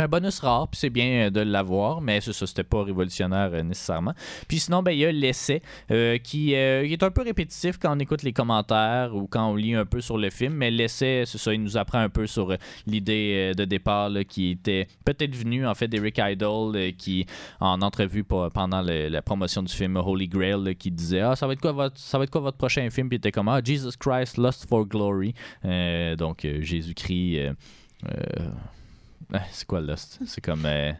un 0.00 0.08
bonus 0.08 0.40
rare, 0.40 0.68
puis 0.68 0.78
c'est 0.78 0.90
bien 0.90 1.26
euh, 1.26 1.30
de 1.30 1.40
l'avoir, 1.40 2.00
mais 2.00 2.20
c'est 2.20 2.32
ça, 2.32 2.46
c'était 2.46 2.64
pas 2.64 2.82
révolutionnaire 2.82 3.50
euh, 3.52 3.62
nécessairement. 3.62 4.14
Puis 4.48 4.60
sinon, 4.60 4.82
ben, 4.82 4.92
il 4.92 4.98
y 4.98 5.04
a 5.04 5.12
l'essai 5.12 5.62
euh, 5.90 6.18
qui, 6.18 6.52
est 6.54 7.02
un 7.02 7.10
peu 7.10 7.22
répétitif 7.22 7.78
quand 7.78 7.96
on 7.96 7.98
écoute 7.98 8.22
les 8.22 8.32
commentaires 8.32 9.14
ou 9.14 9.26
quand 9.26 9.48
on 9.50 9.56
lit 9.56 9.74
un 9.74 9.84
peu 9.84 10.00
sur 10.00 10.18
le 10.18 10.30
film, 10.30 10.54
mais 10.54 10.70
l'essai, 10.70 11.24
c'est 11.26 11.38
ça, 11.38 11.52
il 11.54 11.62
nous 11.62 11.76
apprend 11.76 11.98
un 11.98 12.08
peu 12.08 12.26
sur 12.26 12.56
l'idée 12.86 13.52
de 13.56 13.64
départ 13.64 14.10
qui 14.28 14.50
était 14.50 14.86
peut-être 15.04 15.34
venue 15.34 15.66
en 15.66 15.74
fait 15.74 15.88
d'Eric 15.88 16.18
Idle, 16.18 16.92
qui 16.96 17.26
en 17.60 17.80
entrevue 17.82 18.24
pendant 18.24 18.82
la 18.82 19.22
promotion 19.22 19.62
du 19.62 19.72
film 19.72 19.96
Holy 19.96 20.28
Grail, 20.28 20.76
qui 20.76 20.90
disait 20.90 21.20
Ah, 21.20 21.36
ça 21.36 21.46
va 21.46 21.54
être 21.54 21.60
quoi 21.60 21.72
votre, 21.72 21.98
ça 21.98 22.18
va 22.18 22.24
être 22.24 22.30
quoi 22.30 22.40
votre 22.40 22.56
prochain 22.56 22.88
film 22.90 23.08
Puis 23.08 23.16
il 23.16 23.18
était 23.18 23.32
comme 23.32 23.48
Ah, 23.48 23.60
Jesus 23.64 23.96
Christ, 23.98 24.38
Lust 24.38 24.68
for 24.68 24.86
Glory. 24.86 25.34
Donc, 26.18 26.46
Jésus-Christ. 26.60 27.54
C'est 29.50 29.66
quoi 29.66 29.80
Lust 29.80 30.20
C'est 30.26 30.40
comme. 30.40 30.64
euh, 30.66 30.92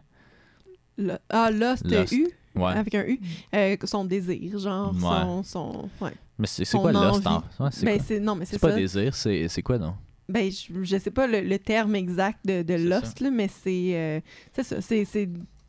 Le- 0.98 1.18
ah, 1.28 1.50
Lost, 1.50 1.84
Lost. 1.90 2.12
U, 2.12 2.28
ouais. 2.54 2.72
avec 2.72 2.94
un 2.94 3.04
U. 3.04 3.20
Euh, 3.54 3.76
son 3.84 4.04
désir, 4.04 4.58
genre, 4.58 4.92
Ouais. 4.94 5.00
son... 5.00 5.42
son 5.42 5.88
ouais. 6.00 6.12
Mais 6.38 6.46
c'est 6.46 6.64
quoi 6.78 6.92
Lust 6.92 7.26
en- 7.26 7.38
ouais, 7.60 7.68
c'est 7.72 7.84
Ben, 7.86 8.00
quoi? 8.00 8.20
non, 8.20 8.34
mais 8.36 8.44
c'est 8.44 8.52
C'est 8.56 8.60
pas 8.60 8.70
ça. 8.70 8.76
désir, 8.76 9.14
c'est 9.14 9.48
c'est 9.48 9.62
quoi 9.62 9.78
non 9.78 9.94
Ben, 10.28 10.50
je, 10.50 10.82
je 10.82 10.98
sais 10.98 11.10
pas 11.10 11.26
le, 11.26 11.40
le 11.40 11.58
terme 11.58 11.94
exact 11.96 12.38
de, 12.46 12.62
de 12.62 12.74
Lost, 12.74 13.20
là, 13.20 13.30
mais 13.30 13.48
c'est, 13.48 13.90
euh, 13.96 14.20
c'est 14.52 14.62
ça. 14.62 14.80
C'est, 14.80 15.04
c'est 15.04 15.28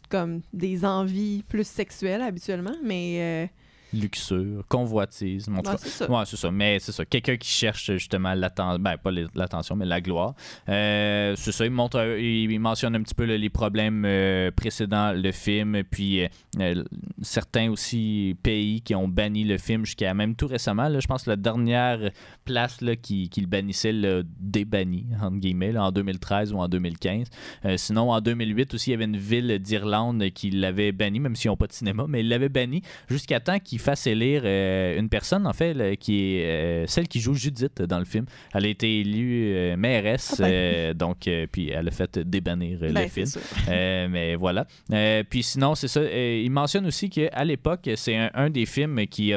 comme 0.09 0.41
des 0.53 0.85
envies 0.85 1.43
plus 1.47 1.65
sexuelles 1.67 2.21
habituellement, 2.21 2.75
mais 2.83 3.17
euh, 3.19 3.47
Luxure, 3.93 4.63
convoitise. 4.67 5.47
ouais, 5.47 5.61
c'est 5.77 5.89
ça. 5.89 6.11
Ouais, 6.11 6.23
c'est 6.25 6.38
ça. 6.38 6.51
Mais 6.51 6.79
c'est 6.79 6.91
ça. 6.91 7.05
Quelqu'un 7.05 7.38
qui 7.38 7.49
cherche 7.49 7.91
justement 7.93 8.33
l'attention, 8.33 8.79
ben 8.79 8.97
pas 8.97 9.11
l'attention, 9.11 9.75
mais 9.75 9.86
la 9.86 10.01
gloire. 10.01 10.33
Euh, 10.69 11.33
c'est 11.38 11.51
ça. 11.51 11.65
Il, 11.65 11.71
montre, 11.71 12.17
il 12.19 12.59
mentionne 12.59 12.95
un 12.95 13.01
petit 13.01 13.15
peu 13.15 13.25
là, 13.25 13.38
les 13.38 13.49
problèmes 13.49 14.03
euh, 14.05 14.51
précédents 14.51 15.13
le 15.13 15.31
film, 15.31 15.83
puis 15.89 16.27
euh, 16.59 16.83
certains 17.21 17.69
aussi 17.69 18.36
pays 18.43 18.81
qui 18.81 18.95
ont 18.95 19.07
banni 19.07 19.43
le 19.43 19.57
film 19.57 19.86
jusqu'à 19.86 20.13
même 20.13 20.36
tout 20.36 20.47
récemment. 20.47 20.88
là, 20.89 20.99
je 20.99 21.07
pense 21.07 21.23
que 21.23 21.29
la 21.29 21.36
dernière 21.36 22.11
place 22.43 22.81
là, 22.81 22.95
qui, 22.95 23.29
qui 23.29 23.41
le 23.41 23.47
bannissait 23.47 23.91
l'a 23.91 24.21
débanni, 24.39 25.05
entre 25.21 25.38
guillemets, 25.38 25.71
là, 25.71 25.86
en 25.86 25.91
2013 25.91 26.53
ou 26.53 26.59
en 26.59 26.67
2015. 26.67 27.27
Euh, 27.65 27.77
sinon, 27.77 28.11
en 28.11 28.21
2008 28.21 28.73
aussi, 28.73 28.89
il 28.89 28.93
y 28.93 28.95
avait 28.95 29.05
une 29.05 29.17
ville 29.17 29.59
d'Irlande 29.59 30.23
qui 30.33 30.51
l'avait 30.51 30.91
banni, 30.91 31.19
même 31.19 31.36
s'ils 31.36 31.49
n'ont 31.49 31.57
pas 31.57 31.67
de 31.67 31.73
cinéma, 31.73 32.05
mais 32.07 32.21
il 32.21 32.29
l'avait 32.29 32.49
banni 32.49 32.81
jusqu'à 33.09 33.39
temps 33.39 33.59
qu'il 33.59 33.74
fasse 33.80 34.07
élire 34.07 34.41
euh, 34.45 34.99
une 34.99 35.09
personne, 35.09 35.45
en 35.47 35.53
fait, 35.53 35.73
là, 35.73 35.95
qui 35.95 36.36
est 36.38 36.45
euh, 36.45 36.88
celle 36.88 37.07
qui 37.07 37.19
joue 37.19 37.34
Judith 37.34 37.82
dans 37.82 37.99
le 37.99 38.05
film. 38.05 38.26
Elle 38.53 38.65
a 38.65 38.67
été 38.69 38.99
élue 39.01 39.53
euh, 39.55 39.78
mairesse, 39.78 40.36
Ah 40.39 40.47
ben. 40.47 40.93
donc, 40.93 41.30
puis 41.51 41.69
elle 41.69 41.88
a 41.88 41.91
fait 41.91 42.19
débannir 42.19 42.80
euh, 42.82 42.91
Ben, 42.91 43.03
le 43.03 43.07
film. 43.09 43.28
mais 44.11 44.36
voilà. 44.36 44.65
Puis 45.30 45.43
sinon, 45.43 45.76
c'est 45.76 45.88
ça. 45.88 46.01
il 46.03 46.49
mentionne 46.51 46.86
aussi 46.86 47.09
qu'à 47.09 47.43
l'époque, 47.43 47.89
c'est 47.95 48.15
un, 48.15 48.30
un 48.34 48.49
des 48.49 48.65
films 48.65 49.05
qui. 49.07 49.34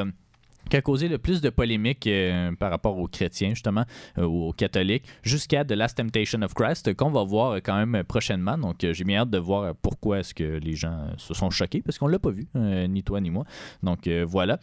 Qui 0.69 0.77
a 0.77 0.81
causé 0.81 1.07
le 1.07 1.17
plus 1.17 1.41
de 1.41 1.49
polémiques 1.49 2.07
euh, 2.07 2.51
par 2.53 2.71
rapport 2.71 2.97
aux 2.97 3.07
chrétiens, 3.07 3.49
justement, 3.49 3.85
euh, 4.17 4.23
aux 4.23 4.53
catholiques, 4.53 5.03
jusqu'à 5.23 5.65
The 5.65 5.71
Last 5.71 5.97
Temptation 5.97 6.41
of 6.41 6.53
Christ, 6.53 6.93
qu'on 6.93 7.11
va 7.11 7.23
voir 7.23 7.57
quand 7.57 7.75
même 7.83 8.03
prochainement. 8.03 8.57
Donc, 8.57 8.83
euh, 8.83 8.93
j'ai 8.93 9.03
bien 9.03 9.21
hâte 9.21 9.29
de 9.29 9.37
voir 9.37 9.75
pourquoi 9.75 10.19
est-ce 10.19 10.33
que 10.33 10.59
les 10.59 10.75
gens 10.75 11.07
se 11.17 11.33
sont 11.33 11.49
choqués, 11.49 11.81
parce 11.81 11.97
qu'on 11.97 12.07
l'a 12.07 12.19
pas 12.19 12.31
vu, 12.31 12.47
ni 12.55 13.03
toi 13.03 13.19
ni 13.19 13.29
moi. 13.29 13.45
Donc, 13.83 14.07
voilà. 14.07 14.59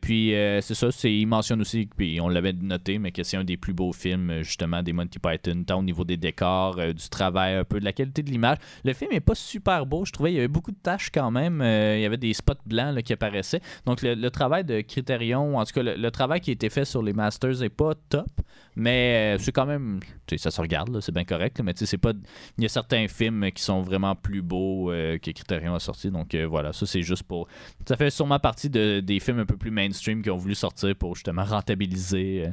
Puis, 0.00 0.32
c'est 0.60 0.74
ça, 0.74 0.88
il 1.04 1.26
mentionne 1.26 1.60
aussi, 1.60 1.88
puis 1.96 2.20
on 2.20 2.28
l'avait 2.28 2.52
noté, 2.52 2.98
mais 2.98 3.12
que 3.12 3.22
c'est 3.22 3.36
un 3.36 3.44
des 3.44 3.56
plus 3.56 3.72
beaux 3.72 3.92
films, 3.92 4.42
justement, 4.42 4.82
des 4.82 4.92
Monty 4.92 5.18
Python, 5.18 5.64
tant 5.64 5.78
au 5.78 5.82
niveau 5.82 6.04
des 6.04 6.16
décors, 6.16 6.76
du 6.76 7.08
travail, 7.08 7.54
un 7.54 7.64
peu 7.64 7.80
de 7.80 7.84
la 7.84 7.92
qualité 7.92 8.22
de 8.22 8.30
l'image. 8.30 8.58
Le 8.84 8.92
film 8.92 9.12
est 9.12 9.20
pas 9.20 9.34
super 9.34 9.86
beau, 9.86 10.04
je 10.04 10.12
trouvais. 10.12 10.32
Il 10.32 10.36
y 10.36 10.38
avait 10.38 10.48
beaucoup 10.48 10.72
de 10.72 10.78
tâches 10.82 11.10
quand 11.10 11.30
même. 11.30 11.60
Il 11.62 12.00
y 12.00 12.04
avait 12.04 12.16
des 12.16 12.34
spots 12.34 12.54
blancs 12.66 13.02
qui 13.02 13.12
apparaissaient. 13.12 13.62
Donc, 13.86 14.02
le, 14.02 14.14
le 14.14 14.30
travail 14.30 14.64
de 14.64 14.80
Criterion, 14.80 15.37
en 15.38 15.64
tout 15.64 15.72
cas, 15.72 15.82
le, 15.82 16.10
travail 16.10 16.40
qui 16.40 16.50
a 16.50 16.52
été 16.52 16.70
fait 16.70 16.84
sur 16.84 17.02
les 17.02 17.12
Masters 17.12 17.62
est 17.62 17.68
pas 17.68 17.94
top, 18.08 18.28
mais 18.76 19.34
euh, 19.36 19.38
c'est 19.40 19.52
quand 19.52 19.66
même. 19.66 20.00
Ça 20.36 20.50
se 20.50 20.60
regarde, 20.60 21.00
c'est 21.00 21.12
bien 21.12 21.24
correct, 21.24 21.60
mais 21.62 21.72
c'est 21.74 21.98
pas. 21.98 22.12
Il 22.56 22.62
y 22.62 22.66
a 22.66 22.68
certains 22.68 23.08
films 23.08 23.50
qui 23.52 23.62
sont 23.62 23.82
vraiment 23.82 24.14
plus 24.14 24.42
beaux 24.42 24.90
euh, 24.90 25.18
que 25.18 25.30
Criterion 25.30 25.74
a 25.74 25.80
sorti. 25.80 26.10
Donc, 26.10 26.34
euh, 26.34 26.46
voilà, 26.46 26.72
ça, 26.72 26.86
c'est 26.86 27.02
juste 27.02 27.24
pour. 27.24 27.48
Ça 27.86 27.96
fait 27.96 28.10
sûrement 28.10 28.38
partie 28.38 28.70
de, 28.70 29.00
des 29.00 29.20
films 29.20 29.40
un 29.40 29.46
peu 29.46 29.56
plus 29.56 29.70
mainstream 29.70 30.22
qui 30.22 30.30
ont 30.30 30.36
voulu 30.36 30.54
sortir 30.54 30.94
pour 30.96 31.14
justement 31.14 31.44
rentabiliser 31.44 32.46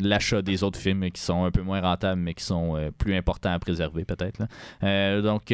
l'achat 0.00 0.42
des 0.42 0.62
autres 0.62 0.78
films 0.78 1.10
qui 1.10 1.20
sont 1.20 1.44
un 1.44 1.50
peu 1.50 1.62
moins 1.62 1.80
rentables, 1.80 2.20
mais 2.20 2.34
qui 2.34 2.44
sont 2.44 2.90
plus 2.98 3.14
importants 3.14 3.52
à 3.52 3.58
préserver, 3.58 4.04
peut-être. 4.04 4.40
donc. 5.22 5.52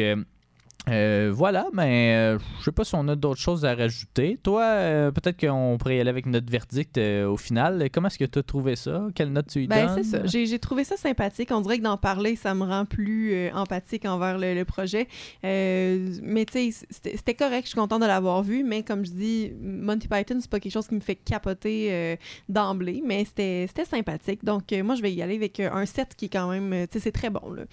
Euh, 0.89 1.31
voilà, 1.33 1.67
mais 1.73 2.15
euh, 2.15 2.39
je 2.59 2.65
sais 2.65 2.71
pas 2.71 2.83
si 2.83 2.95
on 2.95 3.07
a 3.07 3.15
d'autres 3.15 3.39
choses 3.39 3.65
à 3.65 3.75
rajouter. 3.75 4.39
Toi, 4.43 4.63
euh, 4.63 5.11
peut-être 5.11 5.39
qu'on 5.39 5.77
pourrait 5.77 5.97
y 5.97 5.99
aller 5.99 6.09
avec 6.09 6.25
notre 6.25 6.51
verdict 6.51 6.97
au 6.97 7.37
final. 7.37 7.89
Comment 7.91 8.07
est-ce 8.07 8.17
que 8.17 8.25
tu 8.25 8.39
as 8.39 8.43
trouvé 8.43 8.75
ça? 8.75 9.07
Quelle 9.15 9.31
note 9.31 9.47
tu 9.47 9.63
y 9.63 9.67
Ben, 9.67 9.87
donnes? 9.87 10.03
c'est 10.03 10.17
ça. 10.17 10.25
J'ai 10.25 10.59
trouvé 10.59 10.83
ça 10.83 10.97
sympathique. 10.97 11.49
On 11.51 11.61
dirait 11.61 11.77
que 11.79 11.83
d'en 11.83 11.97
parler, 11.97 12.35
ça 12.35 12.53
me 12.53 12.63
rend 12.63 12.85
plus 12.85 13.49
empathique 13.53 14.05
envers 14.05 14.37
le, 14.37 14.53
le 14.53 14.65
projet. 14.65 15.07
Mais 15.43 16.45
tu 16.51 16.71
sais, 16.71 16.85
c'était 16.89 17.33
correct. 17.33 17.63
Je 17.63 17.69
suis 17.69 17.75
contente 17.77 18.01
de 18.01 18.07
l'avoir 18.07 18.43
vu. 18.43 18.63
Mais 18.63 18.83
comme 18.83 19.05
je 19.05 19.11
dis, 19.11 19.51
Monty 19.61 20.07
Python, 20.07 20.37
c'est 20.39 20.49
pas 20.49 20.59
quelque 20.59 20.73
chose 20.73 20.87
qui 20.87 20.95
me 20.95 20.99
fait 21.01 21.15
capoter 21.15 22.17
d'emblée. 22.49 23.01
Mais 23.05 23.25
c'était 23.25 23.65
c'était 23.67 23.85
sympathique. 23.85 24.43
Donc, 24.43 24.71
moi, 24.83 24.95
je 24.95 25.01
vais 25.01 25.13
y 25.13 25.21
aller 25.21 25.35
avec 25.35 25.59
un 25.59 25.85
7 25.85 26.15
qui 26.15 26.25
est 26.25 26.29
quand 26.29 26.49
même. 26.49 26.87
Tu 26.87 26.93
sais, 26.93 27.03
c'est 27.03 27.11
très 27.11 27.29
bon. 27.29 27.51
Là. 27.51 27.63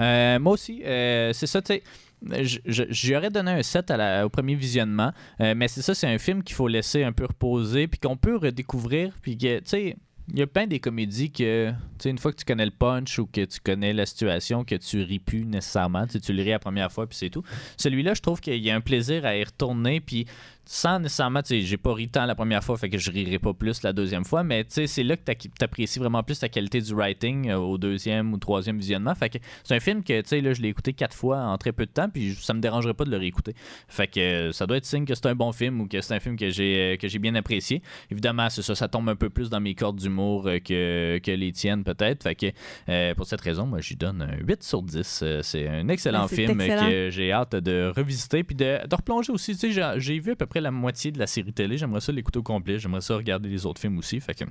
Euh, 0.00 0.38
moi 0.38 0.52
aussi, 0.52 0.82
euh, 0.84 1.32
c'est 1.32 1.46
ça, 1.46 1.60
tu 1.62 1.74
sais. 1.74 1.82
J'aurais 2.26 3.30
donné 3.30 3.50
un 3.52 3.62
7 3.62 3.90
à 3.90 3.96
la- 3.96 4.26
au 4.26 4.28
premier 4.28 4.54
visionnement, 4.54 5.12
euh, 5.40 5.54
mais 5.56 5.68
c'est 5.68 5.82
ça, 5.82 5.94
c'est 5.94 6.06
un 6.06 6.18
film 6.18 6.42
qu'il 6.42 6.54
faut 6.54 6.68
laisser 6.68 7.02
un 7.02 7.12
peu 7.12 7.24
reposer, 7.24 7.86
puis 7.88 7.98
qu'on 7.98 8.16
peut 8.16 8.36
redécouvrir, 8.36 9.12
puis 9.22 9.36
tu 9.36 9.48
sais, 9.64 9.96
il 10.32 10.38
y 10.38 10.42
a 10.42 10.46
plein 10.46 10.66
des 10.66 10.78
comédies 10.78 11.32
que, 11.32 11.70
tu 11.70 11.74
sais, 11.98 12.10
une 12.10 12.18
fois 12.18 12.30
que 12.32 12.36
tu 12.36 12.44
connais 12.44 12.64
le 12.64 12.70
punch 12.70 13.18
ou 13.18 13.26
que 13.26 13.44
tu 13.44 13.58
connais 13.58 13.92
la 13.92 14.06
situation, 14.06 14.64
que 14.64 14.76
tu 14.76 15.02
ris 15.02 15.18
plus 15.18 15.44
nécessairement, 15.44 16.06
tu 16.06 16.32
le 16.32 16.42
ris 16.42 16.50
la 16.50 16.58
première 16.60 16.92
fois, 16.92 17.06
puis 17.08 17.16
c'est 17.18 17.30
tout. 17.30 17.42
Celui-là, 17.76 18.14
je 18.14 18.20
trouve 18.20 18.40
qu'il 18.40 18.62
y 18.62 18.70
a 18.70 18.76
un 18.76 18.80
plaisir 18.80 19.24
à 19.24 19.36
y 19.36 19.42
retourner, 19.42 20.00
puis 20.00 20.26
sans 20.64 20.98
nécessairement, 20.98 21.42
tu 21.42 21.48
sais, 21.48 21.60
j'ai 21.62 21.76
pas 21.76 21.92
ri 21.92 22.08
tant 22.08 22.26
la 22.26 22.34
première 22.34 22.62
fois, 22.62 22.76
fait 22.76 22.88
que 22.88 22.98
je 22.98 23.10
rirai 23.10 23.38
pas 23.38 23.52
plus 23.52 23.82
la 23.82 23.92
deuxième 23.92 24.24
fois, 24.24 24.42
mais 24.42 24.64
tu 24.64 24.72
sais, 24.72 24.86
c'est 24.86 25.02
là 25.02 25.16
que 25.16 25.22
t'apprécies 25.58 25.98
vraiment 25.98 26.22
plus 26.22 26.40
la 26.42 26.48
qualité 26.48 26.80
du 26.80 26.94
writing 26.94 27.48
euh, 27.48 27.56
au 27.56 27.78
deuxième 27.78 28.32
ou 28.32 28.38
troisième 28.38 28.78
visionnement. 28.78 29.14
Fait 29.14 29.30
que 29.30 29.38
c'est 29.64 29.74
un 29.74 29.80
film 29.80 30.02
que, 30.02 30.20
tu 30.20 30.28
sais, 30.28 30.40
là, 30.40 30.52
je 30.52 30.62
l'ai 30.62 30.68
écouté 30.68 30.92
quatre 30.92 31.16
fois 31.16 31.38
en 31.38 31.58
très 31.58 31.72
peu 31.72 31.86
de 31.86 31.90
temps, 31.90 32.08
puis 32.08 32.34
ça 32.34 32.54
me 32.54 32.60
dérangerait 32.60 32.94
pas 32.94 33.04
de 33.04 33.10
le 33.10 33.16
réécouter. 33.16 33.54
Fait 33.88 34.06
que 34.06 34.20
euh, 34.20 34.52
ça 34.52 34.66
doit 34.66 34.76
être 34.76 34.86
signe 34.86 35.04
que 35.04 35.14
c'est 35.14 35.26
un 35.26 35.34
bon 35.34 35.52
film 35.52 35.80
ou 35.80 35.88
que 35.88 36.00
c'est 36.00 36.14
un 36.14 36.20
film 36.20 36.36
que 36.36 36.50
j'ai 36.50 36.94
euh, 36.94 36.96
que 36.96 37.08
j'ai 37.08 37.18
bien 37.18 37.34
apprécié. 37.34 37.82
Évidemment, 38.10 38.48
c'est 38.50 38.62
ça, 38.62 38.74
ça 38.74 38.88
tombe 38.88 39.08
un 39.08 39.16
peu 39.16 39.30
plus 39.30 39.50
dans 39.50 39.60
mes 39.60 39.74
cordes 39.74 39.96
d'humour 39.96 40.44
que, 40.64 41.18
que 41.18 41.30
les 41.30 41.52
tiennes, 41.52 41.84
peut-être. 41.84 42.22
Fait 42.22 42.34
que 42.34 43.14
pour 43.14 43.26
cette 43.26 43.40
raison, 43.40 43.66
moi, 43.66 43.80
j'y 43.80 43.96
donne 43.96 44.22
un 44.22 44.36
8 44.46 44.62
sur 44.62 44.82
10. 44.82 45.20
Euh, 45.22 45.40
c'est 45.42 45.68
un 45.68 45.88
excellent 45.88 46.28
film 46.28 46.60
excellent. 46.60 46.88
que 46.88 47.10
j'ai 47.10 47.32
hâte 47.32 47.56
de 47.56 47.92
revisiter 47.94 48.44
puis 48.44 48.56
de, 48.56 48.86
de 48.86 48.94
replonger 48.94 49.32
aussi. 49.32 49.56
Tu 49.56 49.72
sais, 49.72 49.98
j'ai 49.98 50.18
vu 50.18 50.32
à 50.32 50.36
peu 50.36 50.46
près 50.46 50.59
la 50.60 50.70
moitié 50.70 51.12
de 51.12 51.18
la 51.18 51.26
série 51.26 51.52
télé. 51.52 51.78
J'aimerais 51.78 52.00
ça 52.00 52.12
l'écouter 52.12 52.38
au 52.38 52.42
complet. 52.42 52.78
J'aimerais 52.78 53.00
ça 53.00 53.16
regarder 53.16 53.48
les 53.48 53.66
autres 53.66 53.80
films 53.80 53.98
aussi. 53.98 54.20
Fait 54.20 54.34
que 54.34 54.44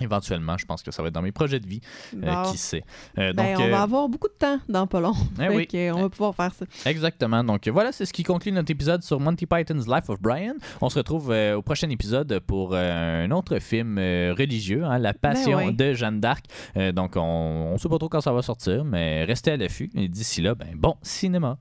éventuellement, 0.00 0.56
je 0.56 0.64
pense 0.64 0.82
que 0.82 0.90
ça 0.90 1.02
va 1.02 1.08
être 1.08 1.14
dans 1.14 1.22
mes 1.22 1.32
projets 1.32 1.60
de 1.60 1.66
vie. 1.66 1.80
Euh, 2.22 2.44
qui 2.44 2.56
sait. 2.56 2.84
Euh, 3.18 3.32
Ben, 3.32 3.54
donc, 3.54 3.62
on 3.64 3.66
euh, 3.68 3.70
va 3.70 3.82
avoir 3.82 4.08
beaucoup 4.08 4.28
de 4.28 4.34
temps 4.38 4.60
dans 4.68 4.86
pas 4.86 5.00
long. 5.00 5.14
eh 5.40 5.48
oui. 5.48 5.68
on 5.92 6.02
va 6.02 6.08
pouvoir 6.08 6.34
faire 6.34 6.54
ça. 6.54 6.66
Exactement. 6.88 7.42
Donc 7.44 7.66
voilà, 7.68 7.92
c'est 7.92 8.06
ce 8.06 8.12
qui 8.12 8.22
conclut 8.22 8.52
notre 8.52 8.70
épisode 8.70 9.02
sur 9.02 9.18
Monty 9.20 9.46
Python's 9.46 9.86
Life 9.86 10.08
of 10.08 10.20
Brian. 10.20 10.54
On 10.80 10.88
se 10.88 10.98
retrouve 10.98 11.30
au 11.30 11.62
prochain 11.62 11.90
épisode 11.90 12.40
pour 12.46 12.74
un 12.74 13.30
autre 13.30 13.58
film 13.58 13.98
religieux, 13.98 14.84
hein, 14.84 14.98
La 14.98 15.14
Passion 15.14 15.58
Ben 15.58 15.66
ouais. 15.66 15.72
de 15.72 15.94
Jeanne 15.94 16.20
d'Arc. 16.20 16.44
Donc 16.94 17.16
on 17.16 17.72
ne 17.72 17.78
sait 17.78 17.88
pas 17.88 17.98
trop 17.98 18.08
quand 18.08 18.20
ça 18.20 18.32
va 18.32 18.42
sortir, 18.42 18.84
mais 18.84 19.24
restez 19.24 19.50
à 19.52 19.56
l'affût. 19.56 19.90
Et 19.94 20.08
d'ici 20.08 20.42
là, 20.42 20.54
ben 20.54 20.68
bon 20.76 20.94
cinéma. 21.02 21.58